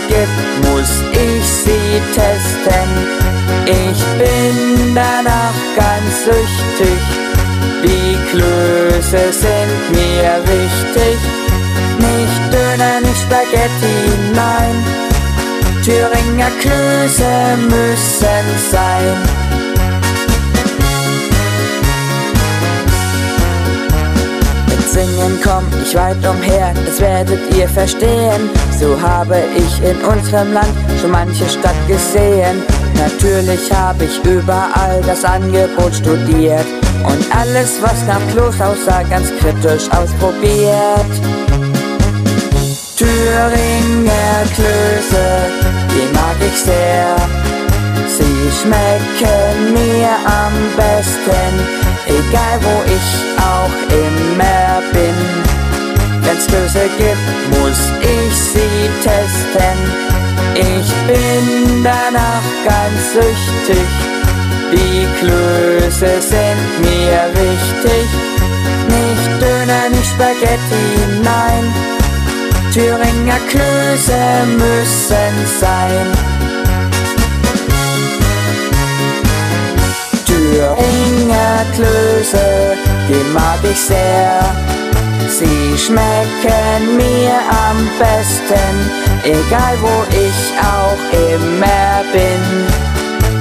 gibt, 0.07 0.69
muss 0.69 1.03
ich 1.11 1.45
sie 1.45 2.01
testen. 2.13 2.89
Ich 3.65 4.03
bin 4.17 4.95
danach 4.95 5.53
ganz 5.75 6.25
süchtig. 6.25 6.99
Die 7.83 8.17
Klöße 8.29 9.31
sind 9.31 9.81
mir 9.91 10.41
wichtig. 10.45 11.17
Nicht 11.97 12.53
Döner, 12.53 13.01
nicht 13.01 13.21
Spaghetti, 13.21 13.97
nein. 14.33 14.83
Thüringer 15.83 16.51
Klöße 16.61 17.57
müssen 17.69 18.45
sein. 18.71 19.38
Singen 24.99 25.39
komm 25.41 25.63
ich 25.81 25.95
weit 25.95 26.17
umher, 26.27 26.73
das 26.85 26.99
werdet 26.99 27.39
ihr 27.55 27.69
verstehen. 27.69 28.49
So 28.77 28.99
habe 29.01 29.37
ich 29.55 29.81
in 29.81 29.95
unserem 30.01 30.51
Land 30.51 30.75
schon 30.99 31.11
manche 31.11 31.47
Stadt 31.47 31.87
gesehen. 31.87 32.61
Natürlich 32.95 33.71
habe 33.71 34.03
ich 34.03 34.19
überall 34.25 35.01
das 35.07 35.23
Angebot 35.23 35.95
studiert 35.95 36.65
und 37.05 37.23
alles, 37.33 37.81
was 37.81 38.05
nach 38.07 38.19
Kloß 38.33 38.59
aussah, 38.59 39.03
ganz 39.03 39.29
kritisch 39.39 39.87
ausprobiert. 39.91 41.11
Thüringer 42.97 44.35
Klöße, 44.53 45.25
die 45.93 46.13
mag 46.13 46.35
ich 46.45 46.59
sehr. 46.59 47.15
Sie 48.17 48.51
schmecken 48.59 49.73
mir 49.73 50.09
am 50.25 50.53
besten, 50.75 51.53
egal 52.05 52.59
wo 52.63 52.83
ich 52.91 53.28
auch 53.39 53.75
immer 53.91 54.81
bin. 54.93 55.15
Wenn's 56.21 56.47
Klöße 56.47 56.89
gibt, 56.97 57.59
muss 57.59 57.81
ich 58.01 58.35
sie 58.35 58.89
testen. 59.03 59.79
Ich 60.55 60.93
bin 61.07 61.83
danach 61.83 62.47
ganz 62.65 63.13
süchtig. 63.13 63.87
Die 64.71 65.07
Klöße 65.19 66.21
sind 66.21 66.69
mir 66.81 67.21
wichtig. 67.33 68.07
Nicht 68.87 69.41
Döner, 69.41 69.89
nicht 69.89 70.09
Spaghetti, 70.09 70.85
nein. 71.23 71.73
Thüringer 72.73 73.39
Klöße 73.49 74.45
müssen 74.57 75.33
sein. 75.59 76.38
Thüringer 80.49 81.63
Klöße, 81.75 82.75
die 83.07 83.33
mag 83.33 83.59
ich 83.63 83.79
sehr. 83.79 84.41
Sie 85.29 85.77
schmecken 85.77 86.97
mir 86.97 87.37
am 87.67 87.87
besten, 87.99 88.73
egal 89.23 89.77
wo 89.79 90.03
ich 90.09 90.39
auch 90.57 91.03
immer 91.13 92.03
bin. 92.11 92.65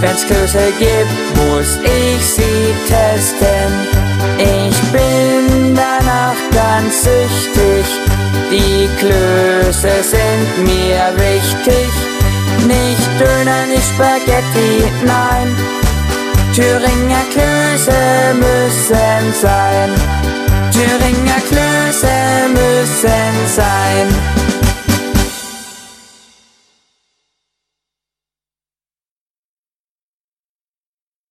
Wenn's 0.00 0.26
Klöße 0.26 0.70
gibt, 0.78 1.36
muss 1.36 1.78
ich 1.82 2.24
sie 2.24 2.74
testen. 2.86 3.72
Ich 4.38 4.78
bin 4.92 5.74
danach 5.74 6.36
ganz 6.52 7.04
süchtig. 7.04 7.86
Die 8.50 8.88
Klöße 8.98 10.02
sind 10.02 10.64
mir 10.64 11.10
wichtig. 11.16 11.88
Nicht 12.66 13.08
Döner, 13.18 13.66
nicht 13.66 13.88
Spaghetti, 13.94 14.84
nein. 15.06 15.56
Thüringer 16.58 17.24
Klöße 17.30 18.34
müssen 18.34 19.32
sein. 19.32 19.90
Thüringer 20.72 21.40
Klöße 21.48 22.08
müssen 22.52 23.46
sein. 23.46 24.47